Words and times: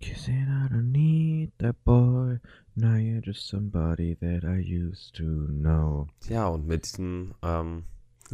Kissing, 0.00 0.46
I 0.48 0.68
don't 0.68 0.92
need 0.92 1.52
that 1.58 1.76
boy. 1.84 2.38
Now 2.76 2.96
you're 2.96 3.20
just 3.20 3.48
somebody 3.48 4.14
that 4.20 4.44
I 4.44 4.58
used 4.58 5.14
to 5.16 5.24
know. 5.24 6.08
Ja, 6.28 6.48
und 6.48 6.66
mit 6.66 6.84
diesem 6.84 7.34
ähm, 7.42 7.84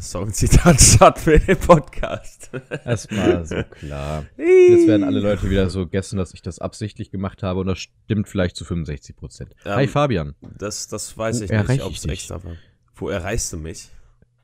Songzitat 0.00 0.80
starten 0.80 1.26
wir 1.26 1.38
den 1.38 1.58
Podcast. 1.58 2.50
Es 2.84 3.10
war 3.10 3.44
so 3.44 3.62
klar. 3.70 4.24
Jetzt 4.36 4.86
werden 4.86 5.04
alle 5.04 5.20
Leute 5.20 5.50
wieder 5.50 5.68
so 5.70 5.86
gessen, 5.86 6.16
dass 6.16 6.32
ich 6.34 6.42
das 6.42 6.58
absichtlich 6.58 7.10
gemacht 7.10 7.42
habe 7.42 7.60
und 7.60 7.66
das 7.66 7.78
stimmt 7.80 8.28
vielleicht 8.28 8.56
zu 8.56 8.64
65 8.64 9.16
Prozent. 9.16 9.54
Ähm, 9.64 9.74
Hi 9.74 9.86
Fabian. 9.86 10.34
Das, 10.40 10.88
das 10.88 11.16
weiß 11.16 11.40
Wo 11.40 11.44
ich 11.44 11.50
nicht, 11.50 11.82
ob 11.82 11.90
ich 11.90 11.98
es 11.98 12.04
extra 12.06 12.42
war. 12.42 12.56
Wo 12.94 13.08
erreichst 13.08 13.52
du 13.52 13.58
mich? 13.58 13.90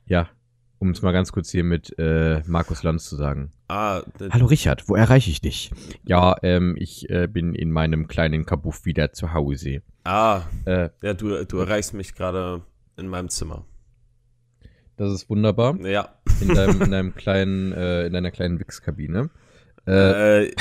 Ja, 0.07 0.29
um 0.79 0.91
es 0.91 1.03
mal 1.03 1.13
ganz 1.13 1.33
kurz 1.33 1.51
hier 1.51 1.65
mit 1.65 1.99
äh, 1.99 2.43
Markus 2.47 2.83
Lanz 2.83 3.09
zu 3.09 3.17
sagen. 3.17 3.51
Ah, 3.69 4.03
Hallo 4.31 4.47
Richard, 4.47 4.89
wo 4.89 4.97
erreiche 4.97 5.31
ich 5.31 5.41
dich? 5.41 5.71
Ja, 6.05 6.37
ähm, 6.43 6.77
ich 6.79 7.09
äh, 7.11 7.27
bin 7.27 7.55
in 7.55 7.71
meinem 7.71 8.07
kleinen 8.07 8.47
Kabuff 8.47 8.85
wieder 8.85 9.13
zu 9.13 9.33
Hause. 9.33 9.83
ah 10.05 10.43
Äh, 10.67 10.91
ja, 11.03 11.15
du, 11.15 11.45
du 11.45 11.59
erreichst 11.59 11.95
mich 11.95 12.15
gerade 12.15 12.63
in 12.97 13.09
meinem 13.09 13.29
Zimmer. 13.29 13.65
Das 14.99 15.13
ist 15.13 15.31
wunderbar. 15.31 15.77
Ja. 15.81 16.11
In 16.41 16.49
deinem, 16.55 16.83
in 16.83 16.91
deinem 16.91 17.15
kleinen, 17.15 17.73
äh, 17.73 18.07
in 18.07 18.13
deiner 18.13 18.31
kleinen 18.31 18.61
Wichskabine. 18.61 19.31
Äh, 19.87 20.49
Äh, 20.49 20.55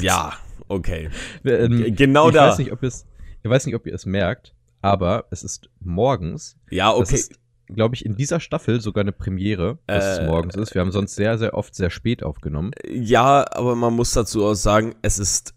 ja, 0.00 0.32
okay. 0.68 1.10
ähm, 1.44 1.94
genau 1.94 2.28
ich 2.28 2.34
da. 2.34 2.48
Weiß 2.48 2.58
nicht, 2.58 2.72
ob 2.72 2.82
ihr 2.82 2.88
es, 2.88 3.06
ich 3.42 3.50
weiß 3.50 3.66
nicht, 3.66 3.74
ob 3.76 3.86
ihr 3.86 3.94
es 3.94 4.04
merkt, 4.06 4.54
aber 4.80 5.26
es 5.30 5.42
ist 5.44 5.70
morgens. 5.80 6.56
Ja, 6.70 6.92
okay. 6.92 7.14
ist, 7.14 7.38
glaube 7.68 7.94
ich, 7.94 8.04
in 8.04 8.16
dieser 8.16 8.40
Staffel 8.40 8.80
sogar 8.80 9.02
eine 9.02 9.12
Premiere, 9.12 9.78
dass 9.86 10.18
Äh, 10.18 10.22
es 10.22 10.26
morgens 10.26 10.56
ist. 10.56 10.74
Wir 10.74 10.80
haben 10.80 10.90
sonst 10.92 11.14
sehr, 11.14 11.38
sehr 11.38 11.54
oft 11.54 11.74
sehr 11.74 11.90
spät 11.90 12.22
aufgenommen. 12.22 12.72
Ja, 12.90 13.46
aber 13.52 13.76
man 13.76 13.94
muss 13.94 14.12
dazu 14.12 14.44
auch 14.44 14.54
sagen, 14.54 14.94
es 15.02 15.18
ist 15.18 15.54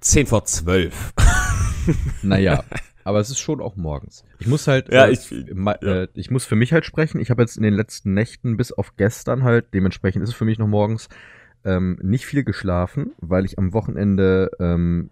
10 0.00 0.26
vor 0.26 0.44
12. 0.44 1.12
Naja, 2.22 2.64
aber 3.10 3.20
es 3.20 3.28
ist 3.30 3.38
schon 3.40 3.60
auch 3.60 3.76
morgens. 3.76 4.24
Ich 4.38 4.46
muss 4.46 4.66
halt, 4.66 4.88
Ja, 4.92 5.06
äh, 5.06 5.10
ich- 5.12 5.30
äh, 5.30 6.06
ich 6.14 6.30
muss 6.30 6.44
für 6.46 6.56
mich 6.56 6.72
halt 6.72 6.84
sprechen. 6.86 7.20
Ich 7.20 7.30
habe 7.30 7.42
jetzt 7.42 7.56
in 7.56 7.62
den 7.62 7.74
letzten 7.74 8.14
Nächten 8.14 8.56
bis 8.56 8.72
auf 8.72 8.96
gestern 8.96 9.42
halt, 9.44 9.74
dementsprechend 9.74 10.22
ist 10.22 10.30
es 10.30 10.34
für 10.34 10.44
mich 10.46 10.58
noch 10.58 10.66
morgens, 10.68 11.08
ähm, 11.64 11.98
nicht 12.02 12.24
viel 12.24 12.42
geschlafen, 12.44 13.12
weil 13.18 13.44
ich 13.44 13.58
am 13.58 13.72
Wochenende 13.74 14.50
ähm, 14.58 15.10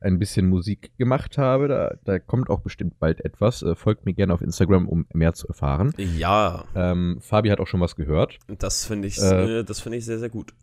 ein 0.00 0.18
bisschen 0.18 0.48
Musik 0.48 0.90
gemacht 0.98 1.38
habe. 1.38 1.66
Da, 1.68 1.94
da 2.04 2.18
kommt 2.18 2.50
auch 2.50 2.60
bestimmt 2.60 2.98
bald 2.98 3.24
etwas. 3.24 3.62
Äh, 3.62 3.74
folgt 3.74 4.04
mir 4.04 4.14
gerne 4.14 4.34
auf 4.34 4.42
Instagram, 4.42 4.88
um 4.88 5.06
mehr 5.14 5.32
zu 5.32 5.48
erfahren. 5.48 5.92
Ja, 5.96 6.64
Ähm, 6.74 7.18
Fabi 7.20 7.48
hat 7.48 7.60
auch 7.60 7.66
schon 7.66 7.80
was 7.80 7.96
gehört. 7.96 8.38
das 8.58 8.84
finde 8.84 9.08
ich, 9.08 9.18
Äh, 9.20 9.60
äh, 9.60 9.64
das 9.64 9.80
finde 9.80 9.98
ich 9.98 10.04
sehr, 10.04 10.18
sehr 10.18 10.28
gut. 10.30 10.54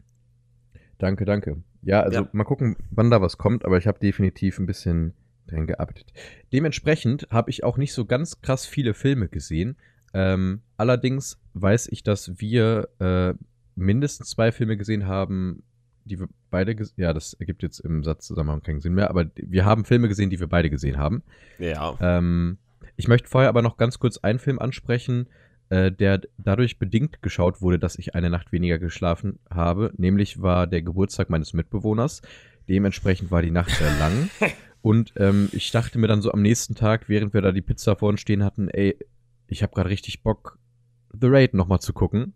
Danke, 0.99 1.25
danke. 1.25 1.57
Ja, 1.81 2.01
also 2.01 2.21
Ja. 2.21 2.29
mal 2.33 2.43
gucken, 2.43 2.75
wann 2.91 3.09
da 3.09 3.21
was 3.21 3.37
kommt, 3.37 3.65
aber 3.65 3.77
ich 3.77 3.87
habe 3.87 3.99
definitiv 3.99 4.59
ein 4.59 4.65
bisschen 4.65 5.13
dran 5.49 5.67
gearbeitet. 5.67 6.13
Dementsprechend 6.51 7.27
habe 7.29 7.49
ich 7.49 7.63
auch 7.63 7.77
nicht 7.77 7.93
so 7.93 8.05
ganz 8.05 8.41
krass 8.41 8.65
viele 8.65 8.93
Filme 8.93 9.27
gesehen. 9.27 9.77
Ähm, 10.13 10.61
allerdings 10.77 11.39
weiß 11.53 11.87
ich, 11.91 12.03
dass 12.03 12.39
wir 12.39 12.89
äh, 12.99 13.33
mindestens 13.75 14.29
zwei 14.29 14.51
Filme 14.51 14.77
gesehen 14.77 15.07
haben, 15.07 15.63
die 16.05 16.19
wir 16.19 16.27
beide 16.49 16.75
gesehen 16.75 16.95
Ja, 16.97 17.13
das 17.13 17.33
ergibt 17.33 17.63
jetzt 17.63 17.79
im 17.79 18.03
Satzzusammenhang 18.03 18.63
keinen 18.63 18.81
Sinn 18.81 18.93
mehr, 18.93 19.09
aber 19.09 19.25
wir 19.35 19.65
haben 19.65 19.85
Filme 19.85 20.07
gesehen, 20.07 20.29
die 20.29 20.39
wir 20.39 20.47
beide 20.47 20.69
gesehen 20.69 20.97
haben. 20.97 21.23
Ja. 21.59 21.95
Ähm, 22.01 22.57
ich 22.95 23.07
möchte 23.07 23.29
vorher 23.29 23.49
aber 23.49 23.61
noch 23.61 23.77
ganz 23.77 23.99
kurz 23.99 24.17
einen 24.17 24.39
Film 24.39 24.59
ansprechen, 24.59 25.27
äh, 25.69 25.91
der 25.91 26.21
dadurch 26.37 26.79
bedingt 26.79 27.21
geschaut 27.21 27.61
wurde, 27.61 27.79
dass 27.79 27.97
ich 27.97 28.15
eine 28.15 28.29
Nacht 28.29 28.51
weniger 28.51 28.79
geschlafen 28.79 29.39
habe. 29.49 29.93
Nämlich 29.97 30.41
war 30.41 30.67
der 30.67 30.81
Geburtstag 30.81 31.29
meines 31.29 31.53
Mitbewohners. 31.53 32.21
Dementsprechend 32.67 33.31
war 33.31 33.41
die 33.41 33.51
Nacht 33.51 33.71
sehr 33.71 33.91
lang. 33.99 34.29
Und 34.81 35.13
ähm, 35.17 35.49
ich 35.51 35.71
dachte 35.71 35.99
mir 35.99 36.07
dann 36.07 36.21
so 36.21 36.31
am 36.31 36.41
nächsten 36.41 36.75
Tag, 36.75 37.09
während 37.09 37.33
wir 37.33 37.41
da 37.41 37.51
die 37.51 37.61
Pizza 37.61 37.95
vor 37.95 38.09
uns 38.09 38.21
stehen 38.21 38.43
hatten, 38.43 38.69
ey, 38.69 38.97
ich 39.47 39.61
habe 39.63 39.73
gerade 39.73 39.89
richtig 39.89 40.23
Bock, 40.23 40.57
The 41.19 41.27
Raid 41.27 41.53
nochmal 41.53 41.79
zu 41.79 41.91
gucken. 41.93 42.33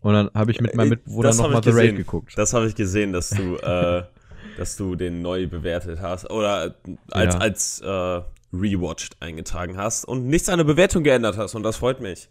Und 0.00 0.14
dann 0.14 0.30
habe 0.34 0.50
ich 0.50 0.60
mit 0.60 0.74
meinem 0.74 0.86
Äh, 0.88 0.90
Mitbewohner 0.96 1.34
nochmal 1.34 1.62
The 1.62 1.70
Raid 1.70 1.96
geguckt. 1.96 2.32
Das 2.36 2.52
habe 2.54 2.66
ich 2.66 2.74
gesehen, 2.74 3.12
dass 3.12 3.30
du, 3.30 3.56
äh, 3.56 4.02
dass 4.56 4.76
du 4.76 4.94
den 4.96 5.22
neu 5.22 5.46
bewertet 5.46 6.00
hast 6.00 6.30
oder 6.30 6.74
als, 7.10 7.34
Ja. 7.34 7.40
als 7.40 7.80
äh, 7.80 8.20
rewatched 8.52 9.16
eingetragen 9.20 9.76
hast 9.76 10.04
und 10.04 10.26
nichts 10.26 10.48
an 10.48 10.58
der 10.58 10.64
Bewertung 10.64 11.04
geändert 11.04 11.36
hast 11.36 11.54
und 11.54 11.62
das 11.62 11.76
freut 11.76 12.00
mich. 12.00 12.28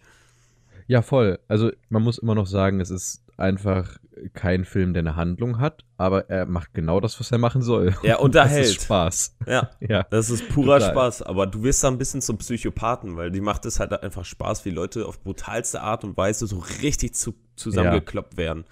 Ja, 0.88 1.02
voll. 1.02 1.40
Also 1.48 1.72
man 1.90 2.02
muss 2.04 2.18
immer 2.18 2.36
noch 2.36 2.48
sagen, 2.48 2.82
es 2.82 2.90
ist 2.90 3.24
einfach 3.40 3.98
kein 4.34 4.66
Film, 4.66 4.94
der 4.94 5.00
eine 5.02 5.16
Handlung 5.16 5.60
hat, 5.60 5.86
aber 5.96 6.30
er 6.30 6.46
macht 6.46 6.74
genau 6.74 7.00
das, 7.00 7.20
was 7.22 7.32
er 7.32 7.38
machen 7.38 7.62
soll. 7.62 7.96
Er 8.04 8.16
Das 8.18 8.20
unterhält. 8.22 8.66
ist 8.66 8.84
Spaß. 8.84 9.38
Ja, 9.48 9.70
Ja. 9.80 10.04
das 10.10 10.30
ist 10.30 10.50
purer 10.50 10.80
Total. 10.80 10.92
Spaß, 10.92 11.22
aber 11.24 11.48
du 11.48 11.64
wirst 11.64 11.84
da 11.84 11.88
ein 11.88 11.98
bisschen 11.98 12.22
zum 12.22 12.38
Psychopathen, 12.38 13.16
weil 13.16 13.32
die 13.32 13.40
macht 13.42 13.66
es 13.66 13.80
halt 13.80 13.94
einfach 14.04 14.26
Spaß, 14.26 14.66
wie 14.66 14.72
Leute 14.72 15.06
auf 15.06 15.22
brutalste 15.24 15.82
Art 15.82 16.04
und 16.04 16.18
Weise 16.18 16.48
so 16.48 16.62
richtig 16.82 17.16
zu, 17.16 17.34
zusammengekloppt 17.56 18.36
werden. 18.38 18.66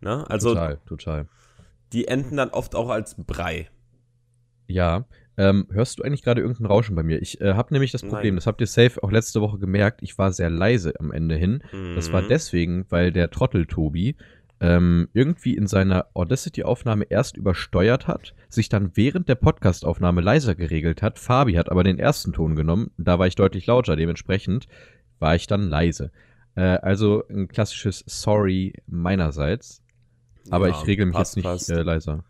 Ne? 0.00 0.24
Also 0.30 0.50
total, 0.54 0.78
total. 0.86 1.26
die 1.92 2.08
enden 2.08 2.36
dann 2.38 2.48
oft 2.50 2.74
auch 2.74 2.88
als 2.88 3.16
Brei. 3.18 3.68
Ja. 4.66 5.04
Ähm, 5.38 5.66
hörst 5.70 5.98
du 5.98 6.02
eigentlich 6.02 6.22
gerade 6.22 6.40
irgendein 6.40 6.66
Rauschen 6.66 6.96
bei 6.96 7.02
mir? 7.02 7.20
Ich 7.20 7.40
äh, 7.40 7.54
habe 7.54 7.72
nämlich 7.74 7.92
das 7.92 8.02
Problem, 8.02 8.34
Nein. 8.34 8.36
das 8.36 8.46
habt 8.46 8.60
ihr 8.60 8.66
safe 8.66 9.02
auch 9.02 9.10
letzte 9.12 9.40
Woche 9.42 9.58
gemerkt, 9.58 10.02
ich 10.02 10.16
war 10.16 10.32
sehr 10.32 10.48
leise 10.50 10.94
am 10.98 11.12
Ende 11.12 11.34
hin. 11.36 11.62
Das 11.94 12.12
war 12.12 12.22
Mhm. 12.22 12.28
deswegen, 12.28 12.86
weil 12.88 13.12
der 13.12 13.30
Trottel 13.30 13.66
Tobi 13.66 14.16
ähm, 14.58 15.08
irgendwie 15.12 15.54
in 15.54 15.66
seiner 15.66 16.06
Audacity-Aufnahme 16.14 17.04
erst 17.10 17.36
übersteuert 17.36 18.08
hat, 18.08 18.34
sich 18.48 18.70
dann 18.70 18.92
während 18.94 19.28
der 19.28 19.34
Podcast-Aufnahme 19.34 20.22
leiser 20.22 20.54
geregelt 20.54 21.02
hat. 21.02 21.18
Fabi 21.18 21.52
hat 21.54 21.70
aber 21.70 21.84
den 21.84 21.98
ersten 21.98 22.32
Ton 22.32 22.56
genommen, 22.56 22.90
da 22.96 23.18
war 23.18 23.26
ich 23.26 23.34
deutlich 23.34 23.66
lauter, 23.66 23.96
dementsprechend 23.96 24.66
war 25.18 25.34
ich 25.34 25.46
dann 25.46 25.68
leise. 25.68 26.10
Äh, 26.54 26.62
also 26.62 27.22
ein 27.28 27.48
klassisches 27.48 28.02
Sorry 28.06 28.72
meinerseits, 28.86 29.82
aber 30.48 30.68
Ja, 30.68 30.74
ich 30.80 30.86
regel 30.86 31.04
mich 31.04 31.16
passt, 31.16 31.36
jetzt 31.36 31.68
nicht 31.68 31.78
äh, 31.78 31.82
leiser. 31.82 32.24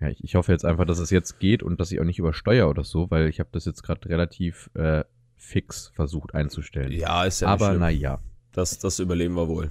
Ja, 0.00 0.08
ich, 0.08 0.24
ich 0.24 0.34
hoffe 0.34 0.52
jetzt 0.52 0.64
einfach, 0.64 0.86
dass 0.86 0.98
es 0.98 1.10
jetzt 1.10 1.38
geht 1.40 1.62
und 1.62 1.78
dass 1.78 1.92
ich 1.92 2.00
auch 2.00 2.04
nicht 2.04 2.18
übersteuere 2.18 2.68
oder 2.68 2.84
so, 2.84 3.10
weil 3.10 3.28
ich 3.28 3.38
habe 3.38 3.50
das 3.52 3.64
jetzt 3.66 3.82
gerade 3.82 4.08
relativ 4.08 4.70
äh, 4.74 5.04
fix 5.36 5.92
versucht 5.94 6.34
einzustellen. 6.34 6.92
Ja, 6.92 7.24
ist 7.24 7.40
ja 7.40 7.48
nicht 7.48 7.62
aber 7.62 7.70
schlimm. 7.70 7.80
naja, 7.80 8.18
Das, 8.52 8.78
das 8.78 8.98
überleben 8.98 9.34
wir 9.34 9.48
wohl. 9.48 9.70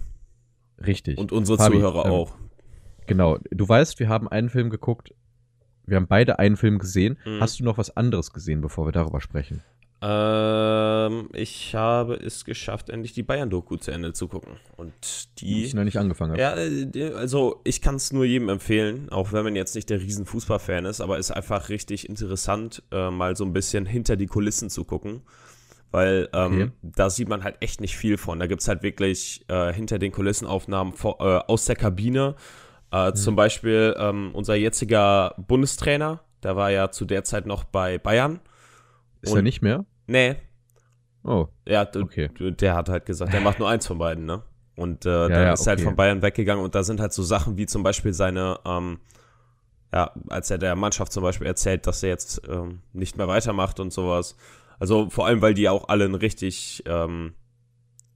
richtig. 0.86 1.18
Und 1.18 1.32
unsere 1.32 1.58
Fabi, 1.58 1.78
Zuhörer 1.78 2.06
ähm, 2.06 2.12
auch. 2.12 2.36
Genau, 3.08 3.38
du 3.50 3.68
weißt, 3.68 4.00
wir 4.00 4.08
haben 4.08 4.28
einen 4.28 4.50
Film 4.50 4.70
geguckt. 4.70 5.14
Wir 5.86 5.96
haben 5.98 6.08
beide 6.08 6.38
einen 6.38 6.58
Film 6.58 6.78
gesehen. 6.78 7.18
Mhm. 7.26 7.40
Hast 7.40 7.60
du 7.60 7.64
noch 7.64 7.80
was 7.80 7.96
anderes 7.98 8.32
gesehen, 8.32 8.62
bevor 8.62 8.86
wir 8.86 8.92
darüber 8.92 9.22
sprechen? 9.22 9.64
Ähm, 10.02 11.30
ich 11.34 11.76
habe 11.76 12.16
es 12.16 12.46
geschafft, 12.46 12.90
endlich 12.90 13.14
die 13.14 13.24
Bayern-Doku 13.24 13.78
zu 13.78 13.92
Ende 13.92 14.14
zu 14.14 14.28
gucken. 14.28 14.54
Und 14.78 14.94
Die 15.40 15.66
ich 15.66 15.74
noch 15.74 15.84
nicht 15.84 15.98
angefangen 15.98 16.32
habe. 16.32 16.42
Ja, 16.42 16.56
äh, 16.56 17.14
also 17.14 17.62
ich 17.64 17.82
kann 17.82 17.96
es 17.96 18.12
nur 18.14 18.26
jedem 18.26 18.50
empfehlen, 18.50 19.10
auch 19.10 19.34
wenn 19.34 19.44
man 19.44 19.56
jetzt 19.56 19.76
nicht 19.76 19.90
der 19.90 20.00
riesen 20.02 20.26
Fußballfan 20.26 20.86
ist, 20.86 21.02
aber 21.02 21.18
ist 21.18 21.32
einfach 21.32 21.70
richtig 21.70 22.08
interessant, 22.08 22.84
äh, 22.92 23.10
mal 23.12 23.36
so 23.36 23.44
ein 23.46 23.54
bisschen 23.54 23.86
hinter 23.86 24.16
die 24.16 24.28
Kulissen 24.28 24.70
zu 24.70 24.84
gucken. 24.86 25.22
Weil 25.92 26.30
ähm, 26.34 26.54
Okay. 26.54 26.72
da 26.84 27.10
sieht 27.10 27.30
man 27.30 27.44
halt 27.44 27.58
echt 27.62 27.81
nicht 27.81 27.98
viel 27.98 28.18
von. 28.18 28.40
Da 28.40 28.46
gibt 28.46 28.62
es 28.62 28.68
halt 28.68 28.84
wirklich 28.84 29.44
äh, 29.48 29.74
hinter 29.74 29.98
den 29.98 30.12
Kulissenaufnahmen 30.12 30.94
vor, 30.94 31.20
äh, 31.20 31.40
aus 31.52 31.66
der 31.66 31.76
Kabine. 31.76 32.36
Äh, 32.92 33.14
Zum 33.14 33.36
Beispiel 33.36 33.96
ähm, 33.98 34.30
unser 34.34 34.56
jetziger 34.56 35.34
Bundestrainer, 35.38 36.22
der 36.44 36.56
war 36.56 36.70
ja 36.72 36.92
zu 36.92 37.06
der 37.06 37.24
Zeit 37.24 37.46
noch 37.48 37.64
bei 37.64 37.98
Bayern. 37.98 38.40
Ist 39.22 39.31
er 39.31 39.38
und- 39.38 39.44
nicht 39.44 39.62
mehr? 39.62 39.85
Nee, 40.07 40.36
Oh, 41.21 41.48
ja, 41.68 41.86
Okay. 41.94 42.30
der 42.39 42.75
hat 42.75 42.88
halt 42.88 43.06
gesagt, 43.06 43.33
der 43.33 43.42
macht 43.42 43.60
nur 43.60 43.68
eins 43.69 43.86
von 43.86 43.98
beiden, 43.98 44.25
ne? 44.25 44.42
Und 44.77 45.06
äh, 45.06 45.10
dann 45.27 45.31
ja, 45.31 45.54
ist 45.54 45.68
er 45.68 45.71
halt 45.71 45.81
von 45.81 45.95
Bayern 45.98 46.21
weggegangen 46.21 46.63
und 46.63 46.74
da 46.75 46.81
sind 46.83 47.01
halt 47.01 47.12
so 47.12 47.24
Sachen 47.24 47.57
wie 47.57 47.66
zum 47.66 47.83
Beispiel 47.83 48.13
seine, 48.13 48.57
ähm, 48.66 49.00
ja, 49.94 50.12
als 50.30 50.50
er 50.50 50.57
der 50.60 50.77
Mannschaft 50.77 51.12
zum 51.12 51.24
Beispiel 51.24 51.45
erzählt, 51.45 51.86
dass 51.88 52.01
er 52.04 52.10
jetzt 52.10 52.42
ähm, 52.48 52.81
nicht 52.94 53.18
mehr 53.18 53.27
weitermacht 53.27 53.81
und 53.81 53.92
sowas. 53.92 54.38
Also 54.80 55.10
vor 55.10 55.25
allem, 55.25 55.42
weil 55.42 55.54
die 55.54 55.68
auch 55.68 55.89
alle 55.89 56.06
ein 56.06 56.15
richtig, 56.15 56.83
ähm, 56.86 57.33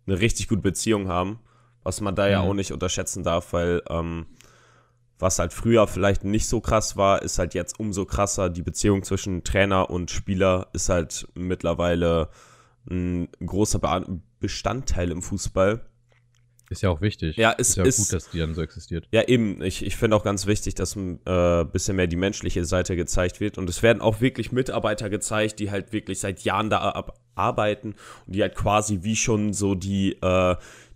eine 0.07 0.19
richtig 0.21 0.47
gute 0.47 0.61
Beziehung 0.61 1.09
haben, 1.09 1.39
was 1.83 1.99
man 1.99 2.15
da 2.15 2.29
ja 2.29 2.41
Mhm. 2.41 2.47
auch 2.47 2.53
nicht 2.53 2.71
unterschätzen 2.71 3.23
darf, 3.23 3.51
weil 3.51 3.81
ähm, 3.89 4.27
was 5.23 5.39
halt 5.39 5.53
früher 5.53 5.87
vielleicht 5.87 6.23
nicht 6.23 6.47
so 6.47 6.61
krass 6.61 6.95
war, 6.97 7.23
ist 7.23 7.39
halt 7.39 7.55
jetzt 7.55 7.79
umso 7.79 8.05
krasser. 8.05 8.49
Die 8.51 8.61
Beziehung 8.61 9.01
zwischen 9.03 9.43
Trainer 9.43 9.89
und 9.89 10.11
Spieler 10.11 10.67
ist 10.73 10.89
halt 10.89 11.27
mittlerweile 11.33 12.29
ein 12.89 13.29
großer 13.43 13.79
Be 13.79 14.19
Bestandteil 14.39 15.09
im 15.09 15.21
Fußball. 15.21 15.81
Ist 16.69 16.81
ja 16.81 16.89
auch 16.89 17.01
wichtig. 17.01 17.37
Ja, 17.37 17.55
es 17.57 17.69
ist 17.69 17.75
ja 17.77 17.83
ist- 17.85 17.97
gut, 17.97 18.13
dass 18.13 18.29
die 18.29 18.39
dann 18.39 18.53
so 18.53 18.61
existiert. 18.61 19.07
Ja, 19.11 19.23
eben. 19.27 19.61
Ich, 19.61 19.85
ich 19.85 19.95
finde 19.95 20.17
auch 20.17 20.23
ganz 20.23 20.47
wichtig, 20.47 20.75
dass 20.75 20.95
ein 20.95 21.19
äh, 21.25 21.63
bisschen 21.65 21.95
mehr 21.95 22.07
die 22.07 22.15
menschliche 22.17 22.65
Seite 22.65 22.95
gezeigt 22.95 23.39
wird. 23.39 23.57
Und 23.57 23.69
es 23.69 23.83
werden 23.83 24.01
auch 24.01 24.19
wirklich 24.21 24.51
Mitarbeiter 24.51 25.09
gezeigt, 25.09 25.59
die 25.59 25.71
halt 25.71 25.93
wirklich 25.93 26.19
seit 26.19 26.41
Jahren 26.41 26.69
da 26.69 27.05
arbeiten 27.35 27.95
und 28.25 28.35
die 28.35 28.41
halt 28.41 28.55
quasi 28.55 28.99
wie 29.03 29.15
schon 29.15 29.53
so 29.53 29.75
die, 29.75 30.13
äh, 30.21 30.55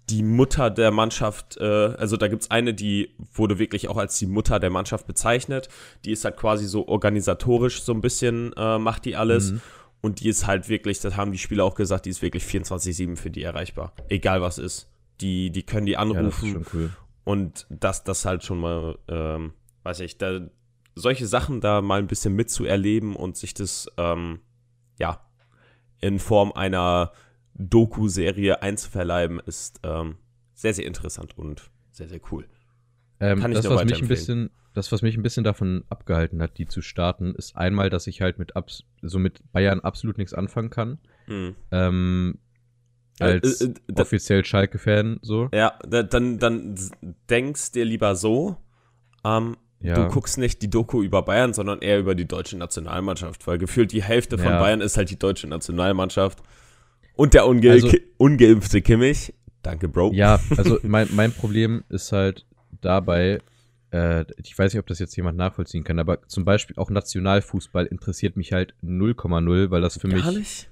die 0.10 0.24
Mutter 0.24 0.70
der 0.70 0.92
Mannschaft, 0.92 1.58
äh, 1.58 1.64
also 1.64 2.16
da 2.16 2.28
gibt's 2.28 2.50
eine, 2.50 2.74
die 2.74 3.14
wurde 3.34 3.60
wirklich 3.60 3.90
auch 3.90 3.98
als 3.98 4.18
die 4.18 4.26
Mutter 4.26 4.60
der 4.60 4.70
Mannschaft 4.70 5.06
bezeichnet. 5.06 5.68
Die 6.06 6.12
ist 6.12 6.24
halt 6.24 6.38
quasi 6.38 6.66
so 6.66 6.88
organisatorisch 6.88 7.82
so 7.82 7.94
ein 7.94 8.02
bisschen, 8.02 8.54
äh, 8.54 8.80
macht 8.80 9.06
die 9.06 9.16
alles. 9.16 9.52
Mhm. 9.52 9.62
Und 10.02 10.20
die 10.22 10.30
ist 10.30 10.48
halt 10.48 10.70
wirklich, 10.70 11.00
das 11.00 11.18
haben 11.18 11.32
die 11.32 11.38
Spieler 11.38 11.66
auch 11.66 11.76
gesagt, 11.76 12.06
die 12.06 12.12
ist 12.12 12.22
wirklich 12.22 12.44
24-7 12.44 13.18
für 13.18 13.30
die 13.30 13.44
erreichbar. 13.44 13.94
Egal 14.08 14.42
was 14.42 14.58
ist. 14.58 14.88
Die, 15.20 15.50
die 15.50 15.64
können 15.64 15.86
die 15.86 15.94
Ja, 15.94 16.04
das 16.06 16.16
anrufen. 16.16 16.66
cool. 16.74 16.92
Und 17.24 17.66
das, 17.70 18.04
das 18.04 18.24
halt 18.24 18.44
schon 18.44 18.60
mal, 18.60 18.98
ähm, 19.10 19.54
weiß 19.84 20.00
ich, 20.02 20.18
da, 20.18 20.40
solche 20.96 21.28
Sachen 21.28 21.60
da 21.60 21.82
mal 21.82 22.00
ein 22.00 22.08
bisschen 22.08 22.34
mitzuerleben 22.34 23.16
und 23.16 23.36
sich 23.36 23.54
das, 23.54 23.88
ähm, 23.98 24.40
ja, 25.00 25.20
in 26.00 26.20
Form 26.20 26.54
einer 26.54 27.12
Doku-Serie 27.58 28.62
einzuverleiben, 28.62 29.40
ist 29.46 29.80
ähm, 29.84 30.16
sehr, 30.54 30.74
sehr 30.74 30.86
interessant 30.86 31.38
und 31.38 31.70
sehr, 31.92 32.08
sehr 32.08 32.20
cool. 32.32 32.46
Ähm, 33.20 33.40
Kann 33.40 33.52
ich 33.52 33.58
das, 33.58 33.70
was 33.70 33.86
mich 33.86 34.02
ein 34.02 34.08
bisschen, 34.08 34.52
das, 34.74 34.92
was 34.92 35.02
mich 35.02 35.18
ein 35.18 35.24
bisschen 35.24 35.44
davon 35.44 35.84
abgehalten 35.90 36.42
hat, 36.42 36.58
die 36.60 36.68
zu 36.68 36.82
starten, 36.82 37.34
ist 37.36 37.56
einmal, 37.58 37.90
dass 37.90 38.06
ich 38.08 38.22
halt 38.22 38.38
mit 38.38 38.56
abs 38.56 38.84
so 39.02 39.18
mit 39.20 39.42
Bayern 39.52 39.80
absolut 39.80 40.18
nichts 40.20 40.34
anfangen 40.34 40.70
kann. 40.70 41.00
Mhm. 41.26 41.56
Ähm, 41.72 42.38
als 43.20 43.62
Äh, 43.62 43.66
äh, 43.70 43.74
da- 43.88 44.04
offiziell 44.04 44.46
Schalke-Fan 44.46 45.18
so. 45.24 45.50
Ja, 45.52 45.80
da, 45.88 46.04
dann, 46.04 46.38
dann 46.38 46.76
denkst 47.30 47.72
dir 47.72 47.86
lieber 47.86 48.16
so, 48.16 48.58
ähm, 49.24 49.58
Ja. 49.80 49.96
du 49.96 50.08
guckst 50.14 50.38
nicht 50.38 50.62
die 50.62 50.70
Doku 50.70 51.02
über 51.02 51.24
Bayern, 51.24 51.54
sondern 51.54 51.80
eher 51.80 51.98
über 52.00 52.14
die 52.14 52.28
deutsche 52.28 52.58
Nationalmannschaft, 52.58 53.48
weil 53.48 53.58
gefühlt 53.58 53.92
die 53.92 54.04
Hälfte 54.04 54.38
von 54.38 54.52
Ja. 54.52 54.60
Bayern 54.60 54.82
ist 54.82 54.98
halt 54.98 55.10
die 55.10 55.18
deutsche 55.18 55.48
Nationalmannschaft. 55.48 56.44
Und 57.18 57.34
der 57.34 57.46
unge 57.48 57.72
Also- 57.72 57.92
ungeimpfte 58.18 58.82
Kimmich. 58.82 59.34
Danke, 59.64 59.90
Bro. 59.90 60.14
Ja, 60.14 60.40
also 60.58 60.80
mein, 60.84 61.10
mein 61.14 61.34
Problem 61.34 61.84
ist 61.90 62.12
halt 62.12 62.46
dabei, 62.80 63.40
äh, 63.92 64.24
ich 64.44 64.58
weiß 64.58 64.74
nicht, 64.74 64.80
ob 64.80 64.88
das 64.88 65.00
jetzt 65.00 65.16
jemand 65.18 65.38
nachvollziehen 65.38 65.84
kann, 65.84 66.00
aber 66.00 66.22
zum 66.28 66.46
Beispiel 66.46 66.78
auch 66.78 66.90
Nationalfußball 66.90 67.86
interessiert 67.88 68.38
mich 68.38 68.54
halt 68.54 68.76
0,0, 68.84 69.72
weil 69.72 69.82
das 69.82 69.98
für 70.00 70.08
mich 70.08 70.24
Gar 70.24 70.32
nicht? 70.32 70.70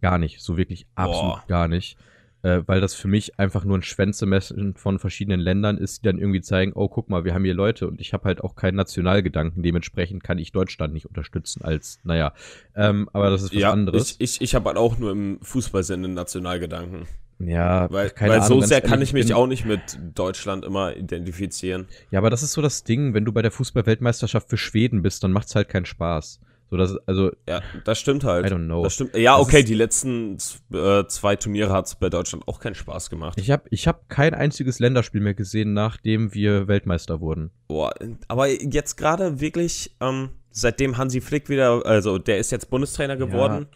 gar 0.00 0.18
nicht, 0.18 0.40
so 0.40 0.56
wirklich 0.56 0.86
absolut 0.94 1.34
Boah. 1.34 1.44
gar 1.46 1.68
nicht. 1.68 1.96
Äh, 2.42 2.62
weil 2.66 2.80
das 2.80 2.94
für 2.94 3.08
mich 3.08 3.38
einfach 3.40 3.64
nur 3.64 3.78
ein 3.78 3.82
Schwänzemessen 3.82 4.74
von 4.74 4.98
verschiedenen 4.98 5.40
Ländern 5.40 5.78
ist, 5.78 6.02
die 6.02 6.06
dann 6.06 6.18
irgendwie 6.18 6.42
zeigen, 6.42 6.72
oh, 6.74 6.88
guck 6.88 7.08
mal, 7.08 7.24
wir 7.24 7.34
haben 7.34 7.44
hier 7.44 7.54
Leute 7.54 7.88
und 7.88 8.00
ich 8.00 8.12
habe 8.12 8.24
halt 8.24 8.42
auch 8.42 8.54
keinen 8.54 8.76
Nationalgedanken, 8.76 9.62
dementsprechend 9.62 10.22
kann 10.22 10.38
ich 10.38 10.52
Deutschland 10.52 10.92
nicht 10.92 11.06
unterstützen 11.06 11.62
als, 11.64 11.98
naja, 12.04 12.34
ähm, 12.74 13.08
aber 13.12 13.30
das 13.30 13.42
ist 13.42 13.54
was 13.54 13.62
Ja, 13.62 13.72
anderes. 13.72 14.12
ich, 14.18 14.20
ich, 14.20 14.40
ich 14.42 14.54
habe 14.54 14.66
halt 14.68 14.76
auch 14.78 14.98
nur 14.98 15.10
im 15.12 15.38
Fußballsinne 15.42 16.08
Nationalgedanken. 16.08 17.06
ja, 17.38 17.90
Weil, 17.90 18.10
keine 18.10 18.34
weil 18.34 18.40
Ahnung, 18.40 18.60
so 18.60 18.66
sehr 18.66 18.80
kann 18.80 19.02
ich 19.02 19.12
mich 19.12 19.32
auch 19.34 19.46
nicht 19.46 19.64
mit 19.64 19.98
Deutschland 20.14 20.64
immer 20.64 20.96
identifizieren. 20.96 21.86
Ja, 22.10 22.18
aber 22.20 22.30
das 22.30 22.42
ist 22.42 22.52
so 22.52 22.62
das 22.62 22.84
Ding, 22.84 23.12
wenn 23.14 23.24
du 23.24 23.32
bei 23.32 23.42
der 23.42 23.50
Fußball-Weltmeisterschaft 23.50 24.48
für 24.48 24.56
Schweden 24.56 25.02
bist, 25.02 25.24
dann 25.24 25.32
macht's 25.32 25.54
halt 25.54 25.68
keinen 25.68 25.86
Spaß. 25.86 26.40
So, 26.70 26.76
das, 26.76 26.96
also, 27.06 27.30
Ja, 27.48 27.60
das 27.84 27.98
stimmt 28.00 28.24
halt. 28.24 28.44
I 28.46 28.48
don't 28.52 28.64
know. 28.66 28.82
Das 28.82 28.94
stimmt. 28.94 29.14
Ja, 29.16 29.38
Das 29.38 29.46
okay, 29.46 29.62
die 29.62 29.74
letzten 29.74 30.36
äh, 30.72 31.04
zwei 31.06 31.36
Turniere 31.36 31.72
hat's 31.72 31.94
bei 31.94 32.10
Deutschland 32.10 32.48
auch 32.48 32.58
keinen 32.58 32.74
Spaß 32.74 33.08
gemacht. 33.08 33.38
ich 33.38 33.50
habe 33.52 33.64
ich 33.70 33.86
hab 33.86 34.08
kein 34.08 34.34
einziges 34.34 34.78
Länderspiel 34.80 35.20
mehr 35.20 35.34
gesehen, 35.34 35.74
nachdem 35.74 36.34
wir 36.34 36.66
Weltmeister 36.66 37.20
wurden. 37.20 37.50
Boah, 37.68 37.94
aber 38.26 38.48
jetzt 38.48 38.96
gerade 38.96 39.40
wirklich, 39.40 39.94
ähm, 40.00 40.30
seitdem 40.50 40.96
Hansi 40.96 41.20
Flick 41.20 41.48
wieder, 41.48 41.86
also 41.86 42.18
der 42.18 42.38
ist 42.38 42.50
jetzt 42.50 42.68
Bundestrainer 42.70 43.16
geworden 43.16 43.66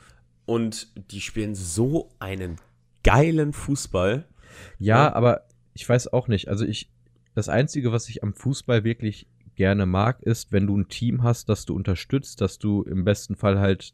und 0.46 0.88
die 1.12 1.20
spielen 1.20 1.54
so 1.54 2.10
einen 2.19 2.56
geilen 3.04 3.52
Fußball. 3.52 4.26
Ja, 4.78 5.04
Ja. 5.04 5.12
aber 5.14 5.43
ich 5.75 5.88
weiß 5.88 6.12
auch 6.12 6.26
nicht. 6.26 6.48
Also 6.48 6.64
ich, 6.64 6.90
das 7.36 7.48
Einzige, 7.48 7.93
was 7.93 8.08
ich 8.08 8.25
am 8.25 8.34
Fußball 8.34 8.82
wirklich 8.82 9.28
gerne 9.60 9.84
mag, 9.84 10.22
ist, 10.22 10.52
wenn 10.52 10.66
du 10.66 10.74
ein 10.74 10.88
Team 10.88 11.22
hast, 11.22 11.50
das 11.50 11.66
du 11.66 11.74
unterstützt, 11.74 12.40
dass 12.40 12.58
du 12.58 12.82
im 12.82 13.04
besten 13.04 13.36
Fall 13.36 13.58
halt 13.58 13.92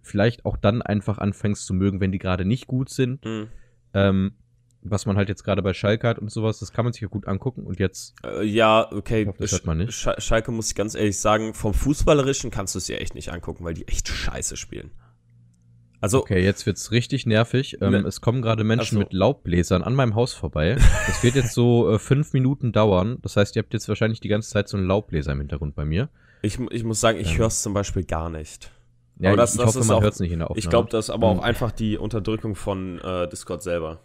vielleicht 0.00 0.44
auch 0.44 0.56
dann 0.56 0.82
einfach 0.82 1.18
anfängst 1.18 1.66
zu 1.66 1.74
mögen, 1.74 1.98
wenn 2.00 2.12
die 2.12 2.20
gerade 2.20 2.44
nicht 2.44 2.68
gut 2.68 2.90
sind. 2.90 3.24
Mhm. 3.24 3.48
Ähm, 3.92 4.34
was 4.82 5.04
man 5.04 5.16
halt 5.16 5.28
jetzt 5.28 5.42
gerade 5.42 5.62
bei 5.62 5.74
Schalke 5.74 6.06
hat 6.06 6.20
und 6.20 6.30
sowas, 6.30 6.60
das 6.60 6.72
kann 6.72 6.84
man 6.84 6.92
sich 6.92 7.02
ja 7.02 7.08
gut 7.08 7.26
angucken. 7.26 7.64
Und 7.64 7.80
jetzt, 7.80 8.14
Äh, 8.24 8.44
ja, 8.44 8.88
okay. 8.92 9.26
Hoffe, 9.26 9.38
das 9.42 9.50
hört 9.50 9.66
man 9.66 9.78
nicht. 9.78 9.94
Sch 9.94 10.10
Schalke 10.18 10.52
muss 10.52 10.68
ich 10.68 10.76
ganz 10.76 10.94
ehrlich 10.94 11.18
sagen, 11.18 11.54
vom 11.54 11.74
Fußballerischen 11.74 12.52
kannst 12.52 12.76
du 12.76 12.78
es 12.78 12.84
dir 12.84 13.00
echt 13.00 13.16
nicht 13.16 13.32
angucken, 13.32 13.64
weil 13.64 13.74
die 13.74 13.88
echt 13.88 14.06
scheiße 14.06 14.56
spielen. 14.56 14.92
Also, 16.00 16.18
okay, 16.20 16.44
jetzt 16.44 16.66
wird's 16.66 16.90
richtig 16.90 17.24
nervig. 17.24 17.78
Ähm, 17.80 17.92
Ne. 17.92 17.98
Es 18.00 18.20
kommen 18.20 18.42
gerade 18.42 18.62
Menschen 18.64 18.84
Ach 18.84 18.92
so. 18.92 18.98
mit 18.98 19.12
Laubbläsern 19.14 19.82
an 19.82 19.94
meinem 19.94 20.14
Haus 20.14 20.34
vorbei. 20.34 20.76
Das 21.06 21.22
wird 21.22 21.34
jetzt 21.34 21.54
so 21.54 21.90
äh, 21.94 21.98
fünf 21.98 22.32
Minuten 22.34 22.72
dauern. 22.72 23.18
Das 23.22 23.36
heißt, 23.36 23.56
ihr 23.56 23.62
habt 23.62 23.72
jetzt 23.72 23.88
wahrscheinlich 23.88 24.20
die 24.20 24.28
ganze 24.28 24.50
Zeit 24.50 24.68
so 24.68 24.76
einen 24.76 24.86
Laubbläser 24.86 25.32
im 25.32 25.38
Hintergrund 25.38 25.74
bei 25.74 25.84
mir. 25.84 26.08
ich, 26.42 26.58
ich 26.70 26.84
muss 26.84 27.00
sagen, 27.00 27.18
ich 27.18 27.32
Ähm. 27.32 27.38
höre 27.38 27.46
es 27.46 27.62
zum 27.62 27.72
Beispiel 27.72 28.04
gar 28.04 28.28
nicht. 28.28 28.70
Ja, 29.18 29.30
Aber 29.30 29.36
das- 29.38 29.54
ich 29.54 29.60
das 29.60 29.76
hoffe, 29.76 29.86
man 29.86 29.96
auch- 29.96 30.02
hört's 30.02 30.20
nicht 30.20 30.32
in 30.32 30.40
der 30.40 30.50
Aufnahme. 30.50 30.58
Ich 30.58 30.68
glaube, 30.68 30.90
das 30.90 31.06
ist 31.06 31.10
aber 31.10 31.28
auch 31.28 31.38
Hm. 31.38 31.44
einfach 31.44 31.72
die 31.72 31.96
Unterdrückung 31.96 32.54
von 32.54 32.98
äh, 33.00 33.26
Discord 33.28 33.62
selber. 33.62 34.00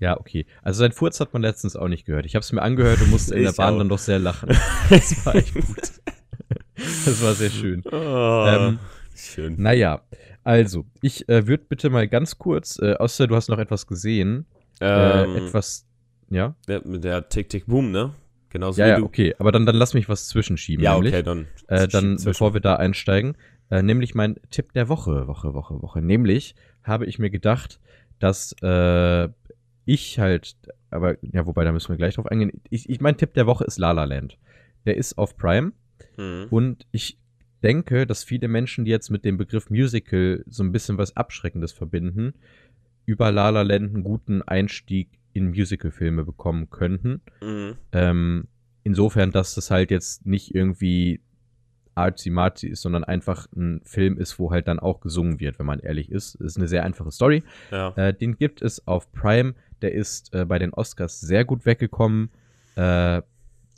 Ja, 0.00 0.18
okay. 0.18 0.44
Also 0.62 0.80
sein 0.80 0.90
Furz 0.92 1.20
hat 1.20 1.32
man 1.32 1.40
letztens 1.42 1.76
auch 1.76 1.86
nicht 1.88 2.04
gehört. 2.04 2.26
Ich 2.26 2.34
habe 2.34 2.42
es 2.42 2.50
mir 2.52 2.60
angehört 2.60 3.00
und 3.00 3.10
musste 3.10 3.34
in 3.36 3.42
der 3.42 3.52
Ich 3.52 3.56
Bahn 3.56 3.74
auch. 3.74 3.78
dann 3.78 3.88
doch 3.88 3.98
sehr 3.98 4.18
lachen. 4.18 4.48
Das 4.90 5.24
war 5.24 5.36
echt 5.36 5.54
gut. 5.54 5.64
Das 6.74 7.22
war 7.22 7.32
sehr 7.34 7.50
schön. 7.50 7.82
Ähm, 7.90 8.78
schön. 9.14 9.54
Naja, 9.62 10.02
also, 10.44 10.84
ich 11.02 11.28
äh, 11.28 11.46
würde 11.46 11.64
bitte 11.68 11.90
mal 11.90 12.08
ganz 12.08 12.38
kurz, 12.38 12.78
äh, 12.80 12.94
außer 12.94 13.26
du 13.26 13.36
hast 13.36 13.48
noch 13.48 13.58
etwas 13.58 13.86
gesehen, 13.86 14.46
Ähm, 14.80 15.36
äh, 15.36 15.38
etwas, 15.46 15.86
ja? 16.30 16.54
der, 16.68 16.86
mit 16.86 17.04
der 17.04 17.28
Tick-Tick-Boom, 17.28 17.90
ne? 17.92 18.12
Genauso 18.50 18.80
Ja, 18.80 18.86
wie 18.86 18.90
ja, 18.90 18.98
du. 18.98 19.04
okay. 19.04 19.34
Aber 19.38 19.52
dann, 19.52 19.64
dann 19.66 19.76
lass 19.76 19.94
mich 19.94 20.08
was 20.08 20.28
zwischenschieben. 20.28 20.84
Ja, 20.84 20.94
nämlich. 20.94 21.14
okay, 21.14 21.22
dann. 21.22 21.46
Äh, 21.68 21.88
dann, 21.88 22.18
zwischen- 22.18 22.24
bevor 22.24 22.52
wir 22.54 22.60
da 22.60 22.76
einsteigen, 22.76 23.36
äh, 23.70 23.82
nämlich 23.82 24.14
mein 24.14 24.36
Tipp 24.50 24.72
der 24.72 24.88
Woche, 24.88 25.26
Woche, 25.28 25.54
Woche, 25.54 25.80
Woche. 25.80 26.02
Nämlich 26.02 26.54
habe 26.82 27.06
ich 27.06 27.18
mir 27.18 27.30
gedacht, 27.30 27.80
dass 28.18 28.54
äh, 28.62 29.28
ich 29.84 30.18
halt, 30.18 30.56
aber 30.90 31.16
ja, 31.22 31.46
wobei, 31.46 31.64
da 31.64 31.72
müssen 31.72 31.88
wir 31.90 31.96
gleich 31.96 32.14
drauf 32.16 32.26
eingehen. 32.26 32.60
Ich, 32.70 32.88
ich 32.90 33.00
mein 33.00 33.16
Tipp 33.16 33.32
der 33.34 33.46
Woche 33.46 33.64
ist 33.64 33.78
La 33.78 33.92
La 33.92 34.04
Land. 34.04 34.36
Der 34.86 34.96
ist 34.96 35.16
auf 35.18 35.36
Prime 35.36 35.72
Mhm. 36.18 36.48
und 36.50 36.86
ich 36.90 37.16
denke, 37.62 38.06
dass 38.06 38.24
viele 38.24 38.48
Menschen, 38.48 38.84
die 38.84 38.90
jetzt 38.90 39.10
mit 39.10 39.24
dem 39.24 39.36
Begriff 39.36 39.70
Musical 39.70 40.44
so 40.46 40.62
ein 40.62 40.72
bisschen 40.72 40.98
was 40.98 41.16
Abschreckendes 41.16 41.72
verbinden, 41.72 42.34
über 43.06 43.32
La 43.32 43.50
La 43.50 43.62
Land 43.62 43.94
einen 43.94 44.04
guten 44.04 44.42
Einstieg 44.42 45.08
in 45.32 45.50
Musicalfilme 45.50 46.24
bekommen 46.24 46.70
könnten. 46.70 47.20
Mhm. 47.40 47.76
Ähm, 47.92 48.48
insofern, 48.84 49.30
dass 49.30 49.54
das 49.54 49.70
halt 49.70 49.90
jetzt 49.90 50.26
nicht 50.26 50.54
irgendwie 50.54 51.20
artsy-martsy 51.94 52.68
ist, 52.68 52.82
sondern 52.82 53.04
einfach 53.04 53.46
ein 53.54 53.82
Film 53.84 54.18
ist, 54.18 54.38
wo 54.38 54.50
halt 54.50 54.68
dann 54.68 54.78
auch 54.78 55.00
gesungen 55.00 55.40
wird, 55.40 55.58
wenn 55.58 55.66
man 55.66 55.78
ehrlich 55.78 56.10
ist. 56.10 56.34
Das 56.40 56.52
ist 56.52 56.56
eine 56.56 56.68
sehr 56.68 56.84
einfache 56.84 57.10
Story. 57.10 57.42
Ja. 57.70 57.92
Äh, 57.96 58.14
den 58.14 58.36
gibt 58.36 58.62
es 58.62 58.86
auf 58.86 59.12
Prime. 59.12 59.54
Der 59.82 59.92
ist 59.92 60.34
äh, 60.34 60.44
bei 60.44 60.58
den 60.58 60.72
Oscars 60.72 61.20
sehr 61.20 61.44
gut 61.44 61.66
weggekommen. 61.66 62.30
Äh, 62.76 63.22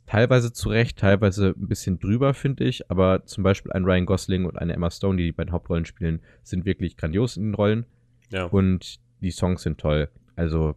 teilweise 0.06 0.52
zu 0.52 0.68
Recht, 0.68 0.98
teilweise 0.98 1.54
ein 1.56 1.68
bisschen 1.68 1.98
drüber, 1.98 2.34
finde 2.34 2.64
ich. 2.64 2.90
Aber 2.90 3.24
zum 3.26 3.42
Beispiel 3.44 3.72
ein 3.72 3.84
Ryan 3.84 4.06
Gosling 4.06 4.44
und 4.44 4.56
eine 4.58 4.72
Emma 4.74 4.90
Stone, 4.90 5.16
die 5.16 5.24
die 5.24 5.32
beiden 5.32 5.52
Hauptrollen 5.52 5.84
spielen, 5.86 6.20
sind 6.42 6.64
wirklich 6.64 6.96
grandios 6.96 7.36
in 7.36 7.44
den 7.44 7.54
Rollen. 7.54 7.86
ja. 8.30 8.44
Und 8.46 9.00
die 9.20 9.30
Songs 9.30 9.62
sind 9.62 9.78
toll. 9.78 10.08
Also, 10.36 10.74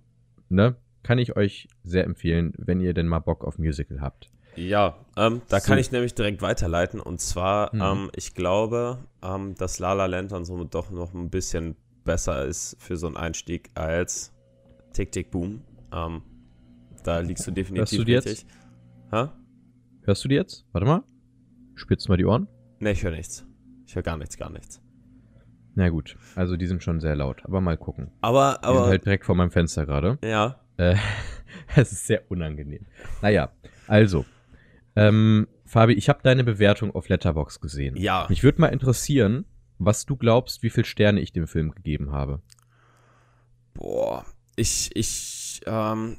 ne? 0.50 0.75
Kann 1.03 1.19
ich 1.19 1.36
euch 1.36 1.67
sehr 1.84 2.03
empfehlen, 2.05 2.53
wenn 2.57 2.79
ihr 2.81 2.93
denn 2.93 3.07
mal 3.07 3.19
Bock 3.19 3.43
auf 3.46 3.57
Musical 3.57 4.01
habt. 4.01 4.29
Ja, 4.55 4.96
ähm, 5.15 5.41
da 5.50 5.60
So. 5.60 5.67
kann 5.67 5.77
ich 5.79 5.91
nämlich 5.91 6.13
direkt 6.15 6.41
weiterleiten. 6.41 7.00
Und 7.00 7.19
zwar, 7.22 7.74
Mhm. 7.75 7.81
ähm, 7.81 8.12
ich 8.15 8.34
glaube, 8.36 9.00
ähm, 9.24 9.55
dass 9.55 9.79
La 9.79 9.93
La 9.93 10.05
Land 10.05 10.31
dann 10.31 10.46
somit 10.46 10.74
doch 10.75 10.89
noch 10.91 11.13
ein 11.13 11.29
bisschen 11.29 11.75
besser 12.03 12.46
ist 12.46 12.75
für 12.79 12.96
so 12.98 13.07
einen 13.07 13.17
Einstieg 13.17 13.69
als 13.75 14.34
Tick 14.93 15.12
Tick 15.12 15.29
Boom. 15.31 15.62
Ähm, 15.93 16.22
da 17.03 17.19
liegst 17.19 17.46
du 17.48 17.51
definitiv 17.51 18.00
du 18.00 18.03
die 18.05 18.12
jetzt? 18.13 18.46
Hä? 19.12 19.28
Hörst 20.04 20.24
du 20.24 20.28
die 20.28 20.36
jetzt? 20.36 20.66
Warte 20.72 20.86
mal. 20.88 21.04
Spitz 21.76 22.08
mal 22.08 22.18
die 22.18 22.26
Ohren. 22.26 22.48
Ne, 22.80 22.92
ich 22.92 23.04
höre 23.04 23.12
nichts. 23.12 23.46
Ich 23.86 23.96
höre 23.96 24.04
gar 24.04 24.18
nichts, 24.18 24.38
gar 24.38 24.50
nichts. 24.50 24.82
Na 25.76 25.90
gut, 25.90 26.18
also 26.36 26.58
die 26.58 26.66
sind 26.66 26.82
schon 26.84 27.00
sehr 27.00 27.16
laut, 27.16 27.46
aber 27.46 27.62
mal 27.62 27.78
gucken. 27.78 28.10
Aber, 28.22 28.58
Die 28.62 28.68
sind 28.68 28.76
aber, 28.78 28.88
halt 28.88 29.06
direkt 29.06 29.26
vor 29.26 29.36
meinem 29.36 29.52
Fenster 29.52 29.86
gerade. 29.86 30.18
ja. 30.24 30.60
Äh, 30.78 30.96
Es 31.76 31.92
ist 31.92 32.06
sehr 32.08 32.30
unangenehm. 32.30 32.86
Naja, 33.22 33.52
also. 33.88 34.26
Ähm, 34.96 35.48
Fabi, 35.66 35.94
ich 35.94 36.10
habe 36.10 36.20
deine 36.24 36.44
Bewertung 36.44 36.94
auf 36.94 37.10
Letterbox 37.10 37.60
gesehen. 37.62 37.96
Ja. 37.96 38.26
Mich 38.30 38.44
würde 38.44 38.62
mal 38.62 38.68
interessieren, 38.68 39.46
was 39.80 40.06
du 40.06 40.16
glaubst, 40.18 40.62
wie 40.64 40.70
viele 40.70 40.86
Sterne 40.86 41.20
ich 41.22 41.32
dem 41.34 41.48
Film 41.48 41.72
gegeben 41.72 42.12
habe. 42.12 42.42
Boah. 43.74 44.26
ich, 44.56 44.96
ich, 44.96 45.62
ähm, 45.66 46.18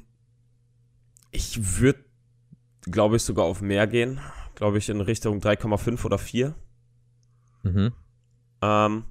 ich 1.31 1.79
würde, 1.79 2.03
glaube 2.83 3.17
ich, 3.17 3.23
sogar 3.23 3.45
auf 3.45 3.61
mehr 3.61 3.87
gehen. 3.87 4.19
Glaube 4.55 4.77
ich, 4.77 4.89
in 4.89 5.01
Richtung 5.01 5.39
3,5 5.39 6.05
oder 6.05 6.17
4. 6.17 6.53
Mhm. 7.63 7.93
Ähm, 8.61 9.03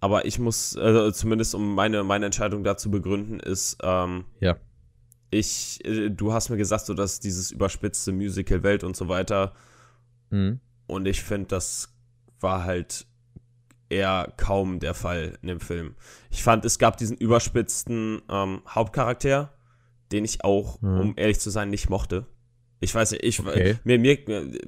aber 0.00 0.24
ich 0.26 0.38
muss, 0.38 0.76
also 0.76 1.10
zumindest 1.10 1.54
um 1.54 1.74
meine, 1.74 2.04
meine 2.04 2.26
Entscheidung 2.26 2.64
dazu 2.64 2.90
begründen, 2.90 3.40
ist, 3.40 3.78
ähm, 3.82 4.24
Ja. 4.40 4.56
ich, 5.30 5.84
äh, 5.84 6.08
du 6.10 6.32
hast 6.32 6.48
mir 6.50 6.56
gesagt, 6.56 6.86
so 6.86 6.94
dass 6.94 7.20
dieses 7.20 7.50
überspitzte 7.50 8.12
Musical-Welt 8.12 8.84
und 8.84 8.96
so 8.96 9.08
weiter. 9.08 9.52
Mhm. 10.30 10.60
Und 10.86 11.06
ich 11.06 11.22
finde, 11.22 11.48
das 11.48 11.92
war 12.40 12.64
halt 12.64 13.06
eher 13.90 14.32
kaum 14.36 14.78
der 14.80 14.94
Fall 14.94 15.38
in 15.42 15.48
dem 15.48 15.60
Film. 15.60 15.94
Ich 16.30 16.42
fand, 16.42 16.64
es 16.64 16.78
gab 16.78 16.96
diesen 16.98 17.16
überspitzten 17.16 18.22
ähm, 18.30 18.62
Hauptcharakter, 18.68 19.52
den 20.12 20.24
ich 20.24 20.44
auch, 20.44 20.80
Mhm. 20.80 21.00
um 21.00 21.12
ehrlich 21.16 21.40
zu 21.40 21.50
sein, 21.50 21.70
nicht 21.70 21.90
mochte. 21.90 22.26
Ich 22.80 22.94
weiß 22.94 23.12
nicht, 23.12 23.24
ich 23.24 23.40
Okay. 23.40 23.76
mir, 23.84 23.98
mir, 23.98 24.18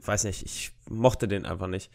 weiß 0.05 0.25
nicht, 0.25 0.45
ich 0.45 0.73
mochte 0.88 1.29
den 1.29 1.47
einfach 1.47 1.69
nicht. 1.69 1.90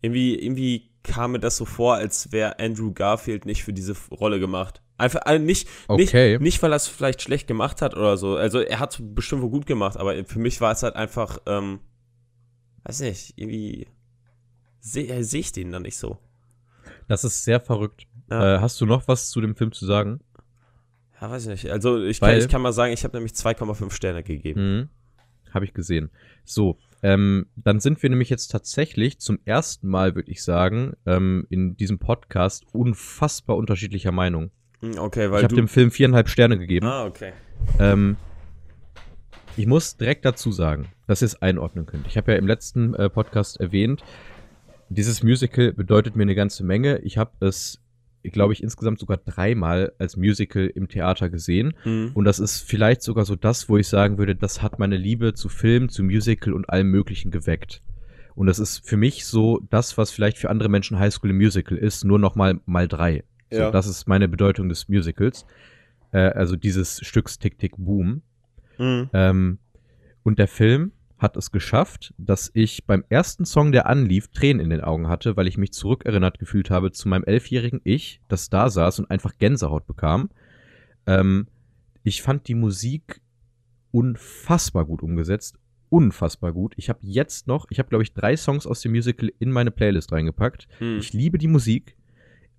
Irgendwie, 0.00 0.34
irgendwie 0.36 0.90
kam 1.02 1.32
mir 1.32 1.40
das 1.40 1.56
so 1.56 1.64
vor, 1.64 1.94
als 1.94 2.32
wäre 2.32 2.58
Andrew 2.58 2.92
Garfield 2.92 3.46
nicht 3.46 3.64
für 3.64 3.72
diese 3.72 3.94
Rolle 4.10 4.40
gemacht. 4.40 4.82
Einfach 4.96 5.20
also 5.22 5.44
nicht, 5.44 5.68
Okay. 5.86 6.32
nicht, 6.32 6.40
nicht, 6.40 6.62
weil 6.62 6.72
er 6.72 6.76
es 6.76 6.88
vielleicht 6.88 7.22
schlecht 7.22 7.46
gemacht 7.46 7.82
hat 7.82 7.94
oder 7.96 8.16
so. 8.16 8.36
Also 8.36 8.60
er 8.60 8.80
hat 8.80 9.00
bestimmt 9.14 9.42
wohl 9.42 9.50
gut 9.50 9.66
gemacht, 9.66 9.96
aber 9.96 10.24
für 10.24 10.40
mich 10.40 10.60
war 10.60 10.72
es 10.72 10.82
halt 10.82 10.96
einfach, 10.96 11.38
ähm, 11.46 11.78
weiß 12.84 13.00
nicht, 13.00 13.34
irgendwie 13.36 13.86
sehe 14.80 15.22
seh 15.24 15.38
ich 15.38 15.52
den 15.52 15.70
dann 15.72 15.82
nicht 15.82 15.96
so. 15.98 16.18
Das 17.06 17.22
ist 17.24 17.44
sehr 17.44 17.60
verrückt. 17.60 18.06
Ja. 18.30 18.56
Äh, 18.56 18.60
hast 18.60 18.80
du 18.80 18.86
noch 18.86 19.06
was 19.08 19.30
zu 19.30 19.40
dem 19.40 19.54
Film 19.54 19.72
zu 19.72 19.86
sagen? 19.86 20.20
Ja, 21.20 21.30
weiß 21.30 21.44
ich 21.44 21.48
nicht. 21.50 21.70
Also 21.70 22.02
ich 22.02 22.20
kann, 22.20 22.30
Weil- 22.30 22.38
ich 22.40 22.48
kann 22.48 22.62
mal 22.62 22.72
sagen, 22.72 22.92
ich 22.92 23.04
habe 23.04 23.16
nämlich 23.16 23.32
2,5 23.34 23.92
Sterne 23.92 24.22
gegeben. 24.22 24.90
Habe 25.52 25.64
ich 25.64 25.74
gesehen. 25.74 26.10
So, 26.44 26.78
ähm, 27.02 27.46
dann 27.56 27.80
sind 27.80 28.02
wir 28.02 28.10
nämlich 28.10 28.28
jetzt 28.30 28.48
tatsächlich 28.48 29.18
zum 29.20 29.38
ersten 29.44 29.88
Mal, 29.88 30.14
würde 30.14 30.30
ich 30.30 30.42
sagen, 30.42 30.94
ähm, 31.06 31.46
in 31.50 31.76
diesem 31.76 31.98
Podcast 31.98 32.64
unfassbar 32.72 33.56
unterschiedlicher 33.56 34.12
Meinung. 34.12 34.50
Hm, 34.80 34.98
Okay, 34.98 35.26
Ich 35.26 35.30
weil 35.32 35.42
habe 35.42 35.48
du. 35.54 35.56
dem 35.56 35.68
Film 35.68 35.90
viereinhalb 35.90 36.28
Sterne 36.28 36.58
gegeben. 36.58 36.86
ah, 36.86 37.04
okay. 37.06 37.32
Ähm, 37.78 38.16
ich 39.56 39.66
muss 39.66 39.96
direkt 39.96 40.24
dazu 40.24 40.52
sagen, 40.52 40.86
dass 41.06 41.22
ihr 41.22 41.26
es 41.26 41.42
einordnen 41.42 41.86
könnt. 41.86 42.06
Ich 42.06 42.16
habe 42.16 42.32
ja 42.32 42.38
im 42.38 42.46
letzten 42.46 42.94
äh, 42.94 43.08
Podcast 43.10 43.58
erwähnt, 43.60 44.02
dieses 44.88 45.22
Musical 45.22 45.72
bedeutet 45.72 46.16
mir 46.16 46.22
eine 46.22 46.34
ganze 46.34 46.64
Menge. 46.64 46.98
Ich 47.00 47.18
habe 47.18 47.32
es, 47.46 47.80
glaube 48.22 48.52
ich, 48.52 48.62
insgesamt 48.62 48.98
sogar 48.98 49.18
dreimal 49.18 49.92
als 49.98 50.16
Musical 50.16 50.66
im 50.66 50.88
Theater 50.88 51.28
gesehen. 51.28 51.74
Hm. 51.82 52.10
Und 52.14 52.24
das 52.24 52.38
ist 52.38 52.60
vielleicht 52.60 53.02
sogar 53.02 53.24
so 53.24 53.36
das, 53.36 53.68
wo 53.68 53.76
ich 53.76 53.88
sagen 53.88 54.18
würde, 54.18 54.34
das 54.34 54.62
hat 54.62 54.78
meine 54.78 54.96
Liebe 54.96 55.34
zu 55.34 55.48
Film, 55.48 55.88
zu 55.88 56.02
Musical 56.02 56.52
und 56.52 56.68
allem 56.68 56.90
Möglichen 56.90 57.30
geweckt. 57.30 57.82
Und 58.34 58.46
das 58.46 58.58
ist 58.58 58.88
für 58.88 58.96
mich 58.96 59.24
so 59.24 59.60
das, 59.70 59.98
was 59.98 60.10
vielleicht 60.10 60.38
für 60.38 60.50
andere 60.50 60.68
Menschen 60.68 60.98
High 60.98 61.12
School 61.12 61.32
Musical 61.32 61.76
ist, 61.76 62.04
nur 62.04 62.18
noch 62.18 62.36
mal 62.36 62.60
mal 62.66 62.86
drei. 62.86 63.24
So, 63.50 63.58
Ja. 63.58 63.70
Das 63.70 63.86
ist 63.86 64.06
meine 64.06 64.28
Bedeutung 64.28 64.68
des 64.68 64.88
Musicals. 64.88 65.46
Äh, 66.12 66.18
also 66.18 66.56
dieses 66.56 67.00
Stücks 67.04 67.38
Tick 67.38 67.58
Tick 67.58 67.76
Boom. 67.76 68.22
Hm. 68.76 69.10
Ähm, 69.12 69.58
und 70.22 70.38
der 70.38 70.48
Film 70.48 70.92
hat 71.18 71.36
es 71.36 71.50
geschafft, 71.50 72.14
dass 72.16 72.50
ich 72.54 72.86
beim 72.86 73.04
ersten 73.08 73.44
Song, 73.44 73.72
der 73.72 73.86
anlief, 73.86 74.28
Tränen 74.28 74.60
in 74.60 74.70
den 74.70 74.80
Augen 74.80 75.08
hatte, 75.08 75.36
weil 75.36 75.48
ich 75.48 75.58
mich 75.58 75.72
zurückerinnert 75.72 76.38
gefühlt 76.38 76.70
habe 76.70 76.92
zu 76.92 77.08
meinem 77.08 77.24
elfjährigen 77.24 77.80
Ich, 77.84 78.20
das 78.28 78.50
da 78.50 78.70
saß 78.70 79.00
und 79.00 79.10
einfach 79.10 79.32
Gänsehaut 79.38 79.86
bekam. 79.86 80.30
Ähm, 81.06 81.48
ich 82.04 82.22
fand 82.22 82.46
die 82.46 82.54
Musik 82.54 83.20
unfassbar 83.90 84.84
gut 84.84 85.02
umgesetzt. 85.02 85.58
Unfassbar 85.90 86.52
gut. 86.52 86.74
Ich 86.76 86.88
habe 86.88 87.00
jetzt 87.02 87.46
noch, 87.46 87.66
ich 87.70 87.78
habe 87.78 87.88
glaube 87.88 88.04
ich 88.04 88.12
drei 88.12 88.36
Songs 88.36 88.66
aus 88.66 88.80
dem 88.82 88.92
Musical 88.92 89.32
in 89.38 89.50
meine 89.50 89.70
Playlist 89.70 90.12
reingepackt. 90.12 90.68
Hm. 90.78 90.98
Ich 90.98 91.12
liebe 91.12 91.38
die 91.38 91.48
Musik. 91.48 91.96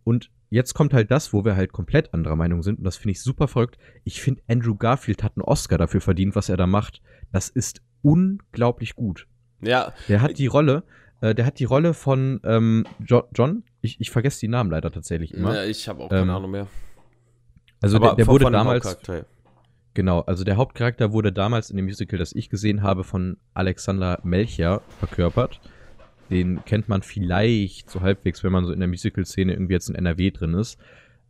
Und 0.03 0.31
jetzt 0.49 0.73
kommt 0.73 0.93
halt 0.93 1.11
das, 1.11 1.31
wo 1.31 1.45
wir 1.45 1.55
halt 1.55 1.71
komplett 1.71 2.13
anderer 2.13 2.35
Meinung 2.35 2.63
sind. 2.63 2.79
Und 2.79 2.83
das 2.83 2.97
finde 2.97 3.11
ich 3.11 3.21
super 3.21 3.47
verrückt. 3.47 3.77
Ich 4.03 4.21
finde, 4.21 4.41
Andrew 4.47 4.75
Garfield 4.75 5.23
hat 5.23 5.37
einen 5.37 5.43
Oscar 5.43 5.77
dafür 5.77 6.01
verdient, 6.01 6.35
was 6.35 6.49
er 6.49 6.57
da 6.57 6.65
macht. 6.65 7.01
Das 7.31 7.49
ist 7.49 7.81
unglaublich 8.01 8.95
gut. 8.95 9.27
Ja, 9.61 9.93
Der 10.07 10.21
hat 10.21 10.37
die 10.37 10.47
Rolle, 10.47 10.83
äh, 11.21 11.35
der 11.35 11.45
hat 11.45 11.59
die 11.59 11.65
Rolle 11.65 11.93
von 11.93 12.39
ähm, 12.43 12.85
jo 13.05 13.23
John. 13.35 13.63
Ich, 13.81 13.99
ich 14.01 14.09
vergesse 14.09 14.39
die 14.41 14.47
Namen 14.47 14.71
leider 14.71 14.91
tatsächlich 14.91 15.33
immer. 15.33 15.53
ja, 15.55 15.63
ich 15.65 15.87
habe 15.87 16.03
auch 16.03 16.09
keine 16.09 16.21
Ähm, 16.23 16.29
Ahnung 16.29 16.51
mehr. 16.51 16.67
also 17.81 17.99
der, 17.99 18.15
der 18.15 18.25
von- 18.25 18.33
wurde 18.33 18.43
von 18.43 18.53
damals, 18.53 18.85
Hauptcharakter. 18.85 19.25
genau, 19.93 20.21
also 20.21 20.43
der 20.43 20.57
Hauptcharakter 20.57 21.11
wurde 21.13 21.31
damals 21.31 21.69
in 21.69 21.77
dem 21.77 21.85
Musical, 21.85 22.19
das 22.19 22.33
ich 22.33 22.49
gesehen 22.49 22.83
habe, 22.83 23.03
von 23.03 23.37
Alexander 23.53 24.19
Melcher 24.23 24.81
verkörpert. 24.99 25.59
Den 26.29 26.63
kennt 26.65 26.87
man 26.89 27.01
vielleicht 27.01 27.89
so 27.89 28.01
halbwegs, 28.01 28.43
wenn 28.43 28.51
man 28.51 28.63
so 28.65 28.71
in 28.71 28.79
der 28.79 28.87
Musical-Szene 28.87 29.51
irgendwie 29.53 29.73
jetzt 29.73 29.89
in 29.89 29.95
NRW 29.95 30.29
drin 30.31 30.53
ist. 30.53 30.77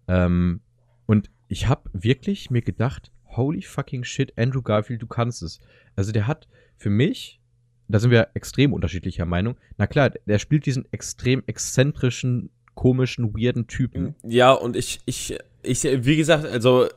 Ähm, 0.08 0.60
und 1.06 1.30
ich 1.48 1.68
habe 1.68 1.90
wirklich 1.94 2.52
mir 2.52 2.62
gedacht, 2.62 3.10
holy 3.40 3.62
fucking 3.64 4.04
shit, 4.04 4.38
Andrew 4.38 4.62
Garfield, 4.62 5.02
du 5.02 5.08
kannst 5.08 5.42
es. 5.42 5.60
Also 5.96 6.12
der 6.12 6.28
hat 6.28 6.48
für 6.78 6.90
mich, 6.92 7.40
da 7.88 7.98
sind 8.00 8.12
wir 8.12 8.28
extrem 8.36 8.74
unterschiedlicher 8.74 9.26
Meinung. 9.26 9.56
Na 9.78 9.88
klar, 9.88 10.12
der 10.12 10.38
spielt 10.40 10.66
diesen 10.66 10.86
extrem 10.92 11.42
exzentrischen, 11.48 12.52
komischen, 12.76 13.34
weirden 13.34 13.66
Typen. 13.68 14.16
Ja, 14.24 14.52
und 14.52 14.76
ich, 14.76 15.00
ich, 15.06 15.36
ich, 15.64 15.84
wie 15.84 16.16
gesagt, 16.18 16.46
also 16.46 16.88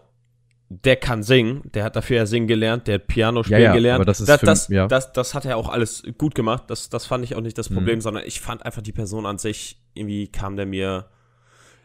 der 0.69 0.97
kann 0.97 1.23
singen, 1.23 1.63
der 1.75 1.85
hat 1.85 1.97
dafür 1.97 2.17
ja 2.19 2.27
singen 2.27 2.47
gelernt, 2.47 2.87
der 2.89 2.95
hat 2.97 3.07
Piano 3.07 3.43
spielen 3.43 3.61
Ja, 3.61 3.67
ja, 3.69 3.73
gelernt. 3.75 3.97
aber 3.97 4.05
das 4.07 4.21
ist 4.21 4.29
das, 4.29 4.41
für- 4.41 4.47
das, 4.47 4.69
ja. 4.69 4.87
das, 4.87 5.13
das 5.13 5.35
hat 5.35 5.45
er 5.45 5.57
auch 5.57 5.69
alles 5.69 6.03
gut 6.19 6.35
gemacht. 6.35 6.65
Das, 6.69 6.89
das 6.89 7.05
fand 7.07 7.25
ich 7.25 7.35
auch 7.35 7.41
nicht 7.43 7.59
das 7.59 7.69
Mhm. 7.71 7.75
Problem, 7.77 8.01
sondern 8.01 8.25
ich 8.27 8.41
fand 8.41 8.65
einfach 8.65 8.81
die 8.83 8.93
Person 8.93 9.27
an 9.27 9.39
sich, 9.39 9.79
irgendwie 9.95 10.29
kam 10.29 10.57
der 10.57 10.67
mir, 10.67 11.09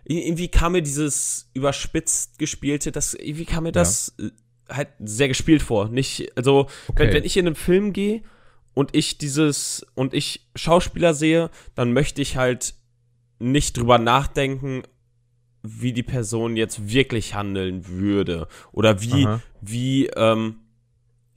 irgendwie 0.06 0.48
kam 0.48 0.72
mir 0.74 0.82
dieses 0.82 1.50
überspitzt 1.54 2.40
gespielte, 2.40 2.92
das, 2.94 3.14
irgendwie 3.14 3.44
kam 3.46 3.64
mir 3.64 3.72
das 3.74 4.16
äh, 4.20 4.30
halt 4.70 4.90
sehr 5.00 5.28
gespielt 5.28 5.62
vor. 5.62 5.90
Nicht, 5.90 6.32
also, 6.38 6.68
wenn, 6.96 7.08
Okay. 7.08 7.14
wenn 7.16 7.24
ich 7.26 7.38
in 7.38 7.48
einen 7.48 7.56
Film 7.56 7.94
gehe 7.94 8.22
und 8.74 8.96
ich 8.96 9.18
dieses, 9.18 9.86
und 9.96 10.14
ich 10.14 10.48
Schauspieler 10.56 11.14
sehe, 11.14 11.50
dann 11.76 11.94
möchte 11.94 12.22
ich 12.22 12.38
halt 12.38 12.74
nicht 13.40 13.78
drüber 13.78 13.98
nachdenken, 13.98 14.84
wie 15.64 15.94
die 15.94 16.04
Person 16.04 16.56
jetzt 16.56 16.92
wirklich 16.92 17.36
handeln 17.36 17.88
würde. 17.88 18.48
Oder 18.72 19.02
wie, 19.02 19.26
Aha. 19.26 19.42
wie, 19.62 20.08
ähm, 20.08 20.58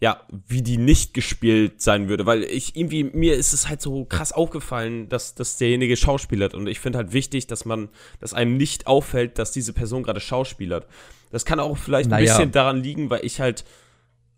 ja, 0.00 0.22
wie 0.46 0.62
die 0.62 0.78
nicht 0.78 1.12
gespielt 1.14 1.82
sein 1.82 2.08
würde. 2.08 2.26
Weil 2.26 2.44
ich 2.44 2.76
irgendwie, 2.76 3.04
mir 3.04 3.34
ist 3.34 3.52
es 3.52 3.68
halt 3.68 3.82
so 3.82 4.04
krass 4.04 4.32
aufgefallen, 4.32 5.08
dass, 5.08 5.34
dass 5.34 5.58
derjenige 5.58 5.96
schauspielert. 5.96 6.54
Und 6.54 6.68
ich 6.68 6.80
finde 6.80 6.98
halt 6.98 7.12
wichtig, 7.12 7.48
dass 7.48 7.64
man, 7.64 7.88
dass 8.18 8.32
einem 8.32 8.56
nicht 8.56 8.86
auffällt, 8.86 9.38
dass 9.38 9.52
diese 9.52 9.72
Person 9.72 10.02
gerade 10.02 10.20
schauspielert. 10.20 10.86
Das 11.30 11.44
kann 11.44 11.60
auch 11.60 11.76
vielleicht 11.76 12.08
ein 12.08 12.10
Naja. 12.10 12.32
bisschen 12.36 12.52
daran 12.52 12.82
liegen, 12.82 13.08
weil 13.10 13.24
ich 13.24 13.40
halt 13.40 13.64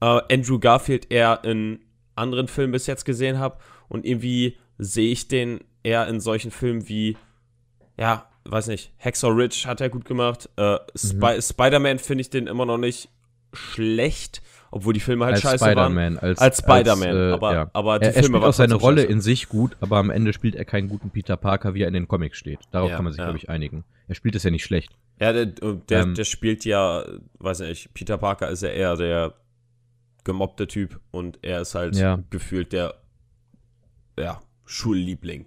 äh, 0.00 0.20
Andrew 0.32 0.58
Garfield 0.58 1.10
eher 1.10 1.40
in 1.44 1.80
anderen 2.14 2.48
Filmen 2.48 2.72
bis 2.72 2.86
jetzt 2.86 3.04
gesehen 3.04 3.38
habe. 3.38 3.56
Und 3.88 4.04
irgendwie 4.06 4.56
sehe 4.78 5.10
ich 5.12 5.28
den 5.28 5.60
eher 5.82 6.06
in 6.08 6.20
solchen 6.20 6.50
Filmen 6.50 6.88
wie, 6.88 7.16
ja, 7.98 8.26
weiß 8.44 8.66
nicht, 8.68 8.92
Hacksaw 8.98 9.30
Ridge 9.32 9.64
hat 9.66 9.80
er 9.80 9.88
gut 9.88 10.04
gemacht. 10.04 10.48
Äh, 10.56 10.78
Spi 10.96 11.40
Spider-Man 11.40 11.98
finde 11.98 12.22
ich 12.22 12.30
den 12.30 12.46
immer 12.46 12.66
noch 12.66 12.78
nicht 12.78 13.08
schlecht, 13.52 14.42
obwohl 14.70 14.94
die 14.94 15.00
Filme 15.00 15.24
halt 15.26 15.34
als 15.34 15.42
scheiße 15.42 15.64
waren. 15.64 15.72
Spider-Man. 15.92 16.18
Als, 16.18 16.38
Als 16.38 16.58
Spider-Man, 16.58 17.16
äh, 17.16 17.32
aber, 17.32 17.54
ja. 17.54 17.70
aber 17.72 17.98
die 17.98 18.06
Er, 18.06 18.16
er 18.16 18.22
Filme 18.22 18.38
spielt 18.38 18.48
auch 18.48 18.52
seine 18.54 18.74
Rolle 18.74 19.02
scheiße. 19.02 19.12
in 19.12 19.20
sich 19.20 19.48
gut, 19.48 19.76
aber 19.80 19.98
am 19.98 20.10
Ende 20.10 20.32
spielt 20.32 20.54
er 20.56 20.64
keinen 20.64 20.88
guten 20.88 21.10
Peter 21.10 21.36
Parker, 21.36 21.74
wie 21.74 21.82
er 21.82 21.88
in 21.88 21.94
den 21.94 22.08
Comics 22.08 22.38
steht. 22.38 22.60
Darauf 22.70 22.90
Ja, 22.90 22.96
kann 22.96 23.04
man 23.04 23.12
sich, 23.12 23.18
ja. 23.18 23.26
glaube 23.26 23.38
ich, 23.38 23.48
einigen. 23.50 23.84
Er 24.08 24.14
spielt 24.14 24.34
es 24.34 24.42
ja 24.42 24.50
nicht 24.50 24.64
schlecht. 24.64 24.90
Ja, 25.22 25.32
der, 25.32 25.46
der, 25.46 26.00
Ähm. 26.02 26.14
der 26.16 26.24
spielt 26.24 26.64
ja, 26.64 27.04
weiß 27.38 27.60
nicht, 27.60 27.94
Peter 27.94 28.18
Parker 28.18 28.48
ist 28.48 28.64
ja 28.64 28.70
eher 28.70 28.96
der 28.96 29.34
gemobbte 30.24 30.66
Typ 30.66 30.98
und 31.12 31.38
er 31.42 31.60
ist 31.60 31.76
halt 31.76 31.94
Ja. 31.94 32.18
gefühlt 32.30 32.72
der, 32.72 32.94
ja, 34.18 34.40
Schulliebling. 34.64 35.46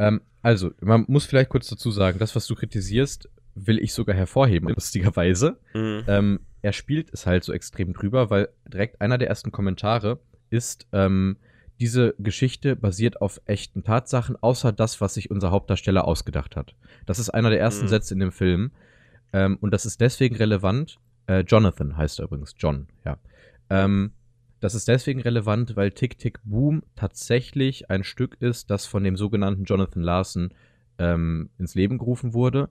Ähm, 0.00 0.20
also, 0.42 0.72
man 0.80 1.04
muss 1.06 1.24
vielleicht 1.24 1.50
kurz 1.50 1.68
dazu 1.68 1.92
sagen, 1.92 2.18
das, 2.18 2.34
was 2.34 2.48
du 2.48 2.56
kritisierst, 2.56 3.28
will 3.54 3.78
ich 3.78 3.92
sogar 3.94 4.16
hervorheben, 4.16 4.68
lustigerweise. 4.74 5.60
Mhm. 5.74 6.02
Ähm, 6.08 6.40
er 6.60 6.72
spielt 6.72 7.12
es 7.12 7.26
halt 7.26 7.44
so 7.44 7.52
extrem 7.52 7.92
drüber, 7.92 8.28
weil 8.30 8.48
direkt 8.66 9.00
einer 9.00 9.18
der 9.18 9.28
ersten 9.28 9.52
Kommentare 9.52 10.18
ist, 10.50 10.88
ähm, 10.92 11.36
diese 11.80 12.14
Geschichte 12.18 12.76
basiert 12.76 13.20
auf 13.20 13.40
echten 13.46 13.84
Tatsachen, 13.84 14.36
außer 14.40 14.72
das, 14.72 15.00
was 15.00 15.14
sich 15.14 15.30
unser 15.30 15.50
Hauptdarsteller 15.50 16.04
ausgedacht 16.06 16.56
hat. 16.56 16.74
Das 17.06 17.18
ist 17.18 17.30
einer 17.30 17.50
der 17.50 17.60
ersten 17.60 17.84
Mhm. 17.84 17.88
Sätze 17.88 18.14
in 18.14 18.20
dem 18.20 18.32
Film. 18.32 18.72
Ähm, 19.32 19.58
und 19.60 19.72
das 19.72 19.86
ist 19.86 20.00
deswegen 20.00 20.36
relevant. 20.36 20.98
Äh, 21.26 21.40
Jonathan 21.40 21.96
heißt 21.96 22.18
er 22.18 22.24
übrigens, 22.24 22.54
John, 22.58 22.86
ja. 23.04 23.18
Ähm, 23.70 24.12
das 24.60 24.74
ist 24.74 24.88
deswegen 24.88 25.20
relevant, 25.20 25.76
weil 25.76 25.92
Tick 25.92 26.18
Tick 26.18 26.40
Boom 26.42 26.82
tatsächlich 26.96 27.90
ein 27.90 28.02
Stück 28.02 28.36
ist, 28.40 28.70
das 28.70 28.86
von 28.86 29.04
dem 29.04 29.16
sogenannten 29.16 29.64
Jonathan 29.64 30.02
Larson 30.02 30.50
ähm, 30.98 31.50
ins 31.58 31.74
Leben 31.74 31.98
gerufen 31.98 32.32
wurde. 32.32 32.68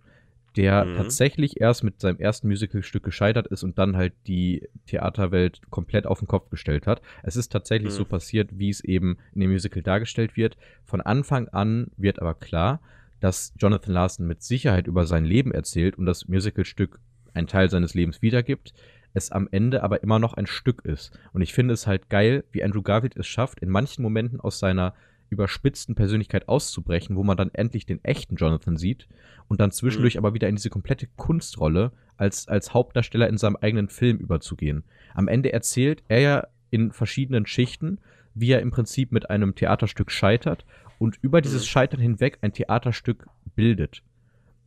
Der 0.58 0.84
Mhm. 0.86 0.96
tatsächlich 0.98 1.62
erst 1.62 1.84
mit 1.84 2.02
seinem 2.02 2.18
ersten 2.20 2.48
Musicalstück 2.48 3.04
gescheitert 3.04 3.48
ist 3.48 3.64
und 3.64 3.78
dann 3.78 3.96
halt 3.96 4.14
die 4.28 4.68
Theaterwelt 4.88 5.62
komplett 5.70 6.06
auf 6.08 6.20
den 6.20 6.28
Kopf 6.28 6.50
gestellt 6.50 6.88
hat. 6.88 7.02
Es 7.24 7.36
ist 7.36 7.50
tatsächlich 7.52 7.94
Mhm. 7.94 7.98
so 7.98 8.06
passiert, 8.06 8.50
wie 8.58 8.70
es 8.70 8.84
eben 8.84 9.18
in 9.34 9.42
dem 9.42 9.52
Musical 9.52 9.84
dargestellt 9.84 10.36
wird. 10.36 10.58
Von 10.84 11.02
Anfang 11.02 11.48
an 11.50 11.92
wird 11.96 12.20
aber 12.20 12.34
klar, 12.34 12.82
dass 13.20 13.54
Jonathan 13.58 13.94
Larson 13.94 14.28
mit 14.28 14.42
Sicherheit 14.44 14.88
über 14.88 15.06
sein 15.06 15.26
Leben 15.26 15.52
erzählt 15.52 15.98
und 15.98 16.06
das 16.06 16.28
Musicalstück 16.28 17.00
einen 17.34 17.48
Teil 17.48 17.70
seines 17.70 17.94
Lebens 17.94 18.22
wiedergibt, 18.22 18.74
es 19.14 19.32
am 19.32 19.48
Ende 19.52 19.84
aber 19.84 20.04
immer 20.04 20.20
noch 20.20 20.34
ein 20.36 20.48
Stück 20.48 20.86
ist. 20.86 21.18
Und 21.34 21.42
ich 21.42 21.54
finde 21.54 21.74
es 21.74 21.88
halt 21.88 22.10
geil, 22.10 22.44
wie 22.52 22.64
Andrew 22.64 22.82
Garfield 22.82 23.16
es 23.16 23.26
schafft, 23.28 23.60
in 23.60 23.70
manchen 23.70 24.02
Momenten 24.04 24.40
aus 24.40 24.60
seiner 24.60 24.94
überspitzten 25.30 25.96
Persönlichkeit 25.96 26.48
auszubrechen, 26.48 27.16
wo 27.16 27.24
man 27.24 27.38
dann 27.38 27.52
endlich 27.54 27.86
den 27.86 28.04
echten 28.04 28.36
Jonathan 28.36 28.78
sieht 28.78 29.08
und 29.48 29.60
dann 29.60 29.72
zwischendurch 29.72 30.18
aber 30.18 30.34
wieder 30.34 30.48
in 30.48 30.56
diese 30.56 30.70
komplette 30.70 31.08
Kunstrolle 31.16 31.92
als, 32.18 32.48
als 32.48 32.74
Hauptdarsteller 32.74 33.28
in 33.28 33.38
seinem 33.38 33.58
eigenen 33.58 33.90
Film 33.90 34.18
überzugehen. 34.18 34.84
Am 35.14 35.28
Ende 35.28 35.54
erzählt 35.54 36.04
er 36.08 36.20
ja 36.20 36.48
in 36.70 36.92
verschiedenen 36.92 37.46
Schichten, 37.46 38.00
wie 38.34 38.52
er 38.52 38.62
im 38.62 38.72
Prinzip 38.72 39.12
mit 39.12 39.30
einem 39.30 39.56
Theaterstück 39.56 40.12
scheitert 40.12 40.66
und 41.00 41.18
über 41.22 41.42
dieses 41.42 41.64
Mhm. 41.64 41.68
Scheitern 41.68 42.00
hinweg 42.00 42.40
ein 42.42 42.54
Theaterstück 42.54 43.26
bildet. 43.56 44.04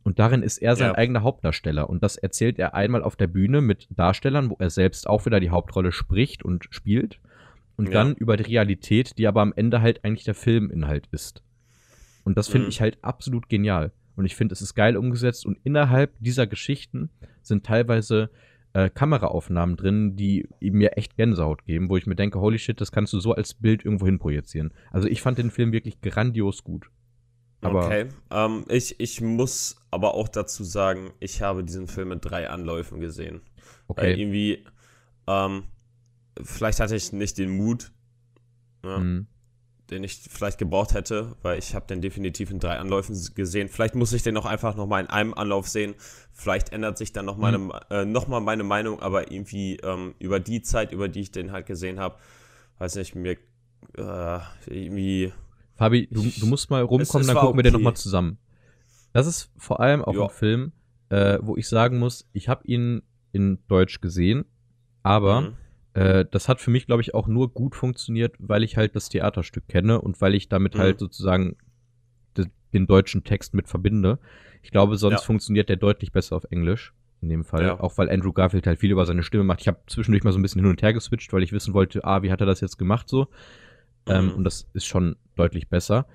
Und 0.03 0.17
darin 0.17 0.41
ist 0.41 0.57
er 0.57 0.75
sein 0.75 0.89
Ja. 0.91 0.97
eigener 0.97 1.21
Hauptdarsteller. 1.21 1.87
Und 1.89 2.01
das 2.01 2.17
erzählt 2.17 2.57
er 2.57 2.73
einmal 2.73 3.03
auf 3.03 3.15
der 3.15 3.27
Bühne 3.27 3.61
mit 3.61 3.87
Darstellern, 3.91 4.49
wo 4.49 4.55
er 4.57 4.71
selbst 4.71 5.07
auch 5.07 5.25
wieder 5.27 5.39
die 5.39 5.51
Hauptrolle 5.51 5.91
spricht 5.91 6.43
und 6.43 6.65
spielt. 6.71 7.19
Und 7.81 7.87
Ja. 7.87 8.03
dann 8.03 8.15
über 8.15 8.37
die 8.37 8.43
Realität, 8.43 9.17
die 9.17 9.25
aber 9.27 9.41
am 9.41 9.53
Ende 9.55 9.81
halt 9.81 10.05
eigentlich 10.05 10.23
der 10.23 10.35
Filminhalt 10.35 11.07
ist. 11.11 11.41
Und 12.23 12.37
das 12.37 12.47
finde 12.47 12.65
Mhm. 12.65 12.69
ich 12.69 12.81
halt 12.81 12.99
absolut 13.03 13.49
genial. 13.49 13.91
Und 14.15 14.25
ich 14.25 14.35
finde, 14.35 14.53
es 14.53 14.61
ist 14.61 14.75
geil 14.75 14.95
umgesetzt. 14.97 15.47
Und 15.47 15.57
innerhalb 15.63 16.13
dieser 16.19 16.45
Geschichten 16.45 17.09
sind 17.41 17.65
teilweise 17.65 18.29
äh, 18.73 18.89
Kameraaufnahmen 18.89 19.75
drin, 19.75 20.15
die 20.15 20.47
mir 20.61 20.95
echt 20.95 21.17
Gänsehaut 21.17 21.65
geben, 21.65 21.89
wo 21.89 21.97
ich 21.97 22.05
mir 22.05 22.15
denke, 22.15 22.39
holy 22.39 22.57
shit, 22.59 22.79
das 22.79 22.91
kannst 22.93 23.11
du 23.11 23.19
so 23.19 23.33
als 23.33 23.53
Bild 23.55 23.83
irgendwo 23.83 24.05
hin 24.05 24.17
projizieren. 24.19 24.73
Also 24.91 25.09
ich 25.09 25.21
fand 25.21 25.39
den 25.39 25.51
Film 25.51 25.73
wirklich 25.73 25.99
grandios 26.01 26.63
gut. 26.63 26.89
Aber 27.61 27.85
okay. 27.85 28.05
Ähm, 28.29 28.63
ich, 28.69 28.97
ich 28.99 29.19
muss 29.19 29.75
aber 29.91 30.13
auch 30.13 30.29
dazu 30.29 30.63
sagen, 30.63 31.11
ich 31.19 31.41
habe 31.41 31.63
diesen 31.65 31.87
Film 31.87 32.09
mit 32.09 32.23
drei 32.23 32.49
Anläufen 32.49 33.01
gesehen. 33.01 33.41
Weil 33.87 34.11
okay. 34.13 34.21
irgendwie, 34.21 34.63
ähm, 35.27 35.63
vielleicht 36.41 36.79
hatte 36.79 36.95
ich 36.95 37.11
nicht 37.13 37.37
den 37.37 37.55
Mut, 37.55 37.91
ne, 38.83 38.97
Mhm. 38.99 39.27
den 39.89 40.03
ich 40.05 40.15
vielleicht 40.29 40.57
gebraucht 40.57 40.93
hätte, 40.93 41.35
weil 41.41 41.59
ich 41.59 41.75
habe 41.75 41.85
den 41.87 42.01
definitiv 42.01 42.49
in 42.51 42.59
drei 42.59 42.77
Anläufen 42.77 43.15
gesehen. 43.35 43.67
Vielleicht 43.67 43.93
muss 43.95 44.13
ich 44.13 44.23
den 44.23 44.37
auch 44.37 44.45
einfach 44.45 44.75
noch 44.75 44.87
mal 44.87 45.01
in 45.01 45.07
einem 45.07 45.33
Anlauf 45.33 45.67
sehen. 45.67 45.95
Vielleicht 46.31 46.69
ändert 46.71 46.97
sich 46.97 47.11
dann 47.11 47.25
noch, 47.25 47.37
meine, 47.37 47.57
Mhm. 47.57 47.71
äh, 47.89 48.05
noch 48.05 48.27
mal 48.27 48.39
meine 48.39 48.63
Meinung, 48.63 49.01
aber 49.01 49.31
irgendwie 49.31 49.75
ähm, 49.83 50.15
über 50.19 50.39
die 50.39 50.61
Zeit, 50.61 50.93
über 50.93 51.09
die 51.09 51.19
ich 51.21 51.31
den 51.31 51.51
halt 51.51 51.65
gesehen 51.65 51.99
habe, 51.99 52.15
weiß 52.77 52.95
nicht, 52.95 53.15
mir 53.15 53.37
äh, 53.97 54.39
irgendwie 54.67 55.33
Fabi, 55.75 56.07
du, 56.11 56.21
du 56.39 56.45
musst 56.45 56.69
mal 56.69 56.81
rumkommen, 56.83 57.21
es 57.21 57.27
dann 57.27 57.35
gucken 57.37 57.57
wir 57.57 57.63
den 57.63 57.73
okay. 57.75 57.83
nochmal 57.83 57.95
zusammen. 57.95 58.37
Das 59.13 59.25
ist 59.27 59.49
vor 59.57 59.79
allem 59.81 60.03
auch 60.05 60.13
Ja. 60.13 60.23
ein 60.25 60.29
Film, 60.29 60.71
äh, 61.09 61.39
wo 61.41 61.57
ich 61.57 61.67
sagen 61.67 61.97
muss, 61.99 62.29
ich 62.31 62.47
habe 62.47 62.65
ihn 62.65 63.01
in 63.33 63.57
Deutsch 63.67 63.99
gesehen, 63.99 64.45
aber 65.03 65.41
Mhm. 65.41 65.57
Äh, 65.93 66.25
das 66.29 66.47
hat 66.49 66.61
für 66.61 66.71
mich, 66.71 66.85
glaube 66.85 67.01
ich, 67.01 67.13
auch 67.13 67.27
nur 67.27 67.53
gut 67.53 67.75
funktioniert, 67.75 68.35
weil 68.39 68.63
ich 68.63 68.77
halt 68.77 68.95
das 68.95 69.09
Theaterstück 69.09 69.67
kenne 69.67 70.01
und 70.01 70.19
weil 70.21 70.35
ich 70.35 70.49
damit 70.49 70.75
Mhm. 70.75 70.79
halt 70.79 70.99
sozusagen 70.99 71.57
de, 72.37 72.45
den 72.73 72.87
deutschen 72.87 73.23
Text 73.23 73.53
mit 73.53 73.67
verbinde. 73.67 74.19
Ich 74.63 74.71
glaube, 74.71 74.97
sonst 74.97 75.21
Ja. 75.21 75.25
funktioniert 75.25 75.69
der 75.69 75.75
deutlich 75.77 76.11
besser 76.11 76.35
auf 76.35 76.45
Englisch. 76.49 76.93
In 77.23 77.29
dem 77.29 77.43
Fall. 77.43 77.63
Ja. 77.63 77.79
Auch 77.79 77.99
weil 77.99 78.09
Andrew 78.09 78.33
Garfield 78.33 78.65
halt 78.65 78.79
viel 78.79 78.89
über 78.89 79.05
seine 79.05 79.21
Stimme 79.21 79.43
macht. 79.43 79.61
Ich 79.61 79.67
habe 79.67 79.77
zwischendurch 79.85 80.23
mal 80.23 80.31
so 80.31 80.39
ein 80.39 80.41
bisschen 80.41 80.61
hin 80.61 80.69
und 80.71 80.81
her 80.81 80.91
geswitcht, 80.91 81.31
weil 81.33 81.43
ich 81.43 81.51
wissen 81.51 81.75
wollte, 81.75 82.03
ah, 82.03 82.23
wie 82.23 82.31
hat 82.31 82.39
er 82.41 82.47
das 82.47 82.61
jetzt 82.61 82.77
gemacht 82.79 83.07
so. 83.07 83.27
Ähm, 84.07 84.25
Mhm. 84.25 84.31
und 84.31 84.43
das 84.43 84.67
ist 84.73 84.85
schon 84.87 85.17
deutlich 85.35 85.69
besser. 85.69 86.07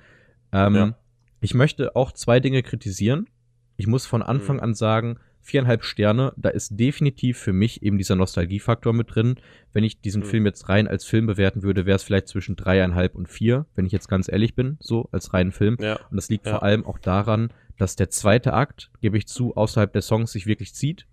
Ähm, 0.52 0.74
Ja. 0.74 0.98
Ich 1.40 1.54
möchte 1.54 1.94
auch 1.94 2.10
zwei 2.10 2.40
Dinge 2.40 2.62
kritisieren. 2.64 3.28
Ich 3.76 3.86
muss 3.86 4.04
von 4.04 4.20
Anfang 4.22 4.56
Mhm. 4.56 4.62
an 4.62 4.74
sagen, 4.74 5.18
viereinhalb 5.46 5.84
Sterne, 5.84 6.32
da 6.36 6.48
ist 6.50 6.78
definitiv 6.78 7.38
für 7.38 7.52
mich 7.52 7.82
eben 7.82 7.98
dieser 7.98 8.16
Nostalgiefaktor 8.16 8.92
mit 8.92 9.14
drin. 9.14 9.36
Wenn 9.72 9.84
ich 9.84 10.00
diesen 10.00 10.22
Mhm. 10.22 10.26
Film 10.26 10.46
jetzt 10.46 10.68
rein 10.68 10.88
als 10.88 11.04
Film 11.04 11.26
bewerten 11.26 11.62
würde, 11.62 11.86
wäre 11.86 11.96
es 11.96 12.02
vielleicht 12.02 12.28
zwischen 12.28 12.56
dreieinhalb 12.56 13.14
und 13.14 13.28
vier, 13.28 13.66
wenn 13.74 13.86
ich 13.86 13.92
jetzt 13.92 14.08
ganz 14.08 14.28
ehrlich 14.28 14.54
bin, 14.54 14.76
so 14.80 15.08
als 15.12 15.32
reinen 15.32 15.52
Film. 15.52 15.76
Ja. 15.80 15.98
Und 16.10 16.16
das 16.16 16.28
liegt 16.28 16.46
Ja. 16.46 16.52
vor 16.52 16.62
allem 16.62 16.84
auch 16.84 16.98
daran, 16.98 17.52
dass 17.78 17.94
der 17.96 18.10
zweite 18.10 18.52
Akt, 18.54 18.90
gebe 19.00 19.16
ich 19.18 19.26
zu, 19.26 19.54
außerhalb 19.56 19.92
der 19.92 20.02
Songs 20.02 20.32
sich 20.32 20.46
wirklich 20.46 20.74
zieht. 20.74 21.06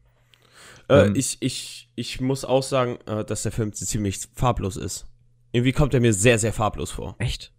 Äh, 0.90 1.08
Ähm, 1.08 1.14
ich, 1.16 1.38
ich, 1.42 1.90
ich 1.96 2.20
muss 2.22 2.44
auch 2.46 2.64
sagen, 2.64 2.98
äh, 3.06 3.24
dass 3.24 3.44
der 3.44 3.52
Film 3.52 3.72
ziemlich 3.74 4.20
farblos 4.34 4.78
ist. 4.78 5.06
Irgendwie 5.52 5.72
kommt 5.72 5.94
er 5.94 6.00
mir 6.02 6.14
sehr, 6.14 6.40
sehr 6.40 6.54
farblos 6.54 6.92
vor. 6.92 7.16
Echt? 7.20 7.54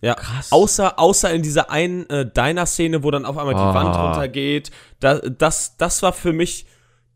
Ja. 0.00 0.14
Krass. 0.14 0.52
Außer, 0.52 0.98
außer 0.98 1.32
in 1.32 1.42
dieser 1.42 1.70
einen 1.70 2.08
äh, 2.08 2.24
Diner-Szene, 2.30 3.02
wo 3.02 3.10
dann 3.10 3.24
auf 3.24 3.36
einmal 3.36 3.54
die 3.54 3.60
Ah. 3.60 3.74
Wand 3.74 3.96
runtergeht. 3.96 4.70
Da, 5.00 5.18
das, 5.18 5.76
das 5.76 6.02
war 6.02 6.12
für 6.12 6.32
mich 6.32 6.66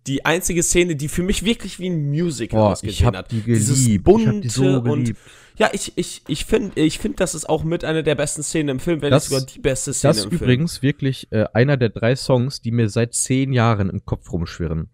die 0.08 0.24
einzige 0.24 0.64
Szene, 0.64 0.96
die 0.96 1.08
für 1.08 1.22
mich 1.22 1.44
wirklich 1.44 1.78
wie 1.78 1.88
ein 1.88 2.10
Musical 2.10 2.58
Boah, 2.60 2.72
ausgesehen 2.72 2.92
ich 2.98 3.04
hab 3.04 3.16
hat. 3.16 3.30
die 3.30 3.40
Dieses 3.42 3.84
geliebt. 3.84 4.04
bunte 4.04 4.22
ich 4.22 4.28
hab 4.36 4.42
die 4.42 4.48
so 4.48 4.64
und 4.80 5.14
ja, 5.58 5.68
ich, 5.72 5.92
ich, 5.96 6.22
ich 6.26 6.44
finde, 6.46 6.80
ich 6.80 6.98
find, 6.98 7.20
das 7.20 7.34
ist 7.36 7.48
auch 7.48 7.62
mit 7.62 7.84
einer 7.84 8.02
der 8.02 8.14
besten 8.16 8.42
Szenen 8.42 8.68
im 8.70 8.80
Film, 8.80 9.00
wenn 9.02 9.10
Das- 9.12 9.30
nicht 9.30 9.38
sogar 9.38 9.46
die 9.54 9.60
beste 9.60 9.92
Szene 9.94 10.14
Das 10.14 10.24
im 10.24 10.32
ist 10.32 10.40
übrigens 10.40 10.82
wirklich 10.82 11.30
äh, 11.30 11.44
einer 11.52 11.76
der 11.76 11.90
drei 11.90 12.16
Songs, 12.16 12.62
die 12.62 12.72
mir 12.72 12.88
seit 12.88 13.14
zehn 13.14 13.52
Jahren 13.52 13.90
im 13.90 14.04
Kopf 14.04 14.32
rumschwirren. 14.32 14.88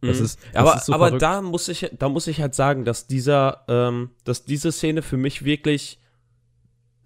Das 0.00 0.18
Mhm. 0.18 0.24
ist, 0.24 0.38
das 0.52 0.56
aber 0.56 0.76
ist 0.76 0.86
so 0.86 0.92
aber 0.94 1.06
verrückt. 1.08 1.22
da 1.22 1.42
muss 1.42 1.68
ich 1.68 1.90
da 1.98 2.08
muss 2.08 2.26
ich 2.26 2.40
halt 2.40 2.54
sagen, 2.54 2.84
dass 2.84 3.06
dieser 3.06 3.64
ähm, 3.68 4.10
dass 4.24 4.44
diese 4.44 4.72
Szene 4.72 5.02
für 5.02 5.16
mich 5.18 5.44
wirklich 5.44 5.98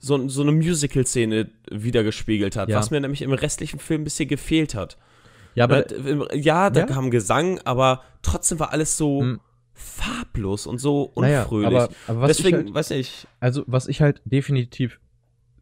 so, 0.07 0.29
so 0.29 0.43
eine 0.43 0.53
Musical-Szene 0.53 1.51
wiedergespiegelt 1.71 2.57
hat, 2.57 2.69
Ja. 2.69 2.79
was 2.79 2.91
mir 2.91 3.01
nämlich 3.01 3.23
im 3.23 3.33
restlichen 3.33 3.79
Film 3.81 4.03
ein 4.03 4.05
bisschen 4.05 4.29
gefehlt 4.29 4.75
hat. 4.75 4.97
ja, 5.55 5.65
aber 5.65 5.91
Äh, 5.91 6.39
ja, 6.39 6.71
da 6.71 6.81
Ja? 6.81 6.87
kam 6.87 7.11
Gesang, 7.11 7.59
aber 7.65 8.03
trotzdem 8.23 8.59
war 8.61 8.73
alles 8.73 8.97
so 8.97 9.21
Hm. 9.23 9.41
farblos 9.75 10.67
und 10.67 10.79
so 10.79 11.13
naja, 11.17 11.43
unfröhlich. 11.43 11.67
aber, 11.81 11.89
aber 12.07 12.21
was 12.23 12.37
Deswegen, 12.37 12.59
ich 12.59 12.65
halt, 12.67 12.75
weiß 12.75 12.91
ich, 12.93 13.27
also 13.41 13.65
was 13.67 13.89
ich 13.89 14.01
halt 14.01 14.21
definitiv 14.25 15.01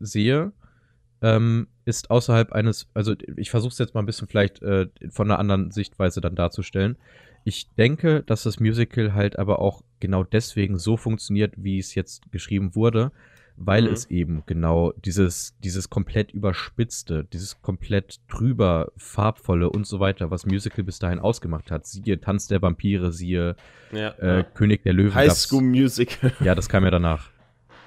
sehe, 0.01 0.53
ähm, 1.23 1.69
ist 1.85 2.11
außerhalb 2.11 2.53
eines, 2.53 2.87
also 2.95 3.15
ich 3.37 3.51
versuche 3.51 3.73
es 3.73 3.79
jetzt 3.79 3.95
mal 3.95 4.01
ein 4.03 4.07
bisschen 4.07 4.29
vielleicht 4.29 4.63
äh, 4.63 4.89
von 5.11 5.31
einer 5.31 5.39
anderen 5.39 5.71
Sichtweise 5.71 6.21
dann 6.21 6.35
darzustellen. 6.35 6.97
Ich 7.45 7.69
denke, 7.75 8.23
dass 8.25 8.43
das 8.45 8.59
Musical 8.61 9.15
halt 9.15 9.39
aber 9.39 9.59
auch 9.59 9.83
genau 10.01 10.25
deswegen 10.25 10.79
so 10.79 10.97
funktioniert, 10.97 11.55
wie 11.57 11.79
es 11.79 11.95
jetzt 11.95 12.31
geschrieben 12.33 12.75
wurde, 12.75 13.13
weil 13.57 13.85
Mhm. 13.85 13.93
es 13.93 14.11
eben 14.11 14.43
genau 14.47 14.93
dieses, 15.05 15.55
dieses 15.63 15.89
komplett 15.89 16.33
überspitzte, 16.33 17.25
dieses 17.33 17.63
komplett 17.63 18.21
drüber, 18.29 18.91
farbvolle 18.97 19.71
und 19.71 19.87
so 19.87 20.01
weiter, 20.01 20.31
was 20.31 20.47
Musical 20.47 20.85
bis 20.85 20.99
dahin 20.99 21.21
ausgemacht 21.21 21.71
hat. 21.71 21.87
Siehe 21.87 22.21
Tanz 22.21 22.49
der 22.49 22.63
Vampire, 22.63 23.13
siehe 23.13 23.57
ja, 23.93 24.09
äh, 24.19 24.37
ja. 24.39 24.43
König 24.43 24.83
der 24.83 24.93
Löwen. 24.93 25.15
High 25.15 25.33
School 25.33 25.63
Musical. 25.63 26.33
Ja, 26.41 26.55
das 26.55 26.69
kam 26.69 26.85
ja 26.85 26.91
danach. 26.91 27.31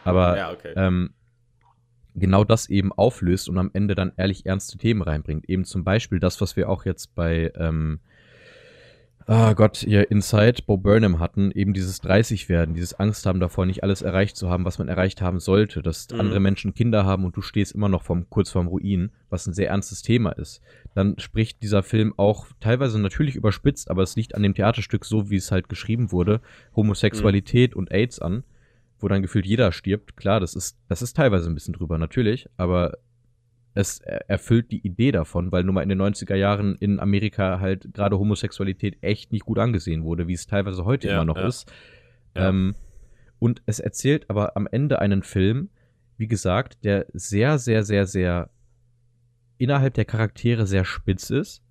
Aber 0.06 0.38
ja, 0.38 0.52
okay. 0.52 0.72
ähm, 0.78 1.10
genau 2.16 2.44
das 2.44 2.70
eben 2.70 2.94
auflöst 2.94 3.50
und 3.50 3.58
am 3.58 3.70
Ende 3.74 3.94
dann 3.94 4.14
ehrlich 4.16 4.46
ernste 4.46 4.78
Themen 4.78 5.02
reinbringt. 5.02 5.50
Eben 5.50 5.66
zum 5.66 5.84
Beispiel 5.84 6.20
das, 6.20 6.40
was 6.40 6.56
wir 6.56 6.70
auch 6.70 6.86
jetzt 6.86 7.14
bei, 7.14 7.52
ähm, 7.56 8.00
ah 9.28 9.54
Gott, 9.54 9.78
hier 9.78 10.10
Inside 10.10 10.64
Bo 10.66 10.78
Burnham 10.78 11.20
hatten, 11.20 11.52
eben 11.52 11.74
dieses 11.74 12.00
30 12.02 12.50
werden, 12.50 12.74
dieses 12.74 12.94
Angst 13.00 13.26
haben 13.26 13.40
davor, 13.40 13.66
nicht 13.66 13.84
alles 13.84 14.02
erreicht 14.02 14.38
zu 14.38 14.50
haben, 14.50 14.66
was 14.66 14.80
man 14.80 14.88
erreicht 14.88 15.22
haben 15.22 15.40
sollte, 15.40 15.82
dass 15.82 16.08
Mhm. 16.10 16.20
andere 16.20 16.40
Menschen 16.40 16.74
Kinder 16.74 17.06
haben 17.06 17.26
und 17.26 17.36
du 17.36 17.42
stehst 17.42 17.74
immer 17.74 17.90
noch 17.90 18.04
vom, 18.04 18.30
kurz 18.30 18.50
vorm 18.52 18.68
Ruin, 18.68 19.12
was 19.30 19.46
ein 19.46 19.54
sehr 19.54 19.70
ernstes 19.70 20.02
Thema 20.02 20.32
ist. 20.32 20.62
Dann 20.96 21.20
spricht 21.20 21.62
dieser 21.62 21.84
Film 21.84 22.14
auch 22.18 22.48
teilweise 22.60 23.00
natürlich 23.00 23.36
überspitzt, 23.36 23.92
aber 23.92 24.02
es 24.04 24.16
liegt 24.16 24.34
an 24.34 24.44
dem 24.44 24.56
Theaterstück 24.56 25.06
so, 25.06 25.30
wie 25.30 25.36
es 25.36 25.52
halt 25.52 25.70
geschrieben 25.70 26.12
wurde, 26.12 26.42
Homosexualität 26.76 27.76
und 27.76 27.92
AIDS 27.92 28.20
an 28.20 28.44
wo 29.00 29.08
dann 29.08 29.22
gefühlt 29.22 29.46
jeder 29.46 29.72
stirbt. 29.72 30.18
Klar, 30.18 30.40
das 30.40 30.56
ist, 30.56 30.76
das 30.88 31.04
ist 31.04 31.16
teilweise 31.16 31.48
ein 31.48 31.54
bisschen 31.54 31.76
drüber, 31.76 32.00
natürlich, 32.00 32.50
aber 32.58 32.98
es 33.78 34.00
er- 34.00 34.30
erfüllt 34.30 34.72
die 34.72 34.86
Idee 34.86 35.12
davon, 35.12 35.52
weil 35.52 35.64
nun 35.64 35.76
mal 35.76 35.82
in 35.84 35.90
den 35.90 35.98
90er 36.02 36.36
Jahren 36.36 36.76
in 36.80 37.00
Amerika 37.00 37.60
halt 37.60 37.94
gerade 37.94 38.18
Homosexualität 38.20 38.98
echt 39.02 39.32
nicht 39.32 39.46
gut 39.46 39.60
angesehen 39.60 40.04
wurde, 40.04 40.28
wie 40.28 40.34
es 40.34 40.48
teilweise 40.48 40.86
heute 40.86 41.08
Ja, 41.08 41.16
immer 41.16 41.26
noch 41.26 41.38
ja. 41.38 41.48
ist. 41.48 41.72
Ja. 42.36 42.50
Ähm, 42.50 42.76
und 43.40 43.62
es 43.66 43.80
erzählt 43.80 44.30
aber 44.30 44.56
am 44.58 44.68
Ende 44.72 45.00
einen 45.00 45.24
Film, 45.24 45.70
wie 46.18 46.28
gesagt, 46.28 46.84
der 46.84 47.06
sehr, 47.14 47.60
sehr, 47.60 47.84
sehr, 47.84 48.06
sehr 48.08 48.50
innerhalb 49.58 49.94
der 49.94 50.06
Charaktere 50.06 50.68
sehr 50.68 50.86
spitz 50.86 51.30
ist, 51.30 51.64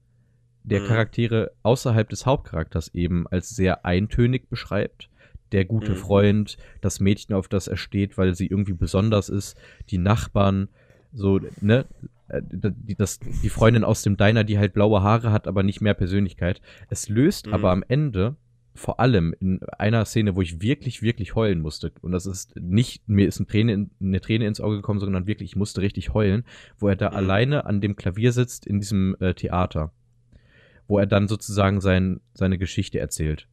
der 0.63 0.81
Mhm. 0.81 0.87
Charaktere 0.87 1.53
außerhalb 1.63 2.09
des 2.09 2.27
Hauptcharakters 2.27 2.93
eben 2.95 3.27
als 3.29 3.51
sehr 3.51 3.85
eintönig 3.85 4.49
beschreibt. 4.49 5.09
Der 5.53 5.65
gute 5.65 5.93
Mhm. 5.93 5.97
Freund, 5.97 6.57
das 6.81 6.99
Mädchen, 6.99 7.35
auf 7.35 7.47
das 7.49 7.69
er 7.69 7.77
steht, 7.77 8.19
weil 8.19 8.35
sie 8.35 8.47
irgendwie 8.47 8.73
besonders 8.73 9.29
ist, 9.29 9.57
die 9.91 9.99
Nachbarn, 9.99 10.69
so, 11.17 11.41
ne? 11.61 11.87
äh, 12.29 12.43
die, 12.45 12.95
das, 12.95 13.19
die 13.21 13.49
Freundin 13.49 13.85
aus 13.85 14.03
dem 14.03 14.17
Diner, 14.17 14.45
die 14.45 14.59
halt 14.59 14.75
blaue 14.75 15.03
Haare 15.03 15.33
hat, 15.33 15.49
aber 15.49 15.63
nicht 15.63 15.81
mehr 15.81 15.95
Persönlichkeit. 15.95 16.61
Es 16.91 17.09
löst 17.09 17.47
Mhm. 17.47 17.55
aber 17.55 17.71
am 17.73 17.85
Ende 17.89 18.37
vor 18.75 19.01
allem 19.01 19.35
in 19.41 19.61
einer 19.79 20.05
Szene, 20.05 20.37
wo 20.37 20.43
ich 20.43 20.61
wirklich, 20.61 21.01
wirklich 21.01 21.35
heulen 21.35 21.63
musste. 21.63 21.93
Und 22.03 22.13
das 22.13 22.27
ist 22.27 22.55
nicht, 22.61 23.09
mir 23.09 23.27
ist 23.27 23.39
eine 23.39 23.47
Träne, 23.47 23.73
in, 23.73 23.91
eine 24.03 24.21
Träne 24.21 24.47
ins 24.47 24.61
Auge 24.61 24.77
gekommen, 24.77 25.01
sondern 25.01 25.27
wirklich, 25.27 25.51
ich 25.53 25.57
musste 25.57 25.81
richtig 25.81 26.13
heulen, 26.13 26.45
wo 26.79 26.89
er 26.89 26.97
da 26.97 27.09
Mhm. 27.11 27.17
alleine 27.17 27.65
an 27.65 27.81
dem 27.81 27.97
Klavier 27.97 28.33
sitzt 28.33 28.67
in 28.67 28.79
diesem 28.81 29.17
äh, 29.21 29.33
Theater. 29.33 29.93
Wo 30.89 30.99
er 30.99 31.07
dann 31.07 31.27
sozusagen 31.27 31.81
sein, 31.81 32.21
seine 32.35 32.59
Geschichte 32.59 32.99
erzählt. 32.99 33.49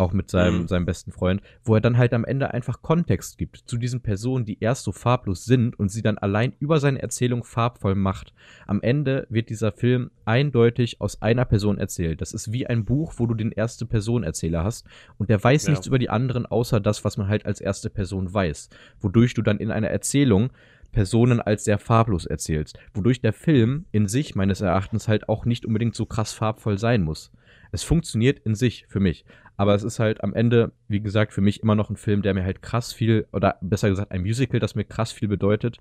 Auch 0.00 0.12
mit 0.14 0.30
seinem, 0.30 0.62
Mhm. 0.62 0.68
seinem 0.68 0.86
besten 0.86 1.12
Freund, 1.12 1.42
wo 1.62 1.74
er 1.74 1.82
dann 1.82 1.98
halt 1.98 2.14
am 2.14 2.24
Ende 2.24 2.54
einfach 2.54 2.80
Kontext 2.80 3.36
gibt 3.36 3.58
zu 3.66 3.76
diesen 3.76 4.00
Personen, 4.00 4.46
die 4.46 4.58
erst 4.60 4.84
so 4.84 4.92
farblos 4.92 5.44
sind 5.44 5.78
und 5.78 5.90
sie 5.90 6.00
dann 6.00 6.16
allein 6.16 6.54
über 6.58 6.80
seine 6.80 7.02
Erzählung 7.02 7.44
farbvoll 7.44 7.94
macht. 7.94 8.32
Am 8.66 8.80
Ende 8.80 9.26
wird 9.28 9.50
dieser 9.50 9.72
Film 9.72 10.10
eindeutig 10.24 11.00
aus 11.02 11.20
einer 11.20 11.44
Person 11.44 11.76
erzählt. 11.76 12.22
Das 12.22 12.32
ist 12.32 12.50
wie 12.50 12.66
ein 12.66 12.86
Buch, 12.86 13.14
wo 13.18 13.26
du 13.26 13.34
den 13.34 13.52
erste 13.52 13.84
Person 13.84 14.22
Erzähler 14.22 14.64
hast 14.64 14.86
und 15.18 15.28
der 15.28 15.42
weiß 15.44 15.64
Ja. 15.66 15.70
nichts 15.72 15.86
über 15.86 15.98
die 15.98 16.08
anderen 16.08 16.46
außer 16.46 16.80
das, 16.80 17.04
was 17.04 17.18
man 17.18 17.28
halt 17.28 17.44
als 17.44 17.60
erste 17.60 17.90
Person 17.90 18.32
weiß, 18.32 18.70
wodurch 19.00 19.34
du 19.34 19.42
dann 19.42 19.58
in 19.58 19.70
einer 19.70 19.88
Erzählung 19.88 20.48
Personen 20.92 21.40
als 21.40 21.64
sehr 21.64 21.78
farblos 21.78 22.26
erzählst, 22.26 22.78
wodurch 22.94 23.20
der 23.20 23.32
Film 23.32 23.84
in 23.92 24.08
sich 24.08 24.34
meines 24.34 24.60
Erachtens 24.60 25.06
halt 25.08 25.28
auch 25.28 25.44
nicht 25.44 25.64
unbedingt 25.64 25.94
so 25.94 26.04
krass 26.06 26.32
farbvoll 26.32 26.78
sein 26.78 27.02
muss. 27.02 27.30
Es 27.72 27.82
funktioniert 27.82 28.38
in 28.40 28.54
sich 28.54 28.86
für 28.88 29.00
mich, 29.00 29.24
aber 29.56 29.74
es 29.74 29.82
ist 29.82 29.98
halt 29.98 30.22
am 30.24 30.34
Ende, 30.34 30.72
wie 30.88 31.00
gesagt, 31.00 31.32
für 31.32 31.40
mich 31.40 31.62
immer 31.62 31.74
noch 31.74 31.90
ein 31.90 31.96
Film, 31.96 32.22
der 32.22 32.34
mir 32.34 32.44
halt 32.44 32.62
krass 32.62 32.92
viel, 32.92 33.26
oder 33.32 33.56
besser 33.60 33.88
gesagt 33.90 34.10
ein 34.10 34.22
Musical, 34.22 34.60
das 34.60 34.74
mir 34.74 34.84
krass 34.84 35.12
viel 35.12 35.28
bedeutet. 35.28 35.78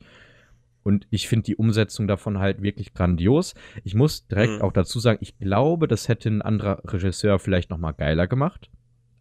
Und 0.83 1.07
ich 1.09 1.27
finde 1.27 1.43
die 1.43 1.55
Umsetzung 1.57 2.07
davon 2.07 2.39
halt 2.39 2.61
wirklich 2.61 2.93
grandios. 2.93 3.53
Ich 3.83 3.95
muss 3.95 4.27
direkt 4.27 4.55
Mhm. 4.55 4.61
auch 4.61 4.71
dazu 4.71 4.99
sagen, 4.99 5.19
ich 5.21 5.37
glaube, 5.37 5.87
das 5.87 6.07
hätte 6.07 6.29
ein 6.29 6.41
anderer 6.41 6.81
Regisseur 6.85 7.37
vielleicht 7.39 7.69
noch 7.69 7.77
mal 7.77 7.91
geiler 7.91 8.27
gemacht. 8.27 8.69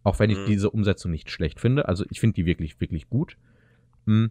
Auch 0.04 0.18
wenn 0.20 0.30
ich 0.30 0.38
Mhm. 0.38 0.46
diese 0.46 0.70
Umsetzung 0.70 1.10
nicht 1.10 1.30
schlecht 1.30 1.60
finde. 1.60 1.88
Also 1.88 2.04
ich 2.10 2.20
finde 2.20 2.34
die 2.34 2.46
wirklich, 2.46 2.80
wirklich 2.80 3.08
gut. 3.10 3.36
Hm, 4.06 4.30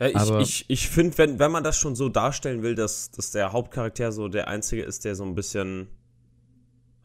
Ja, 0.00 0.06
ich 0.40 0.64
ich, 0.64 0.64
ich 0.68 0.88
finde, 0.88 1.18
wenn, 1.18 1.38
wenn 1.38 1.50
man 1.50 1.64
das 1.64 1.76
schon 1.76 1.94
so 1.96 2.08
darstellen 2.08 2.62
will, 2.62 2.74
dass, 2.74 3.10
dass 3.10 3.30
der 3.32 3.52
Hauptcharakter 3.52 4.12
so 4.12 4.28
der 4.28 4.48
Einzige 4.48 4.82
ist, 4.82 5.04
der 5.04 5.14
so 5.14 5.24
ein 5.24 5.34
bisschen 5.34 5.88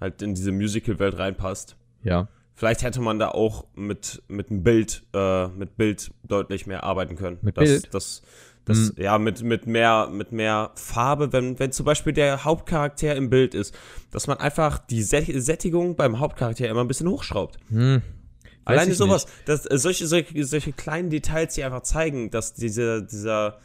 halt 0.03 0.21
in 0.21 0.35
diese 0.35 0.51
Musical-Welt 0.51 1.17
reinpasst. 1.17 1.75
ja. 2.03 2.27
Vielleicht 2.55 2.83
hätte 2.83 3.01
man 3.01 3.17
da 3.17 3.29
auch 3.29 3.65
mit, 3.73 4.21
mit 4.27 4.51
einem 4.51 4.61
Bild, 4.61 5.01
äh, 5.15 5.47
mit 5.47 5.75
Bild 5.75 6.11
deutlich 6.23 6.67
mehr 6.67 6.83
arbeiten 6.83 7.15
können. 7.15 7.39
Mit 7.41 7.57
das, 7.57 7.63
Bild? 7.67 7.89
Das, 7.91 8.21
das, 8.63 8.77
Mhm. 8.77 8.93
Ja, 8.97 9.17
mit, 9.17 9.41
mit, 9.41 9.65
mehr, 9.65 10.07
mit 10.11 10.31
mehr 10.31 10.69
Farbe, 10.75 11.33
wenn, 11.33 11.57
wenn 11.57 11.71
zum 11.71 11.87
Beispiel 11.87 12.13
der 12.13 12.43
Hauptcharakter 12.43 13.15
im 13.15 13.31
Bild 13.31 13.55
ist, 13.55 13.73
dass 14.11 14.27
man 14.27 14.37
einfach 14.37 14.77
die 14.77 15.01
Sät- 15.01 15.33
Sättigung 15.41 15.95
beim 15.95 16.19
Hauptcharakter 16.19 16.69
immer 16.69 16.81
ein 16.81 16.87
bisschen 16.87 17.09
hochschraubt. 17.09 17.57
Hm. 17.69 18.03
Weiß 18.65 18.77
Alleine 18.77 18.93
sowas, 18.93 19.25
dass, 19.45 19.65
äh, 19.65 19.77
solche, 19.79 20.05
solche, 20.05 20.45
solche 20.45 20.73
kleinen 20.73 21.09
Details, 21.09 21.55
die 21.55 21.63
einfach 21.63 21.81
zeigen, 21.81 22.29
dass 22.29 22.53
diese, 22.53 23.01
dieser 23.03 23.57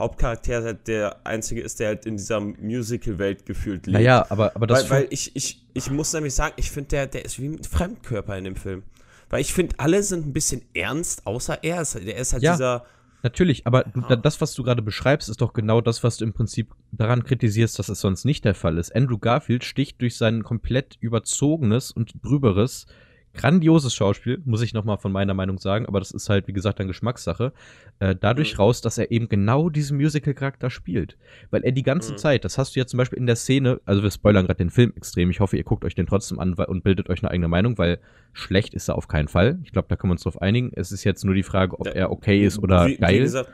Hauptcharakter 0.00 0.62
halt 0.64 0.88
der 0.88 1.24
einzige 1.24 1.60
ist, 1.60 1.78
der 1.78 1.88
halt 1.88 2.06
in 2.06 2.16
dieser 2.16 2.40
Musical-Welt 2.40 3.46
gefühlt 3.46 3.86
lebt. 3.86 3.94
Naja, 3.98 4.26
aber, 4.30 4.56
aber 4.56 4.66
das 4.66 4.90
weil, 4.90 5.02
weil 5.02 5.06
ich, 5.10 5.34
ich, 5.36 5.62
ich 5.74 5.90
muss 5.90 6.12
nämlich 6.12 6.34
sagen, 6.34 6.54
ich 6.56 6.70
finde, 6.70 6.88
der, 6.88 7.06
der 7.06 7.24
ist 7.24 7.38
wie 7.40 7.46
ein 7.48 7.62
Fremdkörper 7.62 8.36
in 8.36 8.44
dem 8.44 8.56
Film. 8.56 8.82
Weil 9.28 9.40
ich 9.42 9.52
finde, 9.52 9.76
alle 9.78 10.02
sind 10.02 10.26
ein 10.26 10.32
bisschen 10.32 10.62
ernst, 10.74 11.24
außer 11.26 11.62
er. 11.62 11.80
Ist, 11.82 11.94
der 11.94 12.16
ist 12.16 12.32
halt 12.32 12.42
Ja. 12.42 12.52
dieser. 12.52 12.84
Natürlich, 13.22 13.66
aber 13.66 13.84
da- 14.08 14.16
das, 14.16 14.40
was 14.40 14.54
du 14.54 14.62
gerade 14.62 14.80
beschreibst, 14.82 15.28
ist 15.28 15.42
doch 15.42 15.52
genau 15.52 15.80
das, 15.82 16.02
was 16.02 16.16
du 16.16 16.24
im 16.24 16.32
Prinzip 16.32 16.74
daran 16.90 17.22
kritisierst, 17.22 17.78
dass 17.78 17.90
es 17.90 18.00
sonst 18.00 18.24
nicht 18.24 18.44
der 18.46 18.54
Fall 18.54 18.78
ist. 18.78 18.96
Andrew 18.96 19.18
Garfield 19.18 19.62
sticht 19.62 20.00
durch 20.00 20.16
sein 20.16 20.42
komplett 20.42 20.96
überzogenes 21.00 21.90
und 21.92 22.14
drüberes, 22.24 22.86
grandioses 23.34 23.94
Schauspiel, 23.94 24.42
muss 24.44 24.60
ich 24.62 24.74
nochmal 24.74 24.98
von 24.98 25.12
meiner 25.12 25.34
Meinung 25.34 25.58
sagen, 25.58 25.86
aber 25.86 26.00
das 26.00 26.10
ist 26.10 26.28
halt, 26.28 26.48
wie 26.48 26.52
gesagt, 26.52 26.80
dann 26.80 26.88
Geschmackssache, 26.88 27.52
äh, 28.00 28.16
dadurch 28.20 28.54
Mhm. 28.54 28.60
raus, 28.60 28.80
dass 28.80 28.98
er 28.98 29.10
eben 29.10 29.28
genau 29.28 29.70
diesen 29.70 29.96
Musical-Charakter 29.98 30.68
spielt. 30.70 31.16
Weil 31.50 31.62
er 31.62 31.72
die 31.72 31.82
ganze 31.84 32.12
Mhm. 32.12 32.16
Zeit, 32.16 32.44
das 32.44 32.58
hast 32.58 32.74
du 32.74 32.80
ja 32.80 32.86
zum 32.86 32.98
Beispiel 32.98 33.18
in 33.18 33.26
der 33.26 33.36
Szene, 33.36 33.80
also 33.84 34.02
wir 34.02 34.10
spoilern 34.10 34.46
gerade 34.46 34.58
den 34.58 34.70
Film 34.70 34.92
extrem, 34.96 35.30
ich 35.30 35.40
hoffe, 35.40 35.56
ihr 35.56 35.64
guckt 35.64 35.84
euch 35.84 35.94
den 35.94 36.06
trotzdem 36.06 36.38
an 36.40 36.54
und 36.54 36.82
bildet 36.82 37.08
euch 37.08 37.22
eine 37.22 37.30
eigene 37.30 37.48
Meinung, 37.48 37.78
weil 37.78 37.98
schlecht 38.32 38.74
ist 38.74 38.88
er 38.88 38.96
auf 38.96 39.06
keinen 39.08 39.28
Fall. 39.28 39.58
Ich 39.62 39.72
glaube, 39.72 39.86
da 39.88 39.96
können 39.96 40.10
wir 40.10 40.14
uns 40.14 40.22
drauf 40.22 40.40
einigen. 40.42 40.70
Es 40.74 40.90
ist 40.92 41.04
jetzt 41.04 41.24
nur 41.24 41.34
die 41.34 41.42
Frage, 41.42 41.78
ob 41.78 41.86
Ja. 41.86 41.92
er 41.92 42.10
okay 42.12 42.44
ist 42.44 42.58
oder 42.58 42.86
wie, 42.88 42.96
geil. 42.96 43.14
Wie 43.14 43.18
gesagt, 43.20 43.50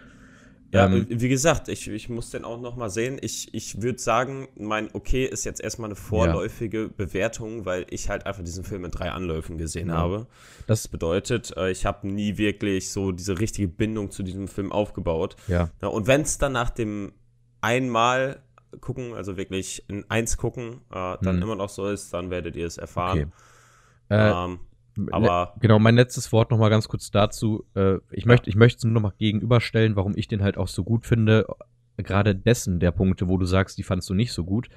ja, 0.76 0.86
Ähm, 0.86 1.06
wie 1.08 1.28
gesagt, 1.28 1.68
ich, 1.68 1.88
ich 1.88 2.08
muss 2.08 2.30
den 2.30 2.44
auch 2.44 2.60
noch 2.60 2.76
mal 2.76 2.90
sehen. 2.90 3.18
Ich, 3.20 3.52
ich 3.54 3.82
würde 3.82 3.98
sagen, 3.98 4.48
mein 4.58 4.88
Okay 4.92 5.24
ist 5.24 5.44
jetzt 5.44 5.60
erstmal 5.60 5.88
eine 5.88 5.96
vorläufige 5.96 6.88
Bewertung, 6.88 7.64
weil 7.64 7.86
ich 7.90 8.08
halt 8.08 8.26
einfach 8.26 8.42
diesen 8.44 8.64
Film 8.64 8.84
in 8.84 8.90
drei 8.90 9.10
Anläufen 9.10 9.58
gesehen 9.58 9.88
Ja. 9.88 9.96
habe. 9.96 10.26
Das, 10.66 10.88
bedeutet, 10.88 11.56
äh, 11.56 11.70
ich 11.70 11.86
habe 11.86 12.06
nie 12.08 12.38
wirklich 12.38 12.90
so 12.90 13.12
diese 13.12 13.38
richtige 13.38 13.68
Bindung 13.68 14.10
zu 14.10 14.22
diesem 14.22 14.48
Film 14.48 14.72
aufgebaut. 14.72 15.36
ja. 15.48 15.70
Ja, 15.82 15.88
und 15.88 16.06
wenn 16.06 16.22
es 16.22 16.38
dann 16.38 16.52
nach 16.52 16.70
dem 16.70 17.12
einmal 17.60 18.42
gucken, 18.80 19.14
also 19.14 19.36
wirklich 19.36 19.84
in 19.88 20.04
eins 20.10 20.36
gucken, 20.36 20.80
äh, 20.92 21.16
dann 21.22 21.36
Mhm. 21.36 21.42
immer 21.42 21.56
noch 21.56 21.68
so 21.70 21.86
ist, 21.88 22.12
dann 22.12 22.30
werdet 22.30 22.56
ihr 22.56 22.66
es 22.66 22.78
erfahren. 22.78 23.32
Okay. 24.10 24.14
Äh, 24.20 24.30
Ähm, 24.44 24.58
aber- 25.10 25.52
le- 25.54 25.60
genau, 25.60 25.78
mein 25.78 25.96
letztes 25.96 26.32
Wort 26.32 26.50
noch 26.50 26.58
mal 26.58 26.68
ganz 26.70 26.88
kurz 26.88 27.10
dazu. 27.10 27.64
Äh, 27.74 27.96
ich 28.10 28.26
möchte, 28.26 28.48
ich 28.50 28.56
möchte 28.56 28.78
es 28.78 28.84
nur 28.84 28.92
noch 28.94 29.02
mal 29.02 29.12
gegenüberstellen, 29.18 29.96
warum 29.96 30.14
ich 30.16 30.28
den 30.28 30.42
halt 30.42 30.56
auch 30.56 30.68
so 30.68 30.84
gut 30.84 31.06
finde. 31.06 31.46
Gerade 31.96 32.34
dessen 32.34 32.78
der 32.80 32.90
Punkte, 32.92 33.28
wo 33.28 33.38
du 33.38 33.46
sagst, 33.46 33.78
die 33.78 33.82
fandst 33.82 34.08
du 34.10 34.14
nicht 34.14 34.32
so 34.32 34.44
gut. 34.44 34.68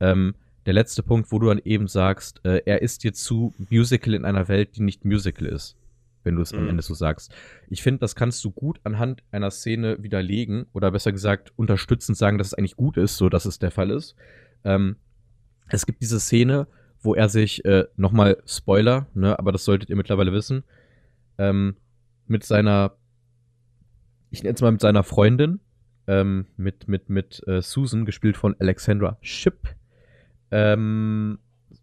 Ähm, 0.00 0.34
der 0.66 0.74
letzte 0.74 1.02
Punkt, 1.02 1.32
wo 1.32 1.38
du 1.38 1.46
dann 1.48 1.60
eben 1.64 1.88
sagst, 1.88 2.44
äh, 2.44 2.62
er 2.66 2.82
ist 2.82 3.02
dir 3.04 3.14
zu 3.14 3.54
Musical 3.70 4.12
in 4.14 4.24
einer 4.26 4.48
Welt, 4.48 4.76
die 4.76 4.82
nicht 4.82 5.04
Musical 5.04 5.46
ist. 5.46 5.76
Wenn 6.24 6.34
du 6.36 6.42
es 6.42 6.52
am 6.52 6.64
Mhm. 6.64 6.70
Ende 6.70 6.82
so 6.82 6.92
sagst. 6.94 7.32
Ich 7.70 7.82
finde, 7.82 8.00
das 8.00 8.14
kannst 8.14 8.44
du 8.44 8.50
gut 8.50 8.80
anhand 8.84 9.22
einer 9.30 9.50
Szene 9.50 10.02
widerlegen 10.02 10.66
oder 10.74 10.90
besser 10.90 11.12
gesagt 11.12 11.52
unterstützend 11.56 12.18
sagen, 12.18 12.36
dass 12.36 12.48
es 12.48 12.54
eigentlich 12.54 12.76
gut 12.76 12.98
ist, 12.98 13.16
so 13.16 13.28
dass 13.30 13.46
es 13.46 13.58
der 13.58 13.70
Fall 13.70 13.90
ist. 13.90 14.14
Ähm, 14.64 14.96
es 15.68 15.86
gibt 15.86 16.02
diese 16.02 16.20
Szene, 16.20 16.66
wo 17.00 17.14
er 17.14 17.28
sich, 17.28 17.64
äh, 17.64 17.86
nochmal 17.96 18.42
Spoiler, 18.46 19.06
ne, 19.14 19.38
aber 19.38 19.52
das 19.52 19.64
solltet 19.64 19.90
ihr 19.90 19.96
mittlerweile 19.96 20.32
wissen, 20.32 20.64
ähm, 21.38 21.76
mit 22.26 22.44
seiner, 22.44 22.96
ich 24.30 24.42
nenne 24.42 24.54
es 24.54 24.60
mal 24.60 24.72
mit 24.72 24.80
seiner 24.80 25.04
Freundin, 25.04 25.60
ähm, 26.06 26.46
mit, 26.56 26.88
mit, 26.88 27.08
mit 27.10 27.42
äh, 27.46 27.62
Susan, 27.62 28.04
gespielt 28.04 28.36
von 28.36 28.56
Alexandra 28.58 29.18
Shipp, 29.20 29.74
ähm, 30.50 31.38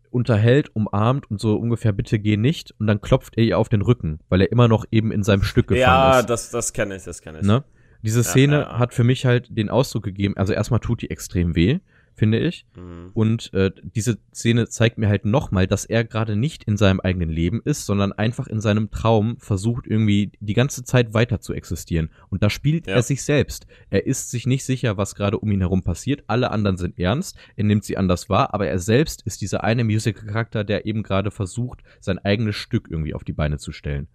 unterhält, 0.10 0.74
umarmt 0.74 1.30
und 1.30 1.42
so 1.42 1.58
ungefähr, 1.58 1.92
bitte 1.92 2.20
geh 2.20 2.38
nicht. 2.38 2.74
Und 2.80 2.88
dann 2.88 3.02
klopft 3.02 3.38
er 3.38 3.44
ihr 3.44 3.60
auf 3.60 3.68
den 3.70 3.82
Rücken, 3.82 4.20
weil 4.30 4.42
er 4.42 4.52
immer 4.52 4.68
noch 4.68 4.86
eben 4.90 5.12
in 5.12 5.24
seinem 5.24 5.44
Stück 5.44 5.68
gefangen 5.68 5.82
ja, 5.82 6.20
ist. 6.20 6.30
das, 6.30 6.50
das 6.52 6.72
kenne 6.74 6.96
ich, 6.96 7.04
das 7.04 7.22
kenne 7.22 7.40
ich. 7.40 7.46
Ne? 7.46 7.64
Diese 8.02 8.22
Ja, 8.22 8.24
Szene 8.24 8.56
ja, 8.56 8.62
ja. 8.62 8.80
hat 8.80 8.94
für 8.94 9.04
mich 9.04 9.26
halt 9.26 9.48
den 9.56 9.70
Ausdruck 9.70 10.04
gegeben, 10.04 10.38
also 10.38 10.54
erstmal 10.54 10.80
tut 10.80 11.02
die 11.02 11.10
extrem 11.10 11.56
weh, 11.56 11.80
finde 12.16 12.40
ich. 12.40 12.66
Mhm. 12.76 13.12
Und 13.14 13.54
äh, 13.54 13.72
diese 13.84 14.18
Szene 14.34 14.68
zeigt 14.70 14.98
mir 14.98 15.10
halt 15.10 15.26
nochmal, 15.26 15.68
dass 15.68 15.86
er 15.86 16.04
gerade 16.06 16.36
nicht 16.36 16.64
in 16.64 16.78
seinem 16.78 17.00
eigenen 17.02 17.30
Leben 17.30 17.62
ist, 17.64 17.86
sondern 17.86 18.14
einfach 18.14 18.48
in 18.48 18.62
seinem 18.62 18.90
Traum 18.90 19.38
versucht, 19.40 19.86
irgendwie 19.86 20.32
die 20.40 20.54
ganze 20.54 20.84
Zeit 20.86 21.14
weiter 21.14 21.42
zu 21.42 21.54
existieren. 21.54 22.10
Und 22.30 22.42
da 22.42 22.50
spielt 22.50 22.88
Ja. 22.88 22.94
er 22.96 23.02
sich 23.04 23.24
selbst. 23.24 23.68
Er 23.90 24.06
ist 24.08 24.32
sich 24.32 24.48
nicht 24.48 24.64
sicher, 24.66 24.96
was 24.98 25.14
gerade 25.16 25.38
um 25.40 25.52
ihn 25.52 25.60
herum 25.60 25.84
passiert. 25.84 26.24
Alle 26.28 26.52
anderen 26.52 26.78
sind 26.78 26.98
ernst. 26.98 27.38
Er 27.58 27.66
nimmt 27.66 27.84
sie 27.84 27.98
anders 27.98 28.30
wahr, 28.30 28.54
aber 28.54 28.68
er 28.68 28.80
selbst 28.80 29.22
ist 29.24 29.42
dieser 29.42 29.64
eine 29.64 29.84
Musical-Charakter, 29.84 30.64
der 30.64 30.86
eben 30.86 31.04
gerade 31.04 31.32
versucht, 31.32 31.84
sein 32.00 32.18
eigenes 32.20 32.56
Stück 32.56 32.88
irgendwie 32.90 33.14
auf 33.14 33.24
die 33.26 33.34
Beine 33.34 33.58
zu 33.58 33.74
stellen. 33.74 34.08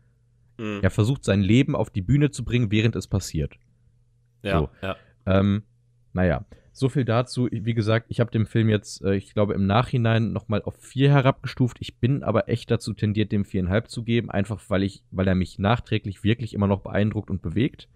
Mhm. 0.58 0.80
Er 0.82 0.90
versucht, 0.90 1.24
sein 1.24 1.42
Leben 1.42 1.76
auf 1.76 1.90
die 1.90 2.02
Bühne 2.02 2.30
zu 2.30 2.44
bringen, 2.44 2.70
während 2.70 2.96
es 2.96 3.06
passiert. 3.06 3.54
ja, 4.42 4.58
so. 4.60 4.70
ja. 4.82 4.96
Ähm, 5.26 5.64
naja, 6.14 6.46
so 6.72 6.88
viel 6.88 7.04
dazu. 7.04 7.48
Wie 7.50 7.74
gesagt, 7.74 8.06
ich 8.08 8.20
habe 8.20 8.30
den 8.30 8.46
Film 8.46 8.68
jetzt, 8.68 9.02
äh, 9.02 9.14
ich 9.14 9.34
glaube, 9.34 9.54
im 9.54 9.66
Nachhinein 9.66 10.32
nochmal 10.32 10.62
auf 10.62 10.76
vier 10.76 11.10
herabgestuft. 11.10 11.78
Ich 11.80 11.98
bin 11.98 12.22
aber 12.22 12.48
echt 12.48 12.70
dazu 12.70 12.94
tendiert, 12.94 13.32
dem 13.32 13.44
viereinhalb 13.44 13.88
zu 13.88 14.02
geben, 14.04 14.30
einfach 14.30 14.60
weil 14.68 14.82
ich, 14.82 15.02
weil 15.10 15.28
er 15.28 15.34
mich 15.34 15.58
nachträglich 15.58 16.22
wirklich 16.24 16.54
immer 16.54 16.66
noch 16.66 16.80
beeindruckt 16.80 17.30
und 17.30 17.42
bewegt. 17.42 17.88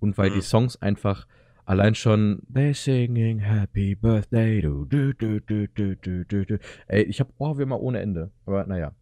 Und 0.00 0.18
weil 0.18 0.30
Mhm. 0.30 0.34
die 0.34 0.42
Songs 0.42 0.80
einfach 0.82 1.26
allein 1.64 1.94
schon 1.94 2.42
They're 2.52 2.74
singing 2.74 3.40
Happy 3.40 3.94
Birthday 3.94 4.60
du, 4.60 4.84
du, 4.84 5.12
du, 5.14 5.40
du, 5.40 5.66
du, 5.68 5.96
du, 5.96 6.24
du, 6.24 6.46
du. 6.46 6.58
Ey, 6.86 7.02
ich 7.02 7.20
hab 7.20 7.28
Ohrwürmer 7.38 7.80
ohne 7.80 8.00
Ende. 8.00 8.30
Aber 8.44 8.66
naja. 8.66 8.92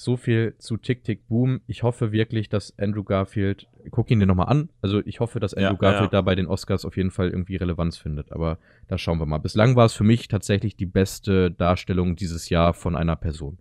So 0.00 0.16
viel 0.16 0.54
zu 0.56 0.78
Tick 0.78 1.04
Tick 1.04 1.28
Boom. 1.28 1.60
Ich 1.66 1.82
hoffe 1.82 2.10
wirklich, 2.10 2.48
dass 2.48 2.72
Andrew 2.78 3.04
Garfield, 3.04 3.68
guck 3.90 4.10
ihn 4.10 4.18
dir 4.18 4.24
nochmal 4.24 4.48
an. 4.48 4.70
Also 4.80 5.00
ich 5.04 5.20
hoffe, 5.20 5.40
dass 5.40 5.52
Andrew 5.52 5.72
Ja, 5.72 5.78
Garfield 5.78 6.12
ja. 6.14 6.20
da 6.20 6.22
bei 6.22 6.34
den 6.34 6.46
Oscars 6.46 6.86
auf 6.86 6.96
jeden 6.96 7.10
Fall 7.10 7.28
irgendwie 7.28 7.56
Relevanz 7.56 7.98
findet. 7.98 8.32
Aber 8.32 8.56
da 8.88 8.96
schauen 8.96 9.18
wir 9.18 9.26
mal. 9.26 9.36
Bislang 9.36 9.76
war 9.76 9.84
es 9.84 9.92
für 9.92 10.04
mich 10.04 10.26
tatsächlich 10.28 10.74
die 10.74 10.86
beste 10.86 11.50
Darstellung 11.50 12.16
dieses 12.16 12.48
Jahr 12.48 12.72
von 12.72 12.96
einer 12.96 13.14
Person. 13.14 13.58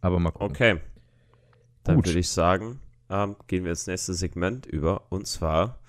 Aber 0.00 0.20
mal 0.20 0.30
gucken. 0.30 0.50
Okay. 0.50 0.80
Dann 1.82 1.96
Gut. 1.96 2.06
würde 2.06 2.20
ich 2.20 2.28
sagen, 2.28 2.78
ähm, 3.10 3.34
gehen 3.48 3.64
wir 3.64 3.70
ins 3.70 3.88
nächste 3.88 4.14
Segment 4.14 4.66
über 4.66 5.10
und 5.10 5.26
zwar 5.26 5.80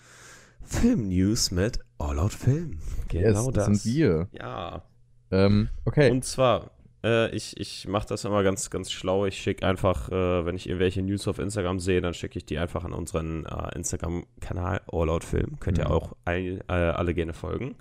Film-News 0.63 1.51
mit 1.51 1.81
All 1.99 2.17
Out 2.17 2.33
Film. 2.33 2.79
Genau 3.09 3.45
yes, 3.45 3.53
das. 3.53 3.65
sind 3.65 3.85
wir. 3.85 4.27
Ja. 4.31 4.81
Ähm, 5.29 5.69
okay. 5.85 6.09
Und 6.09 6.25
zwar, 6.25 6.71
äh, 7.07 7.35
ich, 7.35 7.57
ich 7.57 7.87
mache 7.87 8.07
das 8.07 8.25
immer 8.25 8.43
ganz, 8.43 8.69
ganz 8.69 8.91
schlau. 8.91 9.25
Ich 9.25 9.37
schicke 9.37 9.65
einfach, 9.65 10.09
äh, 10.09 10.45
wenn 10.45 10.55
ich 10.55 10.67
irgendwelche 10.67 11.01
News 11.01 11.27
auf 11.27 11.39
Instagram 11.39 11.79
sehe, 11.79 12.01
dann 12.01 12.13
schicke 12.13 12.37
ich 12.37 12.45
die 12.45 12.57
einfach 12.57 12.83
an 12.83 12.93
unseren 12.93 13.45
äh, 13.45 13.75
Instagram-Kanal 13.75 14.81
All 14.91 15.09
Out 15.09 15.23
Film. 15.23 15.59
Könnt 15.59 15.77
ihr 15.77 15.85
mhm. 15.85 15.91
auch 15.91 16.15
all, 16.25 16.63
äh, 16.67 16.73
alle 16.73 17.13
gerne 17.13 17.33
folgen. 17.33 17.75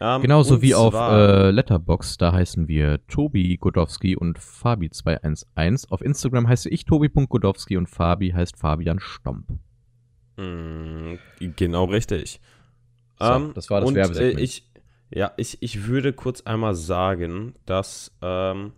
Ähm, 0.00 0.22
Genauso 0.22 0.62
wie 0.62 0.74
auf 0.74 0.94
äh, 0.94 1.50
Letterbox, 1.50 2.16
da 2.16 2.32
heißen 2.32 2.68
wir 2.68 3.06
Tobi 3.06 3.58
Godowski 3.58 4.16
und 4.16 4.38
Fabi211. 4.38 5.90
Auf 5.90 6.00
Instagram 6.00 6.48
heiße 6.48 6.70
ich 6.70 6.86
Tobi.godowski 6.86 7.76
und 7.76 7.86
Fabi 7.86 8.30
heißt 8.30 8.56
Fabian 8.56 8.98
Stomp. 8.98 9.46
Mm, 10.38 11.16
genau 11.38 11.84
richtig. 11.84 12.40
So, 13.18 13.26
ähm, 13.26 13.52
das 13.54 13.68
war 13.68 13.80
das 13.80 13.90
und, 13.90 13.94
Werbesegment. 13.94 14.38
Äh, 14.38 14.42
ich, 14.42 14.69
ja, 15.10 15.32
ich, 15.36 15.62
ich 15.62 15.86
würde 15.86 16.12
kurz 16.12 16.42
einmal 16.42 16.74
sagen, 16.74 17.54
dass 17.66 18.16
ähm, 18.22 18.72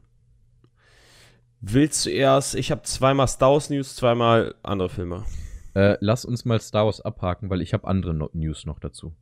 willst 1.60 2.06
du 2.06 2.10
erst, 2.10 2.54
ich 2.54 2.70
habe 2.70 2.82
zweimal 2.82 3.28
Star 3.28 3.52
Wars 3.52 3.70
News, 3.70 3.96
zweimal 3.96 4.54
andere 4.62 4.88
Filme. 4.88 5.24
Äh, 5.74 5.96
lass 6.00 6.24
uns 6.24 6.44
mal 6.44 6.60
Star 6.60 6.86
Wars 6.86 7.00
abhaken, 7.00 7.50
weil 7.50 7.62
ich 7.62 7.72
habe 7.72 7.86
andere 7.86 8.12
no 8.12 8.30
News 8.32 8.66
noch 8.66 8.78
dazu. 8.78 9.14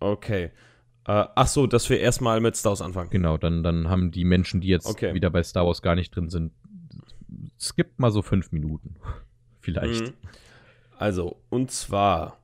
Okay. 0.00 0.50
Äh, 1.06 1.26
ach 1.34 1.46
so, 1.46 1.66
dass 1.66 1.88
wir 1.90 2.00
erstmal 2.00 2.40
mit 2.40 2.56
Star 2.56 2.70
Wars 2.70 2.82
anfangen. 2.82 3.10
Genau, 3.10 3.36
dann, 3.36 3.62
dann 3.62 3.88
haben 3.88 4.10
die 4.10 4.24
Menschen, 4.24 4.60
die 4.60 4.68
jetzt 4.68 4.86
okay. 4.86 5.14
wieder 5.14 5.30
bei 5.30 5.42
Star 5.42 5.66
Wars 5.66 5.82
gar 5.82 5.94
nicht 5.94 6.14
drin 6.14 6.28
sind, 6.28 6.52
skippt 7.58 7.98
mal 7.98 8.10
so 8.10 8.22
fünf 8.22 8.52
Minuten. 8.52 8.96
Vielleicht. 9.60 10.06
Mhm. 10.06 10.14
Also, 10.98 11.40
und 11.50 11.70
zwar 11.70 12.38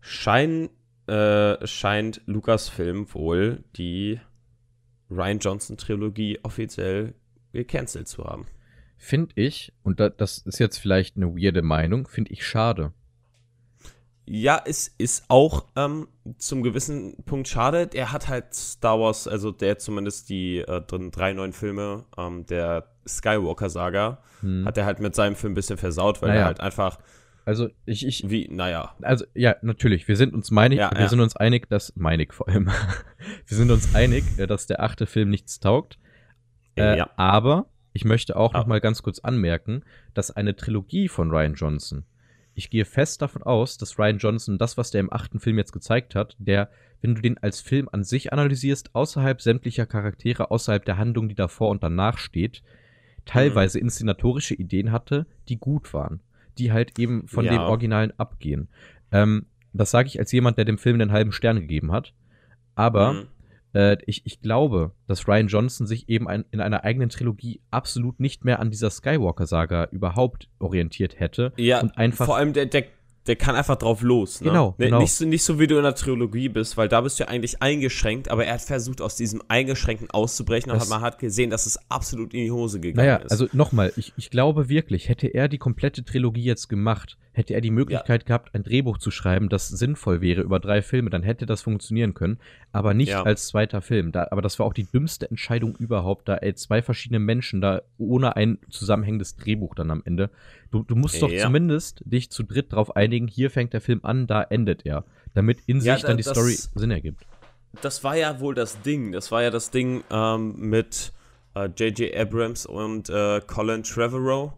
schein, 0.00 0.68
äh, 1.12 1.66
scheint 1.66 2.22
Lucasfilm 2.24 3.12
wohl 3.12 3.62
die 3.76 4.18
Ryan 5.10 5.38
Johnson 5.40 5.76
Trilogie 5.76 6.38
offiziell 6.42 7.12
gecancelt 7.52 8.08
zu 8.08 8.24
haben. 8.24 8.46
Finde 8.96 9.32
ich, 9.34 9.74
und 9.82 10.00
da, 10.00 10.08
das 10.08 10.38
ist 10.38 10.58
jetzt 10.58 10.78
vielleicht 10.78 11.16
eine 11.16 11.36
weirde 11.36 11.60
Meinung, 11.60 12.08
finde 12.08 12.32
ich 12.32 12.46
schade. 12.46 12.92
Ja, 14.24 14.62
es 14.64 14.88
ist 14.96 15.24
auch 15.28 15.66
ähm, 15.76 16.08
zum 16.38 16.62
gewissen 16.62 17.22
Punkt 17.24 17.48
schade. 17.48 17.88
Der 17.88 18.12
hat 18.12 18.28
halt 18.28 18.54
Star 18.54 18.98
Wars, 18.98 19.28
also 19.28 19.50
der 19.50 19.78
zumindest 19.78 20.30
die 20.30 20.58
äh, 20.60 20.80
drei 20.80 21.34
neuen 21.34 21.52
Filme 21.52 22.06
ähm, 22.16 22.46
der 22.46 22.88
Skywalker-Saga, 23.06 24.22
hm. 24.40 24.64
hat 24.64 24.78
er 24.78 24.86
halt 24.86 25.00
mit 25.00 25.14
seinem 25.14 25.34
Film 25.34 25.52
ein 25.52 25.56
bisschen 25.56 25.76
versaut, 25.76 26.22
weil 26.22 26.30
naja. 26.30 26.40
er 26.42 26.46
halt 26.46 26.60
einfach. 26.60 26.98
Also 27.44 27.68
ich, 27.86 28.06
ich. 28.06 28.30
Wie, 28.30 28.48
naja. 28.48 28.94
Also 29.02 29.24
ja, 29.34 29.56
natürlich, 29.62 30.06
wir 30.08 30.16
sind 30.16 30.34
uns 30.34 30.50
meinig, 30.50 30.78
ja, 30.78 30.90
wir 30.92 31.00
ja. 31.00 31.08
sind 31.08 31.20
uns 31.20 31.36
einig, 31.36 31.68
dass, 31.68 31.94
meinig 31.96 32.32
vor 32.32 32.48
allem, 32.48 32.66
wir 33.46 33.56
sind 33.56 33.70
uns 33.70 33.94
einig, 33.94 34.24
äh, 34.38 34.46
dass 34.46 34.66
der 34.66 34.82
achte 34.82 35.06
Film 35.06 35.30
nichts 35.30 35.60
taugt. 35.60 35.98
Äh, 36.76 36.98
ja. 36.98 37.10
Aber 37.16 37.66
ich 37.92 38.04
möchte 38.04 38.36
auch 38.36 38.54
ja. 38.54 38.60
noch 38.60 38.66
mal 38.66 38.80
ganz 38.80 39.02
kurz 39.02 39.18
anmerken, 39.18 39.84
dass 40.14 40.30
eine 40.30 40.56
Trilogie 40.56 41.08
von 41.08 41.30
Ryan 41.30 41.54
Johnson 41.54 42.04
ich 42.54 42.70
gehe 42.70 42.84
fest 42.84 43.22
davon 43.22 43.42
aus, 43.42 43.78
dass 43.78 43.98
Ryan 43.98 44.18
Johnson 44.18 44.58
das, 44.58 44.76
was 44.76 44.90
der 44.90 45.00
im 45.00 45.12
achten 45.12 45.40
Film 45.40 45.58
jetzt 45.58 45.72
gezeigt 45.72 46.14
hat, 46.14 46.36
der, 46.38 46.70
wenn 47.00 47.14
du 47.14 47.22
den 47.22 47.38
als 47.38 47.60
Film 47.60 47.88
an 47.90 48.04
sich 48.04 48.32
analysierst, 48.32 48.94
außerhalb 48.94 49.40
sämtlicher 49.40 49.86
Charaktere, 49.86 50.50
außerhalb 50.50 50.84
der 50.84 50.98
Handlung, 50.98 51.28
die 51.28 51.34
davor 51.34 51.70
und 51.70 51.82
danach 51.82 52.18
steht, 52.18 52.62
teilweise 53.24 53.78
mhm. 53.78 53.84
inszenatorische 53.84 54.54
Ideen 54.54 54.92
hatte, 54.92 55.26
die 55.48 55.58
gut 55.58 55.94
waren, 55.94 56.20
die 56.58 56.72
halt 56.72 56.98
eben 56.98 57.28
von 57.28 57.44
ja. 57.44 57.52
dem 57.52 57.60
Originalen 57.60 58.12
abgehen. 58.18 58.68
Ähm, 59.10 59.46
das 59.72 59.90
sage 59.90 60.08
ich 60.08 60.18
als 60.18 60.32
jemand, 60.32 60.58
der 60.58 60.64
dem 60.64 60.78
Film 60.78 60.98
den 60.98 61.12
halben 61.12 61.32
Stern 61.32 61.60
gegeben 61.60 61.92
hat. 61.92 62.12
Aber 62.74 63.12
mhm. 63.14 63.26
Äh, 63.74 63.96
ich, 64.06 64.26
ich 64.26 64.40
glaube, 64.40 64.92
dass 65.06 65.26
Ryan 65.26 65.48
Johnson 65.48 65.86
sich 65.86 66.08
eben 66.08 66.28
ein, 66.28 66.44
in 66.50 66.60
einer 66.60 66.84
eigenen 66.84 67.08
Trilogie 67.08 67.60
absolut 67.70 68.20
nicht 68.20 68.44
mehr 68.44 68.60
an 68.60 68.70
dieser 68.70 68.90
Skywalker-Saga 68.90 69.88
überhaupt 69.90 70.48
orientiert 70.58 71.18
hätte. 71.18 71.52
Ja, 71.56 71.80
und 71.80 71.96
einfach 71.96 72.26
vor 72.26 72.36
allem 72.36 72.52
der, 72.52 72.66
der 72.66 72.84
der 73.26 73.36
kann 73.36 73.54
einfach 73.54 73.76
drauf 73.76 74.02
los. 74.02 74.40
Ne? 74.40 74.48
Genau, 74.48 74.74
ne, 74.78 74.86
genau. 74.86 74.98
Nicht, 74.98 75.12
so, 75.12 75.24
nicht 75.24 75.44
so, 75.44 75.60
wie 75.60 75.66
du 75.66 75.76
in 75.76 75.84
der 75.84 75.94
Trilogie 75.94 76.48
bist, 76.48 76.76
weil 76.76 76.88
da 76.88 77.00
bist 77.00 77.18
du 77.18 77.24
ja 77.24 77.28
eigentlich 77.28 77.62
eingeschränkt, 77.62 78.30
aber 78.30 78.46
er 78.46 78.54
hat 78.54 78.62
versucht, 78.62 79.00
aus 79.00 79.14
diesem 79.14 79.42
Eingeschränkten 79.48 80.10
auszubrechen 80.10 80.72
und 80.72 80.88
man 80.88 81.00
hat 81.00 81.18
gesehen, 81.18 81.50
dass 81.50 81.66
es 81.66 81.78
absolut 81.88 82.34
in 82.34 82.40
die 82.40 82.50
Hose 82.50 82.80
gegangen 82.80 83.06
naja, 83.06 83.16
ist. 83.16 83.30
Also 83.30 83.46
nochmal, 83.52 83.92
ich, 83.96 84.12
ich 84.16 84.30
glaube 84.30 84.68
wirklich, 84.68 85.08
hätte 85.08 85.28
er 85.28 85.48
die 85.48 85.58
komplette 85.58 86.04
Trilogie 86.04 86.42
jetzt 86.42 86.68
gemacht, 86.68 87.16
hätte 87.32 87.54
er 87.54 87.60
die 87.60 87.70
Möglichkeit 87.70 88.22
ja. 88.22 88.26
gehabt, 88.26 88.54
ein 88.54 88.64
Drehbuch 88.64 88.98
zu 88.98 89.10
schreiben, 89.12 89.48
das 89.48 89.68
sinnvoll 89.68 90.20
wäre 90.20 90.42
über 90.42 90.58
drei 90.58 90.82
Filme, 90.82 91.08
dann 91.08 91.22
hätte 91.22 91.46
das 91.46 91.62
funktionieren 91.62 92.14
können, 92.14 92.38
aber 92.72 92.92
nicht 92.92 93.10
ja. 93.10 93.22
als 93.22 93.46
zweiter 93.46 93.82
Film. 93.82 94.10
Da, 94.10 94.28
aber 94.32 94.42
das 94.42 94.58
war 94.58 94.66
auch 94.66 94.74
die 94.74 94.86
dümmste 94.86 95.30
Entscheidung 95.30 95.76
überhaupt, 95.76 96.28
da 96.28 96.36
ey, 96.36 96.54
zwei 96.54 96.82
verschiedene 96.82 97.20
Menschen 97.20 97.60
da 97.60 97.82
ohne 97.98 98.34
ein 98.34 98.58
zusammenhängendes 98.68 99.36
Drehbuch 99.36 99.76
dann 99.76 99.92
am 99.92 100.02
Ende 100.04 100.30
Du, 100.72 100.82
du 100.82 100.96
musst 100.96 101.20
doch 101.20 101.30
ja. 101.30 101.44
zumindest 101.44 102.02
dich 102.06 102.30
zu 102.30 102.44
dritt 102.44 102.72
darauf 102.72 102.96
einigen, 102.96 103.11
hier 103.28 103.50
fängt 103.50 103.72
der 103.72 103.80
Film 103.80 104.00
an, 104.02 104.26
da 104.26 104.42
endet 104.42 104.84
er. 104.86 105.04
Damit 105.34 105.60
in 105.66 105.80
ja, 105.80 105.94
sich 105.94 106.04
dann 106.04 106.16
die 106.16 106.22
Story 106.22 106.56
Sinn 106.74 106.90
ergibt. 106.90 107.26
Das 107.80 108.04
war 108.04 108.16
ja 108.16 108.40
wohl 108.40 108.54
das 108.54 108.82
Ding. 108.82 109.12
Das 109.12 109.32
war 109.32 109.42
ja 109.42 109.50
das 109.50 109.70
Ding 109.70 110.04
ähm, 110.10 110.54
mit 110.58 111.12
J.J. 111.54 112.00
Äh, 112.00 112.20
Abrams 112.20 112.66
und 112.66 113.08
äh, 113.08 113.40
Colin 113.46 113.82
Trevorrow. 113.82 114.52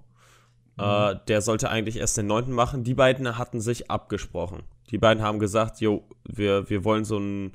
Äh, 0.77 1.14
mhm. 1.14 1.21
der 1.29 1.40
sollte 1.40 1.71
eigentlich 1.71 1.99
erst 1.99 2.17
den 2.17 2.27
neunten 2.27 2.53
machen. 2.53 2.83
Die 2.83 2.95
beiden 2.95 3.38
hatten 3.38 3.61
sich 3.61 3.90
abgesprochen. 3.90 4.64
Die 4.90 4.99
beiden 4.99 5.23
haben 5.23 5.38
gesagt, 5.38 5.81
jo, 5.81 6.05
wir, 6.25 6.69
wir 6.69 6.85
wollen 6.85 7.05
so 7.05 7.17
einen 7.17 7.53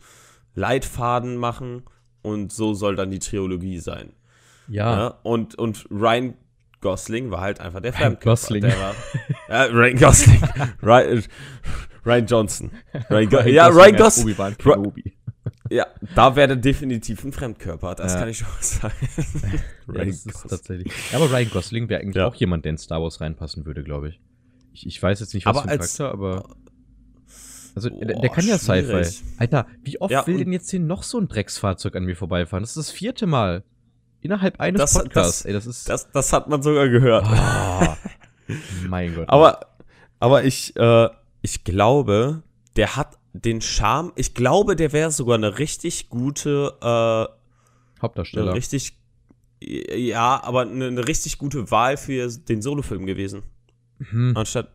Leitfaden 0.56 1.36
machen 1.36 1.84
und 2.22 2.54
so 2.54 2.74
soll 2.74 2.96
dann 2.96 3.12
die 3.12 3.20
Trilogie 3.20 3.80
sein. 3.80 4.14
Ja. 4.68 4.98
ja 4.98 5.08
und, 5.24 5.56
und 5.56 5.86
Ryan 5.92 6.36
Gosling 6.82 7.32
war 7.32 7.42
halt 7.42 7.60
einfach 7.60 7.82
der 7.82 7.94
Fremdkörper. 7.94 8.32
Gosling. 8.32 8.62
Der 8.62 8.78
war, 8.80 8.96
ja, 9.50 9.64
Ryan 9.66 9.98
Gosling. 9.98 10.42
Ryan, 10.82 11.24
Ryan 12.06 12.26
Johnson. 12.26 12.72
Ryan 13.10 13.30
Go 13.30 13.38
Ryan 13.38 13.54
ja, 13.54 13.68
Ryan 13.68 13.96
Gosling. 13.96 14.36
Ra 14.36 14.54
ja, 15.70 15.88
da 16.16 16.36
wäre 16.36 16.50
der 16.50 16.58
definitiv 16.58 17.24
ein 17.24 17.32
Fremdkörper, 17.32 17.96
das 17.96 18.14
ja. 18.14 18.20
kann 18.20 18.30
ich 18.30 18.38
schon 18.40 18.48
sagen. 18.60 18.94
ja, 19.94 20.06
das 20.06 20.26
ist 20.26 20.48
tatsächlich. 20.50 20.92
Ja, 21.12 21.20
aber 21.20 21.32
Ryan 21.32 21.50
Gosling 21.50 21.90
wäre 21.90 22.02
eigentlich 22.02 22.16
ja. 22.16 22.28
auch 22.28 22.36
jemand, 22.36 22.66
der 22.66 22.72
in 22.72 22.78
Star 22.78 23.02
Wars 23.02 23.22
reinpassen 23.22 23.66
würde, 23.66 23.84
glaube 23.84 24.10
ich. 24.10 24.20
ich. 24.74 24.88
Ich 24.88 25.02
weiß 25.02 25.20
jetzt 25.20 25.34
nicht, 25.34 25.46
was 25.46 25.58
aber 25.58 25.64
für 25.64 25.70
ein 25.70 25.80
als, 25.80 25.98
Charakter, 25.98 26.14
aber. 26.14 26.56
Also, 27.76 27.90
Boah, 27.92 28.06
der, 28.06 28.20
der, 28.20 28.30
kann 28.30 28.48
ja 28.48 28.58
Sci-Fi. 28.58 29.24
Alter, 29.38 29.68
wie 29.84 30.02
oft 30.02 30.28
will 30.28 30.38
denn 30.38 30.52
jetzt 30.52 30.72
hier 30.72 30.80
noch 30.80 31.04
so 31.04 31.20
ein 31.20 31.28
Drecksfahrzeug 31.28 31.96
an 31.96 32.06
mir 32.06 32.16
vorbeifahren? 32.16 32.64
Das 32.64 32.72
ist 32.72 32.78
das 32.78 32.92
vierte 32.92 33.28
Mal. 33.28 33.64
Innerhalb 34.22 34.60
eines 34.60 34.80
das, 34.80 34.94
Podcasts. 34.94 35.38
Das, 35.40 35.46
Ey, 35.46 35.54
das, 35.54 35.66
ist 35.66 35.90
das, 35.90 36.12
das 36.12 36.34
hat 36.34 36.50
man 36.50 36.62
sogar 36.62 36.90
gehört. 36.90 37.26
Oh, 37.28 38.54
mein 38.88 39.16
Gott. 39.16 39.30
Aber, 39.30 39.60
aber 40.20 40.44
ich, 40.44 40.76
äh, 40.76 41.10
ich 41.42 41.64
glaube, 41.64 42.44
der 42.76 42.96
hat 42.96 43.18
den 43.34 43.62
Charme. 43.62 44.12
Ich 44.16 44.34
glaube, 44.34 44.76
der 44.76 44.92
wäre 44.92 45.12
sogar 45.12 45.36
eine 45.36 45.60
richtig 45.60 46.10
gute 46.10 46.76
äh, 46.82 48.02
Hauptdarsteller. 48.02 48.54
Richtig, 48.54 48.98
ja, 49.62 50.42
aber 50.44 50.62
eine, 50.62 50.88
eine 50.88 51.08
richtig 51.08 51.38
gute 51.38 51.72
Wahl 51.72 51.98
für 51.98 52.28
den 52.28 52.62
Solofilm 52.62 53.06
gewesen. 53.06 53.44
Mhm. 54.00 54.34
Anstatt 54.36 54.70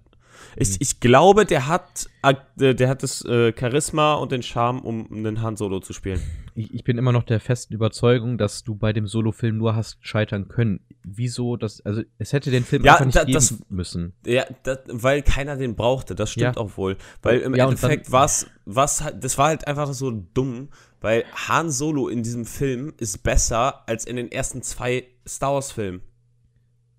ich, 0.57 0.71
mhm. 0.71 0.77
ich 0.81 1.01
glaube, 1.01 1.45
der 1.45 1.69
hat, 1.69 2.09
äh, 2.23 2.75
der 2.75 2.88
hat 2.88 3.03
das 3.03 3.25
äh, 3.25 3.53
Charisma 3.59 4.14
und 4.14 4.33
den 4.33 4.43
Charme, 4.43 4.81
um 4.81 5.11
einen 5.11 5.43
Han 5.43 5.57
Solo 5.57 5.81
zu 5.81 5.93
spielen. 5.93 6.21
Ich, 6.57 6.85
bin 6.85 6.99
immer 6.99 7.11
noch 7.11 7.25
der 7.25 7.40
festen 7.40 7.75
Überzeugung, 7.75 8.38
dass 8.38 8.62
du 8.62 8.77
bei 8.77 8.93
dem 8.93 9.09
Solo-Film 9.09 9.59
nur 9.59 9.75
hast 9.75 9.99
scheitern 10.03 10.47
können. 10.47 10.81
Wieso 11.03 11.57
das, 11.57 11.85
also 11.85 12.03
es 12.19 12.33
hätte 12.33 12.53
den 12.53 12.64
Film 12.64 12.85
ja, 12.85 12.93
einfach 12.93 13.07
nicht 13.07 13.17
da, 13.17 13.25
geben 13.25 13.35
das, 13.35 13.59
müssen. 13.69 14.12
Ja, 14.25 14.45
das, 14.62 14.79
weil 14.87 15.23
keiner 15.23 15.57
den 15.57 15.75
brauchte, 15.75 16.14
das 16.14 16.31
stimmt 16.31 16.55
ja. 16.55 16.62
auch 16.62 16.77
wohl. 16.77 16.97
Weil 17.23 17.40
im 17.40 17.57
ja, 17.57 17.64
Endeffekt 17.64 18.12
war 18.12 18.27
es, 18.27 18.47
das 18.67 19.37
war 19.37 19.49
halt 19.49 19.67
einfach 19.67 19.93
so 19.93 20.12
dumm, 20.12 20.69
weil 21.01 21.25
Han 21.49 21.71
Solo 21.71 22.09
in 22.09 22.23
diesem 22.23 22.47
Film 22.47 22.95
ist 22.99 23.25
besser 23.25 23.88
als 23.88 24.05
in 24.05 24.14
den 24.14 24.31
ersten 24.31 24.62
zwei 24.62 25.09
Star 25.27 25.55
Wars-Filmen. 25.55 26.03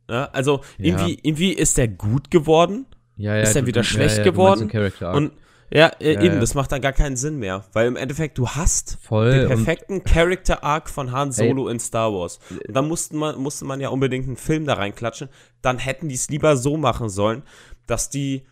Ja, 0.10 0.26
also 0.26 0.62
irgendwie, 0.78 1.18
irgendwie 1.24 1.54
ist 1.54 1.78
der 1.78 1.88
gut 1.88 2.30
geworden, 2.30 2.86
ja, 3.18 3.36
ja, 3.36 3.42
ist 3.42 3.56
dann 3.56 3.66
wieder 3.66 3.82
du, 3.82 3.88
schlecht 3.88 4.24
geworden. 4.24 4.70
Und 5.14 5.32
ja, 5.72 5.88
äh, 6.00 6.24
eben, 6.24 6.40
das 6.40 6.54
macht 6.54 6.72
dann 6.72 6.82
gar 6.82 6.94
keinen 6.94 7.16
Sinn 7.16 7.40
mehr. 7.40 7.66
Weil 7.74 7.88
im 7.88 7.96
Endeffekt, 7.96 8.38
du 8.38 8.48
hast 8.48 8.98
Voll 9.02 9.32
den 9.32 9.48
perfekten 9.48 10.04
Character 10.04 10.64
Arc 10.64 10.90
von 10.90 11.12
Han 11.12 11.32
Solo 11.32 11.68
ey. 11.68 11.74
in 11.74 11.80
Star 11.80 12.14
Wars. 12.14 12.40
Und 12.50 12.76
dann 12.76 12.88
musste 12.88 13.16
man, 13.16 13.40
musste 13.40 13.66
man 13.66 13.80
ja 13.80 13.90
unbedingt 13.90 14.28
einen 14.28 14.38
Film 14.38 14.66
da 14.66 14.76
reinklatschen. 14.76 15.30
Dann 15.62 15.80
hätten 15.80 16.08
die 16.08 16.16
es 16.16 16.30
lieber 16.30 16.56
so 16.56 16.78
machen 16.78 17.10
sollen, 17.10 17.44
dass 17.88 18.10
die, 18.10 18.46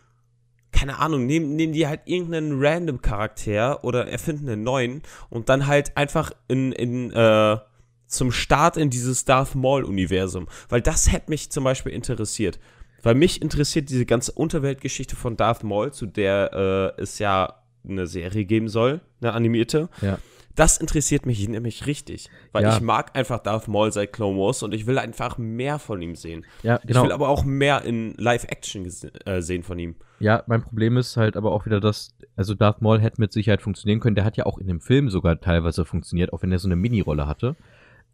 keine 0.72 0.98
Ahnung, 0.98 1.26
nehmen, 1.26 1.54
nehmen 1.54 1.72
die 1.72 1.86
halt 1.86 2.00
irgendeinen 2.04 2.58
random 2.60 3.00
Charakter 3.00 3.84
oder 3.84 4.08
erfinden 4.08 4.48
einen 4.48 4.64
neuen 4.64 5.02
und 5.30 5.48
dann 5.48 5.68
halt 5.68 5.96
einfach 5.96 6.32
in, 6.48 6.72
in, 6.72 7.12
äh, 7.12 7.58
zum 8.06 8.32
Start 8.32 8.76
in 8.76 8.90
dieses 8.90 9.24
Darth 9.24 9.54
Maul-Universum. 9.54 10.48
Weil 10.68 10.80
das 10.80 11.12
hätte 11.12 11.30
mich 11.30 11.50
zum 11.50 11.62
Beispiel 11.62 11.92
interessiert. 11.92 12.58
Weil 13.04 13.14
mich 13.14 13.40
interessiert 13.42 13.90
diese 13.90 14.06
ganze 14.06 14.32
Unterweltgeschichte 14.32 15.14
von 15.14 15.36
Darth 15.36 15.62
Maul, 15.62 15.92
zu 15.92 16.06
der 16.06 16.94
äh, 16.98 17.00
es 17.02 17.18
ja 17.20 17.54
eine 17.88 18.06
Serie 18.06 18.44
geben 18.44 18.68
soll, 18.68 19.00
eine 19.20 19.32
animierte. 19.34 19.88
Ja. 20.02 20.18
Das 20.56 20.78
interessiert 20.78 21.26
mich 21.26 21.48
nämlich 21.48 21.86
richtig, 21.86 22.30
weil 22.52 22.62
Ja. 22.62 22.74
ich 22.74 22.80
mag 22.80 23.16
einfach 23.16 23.40
Darth 23.40 23.66
Maul 23.66 23.90
seit 23.90 24.12
Clone 24.12 24.38
Wars 24.38 24.62
und 24.62 24.72
ich 24.72 24.86
will 24.86 24.98
einfach 24.98 25.36
mehr 25.36 25.80
von 25.80 26.00
ihm 26.00 26.14
sehen. 26.14 26.44
Ja, 26.62 26.76
Ich 26.82 26.86
genau. 26.86 27.02
will 27.04 27.10
aber 27.12 27.28
auch 27.28 27.44
mehr 27.44 27.82
in 27.82 28.14
Live-Action 28.18 28.86
äh, 29.26 29.42
sehen 29.42 29.64
von 29.64 29.80
ihm. 29.80 29.96
Ja, 30.20 30.44
mein 30.46 30.62
Problem 30.62 30.96
ist 30.96 31.16
halt 31.16 31.36
aber 31.36 31.50
auch 31.50 31.66
wieder, 31.66 31.80
dass, 31.80 32.14
also 32.36 32.54
Darth 32.54 32.82
Maul 32.82 33.00
hätte 33.00 33.20
mit 33.20 33.32
Sicherheit 33.32 33.62
funktionieren 33.62 33.98
können. 33.98 34.14
Der 34.14 34.24
hat 34.24 34.36
ja 34.36 34.46
auch 34.46 34.58
in 34.58 34.68
dem 34.68 34.80
Film 34.80 35.10
sogar 35.10 35.40
teilweise 35.40 35.84
funktioniert, 35.84 36.32
auch 36.32 36.42
wenn 36.42 36.52
er 36.52 36.60
so 36.60 36.68
eine 36.68 36.76
Mini-Rolle 36.76 37.26
hatte. 37.26 37.56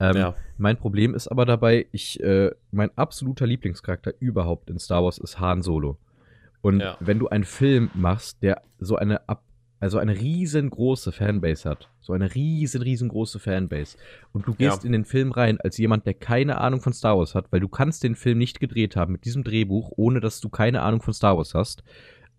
Ähm, 0.01 0.17
Ja. 0.17 0.35
Mein 0.59 0.77
Problem 0.77 1.15
ist 1.15 1.29
aber 1.29 1.45
dabei, 1.47 1.87
ich, 1.93 2.21
äh, 2.21 2.51
mein 2.73 2.91
absoluter 2.97 3.47
Lieblingscharakter 3.47 4.13
überhaupt 4.19 4.71
in 4.71 4.79
Star 4.79 5.05
Wars 5.05 5.19
ist 5.19 5.39
Han 5.39 5.63
Solo. 5.63 5.99
Und 6.63 6.81
Ja. 6.81 6.97
wenn 7.01 7.19
du 7.19 7.29
einen 7.29 7.45
Film 7.45 7.91
machst, 7.95 8.43
der 8.43 8.63
so 8.79 8.97
eine 8.97 9.29
ab, 9.29 9.43
also 9.79 9.97
eine 9.99 10.15
riesengroße 10.19 11.11
Fanbase 11.13 11.69
hat, 11.69 11.89
so 12.01 12.13
eine 12.13 12.35
riesen, 12.35 12.83
riesengroße 12.83 13.39
Fanbase, 13.39 13.97
und 14.33 14.47
du 14.47 14.55
gehst 14.55 14.83
Ja. 14.83 14.87
in 14.87 14.93
den 14.93 15.07
Film 15.07 15.33
rein 15.33 15.59
als 15.61 15.79
jemand, 15.79 16.05
der 16.05 16.13
keine 16.15 16.61
Ahnung 16.61 16.81
von 16.83 16.93
Star 16.93 17.17
Wars 17.19 17.35
hat, 17.35 17.47
weil 17.51 17.61
du 17.61 17.69
kannst 17.69 18.03
den 18.03 18.15
Film 18.15 18.37
nicht 18.39 18.61
gedreht 18.61 18.97
haben 18.97 19.13
mit 19.13 19.25
diesem 19.25 19.43
Drehbuch, 19.45 19.93
ohne 19.97 20.21
dass 20.21 20.41
du 20.41 20.49
keine 20.51 20.83
Ahnung 20.83 21.01
von 21.01 21.15
Star 21.15 21.37
Wars 21.37 21.55
hast. 21.55 21.83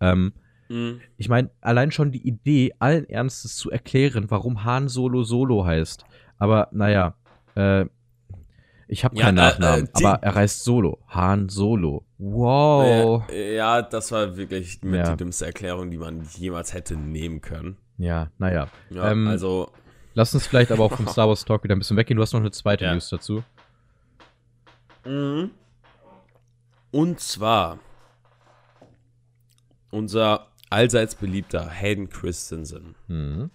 Ähm, 0.00 0.32
Mhm. 0.68 1.00
ich 1.16 1.28
meine, 1.28 1.50
allein 1.60 1.90
schon 1.90 2.12
die 2.12 2.26
Idee, 2.26 2.72
allen 2.78 3.08
Ernstes 3.10 3.56
zu 3.56 3.70
erklären, 3.70 4.30
warum 4.30 4.64
Han 4.64 4.88
Solo 4.88 5.22
Solo 5.24 5.64
heißt. 5.66 6.04
Aber 6.38 6.68
naja, 6.72 7.14
äh, 7.54 7.86
ich 8.88 9.04
habe 9.04 9.16
Ja, 9.16 9.24
keinen 9.26 9.38
äh, 9.38 9.40
Nachnamen, 9.40 9.86
äh, 9.86 9.90
aber 9.94 10.22
er 10.22 10.34
heißt 10.34 10.64
Solo. 10.64 10.98
Han 11.08 11.48
Solo. 11.48 12.04
Wow. 12.18 13.28
Äh, 13.30 13.56
ja, 13.56 13.80
das 13.82 14.12
war 14.12 14.36
wirklich 14.36 14.82
mit 14.82 14.96
Ja. 15.00 15.10
die 15.12 15.16
dümmste 15.16 15.46
Erklärung, 15.46 15.90
die 15.90 15.96
man 15.98 16.22
jemals 16.36 16.74
hätte 16.74 16.94
nehmen 16.96 17.40
können. 17.40 17.76
Ja, 17.98 18.30
naja. 18.38 18.68
Ja, 18.90 19.10
Ähm, 19.10 19.28
also, 19.28 19.70
Lass 20.14 20.34
uns 20.34 20.46
vielleicht 20.46 20.70
aber 20.72 20.84
auch 20.84 20.92
vom 20.94 21.06
Star 21.08 21.26
Wars 21.28 21.44
Talk 21.44 21.64
wieder 21.64 21.74
ein 21.74 21.78
bisschen 21.78 21.96
weggehen. 21.96 22.16
Du 22.16 22.22
hast 22.22 22.32
noch 22.34 22.40
eine 22.40 22.50
zweite 22.50 22.84
Ja. 22.84 22.92
News 22.92 23.08
dazu. 23.08 23.42
Mhm. 25.06 25.50
Und 26.90 27.18
zwar 27.20 27.78
unser 29.90 30.48
allseits 30.70 31.14
beliebter 31.14 31.68
Hayden 31.68 32.08
Christensen 32.10 32.94
Mhm. 33.08 33.50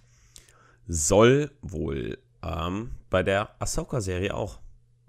soll 0.86 1.50
wohl 1.62 2.18
ähm, 2.66 2.90
bei 3.10 3.22
der 3.22 3.50
Ahsoka-Serie 3.60 4.34
auch 4.34 4.60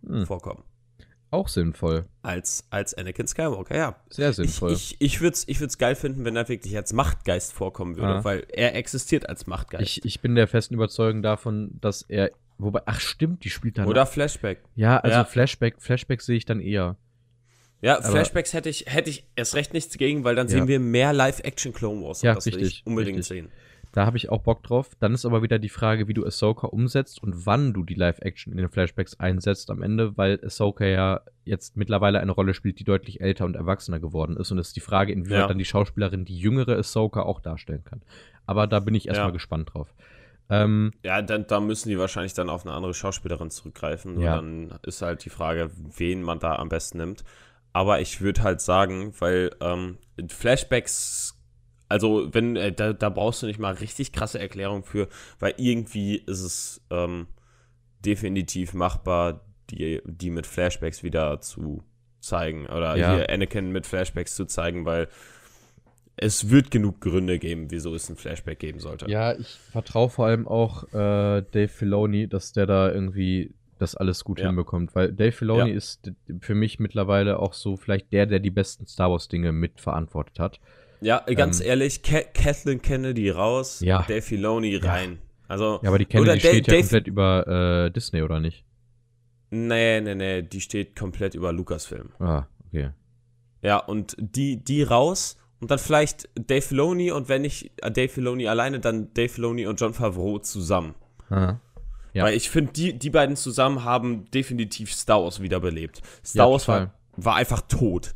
Hm. 0.06 0.26
vorkommen. 0.26 0.64
Auch 1.32 1.48
sinnvoll. 1.48 2.06
Als, 2.24 2.66
als 2.72 2.96
Anakin 2.96 3.28
Skywalker, 3.28 3.76
ja. 3.78 3.96
Sehr 4.10 4.30
Ich, 4.32 4.36
sinnvoll. 4.38 4.72
ich, 4.72 4.96
ich 5.00 5.22
würde 5.22 5.36
es 5.36 5.48
ich 5.48 5.60
würd's 5.60 5.78
geil 5.78 5.94
finden, 5.96 6.26
wenn 6.26 6.36
er 6.36 6.48
wirklich 6.50 6.76
als 6.76 6.92
Machtgeist 6.92 7.54
vorkommen 7.54 7.98
würde, 7.98 8.16
Ah. 8.16 8.24
weil 8.24 8.48
er 8.52 8.76
existiert 8.76 9.30
als 9.30 9.46
Machtgeist. 9.46 9.84
Ich, 9.84 10.06
ich 10.06 10.22
bin 10.22 10.34
der 10.34 10.48
festen 10.48 10.74
Überzeugung 10.74 11.22
davon, 11.22 11.78
dass 11.82 12.02
er. 12.02 12.32
Wobei, 12.58 12.82
ach 12.88 13.00
stimmt, 13.00 13.44
die 13.44 13.50
spielt 13.52 13.78
dann. 13.78 13.88
Oder 13.88 14.06
Flashback. 14.08 14.64
Ja, 14.76 14.98
also 14.98 15.18
Ja. 15.18 15.24
Flashback, 15.26 15.76
Flashback 15.82 16.22
sehe 16.22 16.36
ich 16.36 16.46
dann 16.46 16.60
eher. 16.60 16.98
Ja, 17.82 18.00
Aber- 18.00 18.10
Flashbacks 18.10 18.54
hätte 18.54 18.68
ich, 18.70 18.86
hätte 18.88 19.10
ich 19.12 19.26
erst 19.36 19.54
recht 19.56 19.74
nichts 19.74 19.98
gegen, 19.98 20.24
weil 20.26 20.36
dann 20.36 20.48
Ja. 20.48 20.52
sehen 20.54 20.68
wir 20.68 20.80
mehr 20.80 21.14
Live-Action 21.14 21.74
Clone 21.74 22.02
Wars. 22.04 22.22
und 22.24 22.28
Ja, 22.28 22.34
das 22.36 22.46
will 22.48 22.56
richtig, 22.56 22.80
ich 22.80 22.86
unbedingt 22.88 23.20
richtig. 23.20 23.38
sehen. 23.38 23.52
Da 23.92 24.06
habe 24.06 24.18
ich 24.18 24.30
auch 24.30 24.42
Bock 24.44 24.62
drauf. 24.64 24.92
Dann 25.00 25.14
ist 25.16 25.26
aber 25.26 25.42
wieder 25.42 25.58
die 25.58 25.70
Frage, 25.70 26.08
wie 26.08 26.14
du 26.14 26.26
Ahsoka 26.26 26.68
umsetzt 26.68 27.24
und 27.24 27.46
wann 27.48 27.74
du 27.74 27.84
die 27.84 27.96
Live-Action 27.96 28.52
in 28.54 28.58
den 28.58 28.70
Flashbacks 28.70 29.20
einsetzt 29.20 29.72
am 29.72 29.82
Ende, 29.82 30.16
weil 30.16 30.40
Ahsoka 30.46 30.86
ja 30.86 31.22
jetzt 31.44 31.76
mittlerweile 31.76 32.20
eine 32.20 32.32
Rolle 32.32 32.54
spielt, 32.54 32.80
die 32.80 32.84
deutlich 32.84 33.20
älter 33.22 33.46
und 33.46 33.56
erwachsener 33.56 34.00
geworden 34.00 34.38
ist. 34.38 34.52
Und 34.52 34.60
es 34.60 34.68
ist 34.68 34.76
die 34.76 34.80
Frage, 34.82 35.12
inwieweit 35.12 35.40
Ja. 35.40 35.48
dann 35.48 35.58
die 35.58 35.66
Schauspielerin 35.66 36.24
die 36.26 36.38
jüngere 36.38 36.78
Ahsoka 36.78 37.24
auch 37.24 37.40
darstellen 37.42 37.84
kann. 37.84 38.02
Aber 38.46 38.68
da 38.68 38.80
bin 38.80 38.94
ich 38.94 39.08
erstmal 39.08 39.30
Ja. 39.30 39.34
gespannt 39.34 39.74
drauf. 39.74 39.94
Ähm, 40.52 40.92
Ja, 41.04 41.22
dann, 41.22 41.46
da 41.48 41.60
müssen 41.60 41.90
die 41.90 41.98
wahrscheinlich 42.00 42.34
dann 42.34 42.50
auf 42.50 42.66
eine 42.66 42.76
andere 42.76 42.94
Schauspielerin 42.94 43.50
zurückgreifen. 43.52 44.16
Und 44.18 44.22
Ja. 44.22 44.36
dann 44.36 44.74
ist 44.84 45.02
halt 45.02 45.24
die 45.26 45.30
Frage, 45.30 45.72
wen 45.98 46.22
man 46.24 46.40
da 46.40 46.56
am 46.56 46.70
besten 46.70 46.98
nimmt. 47.00 47.24
Aber 47.74 48.02
ich 48.02 48.22
würde 48.22 48.42
halt 48.44 48.62
sagen, 48.62 49.14
weil 49.20 49.52
ähm, 49.62 49.98
Flashbacks, 50.28 51.39
also 51.90 52.30
wenn, 52.34 52.56
äh, 52.56 52.72
da, 52.72 52.94
da 52.94 53.10
brauchst 53.10 53.42
du 53.44 53.48
nicht 53.48 53.60
mal 53.60 53.74
richtig 53.74 54.12
krasse 54.14 54.40
Erklärung 54.40 54.84
für, 54.84 55.08
weil 55.40 55.54
irgendwie 55.58 56.16
ist 56.18 56.42
es 56.42 56.82
ähm, 56.90 57.28
definitiv 58.06 58.74
machbar, 58.74 59.42
die, 59.70 60.02
die 60.06 60.30
mit 60.30 60.48
Flashbacks 60.48 61.04
wieder 61.04 61.42
zu 61.42 61.84
zeigen. 62.22 62.66
Oder 62.68 62.96
Ja. 62.96 63.14
hier 63.16 63.30
Anakin 63.30 63.72
mit 63.72 63.86
Flashbacks 63.86 64.36
zu 64.36 64.46
zeigen, 64.46 64.86
weil 64.86 65.08
es 66.16 66.50
wird 66.50 66.70
genug 66.72 67.00
Gründe 67.02 67.40
geben, 67.40 67.72
wieso 67.72 67.96
es 67.96 68.10
ein 68.10 68.18
Flashback 68.18 68.60
geben 68.60 68.80
sollte. 68.80 69.10
ja, 69.10 69.34
ich 69.38 69.48
vertraue 69.72 70.10
vor 70.10 70.26
allem 70.26 70.48
auch 70.48 70.84
äh, 70.94 71.42
Dave 71.52 71.70
Filoni, 71.70 72.28
dass 72.28 72.52
der 72.52 72.66
da 72.66 72.92
irgendwie 72.92 73.54
das 73.78 73.96
alles 73.96 74.26
gut 74.26 74.40
Ja. 74.40 74.48
hinbekommt, 74.48 74.94
weil 74.96 75.14
Dave 75.14 75.32
Filoni 75.32 75.70
Ja. 75.70 75.76
ist 75.78 76.12
für 76.42 76.56
mich 76.56 76.80
mittlerweile 76.80 77.40
auch 77.40 77.54
so 77.54 77.78
vielleicht 77.78 78.12
der, 78.12 78.26
der 78.26 78.40
die 78.40 78.50
besten 78.52 78.86
Star 78.86 79.10
Wars 79.12 79.30
Dinge 79.30 79.54
mitverantwortet 79.54 80.40
hat. 80.40 80.60
Ja, 81.02 81.20
ganz 81.20 81.62
Ähm, 81.62 81.68
ehrlich, 81.68 82.02
Ka 82.04 82.22
Kathleen 82.34 82.82
Kennedy 82.82 83.30
raus, 83.30 83.80
Ja. 83.80 84.02
Dave 84.04 84.22
Filoni 84.22 84.76
rein. 84.78 85.20
Also, 85.48 85.80
Ja, 85.82 85.90
aber 85.90 85.98
die 85.98 86.06
Kennedy 86.06 86.30
Oder 86.32 86.40
steht 86.40 86.68
ja 86.68 86.74
Dave- 86.74 86.82
komplett 86.82 87.08
über 87.08 87.86
äh, 87.86 87.92
Disney, 87.92 88.22
oder 88.22 88.40
nicht? 88.40 88.66
nee, 89.52 90.00
nee, 90.02 90.16
nee, 90.16 90.42
die 90.44 90.62
steht 90.62 90.96
komplett 90.96 91.34
über 91.36 91.52
Lucasfilm. 91.52 92.12
Ah, 92.20 92.46
okay. 92.68 92.92
Ja, 93.62 93.78
und 93.78 94.16
die, 94.20 94.64
die 94.64 94.84
raus 94.84 95.38
und 95.60 95.72
dann 95.72 95.80
vielleicht 95.80 96.30
Dave 96.36 96.62
Filoni 96.62 97.12
und 97.12 97.30
wenn 97.30 97.42
nicht 97.42 97.72
äh, 97.84 97.92
Dave 97.92 98.10
Filoni 98.10 98.48
alleine, 98.48 98.80
dann 98.80 99.14
Dave 99.14 99.30
Filoni 99.30 99.66
und 99.66 99.80
John 99.82 99.94
Favreau 99.94 100.40
zusammen. 100.40 100.96
Aha. 101.30 101.60
Ja. 102.14 102.24
Weil 102.26 102.36
ich 102.36 102.50
finde, 102.50 102.72
die, 102.74 102.98
die 102.98 103.10
beiden 103.10 103.36
zusammen 103.36 103.84
haben 103.84 104.30
definitiv 104.32 104.94
Star 104.94 105.22
Wars 105.24 105.42
wiederbelebt. 105.42 105.98
Ja, 106.00 106.04
Star 106.24 106.52
Wars 106.52 106.66
total. 106.66 106.82
war, 107.16 107.26
war 107.26 107.36
einfach 107.36 107.62
tot. 107.62 108.16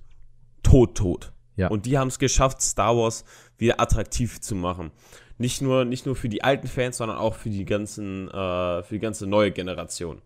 Tot, 0.63 0.95
tot. 0.97 1.32
Ja. 1.55 1.67
Und 1.67 1.85
die 1.85 1.97
haben 1.97 2.07
es 2.07 2.19
geschafft, 2.19 2.61
Star 2.61 2.95
Wars 2.95 3.25
wieder 3.57 3.79
attraktiv 3.79 4.41
zu 4.41 4.55
machen. 4.55 4.91
Nicht 5.37 5.61
nur, 5.61 5.85
nicht 5.85 6.05
nur 6.05 6.15
für 6.15 6.29
die 6.29 6.43
alten 6.43 6.67
Fans, 6.67 6.97
sondern 6.97 7.17
auch 7.17 7.35
für 7.35 7.49
die 7.49 7.65
ganzen, 7.65 8.29
äh, 8.29 8.83
für 8.83 8.95
die 8.95 8.99
ganze 8.99 9.27
neue 9.27 9.51
Generation. 9.51 10.21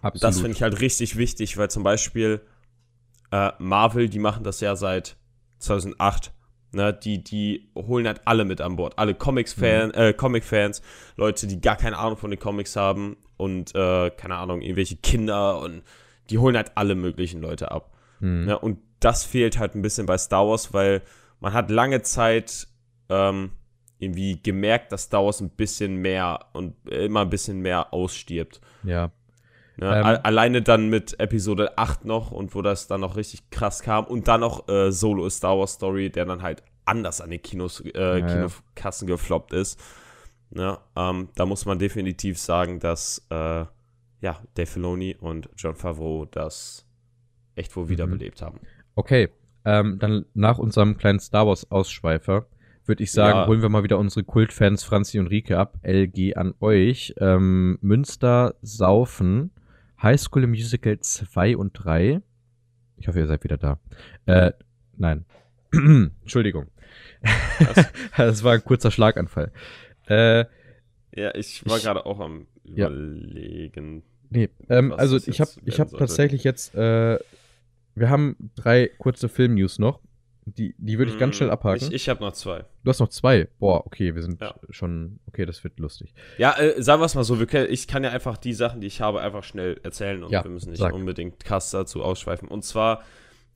Absolut. 0.00 0.22
Das 0.22 0.40
finde 0.40 0.52
ich 0.52 0.62
halt 0.62 0.80
richtig 0.80 1.16
wichtig, 1.16 1.56
weil 1.56 1.70
zum 1.70 1.82
Beispiel 1.82 2.40
äh, 3.30 3.52
Marvel, 3.58 4.08
die 4.08 4.18
machen 4.18 4.44
das 4.44 4.60
ja 4.60 4.76
seit 4.76 5.16
2008. 5.58 6.32
Ne, 6.72 6.92
die, 6.92 7.22
die 7.22 7.70
holen 7.76 8.04
halt 8.06 8.22
alle 8.24 8.44
mit 8.44 8.60
an 8.60 8.74
Bord. 8.74 8.98
Alle 8.98 9.14
Comics-Fan, 9.14 9.92
äh, 9.92 10.12
Comic-Fans, 10.12 10.82
Leute, 11.16 11.46
die 11.46 11.60
gar 11.60 11.76
keine 11.76 11.98
Ahnung 11.98 12.16
von 12.16 12.30
den 12.30 12.40
Comics 12.40 12.74
haben 12.74 13.16
und, 13.36 13.72
äh, 13.76 14.10
keine 14.10 14.34
Ahnung, 14.34 14.60
irgendwelche 14.60 14.96
Kinder 14.96 15.60
und 15.60 15.84
die 16.30 16.38
holen 16.38 16.56
halt 16.56 16.72
alle 16.74 16.96
möglichen 16.96 17.40
Leute 17.40 17.70
ab. 17.70 17.92
Hm. 18.18 18.46
Ne, 18.46 18.58
und 18.58 18.78
das 19.04 19.24
fehlt 19.24 19.58
halt 19.58 19.74
ein 19.74 19.82
bisschen 19.82 20.06
bei 20.06 20.16
Star 20.16 20.46
Wars, 20.48 20.72
weil 20.72 21.02
man 21.40 21.52
hat 21.52 21.70
lange 21.70 22.02
Zeit 22.02 22.66
ähm, 23.08 23.52
irgendwie 23.98 24.42
gemerkt, 24.42 24.92
dass 24.92 25.04
Star 25.04 25.24
Wars 25.24 25.40
ein 25.40 25.50
bisschen 25.50 25.96
mehr 25.96 26.46
und 26.52 26.74
immer 26.88 27.20
ein 27.20 27.30
bisschen 27.30 27.60
mehr 27.60 27.92
ausstirbt. 27.92 28.60
Ja. 28.82 29.10
Ne? 29.76 29.86
Ähm. 29.98 30.18
Alleine 30.22 30.62
dann 30.62 30.88
mit 30.88 31.18
Episode 31.20 31.76
8 31.76 32.04
noch 32.04 32.30
und 32.30 32.54
wo 32.54 32.62
das 32.62 32.86
dann 32.86 33.00
noch 33.00 33.16
richtig 33.16 33.50
krass 33.50 33.82
kam 33.82 34.04
und 34.06 34.28
dann 34.28 34.40
noch 34.40 34.68
äh, 34.68 34.90
Solo 34.90 35.28
Star 35.28 35.58
Wars 35.58 35.72
Story, 35.72 36.10
der 36.10 36.24
dann 36.24 36.42
halt 36.42 36.62
anders 36.84 37.20
an 37.20 37.30
den 37.30 37.42
Kinos, 37.42 37.80
äh, 37.80 38.20
ja. 38.20 38.26
Kinokassen 38.26 39.06
gefloppt 39.06 39.52
ist. 39.52 39.80
Ne? 40.50 40.78
Ähm, 40.96 41.28
da 41.34 41.46
muss 41.46 41.66
man 41.66 41.78
definitiv 41.78 42.38
sagen, 42.38 42.78
dass 42.78 43.26
äh, 43.30 43.64
ja, 44.20 44.40
Dave 44.54 44.66
Filoni 44.66 45.16
und 45.18 45.48
John 45.56 45.74
Favreau 45.74 46.24
das 46.24 46.86
echt 47.56 47.74
wohl 47.76 47.84
Mhm. 47.84 47.88
wiederbelebt 47.90 48.42
haben. 48.42 48.60
Okay. 48.94 49.28
Ähm, 49.64 49.98
dann 49.98 50.26
nach 50.34 50.58
unserem 50.58 50.96
kleinen 50.98 51.20
Star 51.20 51.46
Wars 51.46 51.70
Ausschweifer 51.70 52.46
würde 52.86 53.02
ich 53.02 53.12
sagen, 53.12 53.38
Ja. 53.38 53.46
holen 53.46 53.62
wir 53.62 53.70
mal 53.70 53.82
wieder 53.82 53.98
unsere 53.98 54.24
Kultfans 54.24 54.84
Franzi 54.84 55.18
und 55.18 55.28
Rike 55.28 55.58
ab. 55.58 55.78
LG 55.82 56.34
an 56.36 56.52
euch. 56.60 57.14
Ähm, 57.18 57.78
Münster 57.80 58.56
Saufen. 58.60 59.50
High 60.02 60.20
School 60.20 60.46
Musical 60.46 60.98
2 61.00 61.56
und 61.56 61.72
3. 61.72 62.20
Ich 62.98 63.08
hoffe, 63.08 63.20
ihr 63.20 63.26
seid 63.26 63.42
wieder 63.42 63.56
da. 63.56 63.78
Äh, 64.26 64.52
nein. 64.98 65.24
Entschuldigung. 65.72 66.66
das 68.16 68.44
war 68.44 68.52
ein 68.52 68.64
kurzer 68.64 68.90
Schlaganfall. 68.90 69.50
Äh, 70.08 70.44
Ja, 71.16 71.34
ich 71.34 71.64
war 71.66 71.78
gerade 71.78 72.04
auch 72.04 72.20
am 72.20 72.46
Ja. 72.64 72.88
überlegen. 72.88 74.02
Nee, 74.30 74.50
ähm, 74.68 74.92
also 74.92 75.16
ich 75.16 75.40
habe 75.40 75.50
ich 75.64 75.80
hab 75.80 75.88
sollte. 75.88 76.04
tatsächlich 76.04 76.44
jetzt, 76.44 76.74
äh, 76.74 77.18
wir 77.94 78.10
haben 78.10 78.50
drei 78.56 78.88
kurze 78.98 79.28
Film-News 79.28 79.78
noch. 79.78 80.00
Die, 80.46 80.74
die 80.76 80.98
würde 80.98 81.10
ich 81.10 81.18
ganz 81.18 81.36
schnell 81.36 81.48
Mm, 81.48 81.52
abhaken. 81.52 81.86
Ich, 81.88 81.94
ich 81.94 82.08
habe 82.10 82.22
noch 82.22 82.32
zwei. 82.32 82.64
du 82.84 82.90
hast 82.90 83.00
noch 83.00 83.08
zwei. 83.08 83.48
Boah, 83.58 83.86
okay, 83.86 84.14
wir 84.14 84.22
sind 84.22 84.42
Ja. 84.42 84.54
schon, 84.68 85.18
okay, 85.26 85.46
das 85.46 85.64
wird 85.64 85.78
lustig. 85.78 86.12
Ja, 86.36 86.54
äh, 86.58 86.82
sagen 86.82 87.00
wir 87.00 87.06
es 87.06 87.14
mal 87.14 87.24
so, 87.24 87.34
können, 87.46 87.68
ich 87.72 87.88
kann 87.88 88.04
ja 88.04 88.10
einfach 88.10 88.36
die 88.36 88.52
Sachen, 88.52 88.82
die 88.82 88.86
ich 88.86 89.00
habe, 89.00 89.22
einfach 89.22 89.42
schnell 89.42 89.80
erzählen 89.82 90.22
und 90.22 90.30
Ja, 90.30 90.44
wir 90.44 90.50
müssen 90.50 90.68
nicht 90.70 90.80
sag. 90.80 90.92
unbedingt 90.92 91.42
Cast 91.44 91.72
dazu 91.72 92.02
ausschweifen. 92.04 92.46
Und 92.48 92.62
zwar, 92.62 93.02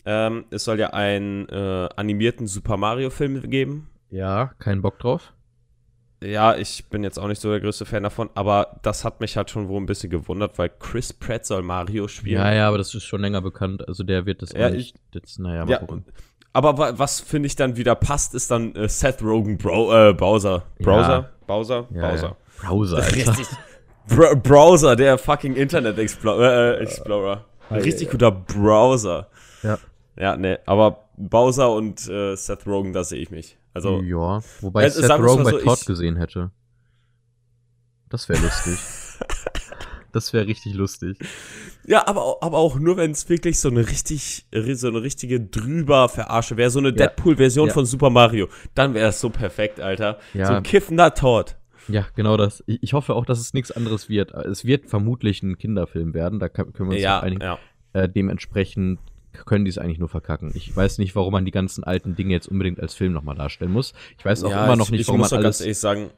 ähm, 0.07 0.47
es 0.49 0.65
soll 0.65 0.79
ja 0.81 0.95
einen 0.95 1.47
äh, 1.51 1.89
animierten 1.97 2.47
Super 2.47 2.79
Mario-Film 2.79 3.43
geben. 3.51 3.91
Ja, 4.11 4.53
kein 4.59 4.81
Bock 4.81 4.99
drauf. 4.99 5.35
Ja, 6.23 6.57
ich 6.57 6.87
bin 6.91 7.05
jetzt 7.05 7.19
auch 7.19 7.29
nicht 7.29 7.41
so 7.41 7.51
der 7.51 7.61
größte 7.61 7.85
Fan 7.87 8.03
davon, 8.03 8.29
aber 8.35 8.79
das 8.83 9.05
hat 9.05 9.21
mich 9.21 9.37
halt 9.37 9.51
schon 9.51 9.69
wohl 9.69 9.81
ein 9.81 9.87
bisschen 9.87 10.11
gewundert, 10.11 10.59
weil 10.59 10.71
Chris 10.81 11.13
Pratt 11.13 11.47
soll 11.47 11.63
Mario 11.63 12.09
spielen. 12.09 12.41
Ja, 12.41 12.53
ja, 12.53 12.69
aber 12.69 12.79
das 12.79 12.95
ist 12.95 13.05
schon 13.05 13.21
länger 13.21 13.41
bekannt. 13.41 13.87
Also 13.87 14.03
der 14.03 14.27
wird 14.27 14.43
das 14.43 14.53
Ja, 14.53 14.67
auch 14.67 14.71
nicht. 14.73 14.97
Jetzt, 15.13 15.39
naja, 15.39 15.65
mal 15.65 15.71
Ja, 15.71 15.79
gucken. 15.79 16.05
aber 16.53 16.77
wa- 16.79 16.93
was 16.97 17.21
finde 17.21 17.47
ich 17.47 17.57
dann 17.57 17.77
wieder 17.77 17.95
passt, 17.95 18.35
ist 18.35 18.51
dann 18.51 18.75
äh, 18.75 18.89
Seth 18.89 19.23
Rogen 19.23 19.59
Bro 19.59 20.09
äh, 20.11 20.13
Bowser. 20.15 20.65
Browser? 20.81 21.13
Ja. 21.13 21.31
Bowser? 21.47 21.87
Ja, 21.95 22.11
Bowser. 22.11 22.37
ja. 22.63 22.69
Browser. 22.69 22.99
Richtig. 23.15 23.47
Br 24.09 24.35
Browser, 24.37 24.97
der 24.97 25.19
fucking 25.19 25.55
Internet 25.55 25.99
Explorer. 25.99 26.79
Äh, 26.79 26.83
Explorer. 26.83 27.45
Ein 27.71 27.77
Ah, 27.81 27.83
richtig 27.83 28.07
ja. 28.07 28.13
guter 28.13 28.31
Browser. 28.31 29.29
Ja. 29.63 29.79
Ja, 30.19 30.37
ne, 30.39 30.59
aber 30.65 31.05
Bowser 31.19 31.71
und 31.71 32.09
äh, 32.09 32.35
Seth 32.35 32.67
Rogen, 32.67 32.95
da 32.95 33.05
sehe 33.05 33.21
ich 33.21 33.31
mich. 33.31 33.58
Also, 33.75 34.01
ja, 34.03 34.41
wobei 34.61 34.85
Äh, 34.85 34.89
ich 34.89 34.95
Seth 34.95 35.11
Rogen 35.11 35.43
mal 35.43 35.53
bei 35.53 35.59
so, 35.59 35.65
Todd 35.65 35.87
gesehen 35.87 36.17
hätte. 36.17 36.51
Das 38.09 38.29
wäre 38.29 38.41
lustig. 38.41 38.79
das 40.13 40.33
wäre 40.33 40.47
richtig 40.47 40.75
lustig. 40.75 41.19
ja, 41.87 42.07
aber, 42.07 42.39
aber 42.41 42.57
auch 42.59 42.79
nur, 42.79 42.97
wenn 42.97 43.11
es 43.11 43.29
wirklich 43.29 43.61
so 43.61 43.69
eine 43.69 43.87
richtig, 43.89 44.47
so 44.73 44.89
eine 44.89 45.03
richtige 45.03 45.41
drüber 45.41 46.09
verarsche 46.09 46.57
wäre, 46.57 46.71
so 46.71 46.79
eine 46.79 46.89
Ja. 46.89 46.95
Deadpool-Version 46.95 47.69
Ja. 47.69 47.75
von 47.75 47.85
Super 47.87 48.11
Mario, 48.11 48.49
dann 48.75 48.95
wäre 48.95 49.09
es 49.11 49.21
so 49.21 49.31
perfekt, 49.31 49.81
Alter. 49.81 50.19
Ja. 50.35 50.47
So 50.47 50.53
ein 50.55 50.63
kiffender 50.63 51.15
Todd. 51.15 51.57
Ja, 51.89 52.07
genau 52.15 52.37
das. 52.37 52.63
Ich, 52.67 52.93
hoffe 52.93 53.15
auch, 53.15 53.25
dass 53.25 53.39
es 53.41 53.55
nichts 53.55 53.71
anderes 53.71 54.09
wird. 54.11 54.33
Es 54.33 54.65
wird 54.65 54.87
vermutlich 54.87 55.43
ein 55.43 55.57
Kinderfilm 55.57 56.13
werden, 56.15 56.39
da 56.39 56.49
können 56.49 56.73
wir 56.77 56.87
uns 56.89 57.01
Ja, 57.01 57.21
einigen. 57.21 57.43
ja. 57.43 57.59
Äh, 57.95 58.09
dementsprechend 58.09 58.99
können 59.47 59.65
die 59.65 59.71
es 59.71 59.79
eigentlich 59.79 59.99
nur 59.99 60.09
verkacken. 60.09 60.51
Ich 60.55 60.75
weiß 60.75 60.99
nicht, 60.99 61.15
warum 61.17 61.33
man 61.33 61.45
die 61.45 61.51
ganzen 61.51 61.85
alten 61.85 62.17
Dinge 62.17 62.33
jetzt 62.33 62.49
unbedingt 62.49 62.81
als 62.81 62.95
Film 62.95 63.13
nochmal 63.13 63.37
darstellen 63.37 63.73
muss. 63.73 63.93
Ich 64.19 64.25
weiß 64.25 64.45
auch 64.45 64.51
ja, 64.51 64.65
immer 64.65 64.77
noch 64.77 64.87
ich, 64.87 64.93
nicht, 64.93 65.01
ich 65.03 65.09
warum 65.09 65.21
man 65.21 65.31
ganz 65.31 65.45
alles. 65.45 65.61
ehrlich 65.61 65.79
sagen, 65.79 66.11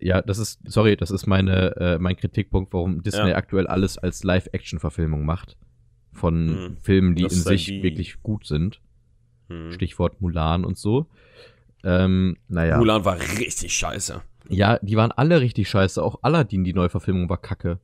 Ja, 0.00 0.20
das 0.22 0.38
ist, 0.38 0.58
sorry, 0.66 0.96
das 0.96 1.10
ist 1.12 1.26
meine, 1.26 1.76
äh, 1.76 1.98
mein 1.98 2.16
Kritikpunkt, 2.16 2.72
warum 2.72 3.02
Disney 3.02 3.30
Ja. 3.30 3.36
aktuell 3.36 3.66
alles 3.68 3.96
als 3.96 4.24
Live-Action-Verfilmung 4.24 5.24
macht. 5.24 5.56
Von 6.12 6.46
Mhm. 6.46 6.76
Filmen, 6.82 7.14
die 7.14 7.22
in 7.22 7.28
ist 7.28 7.46
halt 7.46 7.58
sich 7.58 7.66
die- 7.66 7.82
wirklich 7.82 8.20
gut 8.22 8.44
sind. 8.46 8.80
hm, 9.48 9.72
Stichwort 9.72 10.20
Mulan 10.20 10.64
und 10.64 10.78
so. 10.78 11.06
Ähm, 11.84 12.36
naja. 12.48 12.78
Mulan 12.78 13.04
war 13.04 13.18
richtig 13.38 13.72
scheiße. 13.74 14.22
Ja, 14.48 14.78
die 14.82 14.96
waren 14.96 15.12
alle 15.12 15.40
richtig 15.40 15.68
scheiße. 15.68 16.02
Auch 16.02 16.18
Aladdin, 16.22 16.64
die 16.64 16.72
Neuverfilmung, 16.72 17.28
war 17.28 17.38
kacke. 17.40 17.78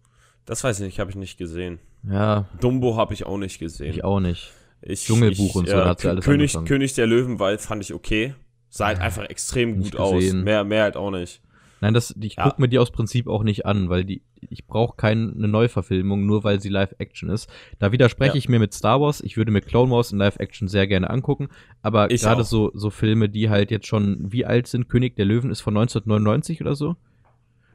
Das 0.46 0.64
weiß 0.64 0.80
ich 0.80 0.86
nicht, 0.86 0.98
habe 1.00 1.10
ich 1.10 1.16
nicht 1.16 1.36
gesehen. 1.38 1.78
Ja, 2.02 2.46
Dumbo 2.60 2.96
habe 2.96 3.12
ich 3.14 3.24
auch 3.26 3.36
nicht 3.38 3.58
gesehen. 3.58 3.90
ich 3.90 4.02
auch 4.04 4.20
nicht. 4.20 4.52
Ich, 4.82 5.04
Dschungelbuch 5.04 5.54
und 5.56 5.68
so, 5.68 5.76
da 5.76 5.88
hat's 5.88 6.02
ja 6.02 6.10
alles 6.10 6.24
König, 6.24 6.50
angefangen. 6.56 6.66
König 6.66 6.94
der 6.94 7.06
Löwen 7.06 7.38
war, 7.38 7.56
fand 7.58 7.82
ich 7.82 7.92
okay. 7.94 8.34
Sah 8.68 8.86
halt 8.86 9.00
einfach 9.00 9.24
extrem 9.28 9.82
gut 9.82 9.96
aus. 9.96 10.32
Mehr, 10.32 10.64
mehr 10.64 10.84
halt 10.84 10.96
auch 10.96 11.10
nicht. 11.10 11.40
Nein, 11.82 11.94
das, 11.94 12.14
ich 12.20 12.36
Ja. 12.36 12.44
guck 12.44 12.58
mir 12.58 12.68
die 12.68 12.78
aus 12.78 12.90
Prinzip 12.90 13.26
auch 13.26 13.42
nicht 13.42 13.64
an, 13.66 13.88
weil 13.88 14.04
die, 14.04 14.22
ich 14.48 14.66
brauche 14.66 14.96
keine 14.96 15.26
Neuverfilmung, 15.34 16.26
nur 16.26 16.44
weil 16.44 16.60
sie 16.60 16.68
Live-Action 16.68 17.30
ist. 17.30 17.50
Da 17.78 17.90
widerspreche 17.90 18.32
Ja. 18.34 18.36
ich 18.38 18.48
mir 18.50 18.58
mit 18.58 18.74
Star 18.74 19.00
Wars. 19.00 19.22
Ich 19.22 19.36
würde 19.38 19.50
mir 19.50 19.62
Clone 19.62 19.90
Wars 19.90 20.12
in 20.12 20.18
Live-Action 20.18 20.68
sehr 20.68 20.86
gerne 20.86 21.08
angucken, 21.08 21.48
aber 21.82 22.10
Ich 22.10 22.20
gerade 22.22 22.44
so, 22.44 22.70
so 22.74 22.90
Filme, 22.90 23.28
die 23.30 23.48
halt 23.48 23.70
jetzt 23.70 23.86
schon, 23.86 24.30
wie 24.30 24.44
alt 24.44 24.66
sind? 24.66 24.88
König 24.90 25.16
der 25.16 25.24
Löwen 25.24 25.50
ist 25.50 25.62
von 25.62 25.74
1999 25.74 26.60
oder 26.60 26.74
so? 26.74 26.96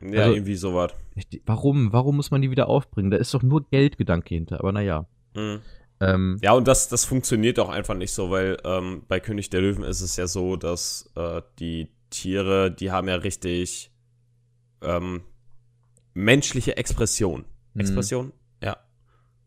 Ja, 0.01 0.22
Also- 0.24 0.36
irgendwie 0.36 0.56
sowas. 0.56 0.91
Ich- 1.16 1.41
Warum? 1.45 1.91
Warum 1.91 2.16
muss 2.18 2.30
man 2.30 2.41
die 2.43 2.51
wieder 2.51 2.68
aufbringen? 2.70 3.10
Da 3.10 3.18
ist 3.18 3.34
doch 3.34 3.41
nur 3.41 3.66
Geldgedanke 3.70 4.36
hinter, 4.36 4.60
aber 4.60 4.72
naja. 4.72 5.08
Mhm. 5.36 5.60
Ähm, 6.02 6.38
Ja, 6.41 6.54
und 6.54 6.68
das, 6.68 6.88
das 6.89 7.06
funktioniert 7.06 7.60
auch 7.60 7.70
einfach 7.70 7.96
nicht 7.96 8.12
so, 8.12 8.30
weil 8.30 8.58
ähm, 8.64 9.04
bei 9.08 9.20
König 9.20 9.50
der 9.50 9.62
Löwen 9.62 9.84
ist 9.84 10.02
es 10.02 10.16
ja 10.18 10.28
so, 10.28 10.56
dass 10.56 11.10
äh, 11.16 11.41
die 11.60 11.89
Tiere, 12.10 12.72
die 12.72 12.91
haben 12.91 13.08
ja 13.08 13.16
richtig 13.16 13.91
ähm, 14.82 15.22
menschliche 16.14 16.78
Expression. 16.78 17.46
Mhm. 17.74 17.82
Expression? 17.82 18.34
Ja. 18.62 18.78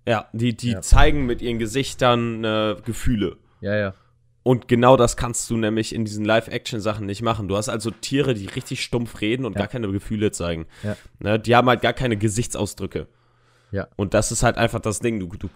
Ja, 0.06 0.28
die, 0.32 0.56
die 0.56 0.72
Ja. 0.72 0.80
zeigen 0.80 1.26
mit 1.26 1.42
ihren 1.42 1.58
Gesichtern 1.58 2.44
äh, 2.44 2.76
Gefühle. 2.84 3.36
ja, 3.60 3.76
ja. 3.76 3.94
Und 4.44 4.66
genau 4.66 4.96
das 4.96 5.18
kannst 5.18 5.50
du 5.50 5.58
nämlich 5.58 5.94
in 5.94 6.06
diesen 6.06 6.24
Live-Action-Sachen 6.24 7.04
nicht 7.04 7.20
machen. 7.20 7.48
Du 7.48 7.56
hast 7.58 7.68
also 7.68 7.90
Tiere, 7.90 8.32
die 8.32 8.46
richtig 8.46 8.82
stumpf 8.82 9.20
reden 9.20 9.44
und 9.44 9.52
Ja. 9.52 9.58
gar 9.58 9.68
keine 9.68 9.90
Gefühle 9.92 10.30
zeigen. 10.30 10.64
Ja. 10.82 10.96
Ne, 11.18 11.38
die 11.38 11.54
haben 11.54 11.68
halt 11.68 11.82
gar 11.82 11.92
keine 11.92 12.16
Gesichtsausdrücke. 12.16 13.08
Ja. 13.72 13.88
Und 13.96 14.14
das 14.14 14.32
ist 14.32 14.42
halt 14.42 14.56
einfach 14.56 14.80
das 14.80 15.00
Ding. 15.00 15.20
Du, 15.20 15.26
du, 15.36 15.50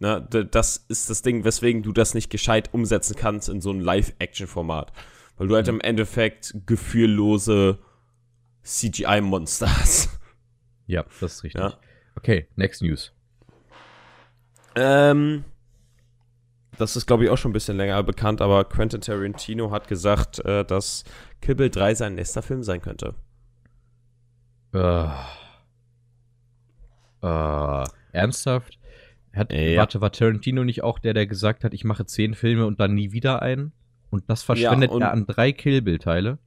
ne, 0.00 0.20
d- 0.32 0.44
das 0.50 0.76
ist 0.88 1.10
das 1.10 1.22
Ding, 1.22 1.44
weswegen 1.44 1.82
du 1.82 1.92
das 1.92 2.14
nicht 2.14 2.30
gescheit 2.30 2.72
umsetzen 2.72 3.16
kannst 3.16 3.48
in 3.48 3.60
so 3.60 3.70
ein 3.70 3.80
Live-Action-Format. 3.80 4.92
Weil 5.36 5.48
du 5.48 5.54
halt 5.54 5.66
Mhm. 5.66 5.74
im 5.74 5.80
Endeffekt 5.80 6.54
gefühllose 6.66 7.78
CGI-Monster 8.62 9.68
hast. 9.80 10.10
Ja, 10.90 11.04
das 11.20 11.34
ist 11.34 11.44
richtig. 11.44 11.60
Ja. 11.60 11.74
Okay, 12.16 12.48
next 12.56 12.80
news. 12.80 13.12
Ähm, 14.74 15.44
das 16.78 16.96
ist, 16.96 17.06
glaube 17.06 17.24
ich, 17.24 17.30
auch 17.30 17.36
schon 17.36 17.50
ein 17.50 17.52
bisschen 17.52 17.76
länger 17.76 18.02
bekannt, 18.02 18.40
aber 18.40 18.64
Quentin 18.64 19.02
Tarantino 19.02 19.70
hat 19.70 19.86
gesagt, 19.86 20.38
äh, 20.46 20.64
dass 20.64 21.04
Kill 21.42 21.56
Bill 21.56 21.68
3 21.68 21.94
sein 21.94 22.14
nächster 22.14 22.40
Film 22.40 22.62
sein 22.62 22.80
könnte. 22.80 23.14
Äh, 24.72 25.08
äh, 27.22 27.84
ernsthaft? 28.12 28.77
Hat, 29.38 29.52
Ja. 29.52 29.78
Warte, 29.80 30.00
war 30.00 30.12
Tarantino 30.12 30.64
nicht 30.64 30.82
auch 30.82 30.98
der, 30.98 31.14
der 31.14 31.26
gesagt 31.26 31.64
hat, 31.64 31.72
ich 31.74 31.84
mache 31.84 32.04
zehn 32.06 32.34
Filme 32.34 32.66
und 32.66 32.80
dann 32.80 32.94
nie 32.94 33.12
wieder 33.12 33.40
einen? 33.42 33.72
Und 34.10 34.24
das 34.28 34.42
verschwendet 34.42 34.90
Ja, 34.90 34.96
und- 34.96 35.02
er 35.02 35.12
an 35.12 35.26
drei 35.26 35.52
Kill 35.52 35.82
Bill-Teile? 35.82 36.38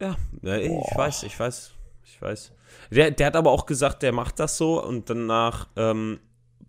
Ja, 0.00 0.16
ich 0.42 0.68
Boah. 0.68 0.92
weiß, 0.96 1.22
ich 1.24 1.38
weiß, 1.38 1.72
ich 2.04 2.22
weiß. 2.22 2.52
Der, 2.90 3.10
der 3.10 3.26
hat 3.26 3.36
aber 3.36 3.50
auch 3.50 3.66
gesagt, 3.66 4.02
der 4.02 4.12
macht 4.12 4.38
das 4.38 4.56
so 4.56 4.82
und 4.82 5.10
danach 5.10 5.68
ähm, 5.76 6.20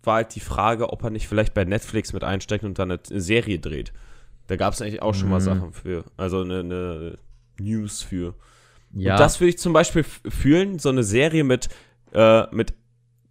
war 0.02 0.16
halt 0.16 0.34
die 0.34 0.40
Frage, 0.40 0.90
ob 0.92 1.04
er 1.04 1.10
nicht 1.10 1.28
vielleicht 1.28 1.54
bei 1.54 1.64
Netflix 1.64 2.12
mit 2.12 2.24
einsteigt 2.24 2.64
und 2.64 2.78
dann 2.78 2.90
eine, 2.90 3.00
Serie 3.20 3.58
dreht. 3.58 3.92
Da 4.48 4.56
gab 4.56 4.72
es 4.74 4.82
eigentlich 4.82 5.02
auch 5.02 5.14
schon 5.14 5.28
mal 5.28 5.38
Mhm. 5.38 5.44
Sachen 5.44 5.72
für, 5.72 6.04
also 6.16 6.40
eine, 6.40 6.60
eine 6.60 7.18
News 7.60 8.02
für. 8.02 8.34
Ja, 8.94 9.12
Und 9.14 9.20
das 9.20 9.38
würde 9.40 9.50
ich 9.50 9.58
zum 9.58 9.72
Beispiel 9.72 10.02
fühlen, 10.02 10.78
so 10.80 10.88
eine 10.88 11.04
Serie 11.04 11.44
mit, 11.44 11.68
äh, 12.12 12.44
mit 12.54 12.74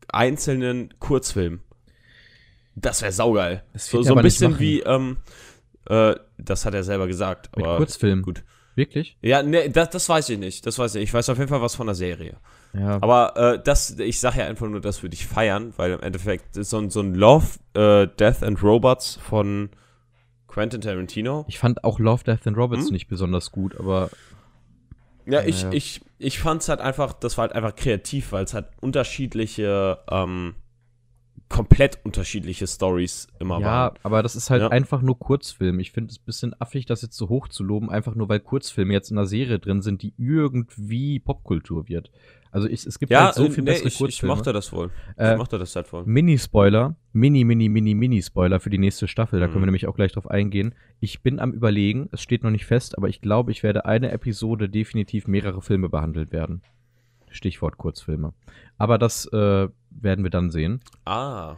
einzelnen 0.08 0.94
Kurzfilmen. 1.00 1.60
Das 2.82 3.02
wäre 3.02 3.12
saugeil. 3.12 3.64
Das 3.74 3.88
So, 3.88 4.02
so 4.04 4.12
ein 4.14 4.16
nicht 4.18 4.24
bisschen 4.24 4.60
wie, 4.60 4.80
ähm, 4.82 5.18
äh, 5.90 6.16
das 6.38 6.66
hat 6.66 6.74
er 6.74 6.84
selber 6.84 7.08
gesagt. 7.08 7.56
mit 7.56 7.66
aber 7.66 7.78
Kurzfilmen. 7.78 8.24
gut. 8.24 8.44
Wirklich? 8.76 9.18
Ja, 9.22 9.44
ne, 9.44 9.70
das, 9.70 9.90
das 9.90 10.08
weiß 10.08 10.30
ich 10.30 10.40
nicht. 10.40 10.66
Das 10.66 10.80
weiß 10.80 10.96
ich. 10.96 11.04
Ich 11.04 11.14
weiß 11.14 11.28
auf 11.30 11.38
jeden 11.38 11.50
Fall 11.50 11.62
was 11.62 11.76
von 11.76 11.88
der 11.88 11.96
Serie. 11.96 12.38
Ja. 12.74 12.98
Aber 13.02 13.36
äh, 13.36 13.62
das, 13.64 14.00
ich 14.00 14.20
sage 14.20 14.40
ja 14.40 14.46
einfach 14.46 14.68
nur, 14.68 14.80
das 14.80 15.02
würde 15.04 15.16
ich 15.16 15.26
feiern, 15.28 15.74
weil 15.76 15.92
im 15.92 16.00
Endeffekt 16.02 16.56
ist 16.56 16.70
so 16.70 16.78
ein, 16.78 16.90
so 16.90 17.02
ein 17.02 17.14
Love, 17.16 17.46
äh, 17.74 18.08
Death 18.08 18.44
and 18.44 18.62
Robots 18.64 19.20
von 19.22 19.70
Quentin 20.48 20.80
Tarantino. 20.82 21.46
ich 21.50 21.60
fand 21.60 21.84
auch 21.84 22.00
Love, 22.00 22.24
Death 22.24 22.48
and 22.48 22.56
Robots 22.58 22.86
Hm? 22.86 22.94
nicht 22.94 23.08
besonders 23.08 23.52
gut, 23.52 23.78
aber 23.78 24.10
Ja, 25.26 25.42
ich, 25.44 25.64
Ja. 25.64 25.72
ich, 25.74 26.02
ich 26.18 26.40
fand 26.40 26.62
es 26.62 26.70
halt 26.70 26.80
einfach, 26.80 27.14
das 27.14 27.38
war 27.38 27.44
halt 27.44 27.54
einfach 27.54 27.76
kreativ, 27.76 28.32
weil 28.32 28.46
es 28.46 28.54
halt 28.54 28.68
unterschiedliche, 28.82 30.00
ähm, 30.10 30.56
komplett 31.50 32.00
unterschiedliche 32.04 32.68
Stories 32.68 33.28
immer 33.40 33.60
ja, 33.60 33.66
waren. 33.66 33.98
aber 34.04 34.22
das 34.24 34.36
ist 34.36 34.50
halt 34.50 34.62
Ja. 34.62 34.68
einfach 34.70 35.02
nur 35.02 35.18
Kurzfilm. 35.18 35.80
Ich 35.80 35.92
finde 35.92 36.12
es 36.12 36.20
ein 36.20 36.24
bisschen 36.26 36.56
affig, 36.62 36.86
das 36.86 37.02
jetzt 37.02 37.18
so 37.18 37.28
hoch 37.30 37.48
zu 37.48 37.64
loben, 37.64 37.90
einfach 37.90 38.16
nur 38.16 38.30
weil 38.30 38.40
Kurzfilme 38.40 38.94
jetzt 38.94 39.10
in 39.12 39.18
einer 39.18 39.26
Serie 39.28 39.58
drin 39.60 39.82
sind, 39.82 40.02
die 40.04 40.14
irgendwie 40.18 41.20
Popkultur 41.20 41.90
wird. 41.90 42.12
Also 42.52 42.68
ich, 42.68 42.86
es 42.86 42.98
gibt 42.98 43.12
Ja, 43.12 43.26
halt 43.26 43.36
so 43.36 43.46
äh, 43.46 43.50
viel 43.52 43.64
nee, 43.64 43.72
bessere 43.72 43.88
ich, 43.88 43.94
ich 43.96 44.00
Kurzfilme. 44.00 44.36
mochte 44.36 44.54
das 44.54 44.72
wohl. 44.72 44.90
Äh, 45.18 45.34
ich 45.34 45.38
mochte 45.38 45.60
das 45.60 45.76
halt 45.76 45.92
wohl. 45.94 46.04
Mini-Spoiler, 46.06 46.96
Mini, 47.14 47.44
Mini, 47.44 47.70
Mini, 47.70 47.94
Mini-Spoiler 47.94 48.60
für 48.60 48.70
die 48.72 48.78
nächste 48.80 49.08
Staffel, 49.08 49.40
da 49.40 49.46
können 49.48 49.56
wir 49.58 49.60
Mhm. 49.62 49.66
nämlich 49.68 49.88
auch 49.88 49.96
gleich 49.96 50.14
drauf 50.14 50.30
eingehen. 50.30 50.74
Ich 51.00 51.22
bin 51.22 51.40
am 51.40 51.52
überlegen, 51.52 52.10
es 52.12 52.22
steht 52.22 52.44
noch 52.44 52.50
nicht 52.52 52.66
fest, 52.66 52.98
aber 52.98 53.08
ich 53.10 53.22
glaube, 53.22 53.52
ich 53.52 53.62
werde 53.64 53.86
eine 53.86 54.12
Episode 54.12 54.68
definitiv 54.70 55.28
mehrere 55.28 55.62
Filme 55.62 55.90
behandelt 55.90 56.32
werden. 56.32 56.62
Stichwort 57.30 57.78
Kurzfilme. 57.78 58.34
Aber 58.78 58.98
das 58.98 59.26
äh, 59.34 59.68
werden 59.90 60.24
wir 60.24 60.30
dann 60.32 60.50
sehen. 60.52 60.82
Ah. 61.06 61.56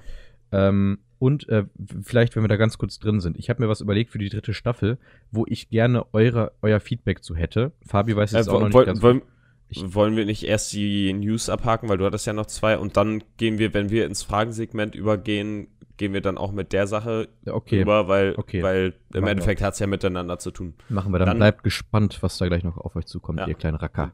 Ähm, 0.52 1.00
und 1.20 1.48
äh, 1.50 1.66
vielleicht, 2.02 2.36
wenn 2.36 2.44
wir 2.44 2.48
da 2.50 2.56
ganz 2.58 2.78
kurz 2.78 2.98
drin 3.00 3.20
sind, 3.20 3.38
ich 3.38 3.50
habe 3.50 3.62
mir 3.62 3.70
was 3.70 3.82
überlegt 3.82 4.12
für 4.12 4.18
die 4.18 4.30
dritte 4.30 4.54
Staffel, 4.54 4.98
wo 5.32 5.46
ich 5.48 5.70
gerne 5.70 6.06
eure, 6.14 6.52
euer 6.62 6.80
Feedback 6.80 7.24
zu 7.24 7.36
hätte. 7.36 7.72
Fabi 7.86 8.16
weiß 8.16 8.32
jetzt 8.32 8.48
Äh, 8.48 8.52
auch 8.52 8.60
noch 8.60 8.70
nicht 8.70 8.86
ganz 8.86 9.02
wollen, 9.02 9.22
Ich- 9.70 9.94
wollen 9.96 10.16
wir 10.16 10.26
nicht 10.26 10.44
erst 10.44 10.74
die 10.74 11.14
News 11.14 11.48
abhaken, 11.48 11.88
weil 11.90 11.98
du 12.00 12.06
hattest 12.06 12.26
ja 12.26 12.34
noch 12.34 12.48
zwei 12.48 12.78
und 12.78 12.98
dann 12.98 13.24
gehen 13.38 13.60
wir, 13.60 13.74
wenn 13.74 13.90
wir 13.90 14.06
ins 14.08 14.24
Fragensegment 14.24 14.96
übergehen, 14.96 15.68
gehen 15.98 16.14
wir 16.14 16.22
dann 16.22 16.38
auch 16.40 16.52
mit 16.52 16.74
der 16.74 16.88
Sache 16.88 17.30
Okay, 17.46 17.82
über, 17.82 18.08
weil, 18.08 18.34
Okay. 18.38 18.64
weil 18.64 18.90
Machen 18.90 18.96
im 19.14 19.24
wir. 19.26 19.30
Endeffekt 19.32 19.62
hat 19.62 19.74
es 19.76 19.80
ja 19.80 19.86
miteinander 19.86 20.40
zu 20.40 20.50
tun. 20.50 20.74
machen 20.90 21.14
wir 21.14 21.20
dann. 21.20 21.28
dann- 21.28 21.38
Bleibt 21.38 21.64
gespannt, 21.64 22.18
was 22.22 22.40
da 22.40 22.48
gleich 22.48 22.64
noch 22.64 22.78
auf 22.78 22.96
euch 22.96 23.06
zukommt, 23.06 23.40
Ja. 23.40 23.48
ihr 23.48 23.54
kleinen 23.54 23.78
Racker. 23.78 24.12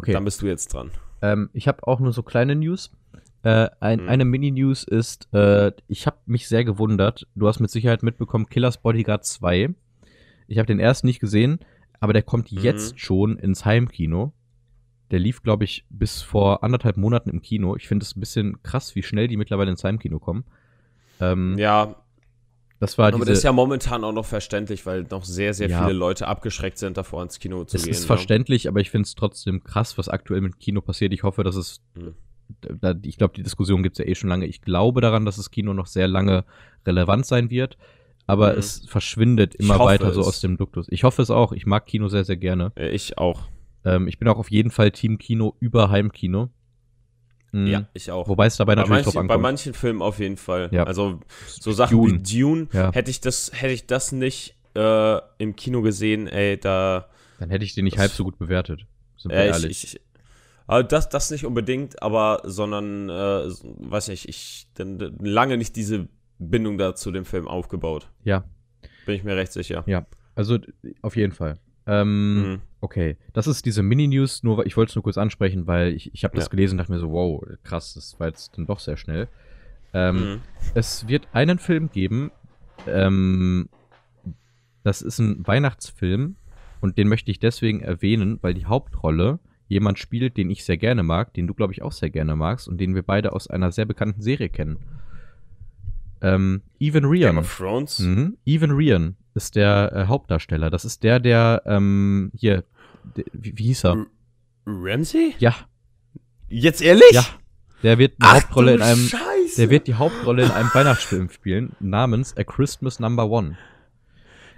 Okay. 0.00 0.12
Dann 0.12 0.24
bist 0.24 0.40
du 0.40 0.46
jetzt 0.46 0.72
dran. 0.72 0.90
Ähm, 1.22 1.50
ich 1.52 1.68
habe 1.68 1.86
auch 1.86 2.00
nur 2.00 2.12
so 2.14 2.22
kleine 2.22 2.54
News. 2.56 2.90
Äh, 3.42 3.68
ein, 3.80 4.00
Mhm. 4.02 4.08
Eine 4.08 4.24
Mini-News 4.24 4.84
ist, 4.84 5.28
äh, 5.34 5.72
ich 5.88 6.06
habe 6.06 6.16
mich 6.26 6.48
sehr 6.48 6.64
gewundert. 6.64 7.26
Du 7.34 7.46
hast 7.48 7.60
mit 7.60 7.70
Sicherheit 7.70 8.02
mitbekommen, 8.02 8.48
Killers 8.48 8.78
Bodyguard 8.78 9.24
2. 9.24 9.74
Ich 10.48 10.58
habe 10.58 10.66
den 10.66 10.80
ersten 10.80 11.06
nicht 11.06 11.20
gesehen, 11.20 11.58
aber 12.00 12.12
der 12.14 12.22
kommt 12.22 12.50
Mhm. 12.50 12.58
jetzt 12.60 12.98
schon 12.98 13.38
ins 13.38 13.64
Heimkino. 13.66 14.32
Der 15.10 15.18
lief, 15.18 15.42
glaube 15.42 15.64
ich, 15.64 15.84
bis 15.90 16.22
vor 16.22 16.62
anderthalb 16.64 16.96
Monaten 16.96 17.28
im 17.30 17.42
Kino. 17.42 17.76
Ich 17.76 17.88
finde 17.88 18.04
es 18.04 18.16
ein 18.16 18.20
bisschen 18.20 18.62
krass, 18.62 18.94
wie 18.94 19.02
schnell 19.02 19.28
die 19.28 19.36
mittlerweile 19.36 19.70
ins 19.70 19.84
Heimkino 19.84 20.18
kommen. 20.18 20.44
Ähm, 21.20 21.56
Ja, 21.58 21.96
Das 22.80 22.96
war 22.98 23.08
aber 23.08 23.18
diese, 23.18 23.30
das 23.30 23.38
ist 23.38 23.44
ja 23.44 23.52
momentan 23.52 24.02
auch 24.04 24.12
noch 24.12 24.24
verständlich, 24.24 24.86
weil 24.86 25.06
noch 25.10 25.22
sehr, 25.24 25.52
sehr 25.54 25.68
Ja. 25.68 25.82
viele 25.82 25.92
Leute 25.96 26.26
abgeschreckt 26.26 26.78
sind, 26.78 26.96
davor 26.96 27.22
ins 27.22 27.38
Kino 27.38 27.62
zu 27.64 27.76
es 27.76 27.84
gehen. 27.84 27.90
ist 27.92 28.00
ne? 28.00 28.06
verständlich, 28.06 28.66
aber 28.68 28.80
ich 28.80 28.90
finde 28.90 29.06
es 29.06 29.14
trotzdem 29.14 29.62
krass, 29.62 29.96
was 29.98 30.08
aktuell 30.08 30.40
mit 30.40 30.58
Kino 30.58 30.80
passiert. 30.80 31.12
Ich 31.12 31.22
hoffe, 31.22 31.44
dass 31.44 31.56
es, 31.56 31.82
Mhm. 31.94 32.14
da, 32.80 32.94
ich 33.02 33.16
glaube, 33.18 33.34
die 33.36 33.42
Diskussion 33.42 33.82
gibt 33.82 33.98
es 33.98 34.04
ja 34.04 34.10
eh 34.10 34.14
schon 34.14 34.30
lange. 34.30 34.46
Ich 34.46 34.62
glaube 34.62 35.00
daran, 35.02 35.24
dass 35.26 35.36
das 35.36 35.50
Kino 35.50 35.74
noch 35.74 35.86
sehr 35.86 36.08
lange 36.08 36.44
relevant 36.86 37.26
sein 37.26 37.50
wird, 37.50 37.76
aber 38.26 38.54
Mhm. 38.54 38.58
es 38.58 38.82
verschwindet 38.88 39.54
immer 39.56 39.78
weiter 39.78 40.12
so 40.12 40.22
es. 40.22 40.26
aus 40.26 40.40
dem 40.40 40.56
Duktus. 40.56 40.86
Ich 40.90 41.04
hoffe 41.04 41.20
es 41.20 41.30
auch. 41.30 41.52
Ich 41.52 41.66
mag 41.66 41.84
Kino 41.86 42.08
sehr, 42.08 42.24
sehr 42.24 42.38
gerne. 42.38 42.72
Äh, 42.76 42.88
Ich 42.90 43.18
auch. 43.18 43.42
Ähm, 43.84 44.08
ich 44.08 44.18
bin 44.18 44.26
auch 44.28 44.38
auf 44.38 44.50
jeden 44.50 44.70
Fall 44.70 44.90
Team 44.90 45.18
Kino 45.18 45.54
über 45.60 45.90
Heimkino. 45.90 46.48
Mhm. 47.52 47.66
Ja, 47.66 47.88
ich 47.94 48.10
auch. 48.10 48.28
Wobei 48.28 48.46
es 48.46 48.56
dabei 48.56 48.74
bei, 48.76 48.82
natürlich 48.82 49.04
drauf 49.04 49.14
manchen, 49.14 49.26
bei 49.28 49.34
ankommt. 49.34 49.42
manchen 49.42 49.74
Filmen 49.74 50.02
auf 50.02 50.18
jeden 50.20 50.36
Fall. 50.36 50.68
Ja. 50.72 50.84
Also 50.84 51.20
so 51.48 51.72
Sachen 51.72 51.96
Dune. 51.96 52.12
wie 52.24 52.40
Dune, 52.40 52.68
Ja. 52.72 52.92
hätte 52.92 53.10
ich 53.10 53.20
das, 53.20 53.50
hätte 53.54 53.72
ich 53.72 53.86
das 53.86 54.12
nicht 54.12 54.54
äh, 54.74 55.18
im 55.38 55.56
Kino 55.56 55.82
gesehen, 55.82 56.28
ey, 56.28 56.58
da 56.58 57.08
Dann 57.40 57.50
hätte 57.50 57.64
ich 57.64 57.74
den 57.74 57.84
nicht 57.84 57.94
Das- 57.96 58.02
halb 58.02 58.12
so 58.12 58.22
gut 58.24 58.38
bewertet. 58.38 58.86
Sind 59.16 59.32
wir 59.32 59.38
äh, 59.38 59.48
ich, 59.50 59.52
ehrlich. 59.54 59.84
ich, 59.94 60.00
aber 60.68 60.84
das, 60.84 61.08
das 61.08 61.30
nicht 61.32 61.44
unbedingt, 61.44 62.00
aber 62.02 62.42
sondern, 62.44 63.08
äh, 63.08 63.48
weiß 63.50 64.08
nicht, 64.08 64.28
ich 64.28 64.68
dann, 64.74 64.98
dann 64.98 65.16
lange 65.18 65.56
nicht 65.56 65.74
diese 65.74 66.06
Bindung 66.38 66.78
da 66.78 66.94
zu 66.94 67.10
dem 67.10 67.24
Film 67.24 67.48
aufgebaut. 67.48 68.08
ja, 68.22 68.44
Bin 69.06 69.16
ich 69.16 69.24
mir 69.24 69.34
recht 69.36 69.52
sicher. 69.52 69.82
ja. 69.86 70.06
Also 70.36 70.58
auf 71.02 71.16
jeden 71.16 71.32
Fall. 71.32 71.58
Ähm, 71.86 72.52
Mhm. 72.52 72.60
Okay, 72.82 73.16
das 73.34 73.46
ist 73.46 73.66
diese 73.66 73.82
Mini-News, 73.82 74.42
nur 74.42 74.64
ich 74.64 74.76
wollte 74.76 74.90
es 74.90 74.96
nur 74.96 75.02
kurz 75.02 75.18
ansprechen, 75.18 75.66
weil 75.66 75.92
ich, 75.92 76.14
ich 76.14 76.24
habe 76.24 76.34
das 76.34 76.46
Ja. 76.46 76.50
gelesen 76.50 76.74
und 76.74 76.78
dachte 76.78 76.92
mir 76.92 76.98
so, 76.98 77.10
wow, 77.12 77.44
krass, 77.62 77.92
das 77.94 78.18
war 78.18 78.28
jetzt 78.28 78.56
dann 78.56 78.66
doch 78.66 78.78
sehr 78.80 78.96
schnell. 78.96 79.28
Ähm, 79.92 80.16
Mhm. 80.34 80.40
Es 80.74 81.06
wird 81.08 81.28
einen 81.32 81.58
Film 81.58 81.90
geben, 81.90 82.30
ähm, 82.86 83.68
das 84.82 85.02
ist 85.02 85.18
ein 85.18 85.46
Weihnachtsfilm 85.46 86.36
und 86.80 86.96
den 86.96 87.08
möchte 87.08 87.30
ich 87.30 87.38
deswegen 87.38 87.80
erwähnen, 87.80 88.38
weil 88.40 88.54
die 88.54 88.64
Hauptrolle 88.66 89.40
jemand 89.68 89.98
spielt, 89.98 90.36
den 90.38 90.48
ich 90.50 90.64
sehr 90.64 90.78
gerne 90.78 91.02
mag, 91.02 91.34
den 91.34 91.46
du, 91.46 91.54
glaube 91.54 91.72
ich, 91.74 91.82
auch 91.82 91.92
sehr 91.92 92.10
gerne 92.10 92.34
magst 92.34 92.66
und 92.66 92.78
den 92.78 92.94
wir 92.94 93.02
beide 93.02 93.32
aus 93.32 93.46
einer 93.48 93.72
sehr 93.72 93.84
bekannten 93.84 94.22
Serie 94.22 94.48
kennen. 94.48 94.78
Ähm, 96.22 96.62
Evan 96.78 97.02
Game 97.02 97.10
Ryan. 97.10 97.38
of 97.38 97.56
Thrones? 97.56 97.98
Mhm. 97.98 98.36
Evan 98.44 98.70
Ryan 98.72 99.16
ist 99.34 99.56
der 99.56 99.92
äh, 99.94 100.06
Hauptdarsteller. 100.06 100.70
Das 100.70 100.84
ist 100.84 101.02
der, 101.02 101.20
der, 101.20 101.62
ähm, 101.66 102.30
hier, 102.34 102.64
der, 103.16 103.24
wie, 103.32 103.56
wie 103.58 103.64
hieß 103.64 103.84
er? 103.84 103.90
R- 103.96 104.06
Ramsey? 104.66 105.34
Ja, 105.38 105.54
Jetzt 106.48 106.82
ehrlich? 106.82 107.12
ja. 107.12 107.24
Der 107.82 107.96
wird 107.98 108.14
eine 108.20 108.32
Hauptrolle 108.34 108.74
in 108.74 108.82
einem, 108.82 109.06
Scheiße. 109.06 109.56
der 109.56 109.70
wird 109.70 109.86
die 109.86 109.94
Hauptrolle 109.94 110.44
in 110.44 110.50
einem 110.50 110.68
Weihnachtsfilm 110.74 111.30
spielen, 111.30 111.74
namens 111.80 112.36
A 112.36 112.44
Christmas 112.44 113.00
Number 113.00 113.30
One. 113.30 113.56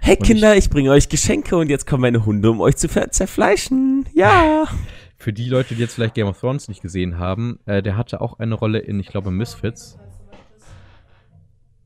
Hey 0.01 0.17
Und 0.17 0.25
Kinder, 0.25 0.57
ich 0.57 0.69
bringe 0.69 0.91
euch 0.91 1.07
Geschenke 1.07 1.55
und 1.55 1.69
jetzt 1.69 1.87
kommen 1.87 2.01
meine 2.01 2.25
Hunde, 2.25 2.51
um 2.51 2.59
euch 2.59 2.75
zu 2.75 2.89
zerfleischen. 2.89 4.05
Ja. 4.13 4.65
Für 5.17 5.31
die 5.31 5.47
Leute, 5.47 5.75
die 5.75 5.79
jetzt 5.81 5.93
vielleicht 5.93 6.15
Game 6.15 6.27
of 6.27 6.37
Thrones 6.37 6.67
nicht 6.67 6.81
gesehen 6.81 7.17
haben, 7.17 7.59
äh, 7.65 7.81
der 7.81 7.95
hatte 7.95 8.19
auch 8.19 8.39
eine 8.39 8.55
Rolle 8.55 8.79
in, 8.79 8.99
ich 8.99 9.07
glaube, 9.07 9.31
Misfits. 9.31 9.97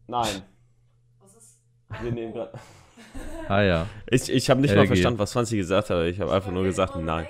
Nein. 0.08 0.42
Wir 2.02 2.12
nehmen 2.12 2.34
gerade. 2.34 2.54
Ah 3.48 3.62
ja. 3.62 3.88
Ich, 4.10 4.30
ich 4.30 4.50
habe 4.50 4.60
nicht 4.62 4.72
mal 4.76 4.82
LG. 4.82 4.88
verstanden, 4.88 5.20
was 5.20 5.32
Franzi 5.34 5.58
gesagt 5.58 5.90
hat. 5.90 6.06
Ich 6.06 6.20
habe 6.20 6.32
einfach 6.34 6.52
nur 6.52 6.64
gesagt, 6.64 6.96
nein. 6.98 7.28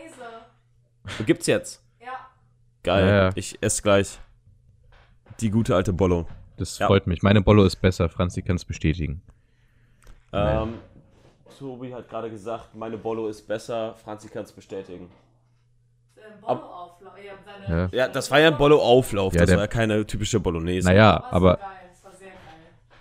Gibt's 1.26 1.47
jetzt? 1.47 1.82
Ja. 1.99 2.28
Geil. 2.84 3.07
Ja, 3.07 3.15
ja. 3.26 3.30
Ich 3.36 3.57
esse 3.61 3.82
gleich. 3.82 4.18
Die 5.39 5.49
gute 5.51 5.76
alte 5.76 5.93
Bollo. 5.93 6.28
Das 6.57 6.80
Ja. 6.80 6.88
freut 6.88 7.05
mich. 7.07 7.22
Meine 7.22 7.41
Bollo 7.41 7.63
ist 7.65 7.76
besser, 7.78 8.09
Franzi 8.09 8.41
kann 8.41 8.55
es 8.55 8.65
bestätigen. 8.65 9.22
Ähm, 10.34 10.76
Tobi 11.59 11.93
hat 11.93 12.09
gerade 12.09 12.30
gesagt, 12.30 12.74
meine 12.76 12.97
Bollo 12.97 13.28
ist 13.28 13.47
besser. 13.47 13.93
Franzi 14.03 14.28
kann 14.30 14.43
es 14.43 14.51
bestätigen. 14.51 15.09
Ähm, 16.18 16.24
Bollo-Auflauf. 16.41 17.13
Ja, 17.68 17.78
Ja. 17.78 17.89
Ja, 17.91 18.07
das 18.07 18.30
war 18.32 18.39
ja 18.39 18.47
ein 18.47 18.57
Bollo-Auflauf. 18.57 19.34
Ja, 19.34 19.41
das 19.41 19.49
der- 19.49 19.57
war 19.57 19.63
ja 19.63 19.68
keine 19.68 20.05
typische 20.05 20.39
Bolognese. 20.39 20.88
Naja, 20.88 21.24
aber 21.32 21.57
geil. 21.57 21.68
Es 21.93 22.03
war 22.03 22.11
sehr 22.13 22.28
geil. 22.30 22.38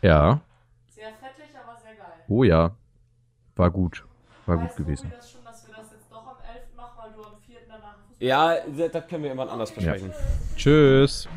ja. 0.03 0.41
Sehr 0.89 1.09
fettig, 1.21 1.51
aber 1.63 1.79
sehr 1.81 1.95
geil. 1.95 2.13
Oh 2.29 2.45
ja. 2.45 2.75
War 3.57 3.71
gut. 3.71 4.05
War 4.47 4.57
gut 4.57 4.69
Weißt 4.71 4.79
du, 4.79 4.85
gewesen. 4.85 5.03
Tobi, 5.11 5.17
das 5.17 5.31
schon, 5.33 5.45
dass 5.45 5.67
wir 5.67 5.75
das 5.75 5.87
jetzt 5.93 6.11
doch 6.11 6.27
am 6.27 6.37
11. 6.55 6.63
machen, 6.77 6.93
weil 6.99 7.13
du 7.13 7.23
am 7.25 7.39
4. 7.47 7.57
danach 7.69 7.97
Fußball 8.09 8.27
Ja, 8.29 8.55
da- 8.77 8.89
da 8.89 9.01
können 9.01 9.23
wir 9.23 9.31
jemand 9.31 9.51
anders 9.51 9.73
besprechen. 9.73 10.13
Tschüss. 10.57 11.29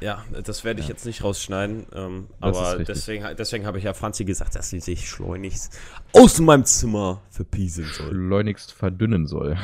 Ja, 0.00 0.24
das 0.44 0.64
werde 0.64 0.80
ich 0.80 0.88
jetzt 0.88 1.04
nicht 1.04 1.22
rausschneiden. 1.22 1.86
Ähm, 1.94 2.28
Das 2.40 2.56
aber 2.56 2.84
deswegen, 2.84 3.26
deswegen 3.36 3.66
habe 3.66 3.76
ich 3.78 3.84
ja 3.84 3.92
Franzi 3.92 4.24
gesagt, 4.24 4.54
dass 4.54 4.70
sie 4.70 4.80
sich 4.80 5.08
schleunigst 5.10 5.78
aus 6.14 6.38
meinem 6.40 6.64
Zimmer 6.64 7.20
verpiesen 7.30 7.84
soll. 7.84 8.08
schleunigst 8.10 8.72
verdünnen 8.72 9.26
soll. 9.26 9.58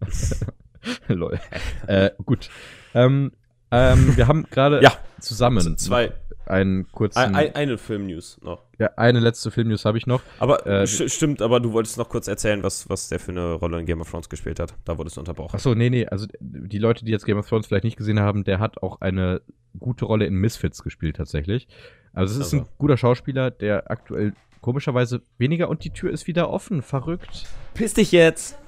Lol. 1.08 1.38
Äh, 1.86 2.10
gut. 2.24 2.50
Ähm, 2.94 3.32
ähm, 3.70 4.16
wir 4.16 4.26
haben 4.26 4.44
gerade 4.50 4.82
Ja. 4.82 4.92
zusammen 5.20 5.76
Zwei, 5.78 6.12
einen 6.48 6.90
kurzen. 6.92 7.18
ein, 7.18 7.34
ein, 7.34 7.54
eine 7.54 7.78
Film-News 7.78 8.38
noch. 8.42 8.62
ja, 8.78 8.90
eine 8.96 9.20
letzte 9.20 9.50
Filmnews 9.50 9.84
habe 9.84 9.98
ich 9.98 10.06
noch. 10.06 10.22
Aber 10.38 10.66
Äh, 10.66 10.86
st 10.86 11.10
stimmt, 11.10 11.42
aber 11.42 11.60
du 11.60 11.72
wolltest 11.72 11.98
noch 11.98 12.08
kurz 12.08 12.28
erzählen, 12.28 12.62
was, 12.62 12.88
was 12.88 13.08
der 13.08 13.18
für 13.20 13.32
eine 13.32 13.52
Rolle 13.54 13.80
in 13.80 13.86
Game 13.86 14.00
of 14.00 14.10
Thrones 14.10 14.28
gespielt 14.28 14.60
hat. 14.60 14.74
Da 14.84 14.96
wurdest 14.98 15.16
du 15.16 15.20
unterbrochen. 15.20 15.54
Achso, 15.56 15.74
nee, 15.74 15.90
nee. 15.90 16.06
Also 16.06 16.26
die 16.40 16.78
Leute, 16.78 17.04
die 17.04 17.12
jetzt 17.12 17.24
Game 17.26 17.38
of 17.38 17.48
Thrones 17.48 17.66
vielleicht 17.66 17.84
nicht 17.84 17.96
gesehen 17.96 18.20
haben, 18.20 18.44
der 18.44 18.58
hat 18.60 18.82
auch 18.82 19.00
eine 19.00 19.40
gute 19.78 20.04
Rolle 20.04 20.26
in 20.26 20.34
Misfits 20.34 20.82
gespielt 20.82 21.16
tatsächlich. 21.16 21.68
Also 22.12 22.32
es 22.40 22.46
ist 22.46 22.54
Also. 22.54 22.64
ein 22.64 22.68
guter 22.78 22.96
Schauspieler, 22.96 23.50
der 23.50 23.90
aktuell 23.90 24.32
komischerweise 24.60 25.22
weniger 25.38 25.68
und 25.68 25.84
die 25.84 25.90
Tür 25.90 26.10
ist 26.10 26.26
wieder 26.26 26.48
offen. 26.50 26.82
Verrückt. 26.82 27.44
Piss 27.74 27.94
dich 27.94 28.10
jetzt! 28.12 28.58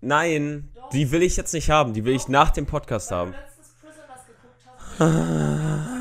Nein, 0.00 0.68
die 0.92 1.10
will 1.10 1.22
ich 1.22 1.36
jetzt 1.36 1.54
nicht 1.54 1.70
haben. 1.70 1.94
Die 1.94 2.04
will 2.04 2.14
ich 2.14 2.28
nach 2.28 2.50
dem 2.50 2.66
Podcast 2.66 3.10
haben. 3.10 3.32
Prisoners 3.80 4.26
geguckt 4.26 5.00
hast. 5.00 5.88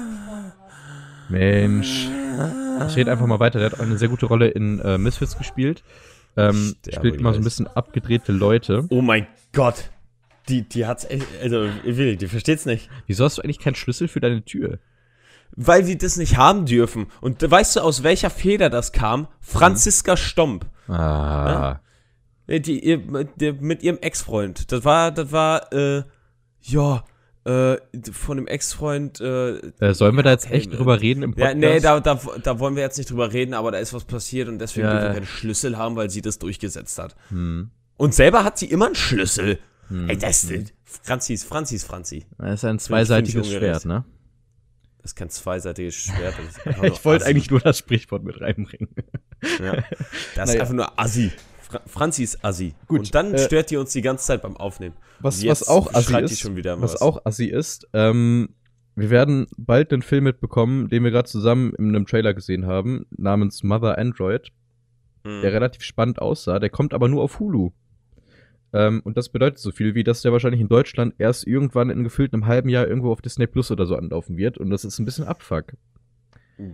Mensch. 1.29 2.07
Ich 2.87 2.95
rede 2.95 3.11
einfach 3.11 3.25
mal 3.25 3.39
weiter. 3.39 3.59
Der 3.59 3.71
hat 3.71 3.79
auch 3.79 3.83
eine 3.83 3.97
sehr 3.97 4.09
gute 4.09 4.25
Rolle 4.25 4.47
in 4.49 4.79
äh, 4.79 4.97
Misfits 4.97 5.37
gespielt. 5.37 5.83
Ähm, 6.37 6.75
Sterbe 6.81 6.95
spielt 6.97 7.15
immer 7.15 7.33
so 7.33 7.39
ein 7.39 7.43
bisschen 7.43 7.67
abgedrehte 7.67 8.31
Leute. 8.31 8.85
Oh 8.89 9.01
mein 9.01 9.27
Gott! 9.53 9.91
Die, 10.49 10.61
die 10.61 10.85
hat's 10.85 11.05
echt, 11.05 11.25
also, 11.41 11.67
Willi, 11.83 12.17
die 12.17 12.27
versteht's 12.27 12.65
nicht. 12.65 12.89
Wieso 13.07 13.23
hast 13.23 13.37
du 13.37 13.41
eigentlich 13.41 13.59
keinen 13.59 13.75
Schlüssel 13.75 14.07
für 14.07 14.19
deine 14.19 14.43
Tür? 14.43 14.79
Weil 15.55 15.83
die 15.83 15.97
das 15.97 16.17
nicht 16.17 16.37
haben 16.37 16.65
dürfen. 16.65 17.07
Und 17.21 17.49
weißt 17.49 17.77
du, 17.77 17.79
aus 17.79 18.03
welcher 18.03 18.29
Feder 18.29 18.69
das 18.69 18.91
kam? 18.91 19.27
Franziska 19.39 20.17
Stomp. 20.17 20.65
Ah. 20.87 21.79
Äh, 22.47 22.59
Die, 22.59 22.83
ihr, 22.85 22.97
die, 23.39 23.53
mit 23.53 23.81
ihrem 23.81 23.97
Ex-Freund. 23.99 24.71
Das 24.71 24.83
war, 24.83 25.11
das 25.11 25.31
war, 25.31 25.71
äh, 25.73 26.03
ja, 26.61 27.03
äh, 27.45 27.77
von 28.11 28.37
dem 28.37 28.47
Ex-Freund, 28.47 29.21
äh, 29.21 29.57
Äh, 29.79 29.93
sollen 29.93 30.15
wir 30.15 30.23
da 30.23 30.31
jetzt 30.31 30.49
echt 30.49 30.73
drüber 30.73 30.99
reden 30.99 31.21
im 31.23 31.31
ja, 31.37 31.45
Podcast? 31.51 31.57
nee, 31.57 31.79
da, 31.79 31.99
da, 31.99 32.19
da 32.43 32.59
wollen 32.59 32.75
wir 32.75 32.83
jetzt 32.83 32.97
nicht 32.97 33.09
drüber 33.11 33.31
reden, 33.31 33.53
aber 33.53 33.71
da 33.71 33.77
ist 33.77 33.93
was 33.93 34.03
passiert 34.05 34.47
und 34.49 34.59
deswegen 34.59 34.87
Ja, 34.87 34.91
dürfen 34.93 35.03
wir 35.03 35.07
ja. 35.09 35.13
keinen 35.15 35.27
Schlüssel 35.27 35.77
haben, 35.77 35.95
weil 35.95 36.09
sie 36.09 36.21
das 36.21 36.39
durchgesetzt 36.39 36.97
hat. 36.97 37.15
Hm. 37.29 37.69
Und 37.97 38.13
selber 38.15 38.43
hat 38.43 38.57
sie 38.57 38.65
immer 38.65 38.87
einen 38.87 38.95
Schlüssel. 38.95 39.59
Hm. 39.89 40.09
Ey, 40.09 40.17
das 40.17 40.43
ist, 40.45 40.73
Franzis, 41.03 41.43
Franzis, 41.43 41.83
Franzi. 41.83 42.25
Das 42.39 42.55
ist 42.55 42.65
ein 42.65 42.79
zweiseitiges 42.79 43.47
Schwert, 43.51 43.85
ne? 43.85 44.03
Das 45.03 45.11
ist 45.11 45.15
kein 45.15 45.29
zweiseitiges 45.29 45.93
Schwert. 46.05 46.33
Ich 46.81 47.05
wollte 47.05 47.25
eigentlich 47.27 47.51
nur 47.51 47.59
das 47.59 47.77
Sprichwort 47.77 48.23
mit 48.23 48.41
reinbringen. 48.41 48.89
Ja. 49.63 49.75
Das 49.75 49.83
ist 50.49 50.55
Naja. 50.55 50.61
einfach 50.61 50.73
nur 50.73 50.99
Assi. 50.99 51.31
Fra 51.67 51.81
Franzi 51.85 52.23
ist 52.23 52.43
Assi. 52.45 52.73
Gut, 52.87 52.99
Und 52.99 53.15
dann 53.15 53.33
äh, 53.33 53.39
stört 53.39 53.71
die 53.71 53.77
uns 53.77 53.91
die 53.91 54.01
ganze 54.01 54.25
Zeit 54.25 54.41
beim 54.41 54.55
Aufnehmen. 54.57 54.95
Was, 55.19 55.45
was 55.45 55.67
auch 55.67 55.93
assi 55.93 56.17
ist, 56.19 56.39
schon 56.39 56.55
wieder 56.55 56.79
was 56.81 56.93
was. 56.93 57.01
auch 57.01 57.25
assi 57.25 57.45
ist, 57.45 57.87
ähm, 57.93 58.49
wir 58.95 59.09
werden 59.09 59.47
bald 59.57 59.91
einen 59.91 60.01
Film 60.01 60.25
mitbekommen, 60.25 60.89
den 60.89 61.03
wir 61.03 61.11
gerade 61.11 61.27
zusammen 61.27 61.73
in 61.77 61.89
einem 61.89 62.05
Trailer 62.05 62.33
gesehen 62.33 62.65
haben, 62.65 63.05
namens 63.11 63.63
Mother 63.63 63.97
Android, 63.97 64.51
Hm. 65.25 65.41
der 65.41 65.51
relativ 65.53 65.81
spannend 65.81 66.21
aussah. 66.21 66.59
Der 66.59 66.69
kommt 66.69 66.93
aber 66.93 67.07
nur 67.07 67.23
auf 67.23 67.39
Hulu. 67.39 67.71
Ähm, 68.73 69.01
und 69.03 69.17
das 69.17 69.29
bedeutet 69.29 69.57
so 69.59 69.71
viel, 69.71 69.95
wie 69.95 70.03
dass 70.03 70.21
der 70.21 70.31
wahrscheinlich 70.31 70.61
in 70.61 70.67
Deutschland 70.69 71.15
erst 71.17 71.47
irgendwann 71.47 71.89
in 71.89 72.03
gefühlt 72.03 72.33
einem 72.33 72.45
halben 72.45 72.69
Jahr 72.69 72.87
irgendwo 72.87 73.11
auf 73.11 73.21
Disney 73.21 73.47
Plus 73.47 73.71
oder 73.71 73.85
so 73.87 73.95
anlaufen 73.95 74.37
wird. 74.37 74.57
Und 74.59 74.69
das 74.69 74.85
ist 74.85 74.99
ein 74.99 75.05
bisschen 75.05 75.25
Abfuck. 75.25 75.73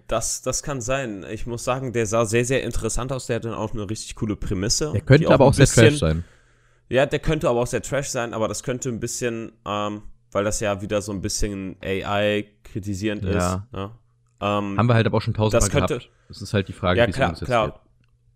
Das, 0.07 0.41
das 0.43 0.61
kann 0.63 0.79
sein. 0.81 1.25
Ich 1.31 1.47
muss 1.47 1.63
sagen, 1.63 1.91
der 1.93 2.05
sah 2.05 2.25
sehr, 2.25 2.45
sehr 2.45 2.63
interessant 2.63 3.11
aus. 3.11 3.25
Der 3.27 3.37
hatte 3.37 3.57
auch 3.57 3.73
eine 3.73 3.89
richtig 3.89 4.15
coole 4.15 4.35
Prämisse. 4.35 4.91
Der 4.91 5.01
könnte 5.01 5.25
die 5.25 5.33
aber 5.33 5.45
auch 5.45 5.53
sehr 5.53 5.63
bisschen- 5.63 5.89
trash 5.89 5.99
sein. 5.99 6.23
Ja, 6.89 7.05
der 7.05 7.19
könnte 7.19 7.49
aber 7.49 7.61
auch 7.61 7.67
sehr 7.67 7.81
trash 7.81 8.09
sein, 8.09 8.33
aber 8.33 8.47
das 8.47 8.63
könnte 8.63 8.89
ein 8.89 8.99
bisschen, 8.99 9.53
ähm, 9.65 10.01
weil 10.31 10.43
das 10.43 10.59
ja 10.59 10.81
wieder 10.81 11.01
so 11.01 11.11
ein 11.13 11.21
bisschen 11.21 11.77
AI 11.81 12.45
kritisierend 12.63 13.23
Ja. 13.23 13.29
ist. 13.31 13.73
Ne? 13.73 13.91
Ähm, 14.41 14.77
Haben 14.77 14.87
wir 14.87 14.93
halt 14.95 15.05
aber 15.07 15.17
auch 15.17 15.21
schon 15.21 15.33
tausendmal 15.33 15.61
Das 15.61 15.69
könnte- 15.71 15.97
gehabt. 16.05 16.11
Das 16.27 16.41
ist 16.41 16.53
halt 16.53 16.67
die 16.67 16.73
Frage, 16.73 16.99
ja, 16.99 17.07
wie 17.07 17.11
es 17.11 17.15
klar, 17.15 17.29
umgesetzt 17.29 17.47
klar. 17.47 17.65
wird. 17.67 17.75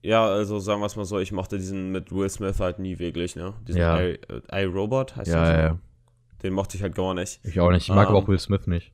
ja, 0.04 0.26
also 0.26 0.60
sagen 0.60 0.80
wir 0.82 0.86
es 0.86 0.96
mal 0.96 1.06
so, 1.06 1.20
ich 1.20 1.32
mochte 1.32 1.58
diesen 1.58 1.92
mit 1.92 2.12
Will 2.12 2.30
Smith 2.30 2.60
halt 2.60 2.80
nie 2.80 2.98
wirklich, 3.00 3.36
ne? 3.36 3.54
Diesen 3.68 3.82
Ja. 3.82 4.00
I, 4.00 4.20
äh, 4.52 4.64
iRobot 4.64 5.16
heißt 5.16 5.32
Ja, 5.32 5.46
der 5.46 5.54
ja, 5.58 5.64
ja. 5.68 5.78
Den 6.44 6.54
mochte 6.54 6.78
ich 6.78 6.84
halt 6.84 6.96
gar 6.96 7.14
nicht. 7.14 7.40
Ich 7.44 7.60
auch 7.60 7.72
nicht. 7.72 7.84
Ich 7.84 7.90
mag 7.90 8.08
Ähm, 8.10 8.16
aber 8.16 8.24
auch 8.24 8.28
Will 8.28 8.40
Smith 8.40 8.68
nicht. 8.68 8.92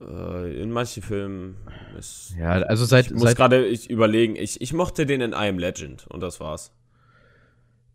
Äh, 0.00 0.62
in 0.62 0.70
manchen 0.70 1.02
Filmen 1.02 1.56
ist. 1.98 2.34
Ja, 2.38 2.50
also 2.52 2.84
seit, 2.84 3.06
ich 3.06 3.12
muss 3.14 3.34
gerade 3.34 3.66
ich 3.66 3.90
überlegen, 3.90 4.36
ich, 4.36 4.60
ich 4.60 4.72
mochte 4.72 5.06
den 5.06 5.20
in 5.20 5.32
I 5.32 5.48
Am 5.48 5.58
Legend 5.58 6.06
und 6.08 6.20
das 6.20 6.38
war's. 6.40 6.72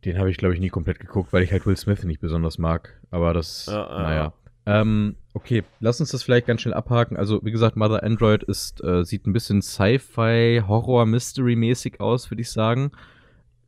den 0.04 0.18
habe 0.18 0.30
ich 0.30 0.36
glaube 0.38 0.54
ich 0.54 0.60
nie 0.60 0.70
komplett 0.70 1.00
geguckt, 1.00 1.32
weil 1.32 1.44
ich 1.44 1.52
halt 1.54 1.66
Will 1.66 1.78
Smith 1.78 2.04
nicht 2.04 2.20
besonders 2.20 2.58
mag. 2.58 3.00
Aber 3.10 3.34
das, 3.34 3.68
Ja, 3.68 3.74
ja, 3.90 4.02
naja. 4.02 4.34
Ähm, 4.66 5.16
okay, 5.34 5.64
lass 5.82 6.00
uns 6.00 6.12
das 6.12 6.24
vielleicht 6.24 6.48
ganz 6.48 6.62
schnell 6.62 6.74
abhaken. 6.74 7.18
Also, 7.18 7.44
wie 7.44 7.52
gesagt, 7.52 7.76
Mother 7.76 8.02
Android 8.04 8.44
ist, 8.44 8.82
äh, 8.84 9.04
sieht 9.04 9.28
ein 9.28 9.34
bisschen 9.34 9.62
Sci-Fi, 9.62 10.62
Horror-Mystery-mäßig 10.66 12.00
aus, 12.00 12.32
würde 12.32 12.42
ich 12.42 12.50
sagen. 12.52 12.92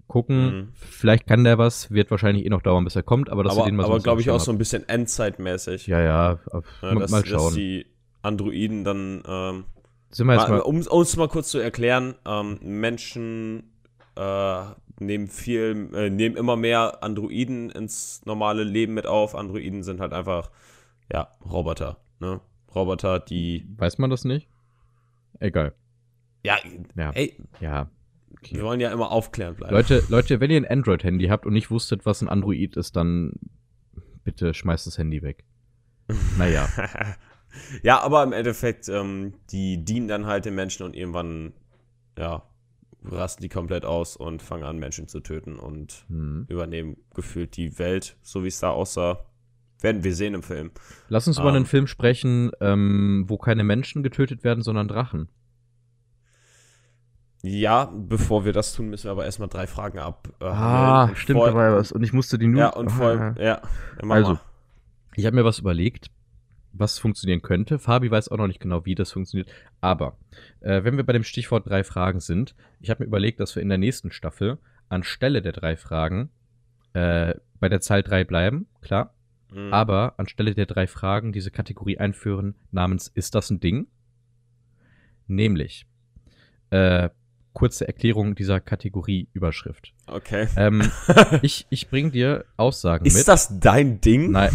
Gucken, 0.08 0.46
Mhm. 0.46 0.68
vielleicht 0.76 1.26
kann 1.28 1.44
der 1.44 1.58
was, 1.58 1.92
wird 1.92 2.12
wahrscheinlich 2.12 2.46
eh 2.46 2.50
noch 2.50 2.62
dauern, 2.62 2.84
bis 2.84 2.96
er 2.96 3.04
kommt, 3.04 3.30
aber 3.30 3.44
dass 3.44 3.58
aber 3.58 3.66
den 3.66 3.76
mal 3.76 3.86
aber 3.86 4.00
glaube 4.00 4.22
ich 4.22 4.30
auch 4.30 4.40
so 4.40 4.52
ein 4.52 4.58
bisschen 4.58 4.88
Endzeitmäßig. 4.88 5.88
Ja, 5.88 6.00
ja, 6.00 6.40
auf, 6.52 6.64
Ja, 6.82 6.94
mal, 6.94 7.00
dass, 7.02 7.12
mal 7.12 7.22
dass 7.24 7.30
schauen. 7.32 7.56
die 7.56 7.86
Androiden 8.26 8.84
dann. 8.84 9.24
Ähm, 9.28 9.66
Sind 10.10 10.28
wir 10.28 10.34
jetzt 10.34 10.50
mal, 10.50 10.58
mal, 10.58 10.62
um 10.62 10.82
uns 10.88 11.16
mal 11.16 11.28
kurz 11.28 11.50
zu 11.50 11.60
erklären, 11.60 12.16
ähm, 12.26 12.60
Menschen 12.62 13.72
äh, 14.16 14.64
nehmen 15.00 15.28
viel, 15.28 15.90
äh, 15.94 16.10
nehmen 16.10 16.36
immer 16.38 16.56
mehr 16.56 17.04
Androiden 17.04 17.70
ins 17.70 18.22
normale 18.26 18.64
Leben 18.64 18.94
mit 18.94 19.08
auf. 19.08 19.36
Androiden 19.36 19.84
sind 19.84 20.00
halt 20.00 20.14
einfach, 20.14 20.52
ja, 21.12 21.30
Roboter, 21.44 21.98
ne? 22.20 22.40
Roboter, 22.74 23.20
die, 23.20 23.66
weiß 23.78 23.98
man 24.00 24.10
das 24.10 24.26
nicht? 24.26 24.50
Egal. 25.40 25.74
ja, 26.44 26.58
Ja. 26.96 27.12
ey, 27.12 27.38
Ja. 27.60 27.90
wir 28.50 28.64
wollen 28.64 28.80
ja 28.80 28.92
immer 28.92 29.12
aufklären 29.12 29.56
bleiben. 29.56 29.74
Leute, 29.74 30.04
Leute, 30.10 30.40
wenn 30.40 30.52
ihr 30.52 30.58
ein 30.58 30.68
Android-Handy 30.68 31.28
habt 31.28 31.46
und 31.46 31.54
nicht 31.54 31.72
wusstet, 31.72 32.06
was 32.06 32.22
ein 32.22 32.30
Android 32.30 32.76
ist, 32.78 32.96
dann 32.96 33.34
bitte 34.24 34.54
schmeißt 34.54 34.88
das 34.88 34.98
Handy 34.98 35.22
weg. 35.22 35.46
Naja. 36.38 36.68
ja, 37.84 38.00
aber 38.02 38.24
im 38.24 38.34
Endeffekt, 38.34 38.88
ähm, 38.90 39.34
die 39.52 39.84
dienen 39.84 40.08
dann 40.08 40.26
halt 40.26 40.46
den 40.46 40.56
Menschen 40.56 40.84
und 40.86 40.96
irgendwann, 40.96 41.54
ja, 42.18 42.44
rasten 43.04 43.44
die 43.44 43.50
komplett 43.50 43.86
aus 43.86 44.16
und 44.18 44.42
fangen 44.42 44.64
an, 44.64 44.78
Menschen 44.80 45.08
zu 45.08 45.20
töten 45.20 45.60
und 45.60 46.06
Hm. 46.08 46.46
übernehmen 46.50 46.98
gefühlt 47.14 47.56
die 47.58 47.78
Welt, 47.78 48.18
so 48.24 48.44
wie 48.44 48.48
es 48.48 48.60
da 48.60 48.70
aussah. 48.72 49.26
Werden 49.82 50.04
wir 50.04 50.16
sehen 50.16 50.34
im 50.34 50.42
Film. 50.42 50.72
Lass 51.10 51.28
uns 51.28 51.38
über 51.38 51.50
Ähm. 51.50 51.56
einen 51.58 51.66
Film 51.66 51.86
sprechen, 51.86 52.50
ähm, 52.62 53.26
wo 53.28 53.38
keine 53.38 53.64
Menschen 53.64 54.02
getötet 54.04 54.44
werden, 54.44 54.64
sondern 54.64 54.88
Drachen. 54.88 55.28
Ja, 57.44 57.92
bevor 57.94 58.44
wir 58.46 58.54
das 58.54 58.74
tun, 58.74 58.90
müssen 58.90 59.04
wir 59.06 59.12
aber 59.12 59.26
erstmal 59.26 59.50
drei 59.50 59.68
Fragen 59.68 60.00
ab. 60.00 60.30
Äh, 60.40 60.46
Ah, 60.46 61.08
handeln. 61.10 61.38
Und 61.38 61.52
vor- 61.52 61.54
was. 61.78 61.92
Und 61.92 62.02
ich 62.04 62.12
musste 62.14 62.40
die 62.40 62.48
nur. 62.48 62.60
Ja, 62.62 62.70
und 62.70 62.90
vor 62.90 63.14
ja, 63.14 63.36
ja 63.38 63.62
Also, 64.10 64.34
mal. 64.34 64.40
Ich 65.16 65.26
habe 65.26 65.36
mir 65.36 65.46
was 65.46 65.60
überlegt, 65.60 66.10
was 66.78 67.00
funktionieren 67.00 67.42
könnte. 67.42 67.80
Fabi 67.80 68.12
weiß 68.12 68.30
auch 68.30 68.38
noch 68.38 68.48
nicht 68.48 68.60
genau, 68.60 68.86
wie 68.86 68.96
das 68.96 69.12
funktioniert. 69.12 69.50
Aber 69.82 70.18
äh, 70.62 70.84
wenn 70.84 70.98
wir 70.98 71.06
bei 71.06 71.14
dem 71.14 71.24
Stichwort 71.24 71.68
drei 71.68 71.84
Fragen 71.84 72.20
sind, 72.20 72.56
ich 72.80 72.90
habe 72.90 73.04
mir 73.04 73.08
überlegt, 73.08 73.40
dass 73.40 73.56
wir 73.56 73.64
in 73.64 73.70
der 73.70 73.78
nächsten 73.78 74.12
Staffel 74.12 74.58
anstelle 74.90 75.42
der 75.42 75.54
drei 75.54 75.78
Fragen 75.78 76.30
äh, 76.94 77.36
bei 77.60 77.70
der 77.70 77.82
Zahl 77.82 78.04
drei 78.04 78.24
bleiben, 78.24 78.68
klar. 78.82 79.14
Mhm. 79.52 79.74
aber 79.74 80.16
anstelle 80.18 80.56
der 80.56 80.66
drei 80.66 80.88
Fragen 80.88 81.32
diese 81.32 81.52
Kategorie 81.52 81.98
einführen 81.98 82.56
namens 82.72 83.08
Ist 83.08 83.36
das 83.36 83.50
ein 83.50 83.60
Ding? 83.60 83.88
Nämlich, 85.28 85.86
äh, 86.72 87.10
kurze 87.56 87.88
Erklärung 87.88 88.36
dieser 88.36 88.60
Kategorie-Überschrift. 88.60 89.94
Okay. 90.06 90.48
Ähm, 90.56 90.92
ich 91.42 91.66
ich 91.72 91.90
bringe 91.90 92.12
dir 92.12 92.46
Aussagen 92.58 93.06
Ist 93.06 93.18
mit. 93.18 93.28
das 93.28 93.60
dein 93.60 94.00
Ding? 94.02 94.30
Nein, 94.30 94.52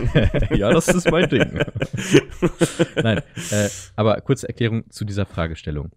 ja, 0.54 0.70
das 0.70 0.88
ist 0.88 1.10
mein 1.10 1.28
Ding. 1.28 1.60
Nein, 3.02 3.20
äh, 3.50 3.68
aber 3.96 4.18
kurze 4.22 4.48
Erklärung 4.48 4.88
zu 4.90 5.04
dieser 5.04 5.26
Fragestellung. 5.26 5.90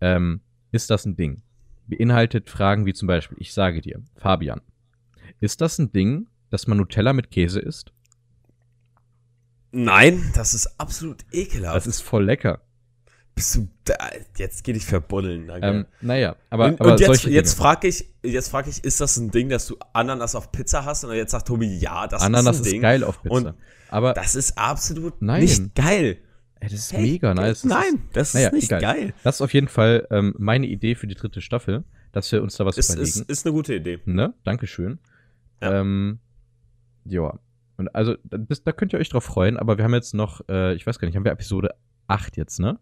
Ähm, 0.00 0.40
ist 0.72 0.90
das 0.90 1.06
ein 1.06 1.16
Ding? 1.16 1.42
Beinhaltet 1.86 2.50
Fragen 2.50 2.86
wie 2.86 2.94
zum 2.94 3.06
Beispiel, 3.06 3.36
ich 3.38 3.52
sage 3.52 3.80
dir, 3.80 4.02
Fabian, 4.16 4.62
ist 5.38 5.60
das 5.60 5.78
ein 5.78 5.92
Ding, 5.92 6.26
dass 6.50 6.66
man 6.66 6.78
Nutella 6.78 7.12
mit 7.12 7.30
Käse 7.30 7.60
isst? 7.60 7.92
Nein, 9.70 10.32
das 10.34 10.54
ist 10.54 10.80
absolut 10.80 11.24
ekelhaft. 11.30 11.76
Das 11.76 11.86
ist 11.86 12.00
voll 12.00 12.24
lecker. 12.24 12.62
Bist 13.34 13.56
du 13.56 13.68
da, 13.84 13.94
jetzt 14.36 14.62
geh 14.62 14.72
dich 14.72 14.86
verbuddeln. 14.86 15.50
Ähm, 15.60 15.86
naja, 16.00 16.36
aber, 16.50 16.66
und, 16.66 16.80
aber 16.80 16.92
und 16.92 17.00
jetzt, 17.00 17.24
jetzt 17.24 17.54
frage 17.54 17.88
ich, 17.88 18.08
jetzt 18.22 18.48
frage 18.48 18.70
ich, 18.70 18.84
ist 18.84 19.00
das 19.00 19.16
ein 19.16 19.30
Ding, 19.32 19.48
dass 19.48 19.66
du 19.66 19.76
Ananas 19.92 20.36
auf 20.36 20.52
Pizza 20.52 20.84
hast? 20.84 21.04
Und 21.04 21.14
jetzt 21.14 21.32
sagt 21.32 21.48
Tobi, 21.48 21.76
ja, 21.78 22.06
das 22.06 22.22
Ananas 22.22 22.56
ist 22.56 22.62
ein 22.62 22.64
ist 22.66 22.72
Ding. 22.74 22.82
geil 22.82 23.02
auf 23.02 23.20
Pizza. 23.22 23.34
Und 23.34 23.54
aber 23.88 24.12
Das 24.14 24.36
ist 24.36 24.56
absolut 24.56 25.20
Nein. 25.20 25.40
nicht 25.42 25.74
geil. 25.74 26.18
ey, 26.60 26.68
das 26.68 26.72
ist 26.74 26.92
Hey, 26.92 27.02
mega 27.02 27.34
nice. 27.34 27.62
Das 27.62 27.64
Nein, 27.70 27.94
Ist, 27.94 28.16
das 28.16 28.34
naja, 28.34 28.46
ist 28.48 28.52
nicht 28.54 28.64
egal. 28.72 28.80
geil. 28.80 29.14
das 29.24 29.36
ist 29.36 29.40
auf 29.42 29.52
jeden 29.52 29.68
Fall 29.68 30.06
ähm, 30.10 30.34
meine 30.38 30.66
Idee 30.66 30.94
für 30.94 31.08
die 31.08 31.14
dritte 31.16 31.40
Staffel, 31.40 31.82
dass 32.12 32.30
wir 32.30 32.40
uns 32.40 32.56
da 32.56 32.64
was 32.64 32.78
Ist, 32.78 32.90
überlegen. 32.90 33.08
ist, 33.20 33.28
ist 33.30 33.46
eine 33.46 33.52
gute 33.52 33.74
Idee. 33.74 33.98
Ne? 34.04 34.32
Dankeschön. 34.44 35.00
Ja. 35.60 35.80
Ähm. 35.80 36.20
Und 37.76 37.94
also, 37.94 38.14
da- 38.24 38.38
das, 38.38 38.62
da 38.62 38.70
könnt 38.72 38.92
ihr 38.92 39.00
euch 39.00 39.08
drauf 39.08 39.24
freuen, 39.24 39.56
aber 39.56 39.76
wir 39.76 39.84
haben 39.84 39.94
jetzt 39.94 40.14
noch, 40.14 40.40
äh, 40.48 40.74
ich 40.74 40.86
weiß 40.86 40.98
gar 41.00 41.06
nicht, 41.06 41.16
haben 41.16 41.24
wir 41.24 41.32
Episode 41.32 41.74
8 42.06 42.36
jetzt, 42.36 42.60
ne? 42.60 42.78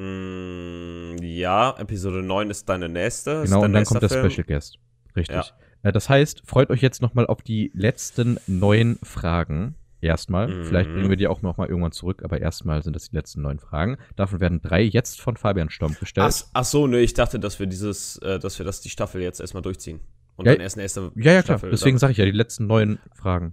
Mm, 0.00 1.16
ja, 1.22 1.74
Episode 1.78 2.22
9 2.22 2.50
ist 2.50 2.68
deine 2.68 2.88
nächste. 2.88 3.42
genau, 3.44 3.62
und 3.62 3.72
dann 3.72 3.84
kommt 3.84 4.02
der 4.02 4.08
Film. 4.08 4.30
Special 4.30 4.46
Guest. 4.46 4.78
Richtig. 5.16 5.36
Ja. 5.36 5.44
Äh, 5.82 5.92
das 5.92 6.08
heißt, 6.08 6.42
freut 6.46 6.70
euch 6.70 6.80
jetzt 6.82 7.02
nochmal 7.02 7.26
auf 7.26 7.42
die 7.42 7.70
letzten 7.74 8.38
neun 8.46 8.98
Fragen. 9.02 9.74
Erstmal. 10.02 10.48
Mhm. 10.48 10.64
Vielleicht 10.64 10.90
bringen 10.90 11.10
wir 11.10 11.16
die 11.16 11.28
auch 11.28 11.42
nochmal 11.42 11.68
irgendwann 11.68 11.92
zurück, 11.92 12.22
aber 12.24 12.40
erstmal 12.40 12.82
sind 12.82 12.96
das 12.96 13.10
die 13.10 13.16
letzten 13.16 13.42
neun 13.42 13.58
Fragen. 13.58 13.98
Davon 14.16 14.40
werden 14.40 14.62
drei 14.62 14.80
jetzt 14.80 15.20
von 15.20 15.36
Fabian 15.36 15.68
Stomp 15.68 16.00
gestellt. 16.00 16.26
Ach, 16.30 16.46
ach 16.54 16.64
so, 16.64 16.86
ne, 16.86 17.00
ich 17.00 17.12
dachte, 17.12 17.38
dass 17.38 17.58
wir 17.58 17.66
dieses, 17.66 18.16
äh, 18.18 18.38
dass 18.38 18.58
wir 18.58 18.64
das 18.64 18.80
die 18.80 18.88
Staffel 18.88 19.20
jetzt 19.20 19.40
erstmal 19.40 19.62
durchziehen. 19.62 20.00
Und 20.36 20.46
Ja, 20.46 20.52
dann 20.52 20.62
erst 20.62 20.78
nächste 20.78 21.12
ja, 21.16 21.32
ja, 21.32 21.42
klar. 21.42 21.58
Staffel 21.58 21.70
Deswegen 21.70 21.98
sage 21.98 22.12
ich 22.12 22.16
ja, 22.18 22.24
die 22.24 22.30
letzten 22.30 22.66
neun 22.66 22.98
Fragen. 23.14 23.52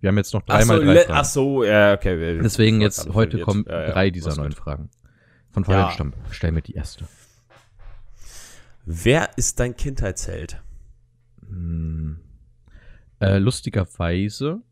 Wir 0.00 0.08
haben 0.08 0.16
jetzt 0.16 0.32
noch 0.32 0.42
ach 0.46 0.62
so, 0.62 0.68
dreimal 0.68 0.84
drei 0.86 1.00
Fragen. 1.02 1.18
ach 1.18 1.24
so, 1.26 1.62
ja, 1.64 1.92
okay. 1.92 2.18
wir- 2.18 2.42
Deswegen 2.42 2.80
jetzt 2.80 3.12
heute 3.12 3.40
kommen 3.40 3.66
Ja, 3.68 3.82
ja, 3.82 3.92
drei 3.92 4.08
dieser 4.10 4.34
neun. 4.34 4.52
Fragen. 4.52 4.88
Von 5.52 5.64
Fabian 5.64 5.86
Ja. 5.88 5.90
Stomp. 5.90 6.16
Stell 6.30 6.52
mir 6.52 6.62
die 6.62 6.74
erste. 6.74 7.06
Wer 8.84 9.30
ist 9.36 9.60
dein 9.60 9.76
Kindheitsheld? 9.76 10.60
Hm. 11.46 12.18
Äh, 13.20 13.38
lustigerweise, 13.38 14.62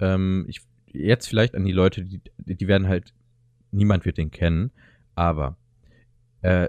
ähm, 0.00 0.44
ich, 0.48 0.60
jetzt 0.86 1.28
vielleicht 1.28 1.54
an 1.54 1.64
die 1.64 1.72
Leute, 1.72 2.04
die, 2.04 2.20
die 2.38 2.68
werden 2.68 2.88
halt, 2.88 3.14
niemand 3.70 4.04
wird 4.04 4.18
den 4.18 4.30
kennen, 4.30 4.70
aber 5.14 5.56
äh, 6.42 6.68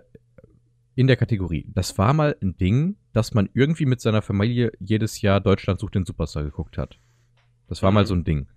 in 0.95 1.07
der 1.07 1.17
Kategorie, 1.17 1.65
das 1.73 1.97
war 1.97 2.13
mal 2.13 2.35
ein 2.41 2.55
Ding, 2.57 2.95
dass 3.13 3.33
man 3.33 3.49
irgendwie 3.53 3.85
mit 3.85 3.99
seiner 4.01 4.21
Familie 4.21 4.71
jedes 4.79 5.21
Jahr 5.21 5.41
Deutschland 5.41 5.79
sucht 5.79 5.95
den 5.95 6.05
Superstar 6.05 6.43
geguckt 6.43 6.77
hat. 6.77 6.99
Das 7.67 7.81
war 7.83 7.91
mal 7.91 8.03
Mhm. 8.03 8.07
so 8.07 8.15
ein 8.15 8.23
Ding. 8.23 8.47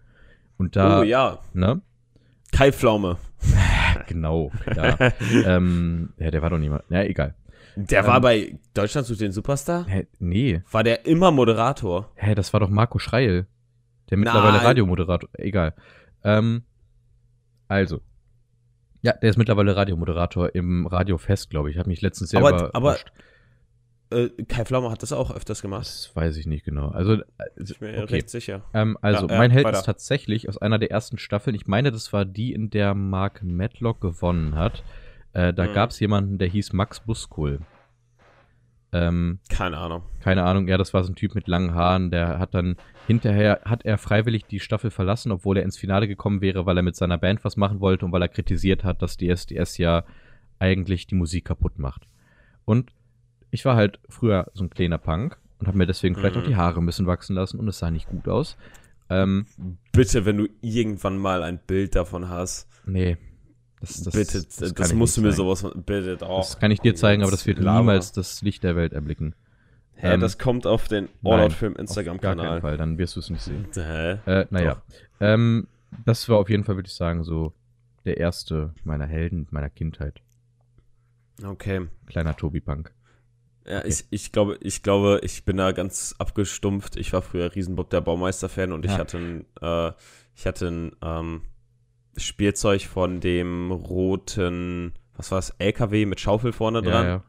Und 0.58 0.76
da, 0.76 1.00
oh 1.00 1.02
ja, 1.02 1.38
ne? 1.54 1.80
Kai 2.52 2.70
Pflaume. 2.70 3.16
Genau, 4.06 4.50
ja. 4.76 4.96
ähm, 5.44 6.12
ja, 6.18 6.30
der 6.30 6.42
war 6.42 6.50
doch 6.50 6.58
niemand. 6.58 6.84
Ja, 6.90 7.02
egal. 7.02 7.34
Der 7.76 8.00
Ähm, 8.00 8.06
war 8.06 8.20
bei 8.20 8.58
Deutschland 8.74 9.06
sucht 9.06 9.20
den 9.20 9.32
Superstar? 9.32 9.86
Hä, 9.86 10.06
nee. 10.18 10.62
War 10.70 10.82
der 10.82 11.06
immer 11.06 11.30
Moderator? 11.30 12.10
Hä, 12.16 12.34
das 12.34 12.52
war 12.52 12.60
doch 12.60 12.68
Marco 12.68 12.98
Schreil. 12.98 13.46
Der 14.10 14.18
mittlerweile 14.18 14.58
Nein. 14.58 14.66
Radiomoderator. 14.66 15.28
Egal. 15.34 15.74
Ähm, 16.22 16.62
also. 17.68 18.00
Ja, 19.00 19.12
der 19.14 19.30
ist 19.30 19.36
mittlerweile 19.38 19.74
Radiomoderator 19.74 20.54
im 20.54 20.86
Radiofest, 20.86 21.50
glaube 21.50 21.70
ich. 21.70 21.78
Hat 21.78 21.86
mich 21.86 22.02
letztens 22.02 22.30
sehr 22.30 22.40
Aber- 22.40 22.50
überrascht. 22.50 22.74
aber- 22.74 22.96
Äh, 24.12 24.44
Kai 24.44 24.64
Pflaume 24.64 24.90
hat 24.90 25.02
das 25.02 25.12
auch 25.12 25.30
öfters 25.34 25.62
gemacht. 25.62 25.86
Das 25.86 26.10
weiß 26.14 26.36
ich 26.36 26.46
nicht 26.46 26.64
genau. 26.64 26.88
Also, 26.88 27.14
äh, 27.14 27.22
Ich 27.62 27.78
bin 27.78 27.92
mir 27.92 28.02
okay. 28.02 28.14
recht 28.16 28.30
sicher. 28.30 28.62
Ähm, 28.74 28.96
also, 29.00 29.26
Ja, 29.26 29.32
ja, 29.32 29.38
mein 29.38 29.50
Held 29.50 29.64
weiter. 29.66 29.78
ist 29.78 29.84
tatsächlich 29.86 30.48
aus 30.48 30.58
einer 30.58 30.78
der 30.78 30.90
ersten 30.90 31.18
Staffeln. 31.18 31.54
Ich 31.56 31.66
meine, 31.66 31.90
das 31.90 32.12
war 32.12 32.24
die, 32.24 32.52
in 32.52 32.70
der 32.70 32.94
Mark 32.94 33.42
Matlock 33.42 34.00
gewonnen 34.00 34.54
hat. 34.56 34.84
Äh, 35.32 35.52
da 35.54 35.66
Mhm. 35.66 35.72
gab 35.72 35.90
es 35.90 36.00
jemanden, 36.00 36.38
der 36.38 36.48
hieß 36.48 36.72
Max 36.74 37.00
Buskohl. 37.00 37.60
Ähm, 38.94 39.38
Keine 39.48 39.78
Ahnung. 39.78 40.02
keine 40.20 40.42
Ahnung, 40.44 40.68
ja, 40.68 40.76
das 40.76 40.92
war 40.92 41.02
so 41.02 41.10
ein 41.10 41.14
Typ 41.14 41.34
mit 41.34 41.48
langen 41.48 41.74
Haaren, 41.74 42.10
der 42.10 42.38
hat 42.38 42.52
dann 42.54 42.76
hinterher, 43.06 43.62
hat 43.64 43.86
er 43.86 43.96
freiwillig 43.96 44.44
die 44.44 44.60
Staffel 44.60 44.90
verlassen, 44.90 45.32
obwohl 45.32 45.56
er 45.56 45.62
ins 45.62 45.78
Finale 45.78 46.06
gekommen 46.06 46.42
wäre, 46.42 46.66
weil 46.66 46.76
er 46.76 46.82
mit 46.82 46.94
seiner 46.94 47.16
Band 47.16 47.42
was 47.42 47.56
machen 47.56 47.80
wollte 47.80 48.04
und 48.04 48.12
weil 48.12 48.20
er 48.20 48.28
kritisiert 48.28 48.84
hat, 48.84 49.00
dass 49.00 49.16
die 49.16 49.30
SDS 49.30 49.78
ja 49.78 50.04
eigentlich 50.58 51.06
die 51.06 51.14
Musik 51.14 51.46
kaputt 51.46 51.78
macht. 51.78 52.06
Und 52.66 52.92
ich 53.52 53.64
war 53.64 53.76
halt 53.76 54.00
früher 54.08 54.50
so 54.54 54.64
ein 54.64 54.70
kleiner 54.70 54.98
Punk 54.98 55.38
und 55.60 55.68
habe 55.68 55.78
mir 55.78 55.86
deswegen 55.86 56.16
vielleicht 56.16 56.34
Mhm. 56.34 56.42
auch 56.42 56.46
die 56.46 56.56
Haare 56.56 56.80
ein 56.80 56.86
bisschen 56.86 57.06
wachsen 57.06 57.36
lassen 57.36 57.60
und 57.60 57.68
es 57.68 57.78
sah 57.78 57.90
nicht 57.92 58.08
gut 58.08 58.26
aus. 58.26 58.56
Ähm, 59.10 59.46
Bitte, 59.92 60.24
wenn 60.24 60.38
du 60.38 60.48
irgendwann 60.62 61.18
mal 61.18 61.42
ein 61.44 61.60
Bild 61.64 61.94
davon 61.94 62.28
hast. 62.28 62.68
nee, 62.86 63.16
Das, 63.80 64.00
das, 64.02 64.14
bitte, 64.14 64.42
das 64.42 64.74
das, 64.74 64.94
musst 64.94 65.16
du 65.16 65.22
mir 65.22 65.32
sowas, 65.32 65.64
bitte 65.86 66.16
doch. 66.16 66.38
Das 66.38 66.58
kann 66.58 66.70
ich 66.70 66.80
dir 66.80 66.94
zeigen, 66.94 67.22
aber 67.22 67.30
das 67.30 67.46
wird 67.46 67.58
Lava. 67.58 67.80
niemals 67.80 68.12
das 68.12 68.40
Licht 68.42 68.62
der 68.64 68.74
Welt 68.76 68.92
erblicken. 68.92 69.34
Hä, 69.94 70.14
ähm, 70.14 70.20
das 70.20 70.38
kommt 70.38 70.66
auf 70.66 70.88
den 70.88 71.08
All-Out-Film 71.22 71.42
Auf 71.42 71.50
gar 71.52 71.54
keinen 71.76 71.80
Instagram-Kanal. 71.80 72.60
Fall, 72.60 72.76
dann 72.76 72.96
wirst 72.98 73.14
du 73.16 73.20
es 73.20 73.28
nicht 73.30 73.42
sehen. 73.42 73.66
Hä? 73.74 74.18
Äh, 74.24 74.46
naja. 74.50 74.82
Ähm, 75.20 75.66
das 76.04 76.28
war 76.28 76.38
auf 76.38 76.48
jeden 76.48 76.64
Fall, 76.64 76.76
würde 76.76 76.86
ich 76.88 76.94
sagen, 76.94 77.22
so 77.22 77.52
der 78.04 78.16
erste 78.16 78.72
meiner 78.84 79.06
Helden 79.06 79.46
meiner 79.50 79.68
Kindheit. 79.70 80.20
Okay. 81.44 81.86
Kleiner 82.06 82.36
Tobi 82.36 82.60
Punk. 82.60 82.92
Ja, 83.66 83.84
ich, 83.84 84.04
ich 84.10 84.32
glaube, 84.32 84.58
ich 84.60 84.82
glaube, 84.82 85.20
ich 85.22 85.44
bin 85.44 85.56
da 85.56 85.70
ganz 85.72 86.14
abgestumpft. 86.18 86.96
Ich 86.96 87.12
war 87.12 87.22
früher 87.22 87.54
Riesenbock 87.54 87.90
der 87.90 88.00
Baumeister-Fan 88.00 88.72
und 88.72 88.84
ich 88.84 88.90
Ja. 88.92 88.98
hatte 88.98 89.18
ein, 89.18 89.44
äh, 89.60 89.92
ich 90.34 90.46
hatte 90.46 90.66
ein 90.68 90.96
ähm, 91.02 91.42
Spielzeug 92.16 92.82
von 92.82 93.20
dem 93.20 93.70
roten, 93.70 94.92
was 95.16 95.30
war 95.30 95.38
es, 95.38 95.50
LKW 95.58 96.06
mit 96.06 96.20
Schaufel 96.20 96.52
vorne 96.52 96.82
dran. 96.82 97.04
Ja, 97.04 97.08
ja. 97.08 97.24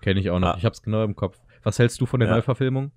Kenne 0.00 0.20
ich 0.20 0.30
auch 0.30 0.38
noch. 0.38 0.54
Ah. 0.54 0.56
Ich 0.58 0.64
hab's 0.64 0.82
genau 0.82 1.04
im 1.04 1.14
Kopf. 1.16 1.38
Was 1.62 1.78
hältst 1.78 2.00
du 2.00 2.06
von 2.06 2.20
der 2.20 2.28
Ja. 2.28 2.34
Neuverfilmung? 2.36 2.90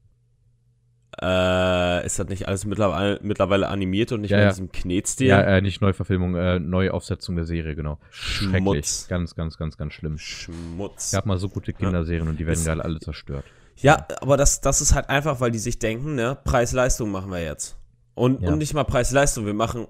Äh, 1.21 2.05
ist 2.05 2.17
das 2.19 2.27
nicht 2.29 2.47
alles 2.47 2.65
mittlerweile, 2.65 3.19
mittlerweile 3.21 3.67
animiert 3.67 4.11
und 4.11 4.21
nicht 4.21 4.31
Ja, 4.31 4.37
mehr 4.37 4.45
ja. 4.45 4.49
in 4.51 4.55
diesem 4.55 4.71
Knetstil? 4.71 5.27
Ja, 5.27 5.41
äh, 5.41 5.61
nicht 5.61 5.81
Neuverfilmung, 5.81 6.35
äh, 6.35 6.59
Neuaufsetzung 6.59 7.35
der 7.35 7.45
Serie, 7.45 7.75
genau. 7.75 7.99
Schrecklich. 8.09 8.59
Schmutz. 8.61 9.07
Ganz, 9.09 9.35
ganz, 9.35 9.57
ganz, 9.57 9.77
ganz 9.77 9.93
schlimm. 9.93 10.17
Schmutz. 10.17 11.11
Gab 11.11 11.25
mal 11.25 11.37
so 11.37 11.49
gute 11.49 11.73
Kinderserien 11.73 12.27
und 12.27 12.39
die 12.39 12.47
werden 12.47 12.63
gerade 12.63 12.83
alle 12.83 12.99
zerstört. 12.99 13.45
Ja, 13.77 14.05
aber 14.21 14.37
das, 14.37 14.61
das 14.61 14.81
ist 14.81 14.93
halt 14.93 15.09
einfach, 15.09 15.39
weil 15.39 15.51
die 15.51 15.59
sich 15.59 15.79
denken, 15.79 16.15
ne, 16.15 16.37
Preis-Leistung 16.43 17.11
machen 17.11 17.31
wir 17.31 17.41
jetzt. 17.43 17.77
Und, 18.13 18.41
Ja. 18.41 18.49
und 18.49 18.57
nicht 18.57 18.73
mal 18.73 18.83
Preis-Leistung, 18.83 19.45
wir 19.45 19.53
machen, 19.53 19.87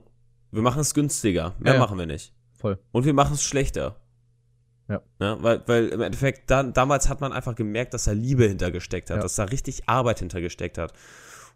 wir 0.52 0.62
machen 0.62 0.80
es 0.82 0.94
günstiger. 0.94 1.54
Mehr 1.60 1.74
Ja, 1.74 1.80
ja. 1.80 1.86
machen 1.86 1.98
wir 1.98 2.06
nicht. 2.06 2.34
Voll. 2.54 2.78
Und 2.92 3.06
wir 3.06 3.14
machen 3.14 3.34
es 3.34 3.44
schlechter. 3.44 3.96
Ja. 4.90 5.02
Ne, 5.20 5.38
weil, 5.42 5.62
weil 5.68 5.88
im 5.90 6.02
Endeffekt, 6.02 6.50
dann, 6.50 6.74
damals 6.74 7.08
hat 7.10 7.22
man 7.22 7.32
einfach 7.32 7.56
gemerkt, 7.56 7.94
dass 7.94 8.06
da 8.06 8.12
Liebe 8.12 8.46
hintergesteckt 8.48 9.10
hat, 9.12 9.18
Ja. 9.18 9.22
dass 9.24 9.36
da 9.36 9.44
richtig 9.46 9.88
Arbeit 9.88 10.20
hintergesteckt 10.20 10.78
hat. 10.78 10.94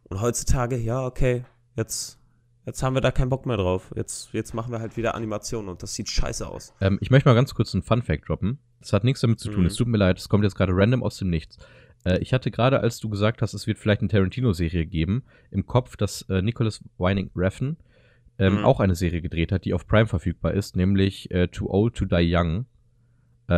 Und 0.04 0.22
heutzutage, 0.22 0.78
ja, 0.78 1.04
okay, 1.06 1.44
jetzt, 1.76 2.20
jetzt 2.66 2.84
haben 2.84 2.94
wir 2.94 3.02
da 3.02 3.12
keinen 3.12 3.30
Bock 3.30 3.46
mehr 3.48 3.58
drauf. 3.58 3.92
Jetzt, 3.96 4.32
jetzt 4.34 4.54
machen 4.54 4.72
wir 4.72 4.80
halt 4.80 4.96
wieder 4.98 5.16
Animationen 5.16 5.70
und 5.70 5.82
das 5.82 5.96
sieht 5.96 6.10
scheiße 6.10 6.48
aus. 6.48 6.74
Ähm, 6.80 7.00
ich 7.02 7.10
möchte 7.10 7.28
mal 7.28 7.34
ganz 7.36 7.56
kurz 7.56 7.74
einen 7.74 7.82
Fun-Fact 7.84 8.30
droppen. 8.30 8.60
Das 8.82 8.94
hat 8.94 9.04
nichts 9.04 9.22
damit 9.22 9.40
zu 9.40 9.50
tun. 9.50 9.62
Mhm. 9.62 9.68
Es 9.68 9.76
tut 9.76 9.88
mir 9.88 9.98
leid, 9.98 10.20
es 10.20 10.30
kommt 10.30 10.44
jetzt 10.44 10.56
gerade 10.56 10.74
random 10.76 11.02
aus 11.04 11.18
dem 11.18 11.30
Nichts. 11.32 11.58
Äh, 12.04 12.20
ich 12.20 12.34
hatte 12.34 12.52
gerade, 12.52 12.82
als 12.82 13.00
du 13.00 13.10
gesagt 13.10 13.42
hast, 13.42 13.54
es 13.56 13.66
wird 13.66 13.80
vielleicht 13.80 14.02
eine 14.02 14.10
Tarantino-Serie 14.10 14.86
geben, 14.86 15.24
im 15.50 15.66
Kopf, 15.66 15.96
dass 15.98 16.22
äh, 16.30 16.42
Nicholas 16.44 16.84
Winding 17.00 17.32
Refn 17.36 17.78
ähm, 18.38 18.58
Mhm. 18.60 18.66
auch 18.66 18.80
eine 18.80 18.94
Serie 18.96 19.22
gedreht 19.22 19.52
hat, 19.52 19.64
die 19.66 19.74
auf 19.74 19.88
Prime 19.88 20.08
verfügbar 20.08 20.54
ist, 20.54 20.76
nämlich 20.76 21.32
äh, 21.32 21.48
Too 21.48 21.68
Old 21.70 21.96
to 21.96 22.06
Die 22.06 22.32
Young. 22.36 22.66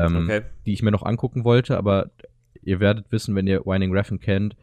Ähm, 0.04 0.16
Okay. 0.26 0.41
Die 0.66 0.74
ich 0.74 0.82
mir 0.84 0.91
noch 0.91 1.04
angucken 1.04 1.43
wollte, 1.43 1.78
aber 1.78 2.10
ihr 2.62 2.80
werdet 2.80 3.12
wissen, 3.12 3.36
wenn 3.36 3.48
ihr 3.48 3.66
Winding 3.66 3.91
Refn 3.93 4.20
kennt, 4.20 4.56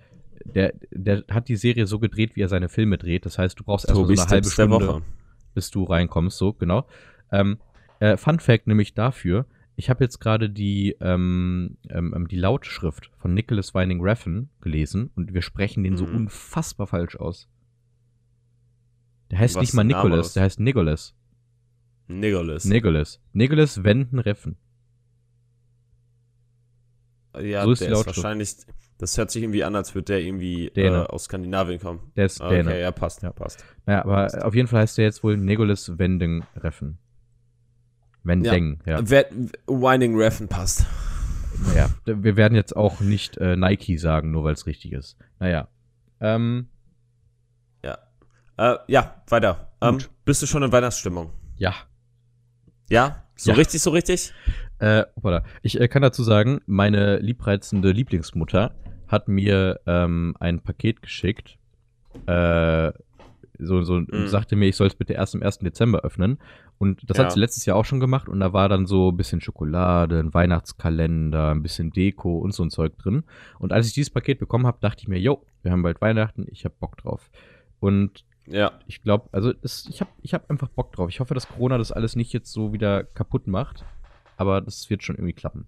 der, 0.44 0.72
der 0.90 1.22
hat 1.30 1.48
die 1.48 1.56
Serie 1.56 1.86
so 1.86 1.98
gedreht, 2.00 2.34
wie 2.34 2.40
er 2.42 2.48
seine 2.48 2.68
Filme 2.68 2.98
dreht. 2.98 3.24
Das 3.26 3.38
heißt, 3.38 3.58
du 3.60 3.64
brauchst 3.64 3.86
erst 3.88 3.96
so 3.96 4.04
eine 4.06 4.26
halbe 4.26 4.48
Stunde 4.48 4.74
Woche. 4.88 5.02
bis 5.54 5.70
du 5.70 5.84
reinkommst, 5.84 6.36
so, 6.36 6.52
genau. 6.52 6.86
Ähm, 7.30 7.58
äh, 8.00 8.16
Fun 8.16 8.40
Fact 8.40 8.66
nämlich 8.66 8.94
dafür, 8.94 9.46
ich 9.76 9.88
habe 9.88 10.02
jetzt 10.04 10.18
gerade 10.18 10.50
die, 10.50 10.96
ähm, 11.00 11.76
ähm, 11.88 12.12
ähm, 12.14 12.28
die 12.28 12.36
Lautschrift 12.36 13.10
von 13.18 13.32
Nicholas 13.34 13.72
Winding 13.74 14.02
Refn 14.02 14.48
gelesen 14.60 15.10
und 15.14 15.32
wir 15.32 15.42
sprechen 15.42 15.84
den 15.84 15.96
so 15.96 16.06
Mhm. 16.06 16.16
unfassbar 16.16 16.86
falsch 16.88 17.16
aus. 17.16 17.48
Der 19.30 19.38
heißt 19.38 19.54
Was 19.54 19.62
nicht 19.62 19.74
mal 19.74 19.84
Nicholas, 19.84 20.34
der 20.34 20.42
heißt 20.42 20.60
Nicholas. 20.60 21.14
Nicholas. 22.08 22.64
Nicholas. 22.64 23.20
Nicholas 23.32 23.84
Wenden 23.84 24.18
Refn. 24.18 24.56
Ja, 27.40 27.64
So 27.64 27.72
ist 27.72 27.80
der 27.80 27.88
die 27.88 27.94
ist 27.94 28.06
wahrscheinlich, 28.06 28.56
das 28.98 29.16
hört 29.16 29.30
sich 29.30 29.42
irgendwie 29.42 29.64
an, 29.64 29.74
als 29.74 29.94
würde 29.94 30.04
der 30.06 30.20
irgendwie 30.20 30.68
äh, 30.68 30.90
aus 31.06 31.24
Skandinavien 31.24 31.80
kommen. 31.80 32.12
Der 32.16 32.26
ist 32.26 32.40
Ah, 32.40 32.48
Däne. 32.48 32.70
Okay, 32.70 32.80
ja, 32.82 32.90
passt, 32.92 33.22
Ja. 33.22 33.32
passt. 33.32 33.64
Naja, 33.86 34.04
aber 34.04 34.32
äh, 34.34 34.42
auf 34.42 34.54
jeden 34.54 34.68
Fall 34.68 34.82
heißt 34.82 34.98
der 34.98 35.06
jetzt 35.06 35.24
wohl 35.24 35.36
Nicholas 35.36 35.98
Wending 35.98 36.44
Refn. 36.56 36.98
Wendeng, 38.24 38.80
ja. 38.86 39.00
Wer, 39.02 39.26
Winding 39.66 40.16
Refn 40.16 40.46
passt. 40.48 40.86
Naja, 41.66 41.90
wir 42.04 42.36
werden 42.36 42.54
jetzt 42.54 42.76
auch 42.76 43.00
nicht 43.00 43.36
äh, 43.38 43.56
Nike 43.56 43.98
sagen, 43.98 44.30
nur 44.30 44.44
weil 44.44 44.54
es 44.54 44.66
richtig 44.66 44.92
ist. 44.92 45.16
Naja. 45.38 45.68
Ähm, 46.20 46.68
Äh, 48.58 48.76
ja, 48.86 49.22
weiter. 49.28 49.72
Ähm, 49.80 49.98
bist 50.26 50.42
du 50.42 50.46
schon 50.46 50.62
in 50.62 50.70
Weihnachtsstimmung? 50.70 51.30
ja. 51.56 51.74
Ja? 52.90 53.24
So 53.34 53.50
Ja. 53.52 53.56
richtig, 53.56 53.80
so 53.80 53.90
richtig? 53.90 54.34
Äh, 54.82 55.04
hoppala. 55.14 55.44
Ich 55.62 55.80
äh, 55.80 55.86
kann 55.86 56.02
dazu 56.02 56.22
sagen, 56.24 56.60
meine 56.66 57.18
liebreizende 57.18 57.92
Lieblingsmutter 57.92 58.72
hat 59.06 59.28
mir 59.28 59.78
ähm, 59.86 60.34
ein 60.40 60.60
Paket 60.60 61.02
geschickt. 61.02 61.56
Äh, 62.26 62.92
so, 63.58 63.82
so 63.82 63.94
und 63.94 64.10
Mhm. 64.12 64.26
sagte 64.26 64.56
mir, 64.56 64.66
ich 64.66 64.74
soll 64.76 64.88
es 64.88 64.96
bitte 64.96 65.12
erst 65.12 65.36
am 65.36 65.42
1. 65.42 65.58
Dezember 65.60 66.00
öffnen. 66.00 66.38
Und 66.78 67.08
das 67.08 67.16
Ja. 67.18 67.24
hat 67.24 67.32
sie 67.32 67.38
letztes 67.38 67.64
Jahr 67.64 67.76
auch 67.76 67.84
schon 67.84 68.00
gemacht. 68.00 68.28
Und 68.28 68.40
da 68.40 68.52
war 68.52 68.68
dann 68.68 68.86
so 68.86 69.10
ein 69.12 69.16
bisschen 69.16 69.40
Schokolade, 69.40 70.18
ein 70.18 70.34
Weihnachtskalender, 70.34 71.50
ein 71.52 71.62
bisschen 71.62 71.90
Deko 71.92 72.38
und 72.38 72.52
so 72.52 72.64
ein 72.64 72.70
Zeug 72.70 72.98
drin. 72.98 73.22
Und 73.60 73.72
als 73.72 73.86
ich 73.86 73.92
dieses 73.94 74.10
Paket 74.10 74.40
bekommen 74.40 74.66
habe, 74.66 74.78
dachte 74.80 75.02
ich 75.02 75.08
mir, 75.08 75.20
yo, 75.20 75.44
wir 75.62 75.70
haben 75.70 75.82
bald 75.82 76.00
Weihnachten, 76.00 76.46
ich 76.50 76.64
hab 76.64 76.80
Bock 76.80 76.96
drauf. 76.96 77.30
Und 77.78 78.24
Ja. 78.46 78.72
ich 78.88 79.00
glaube, 79.02 79.28
also 79.30 79.52
es, 79.62 79.86
ich 79.88 80.00
habe 80.00 80.10
ich 80.22 80.34
hab 80.34 80.50
einfach 80.50 80.68
Bock 80.70 80.92
drauf. 80.92 81.08
Ich 81.08 81.20
hoffe, 81.20 81.34
dass 81.34 81.46
Corona 81.46 81.78
das 81.78 81.92
alles 81.92 82.16
nicht 82.16 82.32
jetzt 82.32 82.50
so 82.52 82.72
wieder 82.72 83.04
kaputt 83.04 83.46
macht. 83.46 83.84
Aber 84.36 84.60
das 84.60 84.88
wird 84.90 85.02
schon 85.02 85.16
irgendwie 85.16 85.32
klappen. 85.34 85.66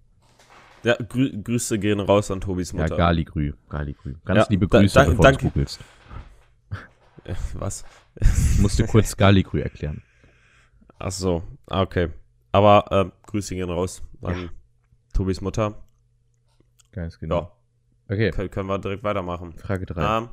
Ja, 0.83 0.95
grü 0.95 1.41
Grüße 1.41 1.79
gehen 1.79 1.99
raus 1.99 2.29
an 2.29 2.41
Tobis 2.41 2.73
Mutter. 2.73 2.89
Ja, 2.89 2.95
Galigrü. 2.97 3.53
Galigrü. 3.69 4.15
Ganz 4.25 4.37
Ja, 4.39 4.45
liebe 4.49 4.67
da- 4.67 4.79
Grüße, 4.79 4.93
da- 4.99 5.05
bevor 5.05 5.23
danke. 5.23 5.45
du 5.45 5.49
googelst. 5.51 5.79
Was? 7.53 7.83
Ich 8.15 8.59
musste 8.59 8.85
kurz 8.85 9.17
Galigrü 9.17 9.61
erklären. 9.61 10.03
Ach 10.99 11.11
so, 11.11 11.43
ah, 11.67 11.81
okay. 11.81 12.09
Aber 12.51 12.85
äh, 12.91 13.09
Grüße 13.27 13.55
gehen 13.55 13.69
raus 13.69 14.03
an 14.21 14.43
Ja. 14.43 14.49
Tobis 15.13 15.41
Mutter. 15.41 15.83
Ganz 16.91 17.17
Ja, 17.21 17.51
Okay, 18.07 18.29
können, 18.31 18.51
können 18.51 18.69
wir 18.69 18.77
direkt 18.77 19.03
weitermachen. 19.03 19.53
Frage 19.57 19.85
3. 19.87 20.17
Ähm, 20.17 20.29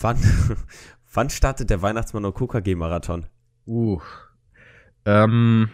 wann, 0.00 0.16
wann 1.12 1.28
startet 1.30 1.68
der 1.70 1.82
Weihnachtsmann 1.82 2.24
und 2.24 2.34
KKG-Marathon? 2.34 3.26
Uh. 3.66 4.00
Ähm, 5.04 5.68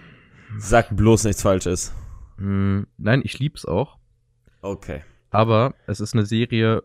Sag 0.58 0.94
bloß 0.96 1.24
nichts 1.24 1.42
Falsches. 1.42 1.92
mh, 2.36 2.84
nein, 2.98 3.22
ich 3.24 3.38
lieb's 3.38 3.64
auch. 3.64 3.98
Okay. 4.60 5.02
Aber 5.30 5.74
es 5.86 6.00
ist 6.00 6.14
eine 6.14 6.26
Serie, 6.26 6.82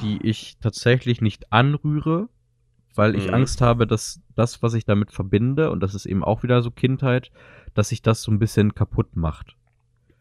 die 0.00 0.18
ich 0.26 0.56
tatsächlich 0.60 1.20
nicht 1.20 1.52
anrühre, 1.52 2.28
weil 2.94 3.14
ich 3.16 3.28
Mhm. 3.28 3.34
Angst 3.34 3.60
habe, 3.60 3.86
dass 3.86 4.20
das, 4.36 4.62
was 4.62 4.74
ich 4.74 4.84
damit 4.84 5.10
verbinde, 5.12 5.70
und 5.70 5.80
das 5.80 5.94
ist 5.94 6.06
eben 6.06 6.24
auch 6.24 6.42
wieder 6.42 6.62
so 6.62 6.70
Kindheit, 6.70 7.30
dass 7.74 7.88
sich 7.88 8.02
das 8.02 8.22
so 8.22 8.30
ein 8.30 8.38
bisschen 8.38 8.74
kaputt 8.74 9.16
macht. 9.16 9.56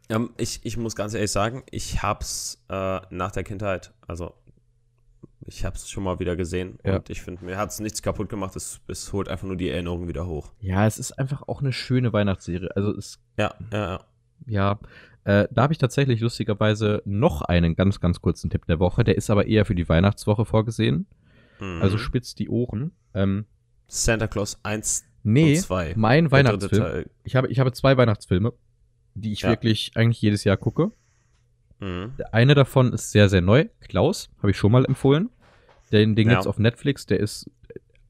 Ähm, 0.10 0.32
ich, 0.38 0.60
ich 0.64 0.76
muss 0.78 0.96
ganz 0.96 1.14
ehrlich 1.14 1.32
sagen, 1.32 1.64
ich 1.72 2.02
hab's 2.04 2.64
äh, 2.70 3.00
nach 3.10 3.32
der 3.32 3.44
Kindheit, 3.44 3.94
also 4.08 4.34
ich 5.46 5.66
hab's 5.66 5.90
schon 5.90 6.04
mal 6.04 6.20
wieder 6.20 6.36
gesehen 6.36 6.80
Ja. 6.86 6.96
und 6.98 7.10
ich 7.10 7.22
finde, 7.22 7.44
mir 7.46 7.58
hat's 7.58 7.80
nichts 7.80 8.02
kaputt 8.02 8.30
gemacht, 8.30 8.56
es, 8.56 8.80
es 8.88 9.12
holt 9.14 9.28
einfach 9.30 9.48
nur 9.48 9.56
die 9.58 9.70
Erinnerung 9.70 10.08
wieder 10.08 10.26
hoch. 10.28 10.52
Ja, 10.60 10.86
es 10.88 10.98
ist 10.98 11.12
einfach 11.14 11.44
auch 11.48 11.62
eine 11.62 11.74
schöne 11.74 12.14
Weihnachtsserie. 12.14 12.70
Also 12.76 12.92
es 12.96 13.20
Ja, 13.38 13.54
ja, 13.72 13.80
ja. 13.80 14.00
Ja, 14.46 14.80
äh, 15.26 15.48
da 15.52 15.64
habe 15.64 15.72
ich 15.74 15.80
tatsächlich 15.80 16.20
lustigerweise 16.20 17.02
noch 17.06 17.42
einen 17.44 17.76
ganz, 17.76 18.00
ganz 18.02 18.20
kurzen 18.22 18.50
Tipp 18.50 18.66
der 18.66 18.80
Woche. 18.80 19.04
Der 19.06 19.16
ist 19.16 19.30
aber 19.30 19.46
eher 19.48 19.66
für 19.66 19.76
die 19.76 19.88
Weihnachtswoche 19.88 20.44
vorgesehen. 20.46 21.08
Mhm. 21.62 21.82
Also 21.82 21.98
spitzt 21.98 22.40
die 22.40 22.50
Ohren. 22.50 22.92
Ähm, 23.14 23.46
Santa 23.88 24.28
Claus 24.28 24.60
1 24.64 25.06
nee, 25.24 25.56
und 25.56 25.62
2. 25.62 25.94
mein 25.96 26.30
Weihnachtsfilm. 26.32 27.06
Ich 27.24 27.36
habe, 27.38 27.48
ich 27.48 27.60
habe 27.60 27.72
zwei 27.72 27.96
Weihnachtsfilme, 27.96 28.52
die 29.14 29.32
ich 29.32 29.42
Ja. 29.42 29.50
wirklich 29.50 29.92
eigentlich 29.96 30.22
jedes 30.22 30.44
Jahr 30.44 30.58
gucke. 30.58 30.92
Mhm. 31.84 32.14
Eine 32.32 32.56
davon 32.56 32.94
ist 32.94 33.12
sehr, 33.12 33.30
sehr 33.30 33.42
neu. 33.42 33.66
Klaus, 33.82 34.30
habe 34.40 34.52
ich 34.52 34.58
schon 34.58 34.72
mal 34.72 34.86
empfohlen. 34.86 35.30
Den, 35.92 36.16
den 36.16 36.28
Ja. 36.28 36.34
gibt's 36.36 36.48
auf 36.48 36.58
Netflix. 36.60 37.06
Der 37.06 37.20
ist 37.20 37.50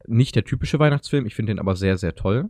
nicht 0.06 0.36
der 0.36 0.44
typische 0.46 0.80
Weihnachtsfilm. 0.80 1.26
Ich 1.26 1.36
finde 1.36 1.52
den 1.52 1.60
aber 1.60 1.76
sehr, 1.76 1.98
sehr 1.98 2.16
toll. 2.16 2.50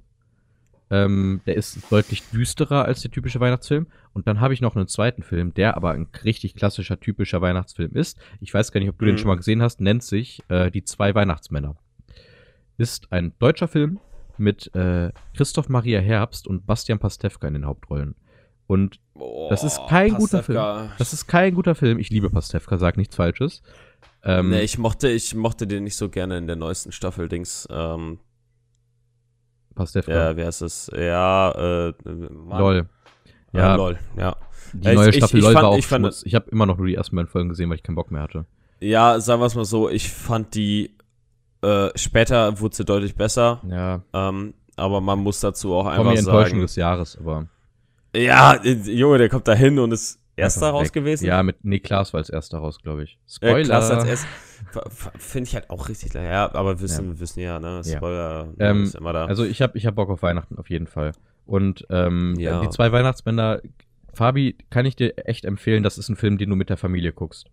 Ähm, 0.89 1.41
der 1.47 1.55
ist 1.55 1.91
deutlich 1.91 2.21
düsterer 2.29 2.85
als 2.85 3.01
der 3.01 3.09
typische 3.11 3.39
Weihnachtsfilm. 3.39 3.87
Und 4.13 4.27
dann 4.27 4.41
habe 4.41 4.53
ich 4.53 4.61
noch 4.61 4.75
einen 4.75 4.87
zweiten 4.87 5.23
Film, 5.23 5.53
der 5.53 5.75
aber 5.75 5.91
ein 5.91 6.07
richtig 6.23 6.55
klassischer, 6.55 6.99
typischer 6.99 7.41
Weihnachtsfilm 7.41 7.95
ist. 7.95 8.19
Ich 8.41 8.53
weiß 8.53 8.71
gar 8.71 8.79
nicht, 8.79 8.89
ob 8.89 8.99
du 8.99 9.05
den 9.05 9.15
Mhm. 9.15 9.19
schon 9.19 9.27
mal 9.29 9.35
gesehen 9.37 9.61
hast. 9.63 9.81
Nennt 9.81 10.03
sich 10.03 10.43
äh, 10.49 10.69
Die 10.69 10.83
zwei 10.83 11.15
Weihnachtsmänner. 11.15 11.75
Ist 12.77 13.11
ein 13.11 13.33
deutscher 13.39 13.67
Film 13.67 13.99
mit 14.37 14.73
äh, 14.75 15.11
Christoph 15.35 15.69
Maria 15.69 15.99
Herbst 15.99 16.47
und 16.47 16.65
Bastian 16.65 16.99
Pastewka 16.99 17.47
in 17.47 17.53
den 17.53 17.65
Hauptrollen. 17.65 18.15
Und 18.67 18.99
Das 19.49 19.63
ist 19.63 19.79
kein 19.89 20.13
guter 20.15 20.37
Pastewka. 20.39 20.89
das 20.97 21.13
ist 21.13 21.27
kein 21.27 21.53
guter 21.53 21.75
Film. 21.75 21.99
Ich 21.99 22.09
liebe 22.09 22.29
Pastewka, 22.29 22.77
sag 22.77 22.97
nichts 22.97 23.15
Falsches. 23.15 23.61
Ähm, 24.23 24.49
nee, 24.51 24.61
ich 24.61 24.77
mochte, 24.77 25.09
ich 25.09 25.35
mochte 25.35 25.67
den 25.67 25.83
nicht 25.83 25.97
so 25.97 26.09
gerne 26.09 26.37
in 26.37 26.47
der 26.47 26.55
neuesten 26.55 26.91
Staffel 26.93 27.27
Dings. 27.27 27.67
Ähm, 27.69 28.19
Pastewka. 29.75 30.11
Ja, 30.11 30.37
wie 30.37 30.45
heißt 30.45 30.61
es? 30.61 30.89
Ja, 30.95 31.87
äh, 31.87 31.93
Mann. 32.05 32.59
LOL. 32.59 32.89
Ja, 33.53 33.59
Ja, 33.59 33.75
lol, 33.75 33.99
ja. 34.17 34.35
die 34.73 34.93
neue 34.93 35.09
ich- 35.09 35.15
Staffel 35.17 35.37
ich 35.39 35.43
LOL 35.43 35.53
fand- 35.53 35.63
war 35.63 35.71
auch 35.71 35.77
ich 35.77 35.87
fand-. 35.87 36.21
Ich 36.25 36.35
habe 36.35 36.49
immer 36.51 36.65
noch 36.65 36.77
nur 36.77 36.87
die 36.87 36.95
ersten 36.95 37.15
beiden 37.15 37.27
Folgen 37.29 37.49
gesehen, 37.49 37.69
weil 37.69 37.75
ich 37.77 37.83
keinen 37.83 37.95
Bock 37.95 38.11
mehr 38.11 38.21
hatte. 38.21 38.45
Ja, 38.79 39.19
sagen 39.19 39.41
wir 39.41 39.45
es 39.45 39.55
mal 39.55 39.65
so, 39.65 39.89
ich 39.89 40.09
fand 40.11 40.55
die, 40.55 40.95
äh, 41.61 41.89
später 41.95 42.59
wurde 42.59 42.75
sie 42.75 42.85
deutlich 42.85 43.15
besser, 43.15 43.61
Ja, 43.69 44.01
ähm, 44.13 44.53
aber 44.75 45.01
man 45.01 45.19
muss 45.19 45.39
dazu 45.39 45.73
auch 45.73 45.85
einfach 45.85 46.03
mir 46.11 46.17
Enttäuschung 46.17 46.49
sagen. 46.51 46.61
des 46.61 46.75
Jahres, 46.75 47.17
aber. 47.17 47.47
Ja, 48.15 48.53
äh, 48.63 48.71
Junge, 48.73 49.17
der 49.17 49.29
kommt 49.29 49.47
da 49.47 49.53
hin 49.53 49.79
und 49.79 49.91
ist 49.91 50.19
erster 50.35 50.69
raus 50.69 50.85
weg. 50.87 50.93
gewesen. 50.93 51.25
Ja, 51.25 51.41
mit, 51.43 51.63
nee, 51.63 51.79
Klaas 51.79 52.13
war 52.13 52.19
als 52.19 52.29
erster 52.29 52.59
raus, 52.59 52.79
glaube 52.81 53.03
ich. 53.03 53.13
Äh, 53.13 53.17
Spoiler. 53.49 53.63
klasse 53.65 53.93
als 53.97 54.05
erst. 54.05 54.27
Finde 55.17 55.47
ich 55.49 55.55
halt 55.55 55.69
auch 55.69 55.89
richtig. 55.89 56.13
Ja, 56.13 56.53
aber 56.53 56.79
wissen, 56.79 57.07
wir 57.13 57.19
wissen 57.19 57.39
ja, 57.41 57.59
ne? 57.59 57.81
Ja. 57.83 57.97
Spoiler 57.97 58.53
Ähm, 58.59 58.83
ist 58.83 58.95
immer 58.95 59.13
da. 59.13 59.25
Also 59.25 59.43
ich 59.45 59.61
habe 59.61 59.77
ich 59.77 59.85
hab 59.85 59.95
Bock 59.95 60.09
auf 60.09 60.21
Weihnachten 60.23 60.57
auf 60.57 60.69
jeden 60.69 60.87
Fall. 60.87 61.11
Und 61.45 61.85
ähm, 61.89 62.35
Ja. 62.37 62.61
die 62.61 62.69
zwei 62.69 62.91
Weihnachtsbänder, 62.91 63.61
Fabi, 64.13 64.57
kann 64.69 64.85
ich 64.85 64.95
dir 64.95 65.13
echt 65.27 65.43
empfehlen, 65.45 65.83
das 65.83 65.97
ist 65.97 66.07
ein 66.09 66.15
Film, 66.15 66.37
den 66.37 66.49
du 66.49 66.55
mit 66.55 66.69
der 66.69 66.77
Familie 66.77 67.11
guckst. 67.13 67.49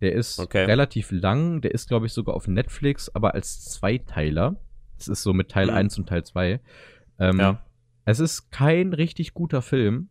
Der 0.00 0.12
ist 0.12 0.38
Okay. 0.40 0.64
relativ 0.64 1.10
lang, 1.12 1.60
der 1.60 1.72
ist, 1.72 1.88
glaube 1.88 2.06
ich, 2.06 2.12
sogar 2.14 2.34
auf 2.34 2.48
Netflix, 2.48 3.10
aber 3.14 3.34
als 3.34 3.64
Zweiteiler. 3.66 4.56
Das 4.98 5.08
ist 5.08 5.22
so 5.22 5.32
mit 5.32 5.50
Teil 5.50 5.68
Hm. 5.68 5.74
1 5.74 5.98
und 5.98 6.08
Teil 6.08 6.24
2. 6.24 6.60
Ähm, 7.18 7.38
Ja. 7.38 7.62
Es 8.10 8.18
ist 8.20 8.50
kein 8.50 8.92
richtig 8.92 9.34
guter 9.34 9.62
Film. 9.62 10.08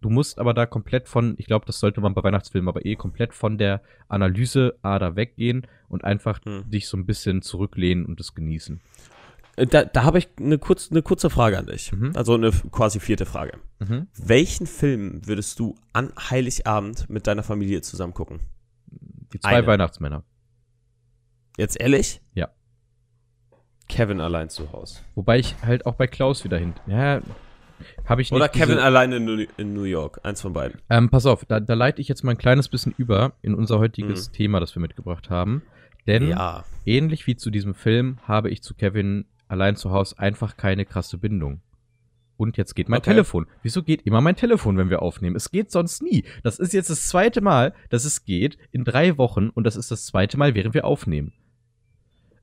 Du 0.00 0.10
musst 0.10 0.38
aber 0.38 0.54
da 0.54 0.66
komplett 0.66 1.08
von, 1.08 1.34
ich 1.38 1.46
glaube, 1.46 1.66
das 1.66 1.80
sollte 1.80 2.00
man 2.00 2.14
bei 2.14 2.22
Weihnachtsfilmen 2.22 2.68
aber 2.68 2.84
eh 2.86 2.94
komplett 2.94 3.32
von 3.34 3.58
der 3.58 3.82
Analyse 4.08 4.76
Ader 4.82 5.16
weggehen 5.16 5.66
und 5.88 6.04
einfach 6.04 6.44
Hm. 6.44 6.70
dich 6.70 6.86
so 6.88 6.96
ein 6.96 7.06
bisschen 7.06 7.42
zurücklehnen 7.42 8.06
und 8.06 8.20
es 8.20 8.34
genießen. 8.34 8.80
Äh, 9.56 9.66
Da, 9.66 9.84
da 9.84 10.04
habe 10.04 10.18
ich 10.18 10.28
eine, 10.38 10.58
kurz, 10.58 10.90
eine 10.90 11.02
kurze 11.02 11.30
Frage 11.30 11.58
an 11.58 11.66
dich. 11.66 11.90
Mhm. 11.92 12.12
Also 12.14 12.34
eine 12.34 12.50
quasi 12.50 13.00
vierte 13.00 13.26
Frage. 13.26 13.58
Mhm. 13.80 14.06
Welchen 14.16 14.66
Film 14.68 15.26
würdest 15.26 15.58
du 15.58 15.74
an 15.92 16.12
Heiligabend 16.30 17.08
mit 17.10 17.26
deiner 17.26 17.42
Familie 17.42 17.80
zusammen 17.80 18.14
gucken? 18.14 18.40
Die 19.32 19.40
zwei 19.40 19.56
Eine. 19.56 19.66
Weihnachtsmänner. 19.66 20.22
Jetzt 21.56 21.80
ehrlich? 21.80 22.20
Ja. 22.34 22.50
Kevin 23.88 24.20
allein 24.20 24.48
zu 24.50 24.72
Hause. 24.72 25.00
Wobei 25.14 25.38
ich 25.38 25.54
halt 25.62 25.86
auch 25.86 25.94
bei 25.94 26.06
Klaus 26.06 26.44
wieder 26.44 26.58
hin. 26.58 26.74
Ja, 26.86 27.20
habe 28.06 28.22
ich 28.22 28.30
nicht. 28.30 28.36
Oder 28.36 28.48
Kevin 28.48 28.70
diese, 28.76 28.82
allein 28.82 29.12
in, 29.12 29.24
New- 29.24 29.46
in 29.56 29.72
New 29.74 29.84
York. 29.84 30.20
Eins 30.24 30.40
von 30.42 30.52
beiden. 30.52 30.80
ähm, 30.90 31.08
pass 31.10 31.26
auf, 31.26 31.44
da, 31.44 31.60
da 31.60 31.74
leite 31.74 32.00
ich 32.00 32.08
jetzt 32.08 32.22
mal 32.24 32.32
ein 32.32 32.38
kleines 32.38 32.68
bisschen 32.68 32.94
über 32.98 33.32
in 33.42 33.54
unser 33.54 33.78
heutiges 33.78 34.28
Mhm. 34.28 34.32
Thema, 34.34 34.60
das 34.60 34.74
wir 34.74 34.80
mitgebracht 34.82 35.30
haben. 35.30 35.62
Denn 36.06 36.28
Ja. 36.28 36.64
ähnlich 36.86 37.26
wie 37.26 37.36
zu 37.36 37.50
diesem 37.50 37.74
Film 37.74 38.18
habe 38.24 38.50
ich 38.50 38.62
zu 38.62 38.74
Kevin 38.74 39.26
allein 39.46 39.76
zu 39.76 39.90
Hause 39.90 40.18
einfach 40.18 40.56
keine 40.56 40.84
krasse 40.84 41.18
Bindung. 41.18 41.60
Und 42.36 42.56
jetzt 42.56 42.74
geht 42.74 42.88
mein 42.88 42.98
Okay. 43.00 43.10
Telefon. 43.10 43.46
Wieso 43.62 43.82
geht 43.82 44.02
immer 44.02 44.20
mein 44.20 44.36
Telefon, 44.36 44.76
wenn 44.78 44.90
wir 44.90 45.02
aufnehmen? 45.02 45.34
Es 45.34 45.50
geht 45.50 45.70
sonst 45.72 46.02
nie. 46.02 46.24
Das 46.44 46.58
ist 46.60 46.72
jetzt 46.72 46.88
das 46.90 47.08
zweite 47.08 47.40
Mal, 47.40 47.74
dass 47.90 48.04
es 48.04 48.24
geht 48.24 48.58
in 48.70 48.84
drei 48.84 49.18
Wochen 49.18 49.48
und 49.48 49.64
das 49.64 49.74
ist 49.76 49.90
das 49.90 50.06
zweite 50.06 50.36
Mal, 50.38 50.54
während 50.54 50.72
wir 50.74 50.84
aufnehmen. 50.84 51.32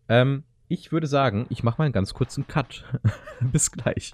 Ähm, 0.10 0.44
ich 0.68 0.92
würde 0.92 1.08
sagen, 1.08 1.46
ich 1.50 1.64
mache 1.64 1.78
mal 1.80 1.86
einen 1.86 1.94
ganz 1.94 2.14
kurzen 2.14 2.48
Cut. 2.48 2.84
Bis 3.42 3.72
gleich. 3.72 4.14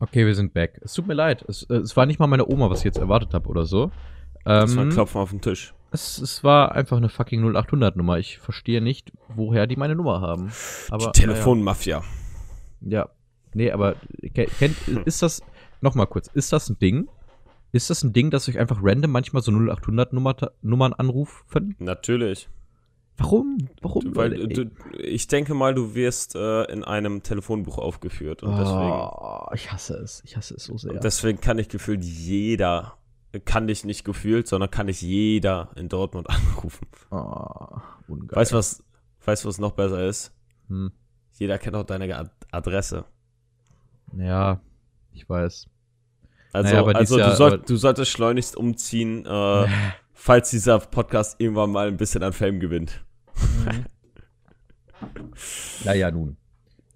Okay, 0.00 0.26
wir 0.26 0.34
sind 0.34 0.52
back. 0.54 0.80
Es 0.82 0.94
tut 0.94 1.06
mir 1.06 1.14
leid. 1.14 1.44
Es, 1.48 1.62
äh, 1.64 1.74
es 1.76 1.96
war 1.96 2.06
nicht 2.06 2.18
mal 2.18 2.26
meine 2.26 2.46
Oma, 2.48 2.70
was 2.70 2.80
ich 2.80 2.84
jetzt 2.84 2.98
erwartet 2.98 3.34
habe 3.34 3.48
oder 3.48 3.64
so. 3.64 3.90
Das 4.44 4.74
war 4.76 4.82
ein 4.82 4.88
Ähm, 4.88 4.94
Klopfen 4.94 5.20
auf 5.20 5.30
den 5.30 5.40
Tisch. 5.40 5.72
es, 5.92 6.18
es 6.18 6.42
war 6.42 6.72
einfach 6.72 6.96
eine 6.96 7.08
fucking 7.08 7.40
0800 7.54 7.96
Nummer. 7.96 8.18
Ich 8.18 8.38
verstehe 8.38 8.80
nicht, 8.80 9.12
woher 9.28 9.66
die 9.68 9.76
meine 9.76 9.94
Nummer 9.94 10.20
haben. 10.20 10.50
Aber 10.90 11.12
Die 11.12 11.20
Telefonmafia. 11.20 12.02
Naja. 12.80 12.98
Ja. 13.04 13.08
Nee, 13.54 13.70
aber 13.70 13.96
ke- 14.34 14.46
kennt, 14.58 14.76
ist 15.04 15.22
das, 15.22 15.42
nochmal 15.82 16.06
kurz, 16.06 16.28
ist 16.28 16.52
das 16.52 16.70
ein 16.70 16.78
Ding? 16.78 17.08
Ist 17.70 17.90
das 17.90 18.02
ein 18.02 18.12
Ding, 18.12 18.30
dass 18.30 18.48
euch 18.48 18.58
einfach 18.58 18.78
random 18.82 19.10
manchmal 19.12 19.42
so 19.42 19.52
0800 19.52 20.12
Nummer, 20.14 20.34
Nummern 20.62 20.94
anrufen? 20.94 21.76
Natürlich. 21.78 22.48
Warum? 23.18 23.58
Warum? 23.82 24.16
Weil 24.16 24.48
du, 24.48 24.70
ich 24.98 25.28
denke 25.28 25.54
mal, 25.54 25.74
du 25.74 25.94
wirst 25.94 26.34
äh, 26.34 26.64
in 26.72 26.82
einem 26.82 27.22
Telefonbuch 27.22 27.78
aufgeführt 27.78 28.42
und 28.42 28.56
deswegen, 28.56 28.90
oh, 28.90 29.46
ich 29.54 29.70
hasse 29.70 29.96
es. 29.98 30.22
Ich 30.24 30.36
hasse 30.36 30.54
es 30.54 30.64
so 30.64 30.76
sehr. 30.78 30.94
deswegen 30.94 31.40
kann 31.40 31.58
ich 31.58 31.68
gefühlt 31.68 32.02
jeder, 32.02 32.94
kann 33.44 33.66
dich 33.66 33.84
nicht 33.84 34.04
gefühlt, 34.04 34.48
sondern 34.48 34.70
kann 34.70 34.86
dich 34.86 35.02
jeder 35.02 35.70
in 35.76 35.88
Dortmund 35.88 36.28
anrufen. 36.30 36.86
oh, 37.10 37.78
ungeil. 38.08 38.36
Weißt 38.36 38.52
du 38.52 38.56
was, 38.56 38.82
weißt 39.24 39.44
was 39.44 39.58
noch 39.58 39.72
besser 39.72 40.06
ist? 40.06 40.32
Hm. 40.68 40.90
Jeder 41.38 41.58
kennt 41.58 41.76
auch 41.76 41.84
deine 41.84 42.14
Ad- 42.16 42.30
Adresse. 42.50 43.04
Ja, 44.16 44.60
ich 45.12 45.28
weiß. 45.28 45.66
Also, 46.54 46.74
Naja, 46.74 46.84
also 46.86 47.16
du, 47.18 47.34
soll, 47.36 47.58
du 47.60 47.76
solltest 47.76 48.10
schleunigst 48.10 48.56
umziehen, 48.56 49.24
äh, 49.24 49.66
falls 50.24 50.50
dieser 50.50 50.78
Podcast 50.78 51.34
irgendwann 51.40 51.72
mal 51.72 51.88
ein 51.88 51.96
bisschen 51.96 52.22
an 52.22 52.32
Fame 52.32 52.60
gewinnt. 52.60 53.02
Naja, 55.84 56.10
nun. 56.12 56.36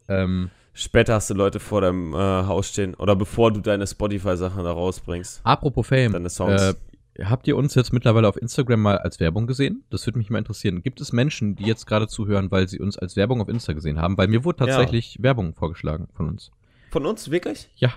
Ähm, 0.09 0.51
Später 0.75 1.15
hast 1.15 1.31
du 1.31 1.35
Leute 1.35 1.59
vor 1.59 1.81
deinem 1.81 2.13
äh, 2.13 2.17
Haus 2.19 2.69
stehen 2.69 2.95
oder 2.95 3.17
bevor 3.17 3.51
du 3.51 3.61
deine 3.61 3.87
Spotify-Sachen 3.87 4.63
da 4.63 4.71
rausbringst. 4.73 5.41
apropos 5.43 5.87
Fame. 5.89 6.13
Deine 6.13 6.29
Songs. 6.29 6.63
Äh, 6.63 7.25
habt 7.25 7.49
ihr 7.49 7.57
uns 7.57 7.75
jetzt 7.75 7.93
mittlerweile 7.95 8.29
auf 8.29 8.37
Instagram 8.37 8.81
mal 8.83 8.99
als 8.99 9.19
Werbung 9.19 9.47
gesehen? 9.49 9.83
Das 9.91 10.07
würde 10.07 10.19
mich 10.19 10.29
mal 10.31 10.39
interessieren. 10.39 10.83
Gibt 10.83 11.01
es 11.01 11.13
Menschen, 11.13 11.57
die 11.57 11.65
jetzt 11.65 11.87
gerade 11.87 12.07
zuhören, 12.07 12.51
weil 12.51 12.69
sie 12.69 12.79
uns 12.79 12.97
als 12.99 13.17
Werbung 13.17 13.41
auf 13.41 13.49
Insta 13.49 13.73
gesehen 13.73 13.99
haben? 14.01 14.17
Weil 14.19 14.29
mir 14.29 14.45
wurde 14.45 14.61
Ja. 14.65 14.67
tatsächlich 14.67 15.17
Werbung 15.21 15.55
vorgeschlagen 15.55 16.09
von 16.13 16.29
uns. 16.29 16.53
Von 16.91 17.07
uns 17.07 17.31
wirklich? 17.31 17.71
Ja, 17.77 17.95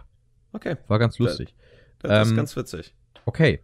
Okay. 0.53 0.77
war 0.88 0.97
ganz 0.97 1.19
lustig. 1.19 1.53
Das 1.99 2.25
ist 2.25 2.32
Ähm, 2.32 2.38
ganz 2.38 2.55
witzig. 2.55 2.95
Okay. 3.25 3.61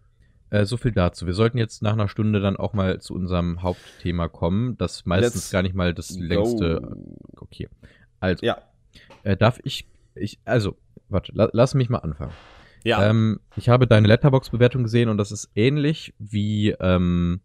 Äh, 0.51 0.65
so 0.65 0.77
viel 0.77 0.91
dazu. 0.91 1.25
Wir 1.25 1.33
sollten 1.33 1.57
jetzt 1.57 1.81
nach 1.81 1.93
einer 1.93 2.07
Stunde 2.07 2.39
dann 2.39 2.55
auch 2.55 2.73
mal 2.73 3.01
zu 3.01 3.13
unserem 3.13 3.63
Hauptthema 3.63 4.27
kommen, 4.27 4.77
das 4.77 5.05
meistens 5.05 5.35
Let's 5.35 5.51
gar 5.51 5.63
nicht 5.63 5.75
mal 5.75 5.93
das 5.93 6.11
längste. 6.17 6.81
Go. 6.81 7.17
Okay. 7.37 7.67
Also, 8.19 8.45
Ja. 8.45 8.57
äh, 9.23 9.35
darf 9.35 9.59
ich, 9.63 9.87
ich, 10.13 10.39
also, 10.45 10.77
warte, 11.09 11.31
la, 11.33 11.49
lass 11.51 11.73
mich 11.73 11.89
mal 11.89 11.97
anfangen. 11.99 12.33
Ja. 12.83 13.09
Ähm, 13.09 13.39
ich 13.55 13.69
habe 13.69 13.87
deine 13.87 14.07
Letterbox-Bewertung 14.07 14.83
gesehen 14.83 15.09
und 15.09 15.17
das 15.17 15.31
ist 15.31 15.49
ähnlich 15.55 16.13
wie 16.19 16.69
ähm, 16.79 17.41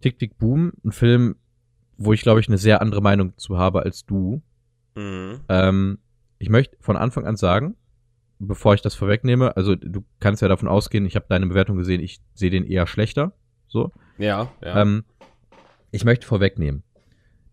Tick 0.00 0.18
Tick 0.18 0.36
Boom, 0.38 0.72
ein 0.84 0.90
Film, 0.92 1.36
wo 1.96 2.12
ich 2.12 2.22
glaube 2.22 2.40
ich 2.40 2.48
eine 2.48 2.58
sehr 2.58 2.80
andere 2.82 3.02
Meinung 3.02 3.36
zu 3.38 3.56
habe 3.58 3.82
als 3.82 4.04
du. 4.04 4.42
mhm. 4.96 5.40
Ähm, 5.48 5.98
ich 6.38 6.48
möchte 6.48 6.76
von 6.80 6.96
Anfang 6.96 7.26
an 7.26 7.36
sagen, 7.36 7.76
bevor 8.40 8.74
ich 8.74 8.82
das 8.82 8.94
vorwegnehme, 8.96 9.56
also 9.56 9.76
du 9.76 10.02
kannst 10.18 10.42
ja 10.42 10.48
davon 10.48 10.66
ausgehen, 10.68 11.06
ich 11.06 11.14
habe 11.14 11.26
deine 11.28 11.46
Bewertung 11.46 11.76
gesehen, 11.76 12.00
ich 12.00 12.20
sehe 12.34 12.50
den 12.50 12.64
eher 12.66 12.86
schlechter. 12.88 13.32
So. 13.68 13.92
Ja. 14.18 14.50
ja. 14.62 14.82
Ähm, 14.82 15.04
ich 15.92 16.04
möchte 16.04 16.26
vorwegnehmen. 16.26 16.82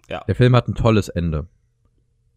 Ja. 0.10 0.24
Der 0.28 0.34
Film 0.36 0.56
hat 0.56 0.68
ein 0.68 0.74
tolles 0.76 1.10
Ende. 1.10 1.48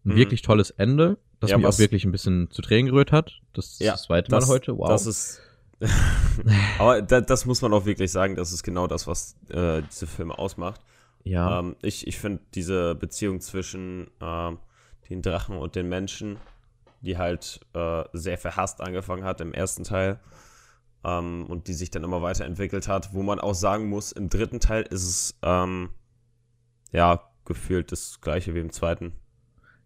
Ein 0.05 0.13
Mhm. 0.13 0.15
wirklich 0.17 0.41
tolles 0.41 0.69
Ende, 0.71 1.17
das 1.39 1.49
Ja, 1.51 1.57
mich 1.57 1.65
was- 1.65 1.75
auch 1.75 1.79
wirklich 1.79 2.05
ein 2.05 2.11
bisschen 2.11 2.51
zu 2.51 2.61
Tränen 2.61 2.91
gerührt 2.91 3.11
hat. 3.11 3.39
Das 3.53 3.67
ist 3.73 3.79
Ja, 3.81 3.93
das 3.93 4.03
zweite 4.03 4.29
das, 4.29 4.47
Mal 4.47 4.53
heute. 4.53 4.77
Wow. 4.77 4.89
Das 4.89 5.05
ist. 5.07 5.41
Aber 6.79 7.01
da, 7.01 7.21
das 7.21 7.45
muss 7.45 7.61
man 7.61 7.73
auch 7.73 7.85
wirklich 7.85 8.11
sagen, 8.11 8.35
das 8.35 8.51
ist 8.51 8.63
genau 8.63 8.87
das, 8.87 9.07
was 9.07 9.35
äh, 9.49 9.81
diese 9.89 10.07
Filme 10.07 10.37
ausmacht. 10.37 10.81
ja. 11.23 11.59
Ähm, 11.59 11.75
ich 11.81 12.05
ich 12.07 12.17
finde 12.19 12.41
diese 12.53 12.95
Beziehung 12.95 13.41
zwischen 13.41 14.07
ähm, 14.21 14.57
den 15.09 15.21
Drachen 15.21 15.57
und 15.57 15.75
den 15.75 15.89
Menschen, 15.89 16.37
die 17.01 17.17
halt 17.17 17.59
äh, 17.73 18.03
sehr 18.13 18.37
verhasst 18.37 18.81
angefangen 18.81 19.23
hat 19.23 19.41
im 19.41 19.53
ersten 19.53 19.83
Teil 19.83 20.19
ähm, 21.03 21.45
und 21.47 21.67
die 21.67 21.73
sich 21.73 21.91
dann 21.91 22.03
immer 22.03 22.21
weiterentwickelt 22.21 22.87
hat, 22.87 23.13
wo 23.13 23.23
man 23.23 23.39
auch 23.39 23.55
sagen 23.55 23.89
muss, 23.89 24.11
im 24.11 24.29
dritten 24.29 24.59
Teil 24.59 24.83
ist 24.83 25.03
es 25.03 25.39
ähm, 25.41 25.89
ja 26.91 27.21
gefühlt 27.45 27.91
das 27.91 28.21
gleiche 28.21 28.53
wie 28.53 28.59
im 28.59 28.71
zweiten. 28.71 29.13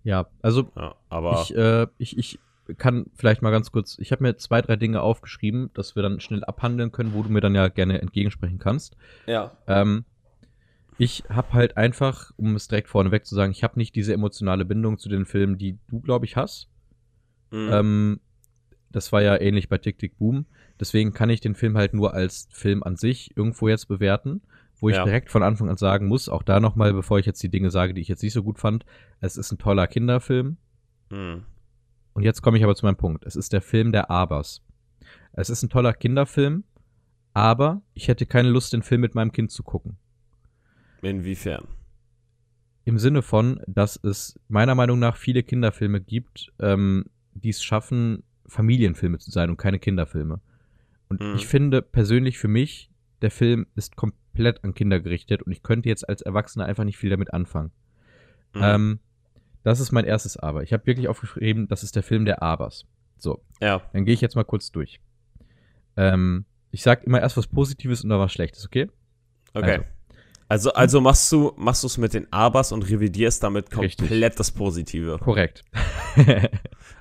ja, 0.04 0.28
also 0.42 0.70
Ja, 0.76 0.96
aber 1.10 1.42
ich, 1.42 1.56
äh, 1.56 1.88
ich, 1.98 2.18
ich 2.18 2.40
kann 2.78 3.06
vielleicht 3.14 3.42
mal 3.42 3.52
ganz 3.52 3.72
kurz, 3.72 3.98
ich 4.00 4.12
habe 4.12 4.24
mir 4.24 4.38
zwei, 4.38 4.62
drei 4.62 4.76
Dinge 4.76 5.02
aufgeschrieben, 5.02 5.70
dass 5.74 5.96
wir 5.96 6.04
dann 6.04 6.20
schnell 6.20 6.44
abhandeln 6.44 6.92
können, 6.92 7.14
wo 7.14 7.24
du 7.24 7.30
mir 7.30 7.42
dann 7.42 7.56
ja 7.56 7.68
gerne 7.68 8.02
entgegensprechen 8.02 8.60
kannst. 8.60 8.98
ja. 9.26 9.52
Ähm, 9.68 10.06
ich 10.98 11.26
habe 11.30 11.54
halt 11.54 11.78
einfach, 11.78 12.32
um 12.38 12.56
es 12.56 12.68
direkt 12.68 12.88
vorneweg 12.88 13.26
zu 13.26 13.36
sagen, 13.36 13.52
ich 13.52 13.64
habe 13.64 13.78
nicht 13.78 13.96
diese 13.96 14.14
emotionale 14.14 14.64
Bindung 14.64 14.98
zu 14.98 15.10
den 15.10 15.26
Filmen, 15.26 15.58
die 15.58 15.78
du, 15.90 16.00
glaube 16.00 16.26
ich, 16.26 16.38
hast. 16.38 16.70
Mhm. 17.52 17.70
Ähm, 17.72 18.20
das 18.92 19.12
war 19.12 19.22
ja 19.22 19.40
ähnlich 19.40 19.68
bei 19.70 19.78
Tick 19.78 19.98
Tick 20.00 20.18
Boom. 20.18 20.46
Deswegen 20.80 21.14
kann 21.14 21.30
ich 21.30 21.42
den 21.42 21.56
Film 21.56 21.78
halt 21.78 21.94
nur 21.94 22.14
als 22.14 22.48
Film 22.52 22.84
an 22.84 22.96
sich 22.96 23.36
irgendwo 23.36 23.68
jetzt 23.68 23.88
bewerten, 23.88 24.42
wo 24.80 24.90
ich 24.90 24.96
Ja. 24.96 25.04
direkt 25.06 25.30
von 25.32 25.44
Anfang 25.44 25.70
an 25.70 25.78
sagen 25.78 26.08
muss, 26.08 26.30
auch 26.30 26.44
da 26.44 26.60
nochmal, 26.60 26.94
bevor 26.94 27.20
ich 27.20 27.26
jetzt 27.26 27.42
die 27.44 27.50
Dinge 27.50 27.72
sage, 27.72 27.94
die 27.94 28.02
ich 28.02 28.08
jetzt 28.08 28.24
nicht 28.24 28.34
so 28.34 28.44
gut 28.44 28.60
fand, 28.60 28.86
es 29.22 29.38
ist 29.38 29.52
ein 29.52 29.58
toller 29.58 29.88
Kinderfilm. 29.88 30.58
Mhm. 31.10 31.44
Und 32.14 32.24
jetzt 32.24 32.42
komme 32.42 32.58
ich 32.58 32.64
aber 32.64 32.76
zu 32.76 32.86
meinem 32.86 32.96
Punkt. 32.98 33.26
Es 33.26 33.36
ist 33.36 33.52
der 33.54 33.62
Film 33.62 33.92
der 33.92 34.10
Abers. 34.10 34.62
Es 35.34 35.50
ist 35.50 35.64
ein 35.64 35.70
toller 35.70 35.94
Kinderfilm, 35.94 36.64
aber 37.34 37.82
ich 37.94 38.08
hätte 38.08 38.26
keine 38.26 38.50
Lust, 38.50 38.72
den 38.72 38.82
Film 38.84 39.02
mit 39.02 39.16
meinem 39.16 39.32
Kind 39.34 39.52
zu 39.52 39.64
gucken. 39.64 39.98
Inwiefern? 41.02 41.68
im 42.88 43.00
Sinne 43.00 43.24
von, 43.24 43.60
dass 43.66 44.00
es 44.04 44.40
meiner 44.48 44.76
Meinung 44.76 45.00
nach 45.00 45.18
viele 45.18 45.42
Kinderfilme 45.42 46.02
gibt, 46.02 46.54
ähm, 46.60 47.06
die 47.36 47.50
es 47.50 47.64
schaffen, 47.64 48.24
Familienfilme 48.48 49.20
zu 49.20 49.32
sein 49.32 49.50
und 49.50 49.58
keine 49.58 49.80
Kinderfilme. 49.80 50.40
Und 51.10 51.22
Mhm. 51.22 51.36
ich 51.36 51.48
finde 51.48 51.82
persönlich 51.82 52.38
für 52.38 52.48
mich, 52.48 52.90
der 53.22 53.32
Film 53.32 53.68
ist 53.76 53.96
komplett 53.96 54.64
an 54.64 54.74
Kinder 54.74 55.00
gerichtet 55.00 55.44
und 55.44 55.52
ich 55.52 55.64
könnte 55.64 55.90
jetzt 55.90 56.08
als 56.08 56.22
Erwachsener 56.22 56.66
einfach 56.66 56.84
nicht 56.84 56.98
viel 56.98 57.10
damit 57.10 57.34
anfangen. 57.34 57.72
Mhm. 58.54 58.62
Ähm, 58.64 59.00
das 59.64 59.80
ist 59.80 59.92
mein 59.92 60.06
erstes 60.06 60.38
Aber. 60.38 60.64
Ich 60.64 60.74
habe 60.74 60.86
wirklich 60.86 61.08
aufgeschrieben, 61.08 61.68
das 61.68 61.84
ist 61.84 61.96
der 61.96 62.04
Film 62.04 62.26
der 62.26 62.42
Abers. 62.44 62.86
So, 63.18 63.42
ja, 63.62 63.82
dann 63.94 64.06
gehe 64.06 64.14
ich 64.14 64.22
jetzt 64.22 64.36
mal 64.36 64.44
kurz 64.44 64.72
durch. 64.72 65.00
Ähm, 65.98 66.46
ich 66.72 66.84
sag 66.84 67.04
immer 67.06 67.22
erst 67.22 67.38
was 67.38 67.48
Positives 67.48 68.04
und 68.04 68.10
dann 68.10 68.20
was 68.20 68.32
Schlechtes, 68.34 68.66
okay? 68.66 68.90
okay. 69.54 69.72
Also, 69.72 69.86
also 70.48 71.02
machst 71.02 71.32
du 71.32 71.54
machst 71.58 71.84
du 71.84 71.88
es 71.88 71.98
mit 71.98 72.14
den 72.14 72.32
Abers 72.32 72.72
und 72.72 72.84
revidierst 72.84 73.42
damit 73.44 73.76
Richtig. 73.78 73.98
komplett 74.10 74.40
das 74.40 74.52
Positive. 74.52 75.18
Korrekt. 75.20 75.64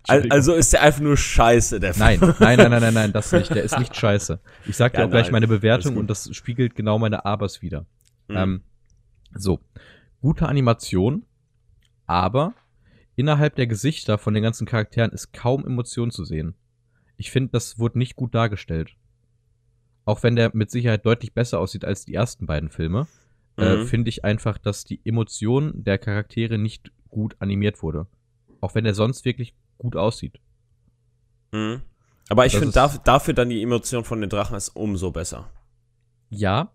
Also 0.06 0.52
ist 0.52 0.70
der 0.74 0.82
einfach 0.82 1.00
nur 1.00 1.16
Scheiße, 1.16 1.80
der 1.80 1.96
Nein, 1.96 2.18
Film. 2.18 2.34
nein, 2.38 2.58
nein, 2.58 2.70
nein, 2.70 2.82
nein, 2.82 2.94
nein, 2.94 3.12
das 3.12 3.32
nicht. 3.32 3.48
Der 3.54 3.62
ist 3.62 3.78
nicht 3.78 3.96
scheiße. 3.96 4.38
Ich 4.66 4.76
sag 4.76 4.92
dir 4.92 4.98
Ja, 5.00 5.06
auch 5.06 5.10
gleich 5.10 5.26
nein. 5.26 5.32
meine 5.32 5.48
Bewertung 5.48 5.96
und 5.96 6.08
das 6.10 6.28
spiegelt 6.36 6.74
genau 6.74 6.98
meine 6.98 7.24
Abers 7.24 7.62
wieder. 7.62 7.86
Mhm. 8.28 8.36
Ähm, 8.36 8.60
so, 9.34 9.60
gute 10.20 10.46
Animation, 10.46 11.24
aber 12.06 12.52
innerhalb 13.16 13.54
der 13.56 13.66
Gesichter 13.66 14.18
von 14.18 14.34
den 14.34 14.42
ganzen 14.42 14.66
Charakteren 14.66 15.10
ist 15.10 15.32
kaum 15.32 15.64
Emotion 15.64 16.10
zu 16.10 16.26
sehen. 16.26 16.54
Ich 17.16 17.30
finde, 17.30 17.52
das 17.52 17.78
wurde 17.78 17.98
nicht 17.98 18.14
gut 18.14 18.34
dargestellt. 18.34 18.96
Auch 20.04 20.22
wenn 20.22 20.36
der 20.36 20.50
mit 20.52 20.70
Sicherheit 20.70 21.06
deutlich 21.06 21.32
besser 21.32 21.60
aussieht 21.60 21.86
als 21.86 22.04
die 22.04 22.12
ersten 22.12 22.44
beiden 22.44 22.68
Filme, 22.68 23.06
äh, 23.56 23.76
Mhm. 23.76 23.86
finde 23.86 24.08
ich 24.08 24.24
einfach, 24.24 24.58
dass 24.58 24.84
die 24.84 25.00
Emotion 25.04 25.72
der 25.84 25.98
Charaktere 25.98 26.58
nicht 26.58 26.90
gut 27.08 27.36
animiert 27.38 27.82
wurde. 27.82 28.06
Auch 28.60 28.74
wenn 28.74 28.84
er 28.86 28.94
sonst 28.94 29.24
wirklich 29.24 29.54
gut 29.78 29.96
aussieht. 29.96 30.40
Mhm. 31.52 31.82
Aber 32.28 32.46
ich 32.46 32.56
finde 32.56 32.72
dafür, 32.72 33.00
dafür 33.04 33.34
dann 33.34 33.50
die 33.50 33.62
Emotion 33.62 34.04
von 34.04 34.20
den 34.20 34.30
Drachen 34.30 34.56
ist 34.56 34.70
umso 34.70 35.10
besser. 35.10 35.50
Ja, 36.30 36.72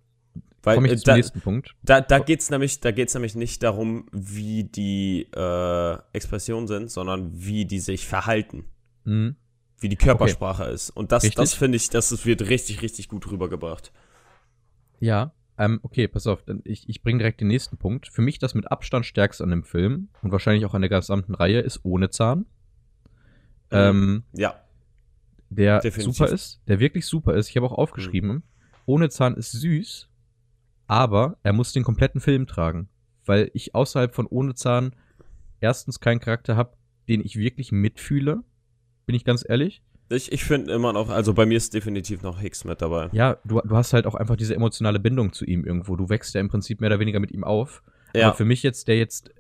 Weil 0.61 0.75
komme 0.75 0.87
ich 0.87 0.93
äh, 0.93 0.97
zum 0.97 1.03
da, 1.05 1.15
nächsten 1.15 1.41
Punkt. 1.41 1.75
da, 1.81 2.01
da 2.01 2.19
geht's 2.19 2.49
nämlich, 2.49 2.79
da 2.79 2.91
geht's 2.91 3.13
nämlich 3.13 3.33
nicht 3.35 3.63
darum, 3.63 4.05
wie 4.11 4.63
die 4.65 5.23
äh, 5.35 5.97
Expressionen 6.13 6.67
sind, 6.67 6.91
sondern 6.91 7.31
wie 7.33 7.65
die 7.65 7.79
sich 7.79 8.05
verhalten, 8.07 8.65
Mhm. 9.05 9.35
wie 9.79 9.89
die 9.89 9.95
Körpersprache 9.95 10.65
ist. 10.65 10.91
Und 10.91 11.11
das, 11.11 11.23
Richtig. 11.23 11.37
das 11.37 11.53
finde 11.55 11.77
ich, 11.77 11.89
das 11.89 12.25
wird 12.25 12.41
richtig, 12.47 12.81
richtig 12.83 13.07
gut 13.09 13.29
rübergebracht. 13.31 13.91
Ja, 14.99 15.33
ähm, 15.59 15.79
okay, 15.83 16.07
pass 16.07 16.25
auf, 16.25 16.43
ich, 16.63 16.87
ich 16.87 17.03
bringe 17.03 17.19
direkt 17.19 17.41
den 17.41 17.49
nächsten 17.49 17.77
Punkt. 17.77 18.07
Für 18.07 18.21
mich 18.21 18.39
das 18.39 18.55
mit 18.55 18.71
Abstand 18.71 19.05
stärkste 19.05 19.43
an 19.43 19.49
dem 19.49 19.63
Film 19.65 20.07
und 20.21 20.31
wahrscheinlich 20.31 20.65
auch 20.65 20.73
an 20.73 20.81
der 20.81 20.89
gesamten 20.89 21.35
Reihe 21.35 21.59
ist 21.59 21.81
ohne 21.83 22.09
Zahn. 22.09 22.45
Ähm, 23.69 24.23
Ja, 24.33 24.55
der 25.49 25.79
Definitiv. 25.79 26.15
super 26.15 26.31
ist, 26.31 26.61
der 26.67 26.79
wirklich 26.79 27.05
super 27.05 27.33
ist. 27.33 27.49
Ich 27.49 27.57
habe 27.57 27.65
auch 27.65 27.73
aufgeschrieben, 27.73 28.43
ohne 28.85 29.09
Zahn 29.09 29.35
ist 29.35 29.51
süß, 29.51 30.07
aber 30.87 31.37
er 31.43 31.53
muss 31.53 31.73
den 31.73 31.83
kompletten 31.83 32.21
Film 32.21 32.47
tragen, 32.47 32.87
weil 33.25 33.51
ich 33.53 33.75
außerhalb 33.75 34.15
von 34.15 34.27
ohne 34.27 34.55
Zahn 34.55 34.95
erstens 35.59 35.99
keinen 35.99 36.19
Charakter 36.19 36.55
habe, 36.55 36.77
den 37.09 37.21
ich 37.21 37.35
wirklich 37.35 37.71
mitfühle, 37.71 38.43
bin 39.05 39.15
ich 39.15 39.25
ganz 39.25 39.43
ehrlich. 39.47 39.83
Ich, 40.09 40.31
ich 40.31 40.43
finde 40.43 40.71
immer 40.73 40.93
noch, 40.93 41.09
also 41.09 41.33
bei 41.33 41.45
mir 41.45 41.57
ist 41.57 41.73
definitiv 41.73 42.21
noch 42.23 42.39
Hicks 42.39 42.63
mit 42.65 42.81
dabei. 42.81 43.09
Ja, 43.11 43.37
du, 43.45 43.61
du 43.61 43.75
hast 43.75 43.93
halt 43.93 44.05
auch 44.07 44.15
einfach 44.15 44.35
diese 44.35 44.55
emotionale 44.55 44.99
Bindung 44.99 45.33
zu 45.33 45.45
ihm 45.45 45.63
irgendwo. 45.65 45.95
Du 45.95 46.09
wächst 46.09 46.33
ja 46.35 46.41
im 46.41 46.49
Prinzip 46.49 46.81
mehr 46.81 46.89
oder 46.89 46.99
weniger 46.99 47.19
mit 47.19 47.31
ihm 47.31 47.43
auf. 47.43 47.83
Ja, 48.13 48.27
Aber 48.27 48.35
für 48.37 48.45
mich 48.45 48.63
jetzt, 48.63 48.87
der 48.87 48.97
jetzt 48.97 49.31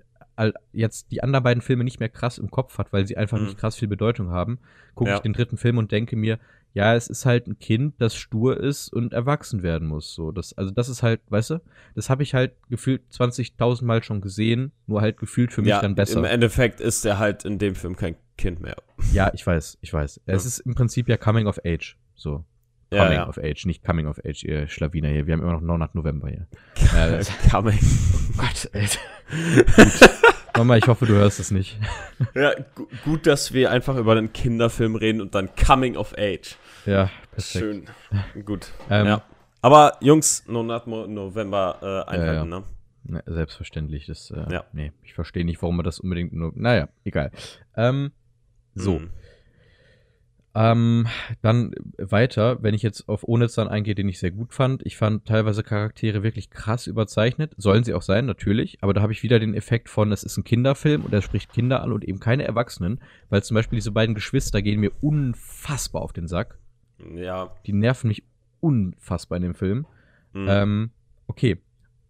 jetzt 0.71 1.11
die 1.11 1.21
anderen 1.21 1.43
beiden 1.43 1.61
Filme 1.61 1.83
nicht 1.83 1.99
mehr 1.99 2.07
krass 2.07 2.37
im 2.37 2.49
Kopf 2.49 2.77
hat, 2.77 2.93
weil 2.93 3.05
sie 3.05 3.17
einfach 3.17 3.37
Mhm. 3.37 3.43
nicht 3.45 3.57
krass 3.57 3.75
viel 3.75 3.89
Bedeutung 3.89 4.29
haben, 4.29 4.59
gucke 4.95 5.09
Ja. 5.09 5.17
ich 5.17 5.21
den 5.21 5.33
dritten 5.33 5.57
Film 5.57 5.77
und 5.77 5.91
denke 5.91 6.15
mir, 6.15 6.39
ja, 6.73 6.95
es 6.95 7.09
ist 7.09 7.25
halt 7.25 7.47
ein 7.47 7.59
Kind, 7.59 7.95
das 7.99 8.15
stur 8.15 8.57
ist 8.57 8.93
und 8.93 9.11
erwachsen 9.11 9.63
werden 9.63 9.87
muss. 9.89 10.13
So, 10.13 10.31
das, 10.31 10.53
also 10.57 10.71
das 10.71 10.87
ist 10.87 11.03
halt, 11.03 11.19
weißt 11.27 11.49
du, 11.49 11.61
das 11.95 12.09
habe 12.09 12.23
ich 12.23 12.35
halt 12.35 12.53
gefühlt 12.69 13.01
20.000 13.11 13.83
Mal 13.83 14.01
schon 14.01 14.21
gesehen, 14.21 14.71
nur 14.87 15.01
halt 15.01 15.17
gefühlt 15.17 15.51
für 15.51 15.61
mich 15.61 15.71
ja 15.71 15.81
dann 15.81 15.95
besser. 15.95 16.19
im 16.19 16.23
Endeffekt 16.25 16.79
ist 16.79 17.05
er 17.05 17.19
halt 17.19 17.43
in 17.43 17.57
dem 17.57 17.75
Film 17.75 17.97
kein 17.97 18.15
Kind 18.39 18.61
mehr. 18.61 18.75
Ja, 19.11 19.31
ich 19.33 19.45
weiß, 19.45 19.77
ich 19.81 19.91
weiß. 19.93 20.21
Es 20.25 20.43
Ja. 20.43 20.47
ist 20.47 20.59
im 20.59 20.73
Prinzip 20.75 21.09
ja 21.09 21.17
Coming 21.17 21.45
of 21.47 21.59
Age. 21.65 21.97
So. 22.15 22.43
Ja, 22.91 23.03
Coming 23.03 23.17
ja. 23.19 23.27
of 23.27 23.37
Age, 23.37 23.65
nicht 23.65 23.83
Coming 23.83 24.07
of 24.07 24.19
Age, 24.25 24.43
ihr 24.43 24.67
Schlawiner 24.67 25.09
hier. 25.09 25.27
Wir 25.27 25.33
haben 25.33 25.41
immer 25.41 25.51
noch 25.53 25.61
Monat 25.61 25.93
November 25.93 26.29
hier. 26.29 26.47
Ja, 26.95 27.09
das- 27.11 27.31
Coming. 27.51 27.77
Gott, 28.37 28.69
Alter. 28.73 28.99
Mama, 30.57 30.75
ich 30.77 30.87
hoffe, 30.87 31.05
du 31.05 31.13
hörst 31.13 31.39
es 31.39 31.51
nicht. 31.51 31.77
Ja, 32.33 32.53
gu 32.75 32.87
gut, 33.05 33.27
dass 33.27 33.53
wir 33.53 33.71
einfach 33.71 33.95
über 33.97 34.13
einen 34.13 34.33
Kinderfilm 34.33 34.95
reden 34.95 35.21
und 35.21 35.35
dann 35.35 35.49
Coming 35.55 35.95
of 35.95 36.13
Age. 36.17 36.57
Ja, 36.85 37.09
perfekt. 37.31 37.63
Schön. 37.63 37.85
Gut. 38.45 38.71
Ähm, 38.89 39.05
ja. 39.05 39.21
Aber 39.61 39.97
Jungs, 40.01 40.43
Nonat 40.47 40.87
November 40.87 42.05
äh, 42.07 42.11
einhalten, 42.11 42.51
Ja, 42.51 42.59
ne? 42.59 42.63
Ne, 43.03 43.23
selbstverständlich. 43.25 44.05
Das, 44.07 44.31
äh, 44.31 44.45
Ja. 44.51 44.63
Nee, 44.73 44.91
ich 45.03 45.13
verstehe 45.13 45.45
nicht, 45.45 45.61
warum 45.61 45.77
man 45.77 45.85
das 45.85 45.99
unbedingt 45.99 46.33
nur. 46.33 46.51
Naja, 46.55 46.89
egal. 47.05 47.31
Ähm, 47.75 48.11
so. 48.75 48.99
Mhm. 48.99 49.09
Ähm, 50.55 51.07
dann 51.41 51.75
weiter, 51.97 52.61
wenn 52.63 52.73
ich 52.73 52.81
jetzt 52.81 53.07
auf 53.07 53.23
Ohne 53.23 53.49
Zahn 53.49 53.67
eingehe, 53.67 53.93
den 53.93 54.09
ich 54.09 54.19
sehr 54.19 54.31
gut 54.31 54.53
fand. 54.53 54.83
Ich 54.85 54.97
fand 54.97 55.25
teilweise 55.25 55.63
Charaktere 55.63 56.23
wirklich 56.23 56.49
krass 56.49 56.87
überzeichnet. 56.87 57.53
Sollen 57.57 57.83
sie 57.83 57.93
auch 57.93 58.01
sein, 58.01 58.25
natürlich. 58.25 58.79
Aber 58.81 58.93
da 58.93 59.01
habe 59.01 59.13
ich 59.13 59.21
wieder 59.21 59.39
den 59.39 59.53
Effekt 59.53 59.89
von, 59.89 60.11
es 60.11 60.23
ist 60.23 60.37
ein 60.37 60.43
Kinderfilm 60.43 61.05
und 61.05 61.13
er 61.13 61.21
spricht 61.21 61.53
Kinder 61.53 61.83
an 61.83 61.93
und 61.93 62.03
eben 62.03 62.19
keine 62.19 62.45
Erwachsenen. 62.45 62.99
Weil 63.29 63.43
zum 63.43 63.55
Beispiel 63.55 63.77
diese 63.77 63.91
beiden 63.91 64.15
Geschwister 64.15 64.61
gehen 64.61 64.79
mir 64.79 64.91
unfassbar 65.01 66.01
auf 66.01 66.13
den 66.13 66.27
Sack. 66.27 66.57
Ja. 67.15 67.55
Die 67.65 67.73
nerven 67.73 68.07
mich 68.07 68.23
unfassbar 68.59 69.37
in 69.37 69.43
dem 69.43 69.55
Film. 69.55 69.85
Mhm. 70.33 70.47
Ähm, 70.49 70.91
okay. 71.27 71.57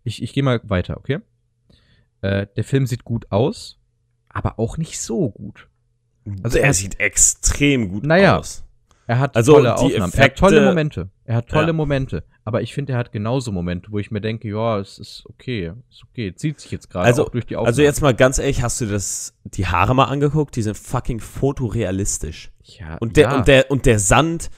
Ich, 0.03 0.23
ich 0.23 0.33
gehe 0.33 0.43
mal 0.43 0.61
weiter, 0.63 0.97
okay? 0.97 1.19
Äh, 2.21 2.47
der 2.55 2.63
Film 2.63 2.87
sieht 2.87 3.03
gut 3.03 3.31
aus, 3.31 3.79
aber 4.29 4.59
auch 4.59 4.77
nicht 4.77 4.99
so 4.99 5.29
gut. 5.29 5.68
Also 6.43 6.57
er- 6.57 6.73
sieht 6.73 6.99
extrem 6.99 7.89
gut 7.89 8.03
Naja. 8.05 8.37
aus. 8.37 8.63
Er 9.07 9.17
hat 9.19 9.35
Also, 9.35 9.53
tolle 9.53 9.75
Aufnahmen. 9.75 10.13
er 10.13 10.23
hat 10.25 10.35
tolle 10.35 10.61
Momente. 10.65 11.09
Er 11.25 11.35
hat 11.37 11.47
tolle 11.47 11.67
Ja. 11.67 11.73
Momente. 11.73 12.23
Aber 12.45 12.61
ich 12.61 12.73
finde, 12.75 12.93
er 12.93 12.99
hat 12.99 13.11
genauso 13.11 13.51
Momente, 13.51 13.91
wo 13.91 13.97
ich 13.99 14.11
mir 14.11 14.21
denke, 14.21 14.47
ja, 14.49 14.79
es 14.79 14.99
ist 14.99 15.23
okay. 15.27 15.71
Ist 15.89 16.03
okay. 16.11 16.33
Zieht 16.35 16.59
sich 16.59 16.69
jetzt 16.71 16.89
gerade 16.91 17.05
Also- 17.05 17.27
durch 17.27 17.45
die 17.45 17.55
Aufnahmen. 17.55 17.67
Also 17.69 17.81
jetzt 17.81 18.01
mal 18.01 18.13
ganz 18.13 18.37
ehrlich, 18.37 18.61
hast 18.61 18.81
du 18.81 18.85
das 18.85 19.33
die 19.45 19.65
Haare 19.65 19.95
mal 19.95 20.05
angeguckt? 20.05 20.55
Die 20.55 20.61
sind 20.61 20.77
fucking 20.77 21.19
fotorealistisch. 21.19 22.51
ja, 22.63 22.97
Und 22.99 23.17
der 23.17 23.23
ja. 23.29 23.37
und 23.37 23.47
der 23.47 23.71
und 23.71 23.85
der 23.85 23.99
Sand. 23.99 24.49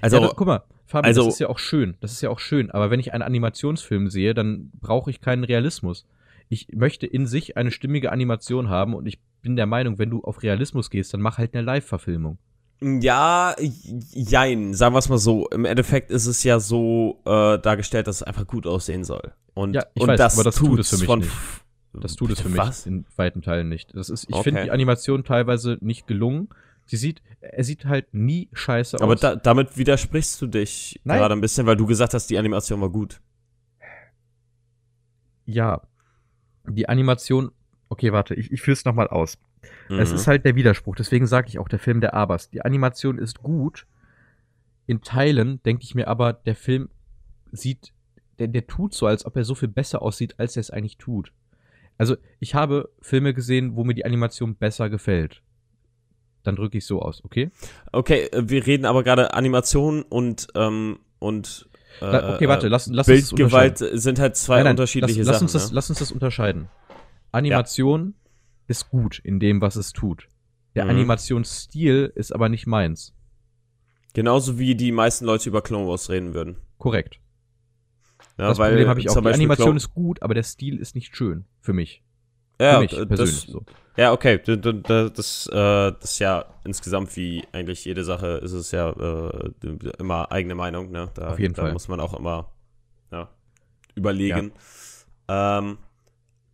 Also 0.00 0.16
ja, 0.18 0.28
da, 0.28 0.32
guck 0.36 0.46
mal, 0.46 0.62
Fabian, 0.86 1.06
also- 1.06 1.24
das 1.24 1.34
ist 1.34 1.40
ja 1.40 1.48
auch 1.48 1.58
schön. 1.58 1.96
Das 2.00 2.12
ist 2.12 2.20
ja 2.20 2.30
auch 2.30 2.38
schön. 2.38 2.70
Aber 2.70 2.90
wenn 2.90 3.00
ich 3.00 3.12
einen 3.12 3.22
Animationsfilm 3.22 4.08
sehe, 4.08 4.34
dann 4.34 4.70
brauche 4.80 5.10
ich 5.10 5.20
keinen 5.20 5.44
Realismus. 5.44 6.06
Ich 6.48 6.68
möchte 6.72 7.06
in 7.06 7.26
sich 7.26 7.56
eine 7.56 7.70
stimmige 7.70 8.10
Animation 8.12 8.68
haben 8.68 8.94
und 8.94 9.06
ich 9.06 9.20
bin 9.42 9.56
der 9.56 9.66
Meinung, 9.66 9.98
wenn 9.98 10.10
du 10.10 10.22
auf 10.22 10.42
Realismus 10.42 10.90
gehst, 10.90 11.12
dann 11.14 11.20
mach 11.20 11.38
halt 11.38 11.54
eine 11.54 11.62
Live-Verfilmung. 11.62 12.38
Ja, 12.82 13.54
jein, 14.12 14.72
sagen 14.74 14.94
wir 14.94 14.98
es 15.00 15.08
mal 15.10 15.18
so. 15.18 15.48
Im 15.50 15.64
Endeffekt 15.66 16.10
ist 16.10 16.26
es 16.26 16.42
ja 16.44 16.58
so 16.60 17.20
äh, 17.26 17.58
dargestellt, 17.58 18.06
dass 18.06 18.16
es 18.16 18.22
einfach 18.22 18.46
gut 18.46 18.66
aussehen 18.66 19.04
soll. 19.04 19.32
Und, 19.54 19.74
Ja, 19.74 19.84
ich 19.94 20.02
und 20.02 20.08
weiß, 20.08 20.18
das 20.18 20.34
aber 20.34 20.44
das 20.44 20.54
tut 20.56 20.78
es 20.78 20.88
für 20.88 20.96
mich 20.96 21.04
von, 21.06 21.18
nicht. 21.18 21.30
Das 21.92 22.14
tut 22.16 22.30
es 22.30 22.40
für 22.40 22.48
mich 22.48 22.58
Was? 22.58 22.86
in 22.86 23.04
weiten 23.16 23.42
Teilen 23.42 23.68
nicht. 23.68 23.94
Das 23.94 24.08
ist, 24.08 24.24
ich 24.28 24.34
Okay. 24.34 24.44
finde 24.44 24.62
die 24.64 24.70
Animation 24.70 25.24
teilweise 25.24 25.76
nicht 25.80 26.06
gelungen. 26.06 26.48
Sie 26.86 26.96
sieht, 26.96 27.20
er 27.40 27.64
sieht 27.64 27.84
halt 27.84 28.14
nie 28.14 28.48
scheiße 28.52 28.98
Aber 29.00 29.12
aus. 29.14 29.20
da, 29.20 29.36
damit 29.36 29.76
widersprichst 29.76 30.40
du 30.40 30.46
dich 30.46 30.98
Nein. 31.04 31.18
gerade 31.18 31.34
ein 31.34 31.40
bisschen, 31.40 31.66
weil 31.66 31.76
du 31.76 31.86
gesagt 31.86 32.14
hast, 32.14 32.28
die 32.30 32.38
Animation 32.38 32.80
war 32.80 32.88
gut. 32.90 33.20
ja. 35.44 35.82
Die 36.68 36.88
Animation, 36.88 37.50
okay, 37.90 38.12
warte, 38.12 38.34
ich, 38.34 38.50
ich 38.50 38.62
führe 38.62 38.72
es 38.72 38.84
nochmal 38.86 39.08
aus. 39.08 39.36
Es 39.90 40.08
Mhm. 40.10 40.14
ist 40.14 40.26
halt 40.26 40.44
der 40.46 40.54
Widerspruch, 40.54 40.96
deswegen 40.96 41.26
sage 41.26 41.48
ich 41.48 41.58
auch 41.58 41.68
der 41.68 41.78
Film 41.78 42.00
der 42.00 42.14
Abers. 42.14 42.48
Die 42.48 42.62
Animation 42.64 43.18
ist 43.18 43.42
gut. 43.42 43.86
In 44.86 45.02
Teilen 45.02 45.62
denke 45.64 45.84
ich 45.84 45.94
mir 45.94 46.08
aber, 46.08 46.32
der 46.32 46.54
Film 46.56 46.88
sieht, 47.52 47.92
der, 48.38 48.48
der 48.48 48.66
tut 48.66 48.94
so, 48.94 49.06
als 49.06 49.26
ob 49.26 49.36
er 49.36 49.44
so 49.44 49.54
viel 49.54 49.68
besser 49.68 50.00
aussieht, 50.02 50.34
als 50.38 50.56
er 50.56 50.60
es 50.60 50.70
eigentlich 50.70 50.96
tut. 50.96 51.32
Also, 51.98 52.16
ich 52.38 52.54
habe 52.54 52.88
Filme 53.02 53.34
gesehen, 53.34 53.76
wo 53.76 53.84
mir 53.84 53.94
die 53.94 54.06
Animation 54.06 54.54
besser 54.56 54.88
gefällt. 54.88 55.42
Dann 56.42 56.56
drücke 56.56 56.78
ich 56.78 56.86
so 56.86 57.02
aus, 57.02 57.22
okay? 57.24 57.50
Okay, 57.92 58.28
äh, 58.32 58.48
wir 58.48 58.66
reden 58.66 58.86
aber 58.86 59.02
gerade 59.04 59.34
Animation 59.34 60.02
und 60.02 60.46
ähm, 60.54 61.00
und 61.18 61.68
äh, 62.00 62.06
okay, 62.06 62.48
warte, 62.48 62.66
äh, 62.66 62.70
lass, 62.70 62.86
lass 62.86 63.06
uns 63.08 63.18
das 63.28 63.28
Bildgewalt 63.36 63.72
unterscheiden. 63.72 63.98
sind 64.00 64.18
halt 64.18 64.36
zwei 64.36 64.54
Nein, 64.56 64.64
nein, 64.64 64.70
unterschiedliche 64.72 65.18
lass, 65.20 65.26
lass 65.26 65.34
Sachen. 65.36 65.44
Uns 65.44 65.52
das, 65.52 65.68
ne? 65.70 65.74
Lass 65.74 65.90
uns 65.90 65.98
das 65.98 66.12
unterscheiden. 66.12 66.68
Animation 67.32 68.14
ist 68.66 68.88
gut 68.90 69.18
in 69.20 69.40
dem, 69.40 69.60
was 69.60 69.76
es 69.76 69.92
tut. 69.92 70.28
Der 70.74 70.84
Mhm. 70.84 70.90
Animationsstil 70.90 72.12
ist 72.14 72.32
aber 72.32 72.48
nicht 72.48 72.66
meins. 72.66 73.14
Genauso 74.14 74.58
wie 74.58 74.74
die 74.74 74.92
meisten 74.92 75.24
Leute 75.24 75.48
über 75.48 75.62
Clone 75.62 75.86
Wars 75.88 76.10
reden 76.10 76.34
würden. 76.34 76.56
Korrekt. 76.78 77.20
Ja, 78.38 78.48
das 78.48 78.58
weil 78.58 78.70
Problem 78.72 78.88
habe 78.88 79.00
ich 79.00 79.08
auch. 79.10 79.14
Die 79.14 79.20
Beispiel 79.20 79.42
Animation 79.42 79.64
Clone- 79.66 79.76
ist 79.76 79.90
gut, 79.94 80.22
aber 80.22 80.34
der 80.34 80.42
Stil 80.42 80.78
ist 80.78 80.94
nicht 80.94 81.16
schön 81.16 81.44
für 81.60 81.72
mich. 81.72 82.02
Ja, 82.60 82.74
Für 82.74 82.80
mich 82.80 82.90
d- 82.90 83.06
persönlich 83.06 83.44
das, 83.46 83.52
so. 83.52 83.64
ja, 83.96 84.12
okay. 84.12 84.38
D- 84.38 84.56
d- 84.56 84.72
d- 84.74 85.10
Das, 85.14 85.46
äh, 85.46 85.52
das 85.54 86.04
ist 86.12 86.18
ja 86.18 86.44
insgesamt 86.64 87.14
wie 87.16 87.42
eigentlich 87.52 87.84
jede 87.84 88.04
Sache 88.04 88.38
ist 88.42 88.52
es 88.52 88.70
ja 88.70 88.90
äh, 88.90 89.50
immer 89.98 90.30
eigene 90.30 90.54
Meinung, 90.54 90.90
ne? 90.90 91.10
Da, 91.14 91.28
Auf 91.32 91.38
jeden 91.38 91.54
da 91.54 91.62
Fall. 91.62 91.72
muss 91.72 91.88
man 91.88 92.00
auch 92.00 92.12
immer 92.18 92.52
ja, 93.12 93.28
überlegen. 93.94 94.52
Ähm, 95.28 95.78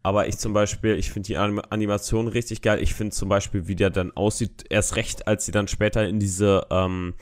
aber 0.06 0.28
ich 0.28 0.38
zum 0.38 0.52
Beispiel, 0.52 0.94
ich 0.94 1.10
finde 1.10 1.26
die 1.26 1.36
Anim 1.36 1.60
Animation 1.68 2.28
richtig 2.28 2.62
geil. 2.62 2.80
Ich 2.80 2.94
finde 2.94 3.10
zum 3.14 3.28
Beispiel, 3.28 3.66
wie 3.66 3.74
der 3.74 3.90
dann 3.90 4.12
aussieht, 4.12 4.64
erst 4.70 4.94
recht, 4.94 5.26
als 5.26 5.44
sie 5.46 5.50
dann 5.50 5.66
später 5.66 6.06
in 6.08 6.20
diese, 6.20 6.64
ähm, 6.70 7.14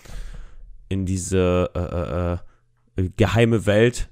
in 0.91 1.07
diese 1.07 1.71
äh, 1.75 3.01
äh, 3.01 3.03
äh, 3.07 3.11
geheime 3.17 3.65
Welt 3.65 4.11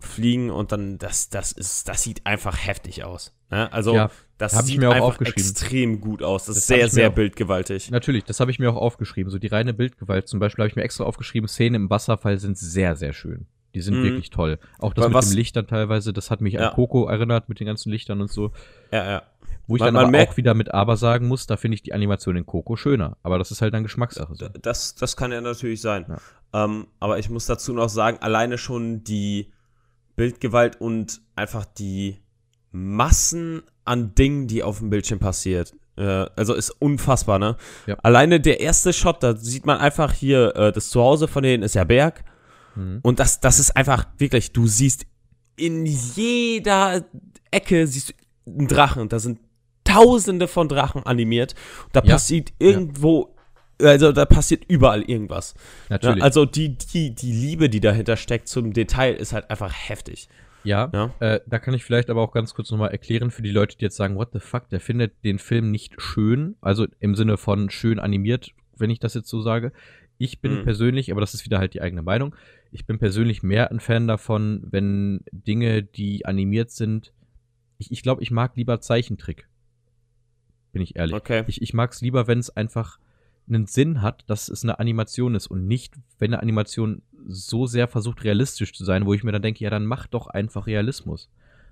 fliegen 0.00 0.50
und 0.50 0.70
dann, 0.70 0.98
das, 0.98 1.30
das 1.30 1.52
ist, 1.52 1.88
das 1.88 2.02
sieht 2.02 2.26
einfach 2.26 2.58
heftig 2.66 3.04
aus. 3.04 3.34
Ne? 3.50 3.72
Also, 3.72 3.94
Ja, 3.94 4.10
das 4.36 4.52
sieht 4.66 4.78
mir 4.80 4.90
auch 4.90 4.94
einfach 4.94 5.06
aufgeschrieben. 5.08 5.40
extrem 5.50 6.00
gut 6.02 6.22
aus. 6.22 6.44
Das, 6.44 6.56
Das 6.56 6.62
ist 6.64 6.66
sehr, 6.66 6.88
sehr 6.90 7.08
auch- 7.10 7.14
bildgewaltig. 7.14 7.90
Natürlich, 7.90 8.24
das 8.24 8.38
habe 8.38 8.50
ich 8.50 8.58
mir 8.58 8.70
auch 8.70 8.76
aufgeschrieben. 8.76 9.30
So 9.30 9.38
die 9.38 9.46
reine 9.46 9.72
Bildgewalt 9.72 10.28
zum 10.28 10.40
Beispiel 10.40 10.62
habe 10.64 10.68
ich 10.68 10.76
mir 10.76 10.82
extra 10.82 11.04
aufgeschrieben, 11.04 11.48
Szenen 11.48 11.74
im 11.84 11.90
Wasserfall 11.90 12.38
sind 12.38 12.58
sehr, 12.58 12.96
sehr 12.96 13.14
schön. 13.14 13.46
Die 13.74 13.80
sind 13.80 13.98
Mhm. 14.00 14.04
wirklich 14.04 14.30
toll. 14.30 14.58
Auch 14.78 14.92
das 14.94 15.02
Weil 15.04 15.10
mit 15.10 15.14
was- 15.16 15.28
dem 15.30 15.36
Lichtern 15.36 15.66
teilweise, 15.66 16.12
das 16.12 16.30
hat 16.30 16.40
mich 16.40 16.54
Ja. 16.54 16.68
an 16.70 16.74
Coco 16.74 17.06
erinnert 17.06 17.48
mit 17.48 17.60
den 17.60 17.66
ganzen 17.66 17.90
Lichtern 17.90 18.20
und 18.20 18.30
so. 18.30 18.50
Ja, 18.92 19.04
ja. 19.08 19.22
Wo 19.66 19.76
ich 19.76 19.80
Man- 19.80 19.94
dann 19.94 20.06
aber 20.14 20.22
auch 20.28 20.36
wieder 20.36 20.54
mit 20.54 20.74
aber 20.74 20.96
sagen 20.96 21.28
muss, 21.28 21.46
da 21.46 21.56
finde 21.56 21.76
ich 21.76 21.82
die 21.82 21.92
Animation 21.94 22.34
in 22.36 22.44
Coco 22.46 22.74
schöner. 22.74 23.16
Aber 23.22 23.38
das 23.38 23.52
ist 23.52 23.62
halt 23.62 23.72
dann 23.72 23.84
Geschmackssache. 23.84 24.34
So. 24.34 24.48
Das, 24.60 24.96
das 24.96 25.16
kann 25.16 25.30
ja 25.30 25.40
natürlich 25.40 25.80
sein. 25.80 26.06
Ja. 26.52 26.64
Ähm, 26.64 26.88
aber 26.98 27.20
ich 27.20 27.30
muss 27.30 27.46
dazu 27.46 27.72
noch 27.72 27.88
sagen, 27.88 28.18
alleine 28.20 28.58
schon 28.58 29.04
die 29.04 29.52
Bildgewalt 30.16 30.80
und 30.80 31.20
einfach 31.36 31.64
die 31.64 32.18
Massen 32.72 33.62
an 33.84 34.14
Dingen, 34.14 34.46
die 34.46 34.62
auf 34.62 34.78
dem 34.78 34.90
Bildschirm 34.90 35.18
passiert. 35.18 35.74
Äh, 35.96 36.26
also 36.36 36.54
ist 36.54 36.70
unfassbar, 36.70 37.38
ne? 37.38 37.56
Ja. 37.86 37.96
Alleine 38.02 38.40
der 38.40 38.60
erste 38.60 38.92
Shot, 38.92 39.22
da 39.22 39.36
sieht 39.36 39.66
man 39.66 39.78
einfach 39.78 40.12
hier, 40.12 40.54
äh, 40.56 40.72
das 40.72 40.88
Zuhause 40.90 41.28
von 41.28 41.42
denen 41.42 41.62
ist 41.62 41.74
ja 41.74 41.84
Berg. 41.84 42.24
Mhm. 42.74 43.00
Und 43.02 43.18
das, 43.18 43.40
das 43.40 43.58
ist 43.58 43.76
einfach 43.76 44.06
wirklich, 44.18 44.52
du 44.52 44.66
siehst 44.66 45.06
in 45.56 45.84
jeder 45.86 47.04
Ecke 47.50 47.86
siehst 47.86 48.10
du 48.46 48.52
einen 48.58 48.68
Drachen. 48.68 49.08
Da 49.08 49.18
sind 49.18 49.38
tausende 49.84 50.48
von 50.48 50.68
Drachen 50.68 51.04
animiert. 51.04 51.54
Da 51.92 52.00
Ja. 52.02 52.12
passiert 52.12 52.52
irgendwo, 52.58 53.34
also 53.80 54.12
da 54.12 54.24
passiert 54.24 54.64
überall 54.68 55.02
irgendwas. 55.02 55.54
Natürlich. 55.88 56.18
Ja, 56.18 56.24
also 56.24 56.44
die, 56.46 56.76
die, 56.78 57.14
die 57.14 57.32
Liebe, 57.32 57.68
die 57.68 57.80
dahinter 57.80 58.16
steckt 58.16 58.48
zum 58.48 58.72
Detail, 58.72 59.14
ist 59.14 59.32
halt 59.32 59.50
einfach 59.50 59.72
heftig. 59.72 60.28
Ja, 60.62 60.90
Ja. 60.92 61.10
Äh, 61.20 61.40
da 61.46 61.58
kann 61.58 61.72
ich 61.74 61.84
vielleicht 61.84 62.10
aber 62.10 62.20
auch 62.22 62.32
ganz 62.32 62.54
kurz 62.54 62.70
nochmal 62.70 62.90
erklären 62.90 63.30
für 63.30 63.42
die 63.42 63.50
Leute, 63.50 63.76
die 63.78 63.84
jetzt 63.84 63.96
sagen, 63.96 64.16
what 64.16 64.28
the 64.32 64.40
fuck, 64.40 64.68
der 64.68 64.80
findet 64.80 65.24
den 65.24 65.38
Film 65.38 65.70
nicht 65.70 66.00
schön, 66.00 66.56
also 66.60 66.86
im 67.00 67.14
Sinne 67.14 67.36
von 67.38 67.70
schön 67.70 67.98
animiert, 67.98 68.50
wenn 68.76 68.90
ich 68.90 68.98
das 68.98 69.14
jetzt 69.14 69.28
so 69.28 69.40
sage. 69.40 69.72
Ich 70.20 70.42
bin 70.42 70.58
Mhm. 70.58 70.64
persönlich, 70.64 71.10
aber 71.10 71.22
das 71.22 71.32
ist 71.32 71.46
wieder 71.46 71.58
halt 71.58 71.72
die 71.72 71.80
eigene 71.80 72.02
Meinung, 72.02 72.36
ich 72.70 72.84
bin 72.84 72.98
persönlich 72.98 73.42
mehr 73.42 73.70
ein 73.70 73.80
Fan 73.80 74.06
davon, 74.06 74.62
wenn 74.70 75.20
Dinge, 75.32 75.82
die 75.82 76.26
animiert 76.26 76.70
sind, 76.70 77.14
ich, 77.78 77.90
ich 77.90 78.02
glaube, 78.02 78.22
ich 78.22 78.30
mag 78.30 78.54
lieber 78.54 78.82
Zeichentrick. 78.82 79.48
Bin 80.72 80.82
ich 80.82 80.94
ehrlich. 80.96 81.16
Okay. 81.16 81.44
Ich, 81.46 81.62
ich 81.62 81.72
mag 81.72 81.92
es 81.92 82.02
lieber, 82.02 82.26
wenn 82.26 82.38
es 82.38 82.54
einfach 82.54 82.98
einen 83.48 83.64
Sinn 83.64 84.02
hat, 84.02 84.24
dass 84.26 84.50
es 84.50 84.62
eine 84.62 84.78
Animation 84.78 85.34
ist 85.34 85.46
und 85.46 85.66
nicht, 85.66 85.94
wenn 86.18 86.34
eine 86.34 86.42
Animation 86.42 87.00
so 87.26 87.66
sehr 87.66 87.88
versucht, 87.88 88.22
realistisch 88.22 88.74
zu 88.74 88.84
sein, 88.84 89.06
wo 89.06 89.14
ich 89.14 89.24
mir 89.24 89.32
dann 89.32 89.40
denke, 89.40 89.64
ja, 89.64 89.70
dann 89.70 89.86
mach 89.86 90.06
doch 90.06 90.26
einfach 90.26 90.66
Realismus. 90.66 91.30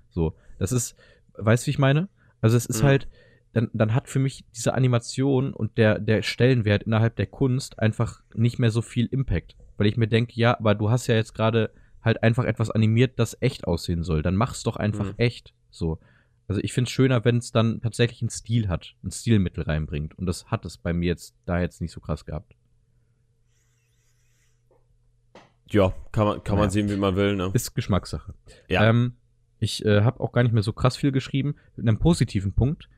So, 0.09 0.33
das 0.57 0.71
ist, 0.71 0.95
weißt 1.37 1.63
du, 1.63 1.67
wie 1.67 1.71
ich 1.71 1.77
meine? 1.79 2.09
Also 2.41 2.57
es 2.57 2.65
ist 2.65 2.81
Mhm. 2.81 2.87
halt, 2.87 3.07
dann, 3.53 3.69
dann 3.73 3.93
hat 3.95 4.07
für 4.09 4.19
mich 4.19 4.45
diese 4.55 4.73
Animation 4.73 5.53
und 5.53 5.77
der, 5.77 5.99
der 5.99 6.21
Stellenwert 6.21 6.83
innerhalb 6.83 7.15
der 7.15 7.25
Kunst 7.27 7.79
einfach 7.79 8.21
nicht 8.35 8.59
mehr 8.59 8.69
so 8.71 8.81
viel 8.81 9.07
Impact. 9.07 9.55
Weil 9.77 9.87
ich 9.87 9.97
mir 9.97 10.07
denke, 10.07 10.33
ja, 10.35 10.57
aber 10.59 10.75
du 10.75 10.89
hast 10.89 11.07
ja 11.07 11.15
jetzt 11.15 11.33
gerade 11.33 11.71
halt 12.01 12.21
einfach 12.23 12.45
etwas 12.45 12.69
animiert, 12.69 13.17
das 13.17 13.37
echt 13.41 13.65
aussehen 13.65 14.03
soll. 14.03 14.21
Dann 14.21 14.35
mach's 14.35 14.63
doch 14.63 14.75
einfach 14.77 15.05
Mhm. 15.07 15.13
echt. 15.17 15.53
So. 15.71 15.99
Also 16.47 16.61
ich 16.63 16.73
finde 16.73 16.87
es 16.87 16.91
schöner, 16.91 17.25
wenn 17.25 17.37
es 17.37 17.51
dann 17.51 17.81
tatsächlich 17.81 18.21
einen 18.21 18.29
Stil 18.29 18.67
hat, 18.69 18.95
ein 19.03 19.11
Stilmittel 19.11 19.63
reinbringt. 19.63 20.17
Und 20.17 20.25
das 20.25 20.45
hat 20.47 20.65
es 20.65 20.77
bei 20.77 20.93
mir 20.93 21.07
jetzt 21.07 21.35
da 21.45 21.59
jetzt 21.59 21.81
nicht 21.81 21.91
so 21.91 21.99
krass 21.99 22.25
gehabt. 22.25 22.55
Ja, 25.71 25.93
kann 26.11 26.25
man, 26.25 26.43
kann 26.43 26.55
Naja. 26.55 26.63
man 26.65 26.69
sehen, 26.71 26.89
wie 26.89 26.95
man 26.95 27.15
will, 27.15 27.35
ne? 27.35 27.51
Ist 27.53 27.75
Geschmackssache. 27.75 28.33
Ja. 28.67 28.89
Ähm, 28.89 29.13
ich 29.59 29.85
äh, 29.85 30.01
habe 30.01 30.19
auch 30.19 30.31
gar 30.31 30.41
nicht 30.43 30.53
mehr 30.53 30.63
so 30.63 30.73
krass 30.73 30.97
viel 30.97 31.11
geschrieben. 31.11 31.55
Mit 31.75 31.87
einem 31.87 31.99
positiven 31.99 32.53
Punkt, 32.53 32.89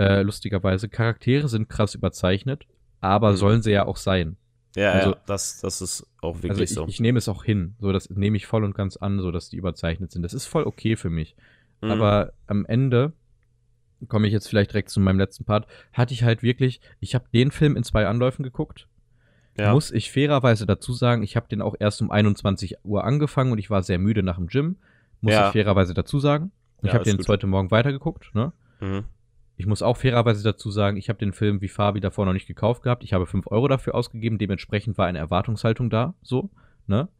äh, 0.00 0.22
lustigerweise, 0.22 0.88
Charaktere 0.88 1.48
sind 1.48 1.68
krass 1.68 1.94
überzeichnet, 1.94 2.66
aber 3.00 3.32
Mhm. 3.32 3.36
sollen 3.36 3.62
sie 3.62 3.72
ja 3.72 3.86
auch 3.86 3.96
sein. 3.96 4.36
ja, 4.76 4.92
also- 4.92 5.10
ja, 5.10 5.16
das, 5.26 5.60
das 5.60 5.80
ist 5.82 6.06
auch 6.22 6.36
wirklich 6.36 6.50
Also 6.52 6.62
ich, 6.62 6.70
so. 6.70 6.86
ich 6.86 7.00
nehme 7.00 7.18
es 7.18 7.28
auch 7.28 7.42
hin. 7.44 7.74
So, 7.80 7.90
das 7.92 8.08
nehme 8.10 8.36
ich 8.36 8.46
voll 8.46 8.62
und 8.64 8.74
ganz 8.74 8.96
an, 8.96 9.18
so 9.20 9.30
dass 9.32 9.48
die 9.50 9.56
überzeichnet 9.56 10.12
sind. 10.12 10.22
Das 10.22 10.32
ist 10.32 10.46
voll 10.46 10.62
okay 10.64 10.94
für 10.96 11.10
mich. 11.10 11.34
Mhm. 11.80 11.90
Aber 11.90 12.32
am 12.46 12.64
Ende 12.66 13.12
komme 14.08 14.26
ich 14.28 14.32
jetzt 14.32 14.46
vielleicht 14.48 14.70
direkt 14.70 14.88
zu 14.90 15.00
meinem 15.00 15.18
letzten 15.18 15.44
Part. 15.44 15.66
Hatte 15.92 16.14
ich 16.14 16.22
halt 16.22 16.42
wirklich, 16.44 16.80
ich 17.00 17.14
habe 17.16 17.24
den 17.34 17.50
Film 17.50 17.76
in 17.76 17.82
zwei 17.82 18.06
Anläufen 18.06 18.42
geguckt. 18.44 18.86
ja. 19.58 19.72
Muss 19.72 19.90
ich 19.90 20.10
fairerweise 20.12 20.64
dazu 20.66 20.92
sagen, 20.94 21.22
ich 21.24 21.34
habe 21.36 21.48
den 21.48 21.60
auch 21.60 21.74
erst 21.78 22.00
um 22.00 22.10
21 22.12 22.76
Uhr 22.84 23.02
angefangen 23.04 23.50
und 23.52 23.58
ich 23.58 23.68
war 23.70 23.82
sehr 23.82 23.98
müde 23.98 24.22
nach 24.22 24.36
dem 24.36 24.46
Gym. 24.46 24.76
Muss 25.20 25.32
Ja. 25.34 25.48
ich 25.48 25.52
fairerweise 25.52 25.92
dazu 25.94 26.18
sagen. 26.20 26.52
Ich 26.82 26.86
Ja, 26.88 26.94
habe 26.94 27.04
den 27.04 27.16
gut. 27.18 27.28
heute 27.28 27.46
Morgen 27.48 27.70
weitergeguckt. 27.72 28.34
Ne? 28.34 28.52
Mhm. 28.80 29.04
Ich 29.60 29.66
muss 29.66 29.82
auch 29.82 29.98
fairerweise 29.98 30.42
dazu 30.42 30.70
sagen, 30.70 30.96
ich 30.96 31.10
habe 31.10 31.18
den 31.18 31.34
Film 31.34 31.60
wie 31.60 31.68
Fabi 31.68 32.00
davor 32.00 32.24
noch 32.24 32.32
nicht 32.32 32.46
gekauft 32.46 32.82
gehabt. 32.82 33.04
Ich 33.04 33.12
habe 33.12 33.26
5 33.26 33.46
Euro 33.48 33.68
dafür 33.68 33.94
ausgegeben. 33.94 34.38
Dementsprechend 34.38 34.96
war 34.96 35.06
eine 35.06 35.18
Erwartungshaltung 35.18 35.90
da. 35.90 36.14
So, 36.22 36.48
ne? 36.86 37.10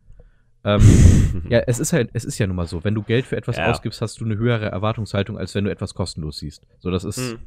Ähm, 0.65 0.81
ja, 1.51 1.59
es 1.67 1.79
ist 1.79 1.93
halt, 1.93 2.09
es 2.15 2.25
ist 2.25 2.39
ja 2.39 2.47
nun 2.47 2.57
mal 2.57 2.67
so. 2.67 2.83
Wenn 2.83 2.95
du 2.95 3.03
Geld 3.03 3.27
für 3.27 3.37
etwas 3.37 3.59
Ja. 3.59 3.69
ausgibst, 3.69 4.01
hast 4.01 4.19
du 4.23 4.25
eine 4.25 4.39
höhere 4.39 4.71
Erwartungshaltung, 4.71 5.37
als 5.37 5.55
wenn 5.55 5.65
du 5.65 5.71
etwas 5.71 5.93
kostenlos 5.93 6.39
siehst. 6.39 6.67
So, 6.79 6.91
das 6.91 7.05
ist 7.05 7.35
Mhm. 7.35 7.39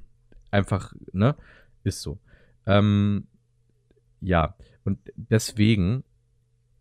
einfach, 0.51 0.93
ne? 1.11 1.35
Ist 1.83 2.03
so. 2.03 2.19
Ähm, 2.67 3.25
ja, 4.21 4.55
und 4.83 4.99
deswegen 5.15 6.03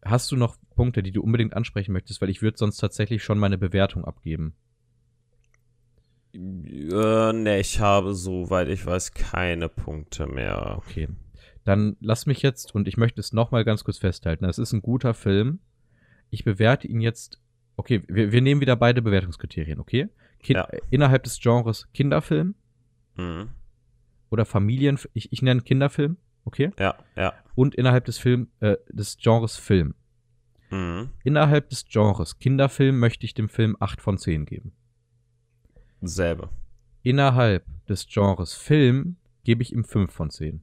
hast 0.04 0.30
du 0.30 0.36
noch 0.36 0.58
Punkte, 0.76 1.02
die 1.02 1.12
du 1.12 1.22
unbedingt 1.22 1.54
ansprechen 1.56 1.92
möchtest, 1.94 2.20
weil 2.20 2.28
ich 2.28 2.42
würde 2.42 2.58
sonst 2.58 2.76
tatsächlich 2.76 3.24
schon 3.24 3.38
meine 3.38 3.56
Bewertung 3.56 4.04
abgeben. 4.04 4.54
Äh, 6.34 7.32
ne, 7.32 7.60
ich 7.60 7.80
habe, 7.80 8.14
soweit 8.14 8.68
ich 8.68 8.84
weiß, 8.86 9.12
keine 9.14 9.68
Punkte 9.68 10.26
mehr. 10.26 10.74
Okay. 10.78 11.08
Dann 11.64 11.96
lass 12.00 12.26
mich 12.26 12.42
jetzt, 12.42 12.74
und 12.74 12.88
ich 12.88 12.96
möchte 12.96 13.20
es 13.20 13.32
nochmal 13.32 13.64
ganz 13.64 13.84
kurz 13.84 13.98
festhalten, 13.98 14.44
es 14.46 14.58
ist 14.58 14.72
ein 14.72 14.82
guter 14.82 15.14
Film. 15.14 15.60
Ich 16.30 16.44
bewerte 16.44 16.88
ihn 16.88 17.00
jetzt, 17.00 17.40
okay, 17.76 18.02
wir, 18.08 18.32
wir 18.32 18.40
nehmen 18.40 18.60
wieder 18.60 18.76
beide 18.76 19.02
Bewertungskriterien, 19.02 19.78
okay? 19.78 20.08
Kind, 20.40 20.56
Ja. 20.56 20.68
Innerhalb 20.90 21.22
des 21.24 21.38
Genres 21.40 21.88
Kinderfilm 21.92 22.54
Mhm. 23.16 23.50
oder 24.30 24.46
Familienfilm, 24.46 25.10
ich, 25.14 25.30
ich 25.32 25.42
nenne 25.42 25.60
Kinderfilm, 25.60 26.16
okay? 26.46 26.70
Ja, 26.78 26.96
ja. 27.14 27.34
Und 27.54 27.74
innerhalb 27.74 28.06
des 28.06 28.16
Film, 28.18 28.48
äh, 28.60 28.76
des 28.88 29.18
Genres 29.18 29.56
Film. 29.56 29.94
Mhm. 30.70 31.10
Innerhalb 31.22 31.68
des 31.68 31.84
Genres 31.84 32.38
Kinderfilm 32.38 32.98
möchte 32.98 33.26
ich 33.26 33.34
dem 33.34 33.50
Film 33.50 33.76
8 33.78 34.00
von 34.00 34.16
10 34.16 34.46
geben. 34.46 34.72
Selbe. 36.08 36.48
Innerhalb 37.02 37.64
des 37.88 38.06
Genres 38.06 38.54
Film 38.54 39.16
gebe 39.44 39.62
ich 39.62 39.72
ihm 39.72 39.84
5 39.84 40.12
von 40.12 40.30
10. 40.30 40.62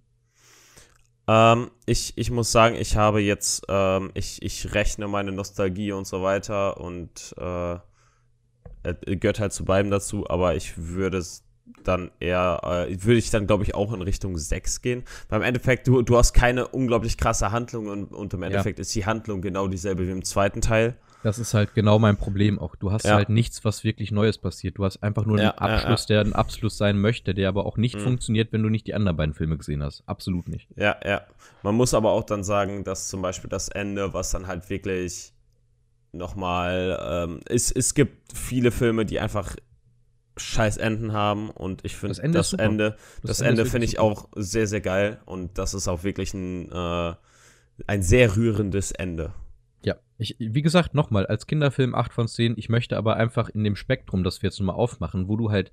Ähm, 1.27 1.69
ich, 1.85 2.17
ich 2.17 2.31
muss 2.31 2.51
sagen, 2.51 2.75
ich 2.75 2.95
habe 2.95 3.21
jetzt, 3.21 3.65
ähm, 3.69 4.11
ich, 4.13 4.41
ich 4.41 4.73
rechne 4.73 5.07
meine 5.07 5.31
Nostalgie 5.31 5.91
und 5.91 6.07
so 6.07 6.23
weiter 6.23 6.79
und 6.79 7.35
äh, 7.37 7.77
gehört 9.17 9.39
halt 9.39 9.53
zu 9.53 9.65
beiden 9.65 9.91
dazu, 9.91 10.27
aber 10.29 10.55
ich 10.55 10.77
würde 10.77 11.17
es 11.17 11.43
dann 11.83 12.11
eher, 12.19 12.61
äh, 12.63 13.03
würde 13.03 13.19
ich 13.19 13.29
dann, 13.29 13.47
glaube 13.47 13.63
ich, 13.63 13.75
auch 13.75 13.93
in 13.93 14.01
Richtung 14.01 14.37
6 14.37 14.81
gehen. 14.81 15.03
Weil 15.27 15.41
im 15.41 15.45
Endeffekt, 15.45 15.87
du, 15.87 16.01
du 16.01 16.17
hast 16.17 16.33
keine 16.33 16.67
unglaublich 16.67 17.17
krasse 17.17 17.51
Handlung 17.51 17.87
und, 17.87 18.05
und 18.11 18.33
im 18.33 18.43
Endeffekt 18.43 18.79
ist 18.79 18.95
die 18.95 19.05
Handlung 19.05 19.41
genau 19.41 19.67
dieselbe 19.67 20.07
wie 20.07 20.11
im 20.11 20.23
zweiten 20.23 20.61
Teil. 20.61 20.95
Das 21.21 21.37
ist 21.37 21.53
halt 21.53 21.73
genau 21.73 21.99
mein 21.99 22.15
Problem 22.15 22.59
auch. 22.59 22.75
Du 22.77 22.91
hast 22.91 23.03
Ja. 23.05 23.15
halt 23.15 23.27
nichts, 23.29 23.65
was 23.65 23.83
wirklich 23.83 24.11
Neues 24.11 24.37
passiert. 24.37 24.77
Du 24.77 24.85
hast 24.85 25.03
einfach 25.03 25.25
nur 25.25 25.35
einen 25.37 25.47
Ja, 25.47 25.55
ja, 25.59 25.75
Abschluss, 25.75 26.05
der 26.05 26.21
ein 26.21 26.33
Abschluss 26.33 26.77
sein 26.77 26.97
möchte, 26.99 27.33
der 27.33 27.49
aber 27.49 27.65
auch 27.65 27.75
nicht 27.77 27.95
Mhm. 27.95 28.01
funktioniert, 28.01 28.53
wenn 28.53 28.63
du 28.63 28.69
nicht 28.69 28.87
die 28.87 28.93
anderen 28.93 29.17
beiden 29.17 29.33
Filme 29.33 29.57
gesehen 29.57 29.83
hast. 29.83 30.03
Absolut 30.05 30.47
nicht. 30.47 30.69
Ja, 30.77 30.95
ja. 31.05 31.21
Man 31.61 31.75
muss 31.75 31.93
aber 31.93 32.11
auch 32.11 32.23
dann 32.23 32.43
sagen, 32.45 32.85
dass 32.85 33.09
zum 33.09 33.21
Beispiel 33.21 33.49
das 33.49 33.67
Ende, 33.67 34.13
was 34.13 34.31
dann 34.31 34.47
halt 34.47 34.69
wirklich 34.69 35.33
nochmal, 36.11 36.97
ähm, 37.01 37.39
es, 37.47 37.71
es 37.71 37.93
gibt 37.93 38.35
viele 38.35 38.71
Filme, 38.71 39.05
die 39.05 39.19
einfach 39.19 39.55
scheiß 40.37 40.77
Enden 40.77 41.11
haben 41.11 41.49
und 41.49 41.83
ich 41.83 41.97
finde 41.97 42.15
Das 42.15 42.19
Ende 42.19 42.37
das 42.37 42.49
super. 42.51 42.63
Ende, 42.63 42.95
das, 43.23 43.41
Ende 43.41 43.61
Ende 43.63 43.65
finde 43.71 43.85
ich 43.85 43.99
auch 43.99 44.29
sehr, 44.35 44.67
sehr 44.67 44.79
geil 44.81 45.19
und 45.25 45.57
das 45.57 45.73
ist 45.73 45.87
auch 45.89 46.03
wirklich 46.03 46.33
ein, 46.33 46.71
äh, 46.71 47.13
ein 47.87 48.01
sehr 48.03 48.35
rührendes 48.37 48.91
Ende. 48.91 49.33
Ja, 49.83 49.95
ich, 50.17 50.35
wie 50.39 50.61
gesagt, 50.61 50.93
nochmal, 50.93 51.25
als 51.27 51.47
Kinderfilm 51.47 51.95
8 51.95 52.13
von 52.13 52.27
10, 52.27 52.55
ich 52.57 52.69
möchte 52.69 52.97
aber 52.97 53.15
einfach 53.15 53.49
in 53.49 53.63
dem 53.63 53.75
Spektrum, 53.75 54.23
das 54.23 54.41
wir 54.41 54.49
jetzt 54.49 54.59
nochmal 54.59 54.75
aufmachen, 54.75 55.27
wo 55.27 55.37
du 55.37 55.51
halt 55.51 55.71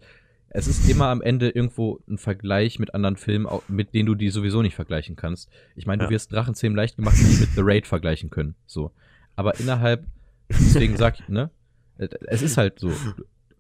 es 0.49 0.69
ist 0.69 0.89
immer 0.89 1.07
am 1.07 1.23
Ende 1.23 1.51
irgendwo 1.51 2.01
ein 2.09 2.19
Vergleich 2.19 2.79
mit 2.79 2.95
anderen 2.95 3.17
Filmen, 3.17 3.47
mit 3.69 3.95
denen 3.95 4.07
du 4.07 4.15
die 4.15 4.31
sowieso 4.31 4.63
nicht 4.63 4.75
vergleichen 4.75 5.17
kannst. 5.17 5.51
Ich 5.75 5.87
meine, 5.87 6.05
Ja. 6.05 6.09
du 6.09 6.15
wirst 6.15 6.33
Drachenzähmen 6.33 6.77
leicht 6.77 6.97
gemacht 6.97 7.17
nicht 7.19 7.41
mit 7.41 7.51
The 7.51 7.61
Raid 7.63 7.87
vergleichen 7.87 8.31
können. 8.31 8.55
So. 8.65 8.93
Aber 9.35 9.59
innerhalb, 9.59 10.07
deswegen 10.49 10.97
sag 10.97 11.21
ich, 11.21 11.29
ne? 11.29 11.51
Es 11.99 12.43
ist 12.43 12.57
halt 12.57 12.79
so. 12.79 12.93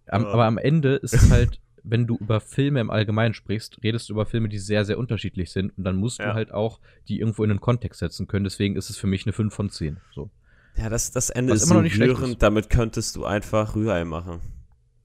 Am, 0.06 0.24
aber 0.26 0.44
am 0.44 0.56
Ende 0.58 0.94
ist 0.94 1.12
es 1.12 1.30
halt, 1.30 1.58
wenn 1.88 2.06
du 2.06 2.16
über 2.16 2.40
Filme 2.40 2.80
im 2.80 2.90
Allgemeinen 2.90 3.32
sprichst, 3.34 3.78
redest 3.82 4.08
du 4.08 4.14
über 4.14 4.26
Filme, 4.26 4.48
die 4.48 4.58
sehr, 4.58 4.84
sehr 4.84 4.98
unterschiedlich 4.98 5.50
sind. 5.52 5.76
Und 5.78 5.84
dann 5.84 5.96
musst 5.96 6.18
Ja. 6.18 6.26
du 6.26 6.34
halt 6.34 6.52
auch 6.52 6.80
die 7.08 7.20
irgendwo 7.20 7.44
in 7.44 7.50
einen 7.50 7.60
Kontext 7.60 8.00
setzen 8.00 8.26
können. 8.26 8.44
Deswegen 8.44 8.76
ist 8.76 8.90
es 8.90 8.96
für 8.96 9.06
mich 9.06 9.24
eine 9.26 9.32
5 9.32 9.54
von 9.54 9.70
10. 9.70 9.98
So. 10.14 10.30
Ja, 10.76 10.88
das, 10.90 11.10
das 11.12 11.30
Ende 11.30 11.52
Was 11.52 11.58
ist 11.62 11.66
immer 11.66 11.68
so 11.68 11.74
noch 11.76 11.82
nicht 11.84 11.94
schlecht 11.94 12.18
rührend, 12.18 12.32
ist. 12.34 12.42
damit 12.42 12.68
könntest 12.70 13.16
du 13.16 13.24
einfach 13.24 13.74
Rührei 13.76 14.04
machen. 14.04 14.40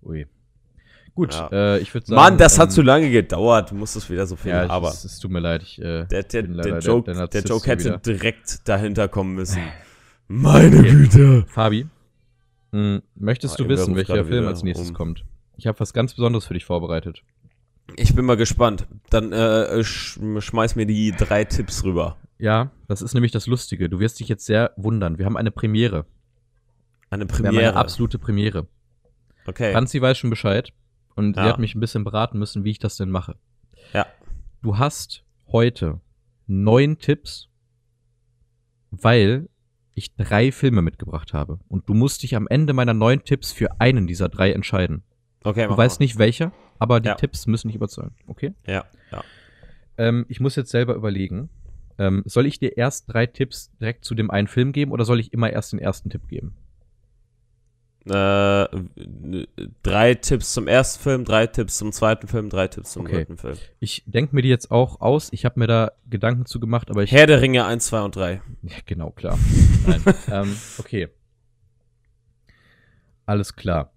Ui. 0.03 0.25
Gut, 1.13 1.33
Ja. 1.33 1.49
äh, 1.51 1.79
ich 1.79 1.93
würde 1.93 2.07
sagen. 2.07 2.15
Mann, 2.21 2.37
das 2.37 2.57
hat 2.57 2.69
ähm, 2.69 2.71
zu 2.75 2.81
lange 2.81 3.11
gedauert. 3.11 3.71
Du 3.71 3.75
musstest 3.75 4.09
wieder 4.09 4.25
so 4.25 4.35
viel 4.35 4.51
Ja, 4.51 4.69
aber 4.69 4.89
es, 4.89 5.03
es 5.03 5.19
tut 5.19 5.29
mir 5.31 5.39
leid. 5.39 5.61
Ich, 5.61 5.77
äh, 5.79 6.05
der, 6.07 6.23
der, 6.23 6.43
der, 6.43 6.79
Joke, 6.79 7.13
der 7.13 7.27
der, 7.27 7.43
Joke 7.43 7.67
hätte 7.67 7.85
wieder. 7.85 7.97
direkt 7.99 8.67
dahinter 8.67 9.07
kommen 9.07 9.35
müssen. 9.35 9.61
Meine 10.27 10.79
Okay. 10.79 10.89
Güte. 10.91 11.45
Fabi, 11.47 11.85
mh, 12.71 13.01
möchtest 13.15 13.55
Ah, 13.55 13.63
du 13.63 13.69
wissen, 13.69 13.95
welcher 13.95 14.23
Film 14.25 14.47
als 14.47 14.63
nächstes 14.63 14.89
um. 14.89 14.95
kommt? 14.95 15.25
Ich 15.61 15.67
habe 15.67 15.79
was 15.79 15.93
ganz 15.93 16.15
Besonderes 16.15 16.47
für 16.47 16.55
dich 16.55 16.65
vorbereitet. 16.65 17.21
Ich 17.95 18.15
bin 18.15 18.25
mal 18.25 18.35
gespannt. 18.35 18.87
Dann 19.11 19.31
äh, 19.31 19.83
sch 19.83 20.19
schmeiß 20.39 20.75
mir 20.75 20.87
die 20.87 21.11
drei 21.11 21.43
Tipps 21.45 21.83
rüber. 21.83 22.17
Ja, 22.39 22.71
das 22.87 23.03
ist 23.03 23.13
nämlich 23.13 23.31
das 23.31 23.45
Lustige. 23.45 23.87
Du 23.87 23.99
wirst 23.99 24.19
dich 24.19 24.27
jetzt 24.27 24.47
sehr 24.47 24.71
wundern. 24.75 25.19
Wir 25.19 25.25
haben 25.27 25.37
eine 25.37 25.51
Premiere. 25.51 26.07
Eine 27.11 27.25
Wir 27.25 27.35
haben 27.35 27.43
Premiere. 27.43 27.69
eine 27.69 27.75
absolute 27.75 28.17
Premiere. 28.17 28.67
okay. 29.45 29.71
Franzi 29.71 30.01
weiß 30.01 30.17
schon 30.17 30.31
Bescheid 30.31 30.73
und 31.15 31.35
sie 31.35 31.41
Ja. 31.41 31.49
hat 31.49 31.59
mich 31.59 31.75
ein 31.75 31.79
bisschen 31.79 32.03
beraten 32.03 32.39
müssen, 32.39 32.63
wie 32.63 32.71
ich 32.71 32.79
das 32.79 32.97
denn 32.97 33.11
mache. 33.11 33.35
Ja. 33.93 34.07
Du 34.63 34.79
hast 34.79 35.23
heute 35.51 36.01
neun 36.47 36.97
Tipps, 36.97 37.49
weil 38.89 39.47
ich 39.93 40.15
drei 40.15 40.51
Filme 40.51 40.81
mitgebracht 40.81 41.33
habe. 41.33 41.59
Und 41.67 41.87
du 41.87 41.93
musst 41.93 42.23
dich 42.23 42.35
am 42.35 42.47
Ende 42.47 42.73
meiner 42.73 42.95
neun 42.95 43.23
Tipps 43.25 43.51
für 43.51 43.79
einen 43.79 44.07
dieser 44.07 44.27
drei 44.27 44.53
entscheiden. 44.53 45.03
Okay, 45.43 45.67
Du 45.67 45.75
weißt 45.77 45.99
mal. 45.99 46.03
nicht 46.05 46.17
welcher, 46.17 46.51
aber 46.79 46.99
die 46.99 47.09
Ja. 47.09 47.15
Tipps 47.15 47.47
müssen 47.47 47.67
dich 47.69 47.75
überzeugen. 47.75 48.13
Okay? 48.27 48.53
Ja, 48.67 48.85
ja. 49.11 49.23
Ähm, 49.97 50.25
ich 50.29 50.39
muss 50.39 50.55
jetzt 50.55 50.71
selber 50.71 50.95
überlegen. 50.95 51.49
Ähm, 51.97 52.23
soll 52.25 52.45
ich 52.45 52.59
dir 52.59 52.77
erst 52.77 53.11
drei 53.11 53.25
Tipps 53.25 53.71
direkt 53.79 54.05
zu 54.05 54.15
dem 54.15 54.31
einen 54.31 54.47
Film 54.47 54.71
geben 54.71 54.91
oder 54.91 55.05
soll 55.05 55.19
ich 55.19 55.33
immer 55.33 55.51
erst 55.51 55.71
den 55.73 55.79
ersten 55.79 56.09
Tipp 56.09 56.27
geben? 56.27 56.55
Äh, 58.05 58.67
drei 59.83 60.15
Tipps 60.15 60.53
zum 60.53 60.67
ersten 60.67 61.03
Film, 61.03 61.23
drei 61.23 61.45
Tipps 61.45 61.77
zum 61.77 61.91
zweiten 61.91 62.27
Film, 62.27 62.49
drei 62.49 62.67
Tipps 62.67 62.93
zum 62.93 63.03
Okay. 63.03 63.17
dritten 63.17 63.37
Film. 63.37 63.57
Ich 63.79 64.01
denke 64.07 64.33
mir 64.33 64.41
die 64.41 64.49
jetzt 64.49 64.71
auch 64.71 65.01
aus. 65.01 65.29
Ich 65.31 65.45
habe 65.45 65.59
mir 65.59 65.67
da 65.67 65.91
Gedanken 66.09 66.47
zu 66.47 66.59
gemacht, 66.59 66.89
aber 66.89 67.03
ich. 67.03 67.11
Herr 67.11 67.27
der 67.27 67.41
Ringe 67.41 67.63
1, 67.65 67.85
2 67.85 68.01
und 68.01 68.15
3. 68.15 68.41
Ja, 68.63 68.75
genau, 68.87 69.11
klar. 69.11 69.37
Ähm, 70.31 70.55
okay. 70.79 71.09
Alles 73.27 73.55
klar. 73.55 73.91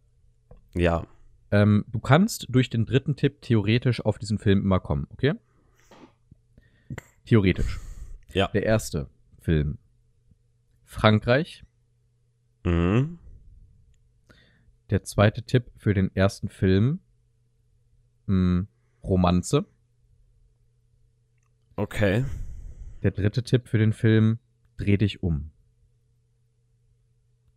Ja. 0.75 1.07
Ähm, 1.55 1.85
du 1.87 2.01
kannst 2.01 2.47
durch 2.49 2.69
den 2.69 2.85
dritten 2.85 3.15
Tipp 3.15 3.41
theoretisch 3.41 4.05
auf 4.05 4.19
diesen 4.19 4.41
Film 4.41 4.63
immer 4.63 4.81
kommen, 4.81 5.07
okay? 5.11 5.35
Theoretisch. 7.27 7.79
Ja. 8.33 8.49
Der 8.49 8.65
erste 8.65 9.09
Film. 9.39 9.79
Frankreich. 10.83 11.65
Mhm. 12.65 13.21
Der 14.91 15.05
zweite 15.05 15.45
Tipp 15.45 15.71
für 15.77 15.95
den 15.95 16.11
ersten 16.17 16.49
Film. 16.49 16.99
Mh, 18.27 18.67
Romanze. 19.05 19.65
Okay. 21.77 22.25
Der 23.05 23.13
dritte 23.13 23.45
Tipp 23.45 23.69
für 23.69 23.79
den 23.79 23.93
Film 23.93 24.41
Dreh 24.77 24.97
dich 24.97 25.23
um. 25.23 25.53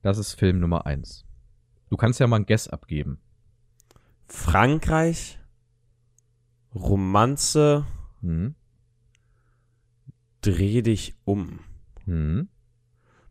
Das 0.04 0.20
ist 0.20 0.36
Film 0.36 0.60
Nummer 0.60 0.86
eins. 0.86 1.26
Du 1.90 1.98
kannst 1.98 2.20
ja 2.20 2.28
mal 2.28 2.36
ein 2.36 2.46
Guess 2.46 2.68
abgeben. 2.68 3.20
Frankreich. 4.28 5.40
Romanze. 6.76 7.86
Hm? 8.22 8.56
Dreh 10.42 10.82
dich 10.82 11.16
um. 11.26 11.60
Hm? 12.06 12.50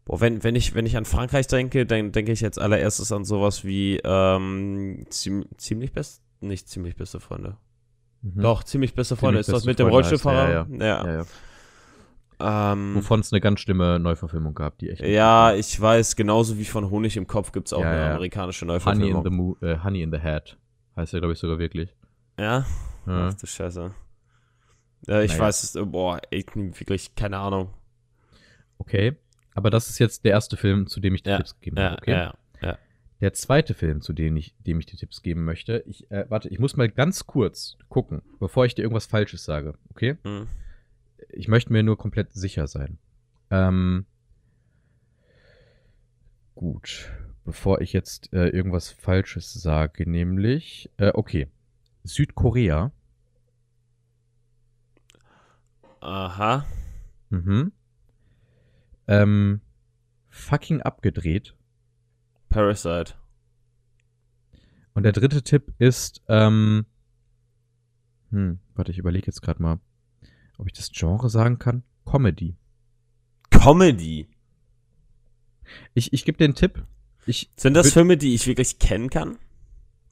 Boah, 0.04 0.20
wenn, 0.20 0.44
wenn, 0.44 0.54
ich, 0.54 0.74
wenn 0.74 0.86
ich 0.86 0.96
an 0.96 1.04
Frankreich 1.04 1.46
denke, 1.48 1.86
dann 1.86 2.12
denke 2.12 2.32
ich 2.32 2.40
jetzt 2.40 2.60
allererstes 2.60 3.10
an 3.12 3.24
sowas 3.24 3.64
wie 3.64 4.00
ähm, 4.04 5.04
ziem, 5.10 5.46
ziemlich 5.56 5.92
best, 5.92 6.22
nicht 6.40 6.68
ziemlich 6.68 6.94
beste 6.96 7.18
Freunde. 7.20 7.56
Mhm. 8.22 8.40
Doch, 8.42 8.62
ziemlich 8.64 8.94
beste 8.94 9.16
Freunde. 9.16 9.42
Ziemlich 9.42 9.48
Ist 9.56 9.62
das 9.62 9.66
mit 9.66 9.78
dem 9.78 9.88
Freunde 9.88 10.08
heißt 10.10 10.24
Rollstuhlfahrer? 10.26 10.64
der, 10.66 10.86
Ja. 10.86 11.04
Ja, 11.06 11.18
ja. 12.38 12.72
Ähm, 12.72 12.94
Wovon 12.96 13.20
es 13.20 13.32
eine 13.32 13.40
ganz 13.40 13.60
schlimme 13.60 13.98
Neuverfilmung 13.98 14.54
gab, 14.54 14.76
die 14.78 14.90
echt. 14.90 15.00
ja, 15.02 15.54
ich 15.54 15.80
weiß, 15.80 16.16
genauso 16.16 16.58
wie 16.58 16.66
von 16.66 16.90
Honig 16.90 17.16
im 17.16 17.26
Kopf 17.26 17.50
gibt 17.50 17.68
es 17.68 17.72
auch 17.72 17.80
Ja, 17.80 17.90
eine 17.90 18.00
ja. 18.00 18.10
amerikanische 18.10 18.66
war. 18.68 18.84
Honey 18.84 19.06
in 19.08 19.12
Neuverfilmung. 19.14 19.56
the 19.60 19.66
äh, 19.66 19.78
Honey 19.82 20.02
in 20.02 20.12
the 20.12 20.18
Hat. 20.20 20.58
Heißt 20.96 21.12
der, 21.12 21.20
glaube 21.20 21.34
ich, 21.34 21.38
sogar 21.38 21.58
wirklich. 21.58 21.94
ja? 22.38 22.64
Ja. 23.06 23.28
Ach 23.28 23.34
du 23.34 23.46
Scheiße. 23.46 23.94
Ja, 25.06 25.20
ich 25.20 25.30
Naja. 25.32 25.42
weiß 25.42 25.62
es, 25.62 25.74
äh, 25.76 25.84
boah, 25.84 26.20
echt 26.30 26.56
wirklich, 26.56 27.14
keine 27.14 27.38
Ahnung. 27.38 27.72
Okay. 28.78 29.16
Aber 29.54 29.70
das 29.70 29.88
ist 29.88 29.98
jetzt 30.00 30.24
der 30.24 30.32
erste 30.32 30.56
Film, 30.56 30.86
zu 30.88 30.98
dem 31.00 31.14
ich 31.14 31.22
die 31.22 31.30
Ja, 31.30 31.36
Tipps 31.36 31.54
gegeben 31.54 31.78
habe. 31.78 31.96
Okay? 31.98 32.10
ja, 32.10 32.34
ja. 32.60 32.78
Der 33.20 33.32
zweite 33.32 33.72
Film, 33.74 34.00
zu 34.02 34.12
dem 34.12 34.36
ich, 34.36 34.54
dem 34.58 34.78
ich 34.80 34.86
die 34.86 34.96
Tipps 34.96 35.22
geben 35.22 35.44
möchte. 35.44 35.82
Ich, 35.86 36.10
äh, 36.10 36.26
warte, 36.28 36.48
ich 36.48 36.58
muss 36.58 36.76
mal 36.76 36.88
ganz 36.90 37.26
kurz 37.26 37.78
gucken, 37.88 38.22
bevor 38.40 38.66
ich 38.66 38.74
dir 38.74 38.82
irgendwas 38.82 39.06
Falsches 39.06 39.44
sage. 39.44 39.74
Okay? 39.90 40.16
Hm. 40.24 40.48
Ich 41.30 41.48
möchte 41.48 41.72
mir 41.72 41.82
nur 41.82 41.96
komplett 41.96 42.32
sicher 42.32 42.66
sein. 42.66 42.98
Ähm, 43.50 44.04
gut. 46.54 47.10
Bevor 47.46 47.80
ich 47.80 47.92
jetzt 47.92 48.32
äh, 48.32 48.48
irgendwas 48.48 48.90
Falsches 48.90 49.52
sage, 49.52 50.10
nämlich, 50.10 50.90
äh, 50.96 51.12
okay. 51.14 51.46
Südkorea. 52.02 52.90
Aha. 56.00 56.66
Mhm. 57.30 57.70
Ähm, 59.06 59.60
fucking 60.28 60.82
abgedreht. 60.82 61.54
Parasite. 62.48 63.14
Und 64.94 65.04
der 65.04 65.12
dritte 65.12 65.42
Tipp 65.42 65.72
ist, 65.78 66.22
ähm, 66.28 66.84
hm, 68.30 68.58
warte, 68.74 68.90
ich 68.90 68.98
überlege 68.98 69.26
jetzt 69.26 69.40
gerade 69.40 69.62
mal, 69.62 69.78
ob 70.58 70.66
ich 70.66 70.72
das 70.72 70.90
Genre 70.90 71.30
sagen 71.30 71.60
kann. 71.60 71.84
Comedy. 72.06 72.56
Comedy. 73.50 74.28
Ich, 75.94 76.12
ich 76.12 76.24
gebe 76.24 76.42
einen 76.42 76.56
Tipp. 76.56 76.84
Ich, 77.26 77.50
Sind 77.56 77.74
das 77.74 77.92
Filme, 77.92 78.16
die 78.16 78.34
ich 78.34 78.46
wirklich 78.46 78.78
kennen 78.78 79.10
kann? 79.10 79.38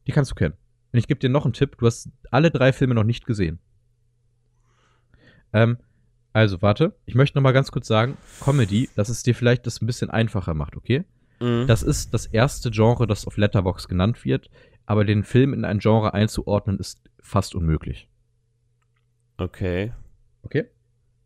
die 0.07 0.13
kannst 0.13 0.31
du 0.31 0.35
kennen. 0.35 0.55
Und 0.93 0.99
ich 0.99 1.07
gebe 1.09 1.19
dir 1.19 1.31
noch 1.31 1.45
einen 1.45 1.55
Tipp. 1.55 1.79
Du 1.79 1.87
hast 1.87 2.11
alle 2.31 2.51
drei 2.51 2.73
Filme 2.73 2.95
noch 2.95 3.05
nicht 3.05 3.27
gesehen. 3.27 3.59
Ähm, 5.53 5.79
also, 6.33 6.61
warte. 6.63 6.95
Ich 7.07 7.15
möchte 7.15 7.39
noch 7.39 7.43
mal 7.43 7.53
ganz 7.53 7.71
kurz 7.73 7.87
sagen, 7.87 8.17
Comedy, 8.43 8.91
dass 8.97 9.09
es 9.09 9.23
dir 9.23 9.35
vielleicht 9.35 9.67
das 9.67 9.81
ein 9.81 9.87
bisschen 9.87 10.11
einfacher 10.11 10.53
macht, 10.53 10.77
okay? 10.77 11.05
Mhm. 11.41 11.67
Das 11.67 11.83
ist 11.83 12.13
das 12.13 12.27
erste 12.27 12.71
Genre, 12.71 13.07
das 13.07 13.27
auf 13.27 13.37
Letterbox 13.37 13.89
genannt 13.89 14.25
wird, 14.25 14.51
aber 14.87 15.05
den 15.05 15.25
Film 15.25 15.55
in 15.55 15.65
ein 15.65 15.79
Genre 15.79 16.13
einzuordnen, 16.13 16.79
ist 16.79 17.01
fast 17.21 17.55
unmöglich. 17.55 18.09
Okay. 19.39 19.93
Okay? 20.43 20.67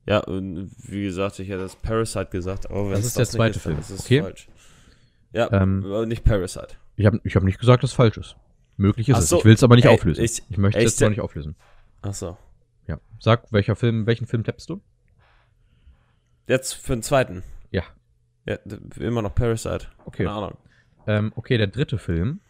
Ja, 0.06 0.20
und 0.20 0.70
wie 0.82 1.02
gesagt, 1.02 1.38
ich 1.40 1.48
hätte 1.48 1.60
das 1.62 1.76
Parasite 1.76 2.28
gesagt, 2.30 2.70
aber 2.70 2.90
Das 2.92 3.04
ist 3.04 3.18
der 3.18 3.26
zweite 3.26 3.56
ist, 3.56 3.62
Film, 3.62 3.78
ist 3.78 3.90
es 3.90 4.00
okay? 4.00 4.22
falsch. 4.22 4.48
Ja, 5.32 5.50
Ähm, 5.52 5.80
nicht 6.08 6.24
Parasite. 6.24 6.76
Ich 6.96 7.06
habe 7.06 7.20
ich 7.24 7.36
hab 7.36 7.42
nicht 7.42 7.58
gesagt, 7.60 7.82
dass 7.82 7.90
es 7.90 7.96
falsch 7.96 8.16
ist. 8.16 8.36
Möglich 8.76 9.08
ist 9.08 9.16
Ach 9.16 9.20
es. 9.20 9.28
so. 9.28 9.38
Ich 9.38 9.44
will 9.44 9.54
es 9.54 9.62
aber 9.62 9.76
nicht 9.76 9.84
Ey, 9.86 9.94
auflösen. 9.94 10.24
ich- 10.24 10.42
Ich, 10.48 10.56
möchte 10.58 10.78
es 10.78 10.84
jetzt 10.84 11.00
noch 11.00 11.10
nicht 11.10 11.20
auflösen. 11.20 11.56
Ach 12.02 12.14
so. 12.14 12.36
Ja. 12.86 12.98
Sag, 13.20 13.52
welcher 13.52 13.76
Film, 13.76 14.06
welchen 14.06 14.26
Film 14.26 14.44
tippst 14.44 14.70
du? 14.70 14.80
Jetzt 16.46 16.74
für 16.74 16.94
den 16.94 17.02
zweiten. 17.02 17.42
Ja. 17.70 17.82
Ja, 18.46 18.56
immer 18.98 19.20
noch 19.22 19.34
Parasite. 19.34 19.88
Okay. 20.06 20.24
Keine 20.24 20.30
Ahnung. 20.36 20.56
Ähm, 21.06 21.32
okay, 21.36 21.58
der 21.58 21.66
dritte 21.66 21.98
Film. 21.98 22.40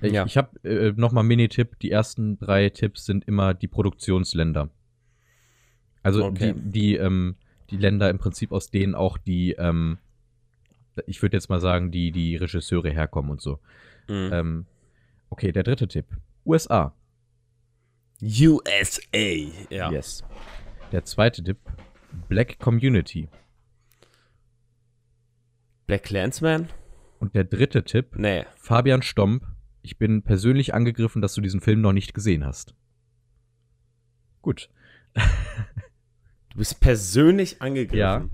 Ich, 0.00 0.12
Ja. 0.12 0.24
ich 0.24 0.36
habe 0.36 0.58
äh, 0.68 0.92
nochmal 0.96 1.24
Mini-Tipp. 1.24 1.78
Die 1.80 1.90
ersten 1.90 2.38
drei 2.38 2.70
Tipps 2.70 3.04
sind 3.04 3.26
immer 3.28 3.52
die 3.54 3.68
Produktionsländer. 3.68 4.70
Also 6.02 6.24
Okay. 6.24 6.54
die, 6.54 6.70
die, 6.70 6.96
ähm, 6.96 7.36
die 7.70 7.76
Länder 7.76 8.08
im 8.10 8.18
Prinzip, 8.18 8.52
aus 8.52 8.70
denen 8.70 8.94
auch 8.94 9.18
die, 9.18 9.52
ähm, 9.52 9.98
ich 11.06 11.22
würde 11.22 11.36
jetzt 11.36 11.48
mal 11.48 11.60
sagen, 11.60 11.90
die, 11.90 12.10
die 12.12 12.36
Regisseure 12.36 12.90
herkommen 12.90 13.30
und 13.30 13.40
so. 13.40 13.58
Mhm. 14.08 14.30
Ähm, 14.32 14.66
okay, 15.30 15.52
der 15.52 15.62
dritte 15.62 15.88
Tipp. 15.88 16.06
USA. 16.46 16.94
USA. 18.22 19.18
Ja. 19.70 19.90
Yes. 19.90 20.22
Der 20.92 21.04
zweite 21.04 21.42
Tipp. 21.42 21.58
Black 22.28 22.58
Community. 22.58 23.28
Black 25.86 26.04
Clansman? 26.04 26.68
Und 27.18 27.34
der 27.34 27.44
dritte 27.44 27.84
Tipp. 27.84 28.16
Nee. 28.16 28.44
Fabian 28.56 29.02
Stomp. 29.02 29.44
ich 29.82 29.98
bin 29.98 30.22
persönlich 30.22 30.72
angegriffen, 30.72 31.20
dass 31.20 31.34
du 31.34 31.40
diesen 31.40 31.60
Film 31.60 31.80
noch 31.80 31.92
nicht 31.92 32.14
gesehen 32.14 32.44
hast. 32.44 32.74
Gut. 34.42 34.70
Du 35.14 36.58
bist 36.58 36.80
persönlich 36.80 37.60
angegriffen. 37.60 37.98
Ja. 37.98 38.24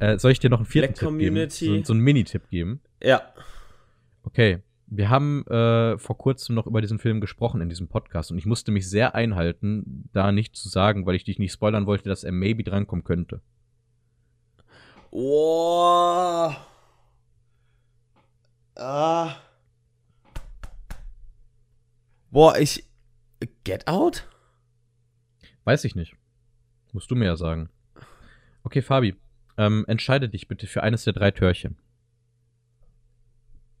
Äh, 0.00 0.18
soll 0.18 0.32
ich 0.32 0.40
dir 0.40 0.50
noch 0.50 0.58
einen 0.58 0.66
vierten 0.66 0.94
Black 0.94 0.98
Tipp 0.98 1.18
geben? 1.18 1.34
Community. 1.34 1.66
So, 1.66 1.84
so 1.84 1.92
einen 1.92 2.02
Minitipp 2.02 2.48
geben? 2.48 2.80
Ja. 3.02 3.22
Okay. 4.22 4.58
Wir 4.92 5.08
haben 5.08 5.46
äh, 5.46 5.98
vor 5.98 6.18
kurzem 6.18 6.56
noch 6.56 6.66
über 6.66 6.80
diesen 6.80 6.98
Film 6.98 7.20
gesprochen 7.20 7.60
in 7.60 7.68
diesem 7.68 7.86
Podcast 7.86 8.32
und 8.32 8.38
ich 8.38 8.46
musste 8.46 8.72
mich 8.72 8.88
sehr 8.88 9.14
einhalten, 9.14 10.08
da 10.12 10.32
nicht 10.32 10.56
zu 10.56 10.68
sagen, 10.68 11.06
weil 11.06 11.14
ich 11.14 11.22
dich 11.22 11.38
nicht 11.38 11.52
spoilern 11.52 11.86
wollte, 11.86 12.08
dass 12.08 12.24
er 12.24 12.32
maybe 12.32 12.64
drankommen 12.64 13.04
könnte. 13.04 13.40
Oh. 15.12 16.50
Ah. 18.74 19.36
Boah, 22.30 22.58
ich. 22.58 22.84
Get 23.62 23.86
Out? 23.86 24.28
Weiß 25.64 25.84
ich 25.84 25.94
nicht. 25.94 26.16
Musst 26.92 27.10
du 27.10 27.14
mir 27.14 27.26
ja 27.26 27.36
sagen. 27.36 27.68
Okay, 28.64 28.82
Fabi, 28.82 29.14
ähm, 29.60 29.84
entscheide 29.88 30.30
dich 30.30 30.48
bitte 30.48 30.66
für 30.66 30.82
eines 30.82 31.04
der 31.04 31.12
drei 31.12 31.30
Türchen. 31.30 31.76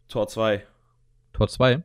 Tor 0.08 0.28
2. 0.28 0.66
Tor 1.32 1.48
2? 1.48 1.82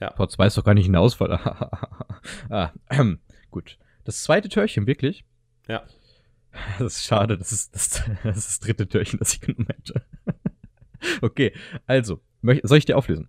Ja. 0.00 0.10
Tor 0.10 0.28
2 0.30 0.46
ist 0.46 0.56
doch 0.56 0.64
gar 0.64 0.72
nicht 0.72 0.86
eine 0.88 0.98
Auswahl. 1.00 1.32
ah, 2.48 2.72
ähm, 2.88 3.20
gut. 3.50 3.78
Das 4.04 4.22
zweite 4.22 4.48
Türchen, 4.48 4.86
wirklich? 4.86 5.24
Ja. 5.68 5.84
Das 6.78 6.96
ist 6.96 7.04
schade, 7.04 7.36
das 7.36 7.52
ist 7.52 7.74
das, 7.74 8.02
das, 8.24 8.36
ist 8.38 8.48
das 8.48 8.60
dritte 8.60 8.88
Türchen, 8.88 9.18
das 9.18 9.34
ich 9.34 9.42
genommen 9.42 9.68
hätte. 9.68 10.02
okay, 11.20 11.52
also, 11.86 12.20
soll 12.62 12.78
ich 12.78 12.86
dir 12.86 12.96
auflösen? 12.96 13.28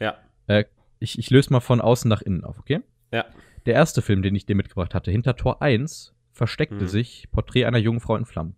Ja. 0.00 0.16
Äh, 0.46 0.64
ich, 0.98 1.18
ich 1.18 1.28
löse 1.30 1.52
mal 1.52 1.60
von 1.60 1.82
außen 1.82 2.08
nach 2.08 2.22
innen 2.22 2.42
auf, 2.42 2.58
okay? 2.58 2.80
Ja. 3.12 3.26
Der 3.66 3.74
erste 3.74 4.00
Film, 4.00 4.22
den 4.22 4.34
ich 4.34 4.46
dir 4.46 4.56
mitgebracht 4.56 4.94
hatte, 4.94 5.10
hinter 5.10 5.36
Tor 5.36 5.60
1, 5.60 6.14
versteckte 6.32 6.84
Mhm. 6.84 6.88
sich 6.88 7.28
Porträt 7.30 7.66
einer 7.66 7.78
jungen 7.78 8.00
Frau 8.00 8.16
in 8.16 8.24
Flammen. 8.24 8.56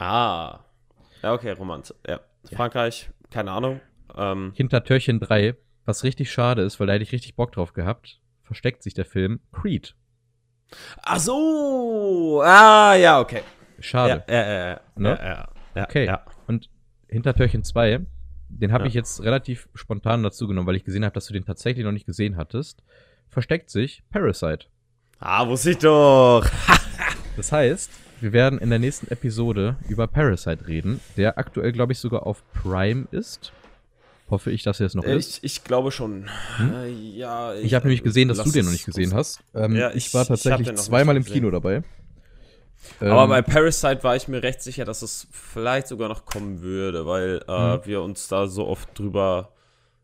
Ah. 0.00 0.60
Ja, 1.22 1.34
okay, 1.34 1.50
Romanze. 1.52 1.94
Ja. 2.06 2.20
Ja. 2.48 2.56
Frankreich, 2.56 3.10
keine 3.30 3.52
Ahnung. 3.52 3.80
Ähm, 4.16 4.52
Hinter 4.56 4.82
Türchen 4.82 5.20
3, 5.20 5.54
was 5.84 6.04
richtig 6.04 6.32
schade 6.32 6.62
ist, 6.62 6.80
weil 6.80 6.86
da 6.86 6.94
hätte 6.94 7.02
ich 7.02 7.12
richtig 7.12 7.36
Bock 7.36 7.52
drauf 7.52 7.74
gehabt, 7.74 8.18
versteckt 8.42 8.82
sich 8.82 8.94
der 8.94 9.04
Film 9.04 9.40
Creed. 9.52 9.94
ach 11.02 11.18
so. 11.20 12.40
Ah, 12.42 12.94
ja, 12.94 13.20
okay. 13.20 13.42
Schade. 13.78 14.24
Ja, 14.28 14.34
ja, 14.34 14.48
ja, 14.52 14.68
ja. 14.70 14.80
Ne? 14.96 15.08
ja, 15.20 15.48
ja, 15.74 15.84
Okay. 15.84 16.06
Ja. 16.06 16.24
Und 16.46 16.70
hinter 17.08 17.34
Türchen 17.34 17.62
2, 17.62 18.00
den 18.48 18.72
habe 18.72 18.88
ich 18.88 18.94
jetzt 18.94 19.22
relativ 19.22 19.68
spontan 19.74 20.22
dazu 20.22 20.48
genommen, 20.48 20.66
weil 20.66 20.76
ich 20.76 20.84
gesehen 20.84 21.04
habe, 21.04 21.12
dass 21.14 21.26
du 21.26 21.32
den 21.32 21.44
tatsächlich 21.44 21.84
noch 21.84 21.92
nicht 21.92 22.06
gesehen 22.06 22.36
hattest. 22.36 22.82
Versteckt 23.28 23.70
sich 23.70 24.02
Parasite. 24.10 24.66
Ah, 25.18 25.46
wusste 25.46 25.72
ich 25.72 25.78
doch. 25.78 26.44
Das 27.36 27.52
heißt, 27.52 27.90
wir 28.20 28.32
werden 28.32 28.58
in 28.58 28.70
der 28.70 28.78
nächsten 28.78 29.08
Episode 29.10 29.76
über 29.88 30.06
Parasite 30.06 30.66
reden, 30.66 31.00
der 31.16 31.38
aktuell, 31.38 31.72
glaube 31.72 31.92
ich, 31.92 31.98
sogar 31.98 32.26
auf 32.26 32.42
Prime 32.52 33.06
ist. 33.10 33.52
Hoffe 34.30 34.50
ich, 34.52 34.62
dass 34.62 34.78
er 34.78 34.86
es 34.86 34.94
noch 34.94 35.02
ist. 35.04 35.38
Ich, 35.38 35.44
ich 35.58 35.64
glaube 35.64 35.90
schon. 35.90 36.28
Hm? 36.58 36.72
Äh, 36.74 36.88
ja, 36.88 37.54
Ich 37.54 37.74
habe 37.74 37.86
nämlich 37.86 38.04
gesehen, 38.04 38.28
dass 38.28 38.42
du 38.42 38.50
den 38.52 38.64
noch 38.64 38.72
nicht 38.72 38.86
gesehen 38.86 39.12
hast. 39.12 39.40
Ähm, 39.54 39.74
Ja, 39.74 39.90
ich, 39.90 40.06
ich- 40.08 40.14
war 40.14 40.22
ich 40.22 40.28
tatsächlich 40.28 40.72
zweimal 40.76 41.16
im 41.16 41.24
Kino 41.24 41.50
dabei. 41.50 41.82
Aber 43.00 43.24
Ähm, 43.24 43.28
bei 43.30 43.42
Parasite 43.42 44.02
war 44.04 44.16
ich 44.16 44.28
mir 44.28 44.42
recht 44.42 44.62
sicher, 44.62 44.84
dass 44.84 45.02
es 45.02 45.26
vielleicht 45.32 45.88
sogar 45.88 46.08
noch 46.08 46.24
kommen 46.26 46.62
würde, 46.62 47.06
weil 47.06 47.42
äh, 47.48 47.76
Mhm. 47.76 47.80
wir 47.86 48.02
uns 48.02 48.28
da 48.28 48.46
so 48.46 48.66
oft 48.68 48.96
drüber. 48.98 49.52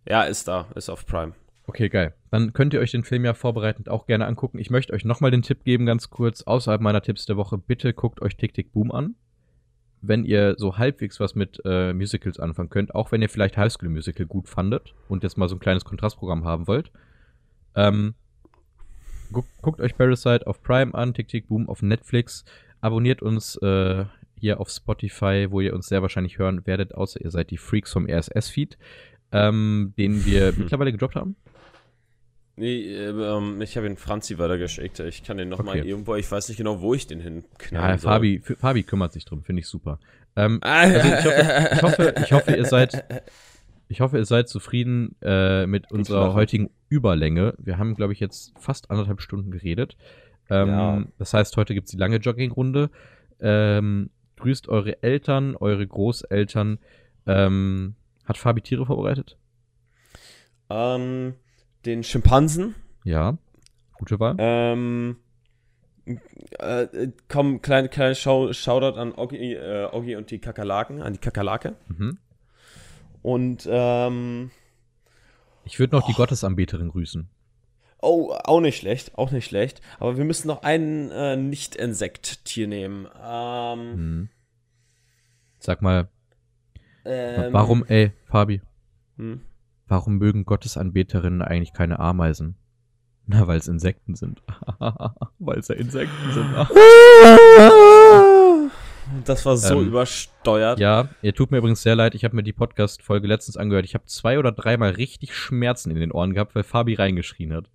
Ja, 0.09 0.22
ist 0.24 0.47
da, 0.48 0.66
ist 0.74 0.88
auf 0.90 1.06
Prime. 1.06 1.32
Okay, 1.68 1.88
geil. 1.88 2.14
Dann 2.30 2.52
könnt 2.52 2.74
ihr 2.74 2.80
euch 2.80 2.93
den 2.93 3.02
Film 3.02 3.24
ja 3.24 3.34
vorbereitend 3.34 3.88
auch 3.88 4.06
gerne 4.06 4.26
angucken. 4.26 4.59
Ich 4.59 4.70
möchte 4.70 4.93
euch 4.93 5.05
nochmal 5.05 5.32
den 5.32 5.43
Tipp 5.43 5.64
geben, 5.64 5.84
ganz 5.84 6.10
kurz, 6.10 6.43
außerhalb 6.43 6.80
meiner 6.80 7.02
Tipps 7.02 7.26
der 7.26 7.36
Woche. 7.36 7.59
Bitte 7.59 7.93
guckt 7.93 8.22
euch 8.22 8.36
Tick 8.36 8.55
Tick 8.55 8.72
Boom 8.72 8.93
an. 8.93 9.16
Wenn 10.01 10.24
ihr 10.24 10.55
so 10.59 10.78
halbwegs 10.78 11.18
was 11.18 11.34
mit 11.34 11.60
äh, 11.64 11.93
Musicals 11.93 12.38
anfangen 12.38 12.68
könnt, 12.68 12.94
auch 12.94 13.10
wenn 13.10 13.22
ihr 13.22 13.28
vielleicht 13.28 13.56
High 13.56 13.72
School 13.72 13.88
Musical 13.88 14.26
gut 14.26 14.48
fandet 14.48 14.94
und 15.09 15.24
jetzt 15.24 15.36
mal 15.36 15.48
so 15.48 15.56
ein 15.56 15.60
kleines 15.60 15.84
Kontrastprogramm 15.84 16.44
haben 16.44 16.68
wollt. 16.68 16.93
Ähm, 17.74 18.14
guckt, 19.32 19.48
guckt 19.60 19.80
euch 19.80 19.97
Parasite 19.97 20.47
auf 20.47 20.62
Prime 20.62 20.94
an, 20.94 21.14
Tick 21.14 21.28
Tick 21.28 21.48
Boom 21.48 21.68
auf 21.68 21.82
Netflix. 21.82 22.44
Abonniert 22.80 23.22
uns 23.22 23.56
äh, 23.56 24.05
hier 24.38 24.60
auf 24.60 24.68
Spotify, 24.68 25.48
wo 25.51 25.60
ihr 25.60 25.74
uns 25.74 25.88
sehr 25.88 26.02
wahrscheinlich 26.02 26.38
hören 26.38 26.66
werdet, 26.66 26.94
außer 26.94 27.20
ihr 27.20 27.30
seid 27.30 27.51
die 27.51 27.56
Freaks 27.56 27.93
vom 27.93 28.06
RSS-Feed, 28.09 28.78
ähm, 29.32 29.94
den 29.98 30.24
wir 30.24 30.52
mittlerweile 30.56 30.93
gedroppt 30.93 31.16
haben. 31.16 31.34
Nee, 32.58 32.80
äh, 32.94 33.08
ähm, 33.10 33.60
ich 33.60 33.76
habe 33.76 33.86
ihn 33.86 33.96
Franzi 33.98 34.38
weitergeschickt. 34.38 34.98
Ich 35.00 35.22
kann 35.22 35.36
den 35.36 35.50
nochmal 35.50 35.78
Okay. 35.80 35.88
irgendwo, 35.88 36.14
ich 36.14 36.30
weiß 36.30 36.48
nicht 36.48 36.56
genau, 36.56 36.80
wo 36.80 36.94
ich 36.94 37.06
den 37.06 37.20
hinknallen 37.20 37.90
Ja, 37.90 37.98
soll. 37.98 38.12
Fabi, 38.12 38.40
Fabi 38.40 38.82
kümmert 38.82 39.12
sich 39.12 39.24
drum, 39.26 39.42
finde 39.42 39.60
ich 39.60 39.66
super. 39.68 39.98
Ähm, 40.36 40.58
also 40.62 40.96
ich 40.96 41.24
hoffe, 41.24 41.72
ich 41.74 41.82
hoffe, 41.82 42.14
ich 42.24 42.32
hoffe, 42.32 42.52
ihr 42.56 42.64
seid, 42.64 43.04
ich 43.88 44.00
hoffe, 44.00 44.16
ihr 44.16 44.24
seid 44.24 44.48
zufrieden 44.48 45.16
äh, 45.22 45.66
mit 45.66 45.92
unserer 45.92 46.32
heutigen 46.34 46.70
Überlänge. 46.88 47.54
Wir 47.58 47.76
haben, 47.78 47.94
glaube 47.94 48.14
ich, 48.14 48.20
jetzt 48.20 48.52
fast 48.58 48.90
anderthalb 48.90 49.20
Stunden 49.20 49.50
geredet. 49.50 49.96
Ähm, 50.48 50.68
Ja. 50.68 51.04
Das 51.18 51.34
heißt, 51.34 51.56
heute 51.58 51.74
gibt's 51.74 51.90
die 51.90 51.96
lange 51.98 52.16
Joggingrunde. 52.16 52.90
Ähm, 53.38 54.08
grüßt 54.36 54.68
eure 54.68 55.02
Eltern, 55.02 55.56
eure 55.56 55.86
Großeltern. 55.86 56.78
Ähm, 57.26 57.96
hat 58.24 58.38
Fabi 58.38 58.62
Tiere 58.62 58.86
vorbereitet? 58.86 59.36
ähm, 60.70 61.34
den 61.86 62.02
Schimpansen. 62.02 62.74
Ja. 63.04 63.38
Gute 63.98 64.20
Wahl. 64.20 64.36
Ähm, 64.38 65.16
äh, 66.58 67.08
komm, 67.28 67.62
kleine, 67.62 67.88
kleine 67.88 68.14
Schau 68.14 68.52
Shoutout 68.52 68.98
an 68.98 69.12
Oggi, 69.14 69.54
äh, 69.54 69.88
Oggi 69.90 70.16
und 70.16 70.30
die 70.30 70.38
Kakerlaken, 70.38 71.00
an 71.02 71.14
die 71.14 71.18
Kakerlake. 71.20 71.76
Mhm. 71.88 72.18
Und, 73.22 73.66
ähm, 73.70 74.50
Ich 75.64 75.78
würde 75.78 75.96
noch 75.96 76.06
die 76.06 76.12
Gottesanbeterin 76.12 76.90
grüßen. 76.90 77.28
oh, 78.02 78.32
auch 78.44 78.60
nicht 78.60 78.76
schlecht, 78.78 79.16
auch 79.18 79.30
nicht 79.32 79.46
schlecht. 79.46 79.80
Aber 79.98 80.16
wir 80.16 80.24
müssen 80.24 80.46
noch 80.46 80.62
ein 80.62 81.10
äh, 81.10 81.36
Nicht-Insekt-Tier 81.36 82.68
nehmen. 82.68 83.08
Ähm, 83.24 83.94
Mhm. 83.96 84.28
Sag 85.58 85.82
mal, 85.82 86.08
ähm, 87.04 87.52
warum, 87.52 87.84
ey, 87.86 88.12
Fabi, 88.26 88.60
Hm? 89.16 89.40
Warum 89.88 90.18
mögen 90.18 90.44
Gottesanbeterinnen 90.44 91.42
eigentlich 91.42 91.72
keine 91.72 91.98
Ameisen? 92.00 92.56
Na, 93.26 93.46
weil 93.46 93.58
es 93.58 93.68
Insekten 93.68 94.14
sind. 94.14 94.42
weil 95.38 95.58
es 95.58 95.68
ja 95.68 95.74
Insekten 95.74 96.32
sind. 96.32 96.46
Das 99.24 99.46
war 99.46 99.56
so 99.56 99.80
Ähm, 99.80 99.86
übersteuert. 99.88 100.78
ja, 100.80 101.08
ihr 101.22 101.34
tut 101.34 101.50
mir 101.50 101.58
übrigens 101.58 101.82
sehr 101.82 101.94
leid. 101.94 102.14
Ich 102.14 102.24
habe 102.24 102.34
mir 102.34 102.42
die 102.42 102.52
Podcast-Folge 102.52 103.26
letztens 103.28 103.56
angehört. 103.56 103.84
Ich 103.84 103.94
habe 103.94 104.04
zwei 104.06 104.38
oder 104.38 104.52
dreimal 104.52 104.90
richtig 104.90 105.34
Schmerzen 105.34 105.90
in 105.90 105.96
den 105.98 106.12
Ohren 106.12 106.34
gehabt, 106.34 106.54
weil 106.54 106.64
Fabi 106.64 106.94
reingeschrien 106.94 107.52
hat. 107.52 107.70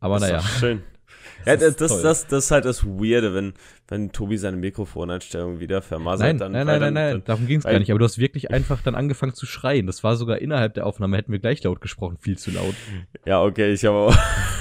Aber 0.00 0.18
naja. 0.20 0.38
doch 0.38 0.78
schön. 1.22 1.46
Ja, 1.46 1.56
Das 1.56 1.76
das, 1.76 1.90
ist 1.92 2.02
das, 2.02 2.02
das, 2.02 2.26
das 2.26 2.44
ist 2.44 2.50
halt 2.50 2.64
das 2.64 2.84
Weirde, 2.84 3.34
wenn, 3.34 3.54
wenn 3.88 4.12
Tobi 4.12 4.36
seine 4.36 4.56
Mikrofoneinstellung 4.56 5.60
wieder 5.60 5.82
vermasert. 5.82 6.26
Nein, 6.26 6.38
dann, 6.38 6.52
nein, 6.52 6.66
weil 6.66 6.80
nein, 6.80 6.94
nein, 6.94 6.94
dann, 6.94 7.04
nein, 7.04 7.12
Dann, 7.12 7.24
darum 7.24 7.46
ging 7.46 7.58
es 7.58 7.64
gar 7.64 7.78
nicht. 7.78 7.90
Aber 7.90 7.98
du 7.98 8.04
hast 8.04 8.18
wirklich 8.18 8.50
einfach 8.50 8.82
dann 8.82 8.94
angefangen 8.94 9.34
zu 9.34 9.46
schreien. 9.46 9.86
Das 9.86 10.04
war 10.04 10.16
sogar 10.16 10.38
innerhalb 10.38 10.74
der 10.74 10.86
Aufnahme, 10.86 11.16
hätten 11.16 11.32
wir 11.32 11.38
gleich 11.38 11.62
laut 11.62 11.80
gesprochen, 11.80 12.18
viel 12.20 12.38
zu 12.38 12.50
laut. 12.50 12.74
ja, 13.24 13.42
okay, 13.42 13.72
ich 13.72 13.84
habe 13.84 14.14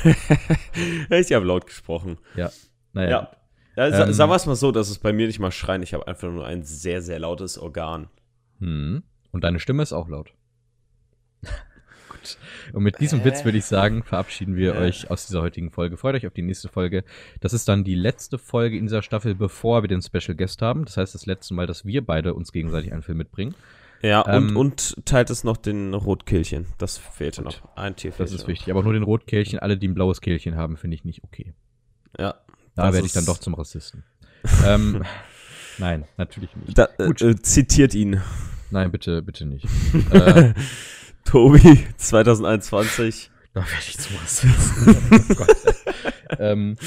ich 1.10 1.34
habe 1.34 1.46
laut 1.46 1.66
gesprochen. 1.66 2.18
Naja. 2.94 3.30
Ja. 3.76 3.88
ja 3.90 4.06
Ähm, 4.06 4.14
sagen 4.14 4.32
wir 4.32 4.36
es 4.36 4.46
mal 4.46 4.56
so, 4.56 4.72
dass 4.72 4.90
es 4.90 5.00
bei 5.00 5.14
mir 5.14 5.28
nicht 5.28 5.40
mal 5.40 5.52
schreien. 5.52 5.84
Ich 5.84 5.94
habe 5.94 6.08
einfach 6.08 6.30
nur 6.30 6.46
ein 6.46 6.64
sehr, 6.64 7.02
sehr 7.02 7.20
lautes 7.20 7.58
Organ. 7.58 8.08
Hm. 8.60 9.04
Und 9.32 9.44
deine 9.44 9.60
Stimme 9.60 9.84
ist 9.84 9.94
auch 9.94 10.10
laut. 10.10 10.34
Gut. 12.22 12.38
Und 12.74 12.84
mit 12.84 13.00
diesem 13.00 13.22
Äh. 13.22 13.26
Witz 13.26 13.44
würde 13.46 13.58
ich 13.58 13.66
sagen, 13.66 14.04
verabschieden 14.04 14.56
wir 14.56 14.76
Äh. 14.76 14.80
euch 14.80 15.10
aus 15.12 15.28
dieser 15.28 15.42
heutigen 15.42 15.72
Folge. 15.72 15.98
Freut 15.98 16.16
euch 16.16 16.28
auf 16.28 16.34
die 16.34 16.42
nächste 16.42 16.70
Folge. 16.70 17.04
Das 17.40 17.54
ist 17.54 17.68
dann 17.68 17.84
die 17.84 17.96
letzte 17.96 18.38
Folge 18.38 18.78
in 18.78 18.86
dieser 18.86 19.02
Staffel, 19.02 19.36
bevor 19.36 19.84
wir 19.84 19.88
den 19.88 20.02
Special 20.02 20.36
Guest 20.36 20.62
haben. 20.62 20.86
Das 20.86 20.98
heißt, 20.98 21.14
das 21.16 21.26
letzte 21.26 21.54
Mal, 21.54 21.68
dass 21.68 21.86
wir 21.86 22.06
beide 22.06 22.34
uns 22.34 22.52
gegenseitig 22.52 22.94
einen 22.94 23.02
Film 23.02 23.18
mitbringen. 23.18 23.56
Ja, 24.04 24.26
Ähm, 24.28 24.58
und, 24.58 24.96
und 24.98 25.06
teilt 25.06 25.30
es 25.30 25.44
noch 25.44 25.58
den 25.58 25.94
Rotkehlchen. 25.94 26.66
Das 26.80 26.98
fehlte 26.98 27.44
noch. 27.44 27.62
Ein 27.76 27.96
Tier 27.96 28.10
Das 28.10 28.18
fehlte 28.18 28.34
ist 28.36 28.42
noch. 28.42 28.48
wichtig. 28.48 28.72
Aber 28.72 28.82
nur 28.84 28.94
den 28.94 29.04
Rotkehlchen, 29.04 29.60
alle, 29.60 29.78
die 29.78 29.88
ein 29.88 29.94
blaues 29.94 30.22
Kehlchen 30.22 30.56
haben, 30.56 30.76
finde 30.78 30.96
ich 30.96 31.04
nicht 31.06 31.24
okay. 31.24 31.54
Ja. 32.18 32.36
Da 32.76 32.86
Das 32.86 32.94
werde 32.96 33.06
ich 33.06 33.14
dann 33.14 33.26
doch 33.26 33.38
zum 33.38 33.54
Rassisten. 33.54 34.04
ähm, 34.66 35.04
nein, 35.78 36.06
natürlich 36.18 36.50
nicht. 36.56 36.76
Da, 36.78 36.88
Gut. 36.98 37.22
äh, 37.22 37.36
zitiert 37.42 37.94
ihn. 37.94 38.20
Nein, 38.72 38.92
bitte, 38.92 39.22
bitte 39.22 39.46
nicht. 39.46 39.66
äh, 40.12 40.54
Tobi 41.26 41.86
2021. 41.98 43.32
Da 43.54 43.62
werde 43.62 43.74
ich 43.80 43.98
zu 43.98 44.14
was. 44.14 44.46
oh 45.30 45.36
Gott. 45.36 46.40
ähm, 46.40 46.78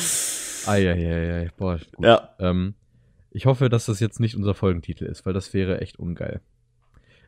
ai, 0.66 0.90
ai, 0.90 1.15
ai, 1.15 1.40
ai. 1.40 1.51
Boah, 1.56 1.78
gut. 1.94 2.05
Ja. 2.05 2.31
Ähm, 2.39 2.74
ich 3.31 3.47
hoffe, 3.47 3.69
dass 3.69 3.86
das 3.86 4.01
jetzt 4.01 4.20
nicht 4.20 4.36
unser 4.36 4.55
Folgentitel 4.55 5.05
ist, 5.05 5.27
weil 5.27 5.32
das 5.32 5.52
wäre 5.52 5.81
echt 5.81 5.98
ungeil. 5.98 6.40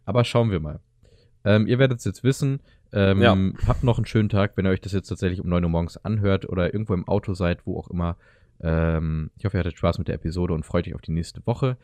Aber 0.05 0.25
schauen 0.25 0.51
wir 0.51 0.61
mal. 0.61 0.81
Ähm, 1.45 1.67
ihr 1.67 1.79
werdet 1.79 1.99
es 1.99 2.05
jetzt 2.05 2.25
wissen. 2.25 2.61
Ähm, 2.93 3.21
ja. 3.21 3.37
Habt 3.67 3.85
noch 3.85 3.99
einen 3.99 4.07
schönen 4.07 4.29
Tag, 4.29 4.57
wenn 4.57 4.67
ihr 4.67 4.71
euch 4.71 4.81
das 4.81 4.93
jetzt 4.93 5.09
tatsächlich 5.09 5.41
um 5.41 5.49
9 5.49 5.65
Uhr 5.65 5.71
morgens 5.71 5.97
anhört 5.97 6.49
oder 6.49 6.73
irgendwo 6.73 6.95
im 6.95 7.07
Auto 7.07 7.35
seid, 7.35 7.67
wo 7.67 7.79
auch 7.79 7.89
immer. 7.89 8.17
Ähm, 8.61 9.31
ich 9.37 9.45
hoffe, 9.45 9.57
ihr 9.57 9.61
hattet 9.61 9.77
Spaß 9.77 9.99
mit 9.99 10.09
der 10.09 10.15
Episode 10.15 10.55
und 10.55 10.65
freut 10.65 10.87
euch 10.87 10.95
auf 10.95 11.03
die 11.03 11.13
nächste 11.13 11.45
Woche. 11.47 11.77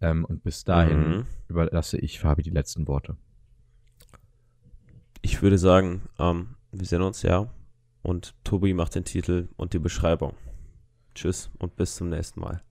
Ähm, 0.00 0.24
und 0.24 0.42
bis 0.42 0.64
dahin 0.64 1.08
mhm. 1.08 1.26
überlasse 1.48 1.98
ich 1.98 2.18
Fabi 2.18 2.42
die 2.42 2.50
letzten 2.50 2.88
Worte 2.88 3.16
ich 5.22 5.42
würde 5.42 5.58
sagen, 5.58 6.08
ähm, 6.18 6.56
wir 6.72 6.86
sehen 6.86 7.02
uns 7.02 7.22
ja. 7.22 7.52
Und 8.02 8.34
Tobi 8.44 8.72
macht 8.72 8.94
den 8.94 9.04
Titel 9.04 9.48
und 9.56 9.74
die 9.74 9.78
Beschreibung. 9.78 10.34
Tschüss 11.14 11.50
und 11.58 11.76
bis 11.76 11.96
zum 11.96 12.08
nächsten 12.08 12.40
Mal. 12.40 12.62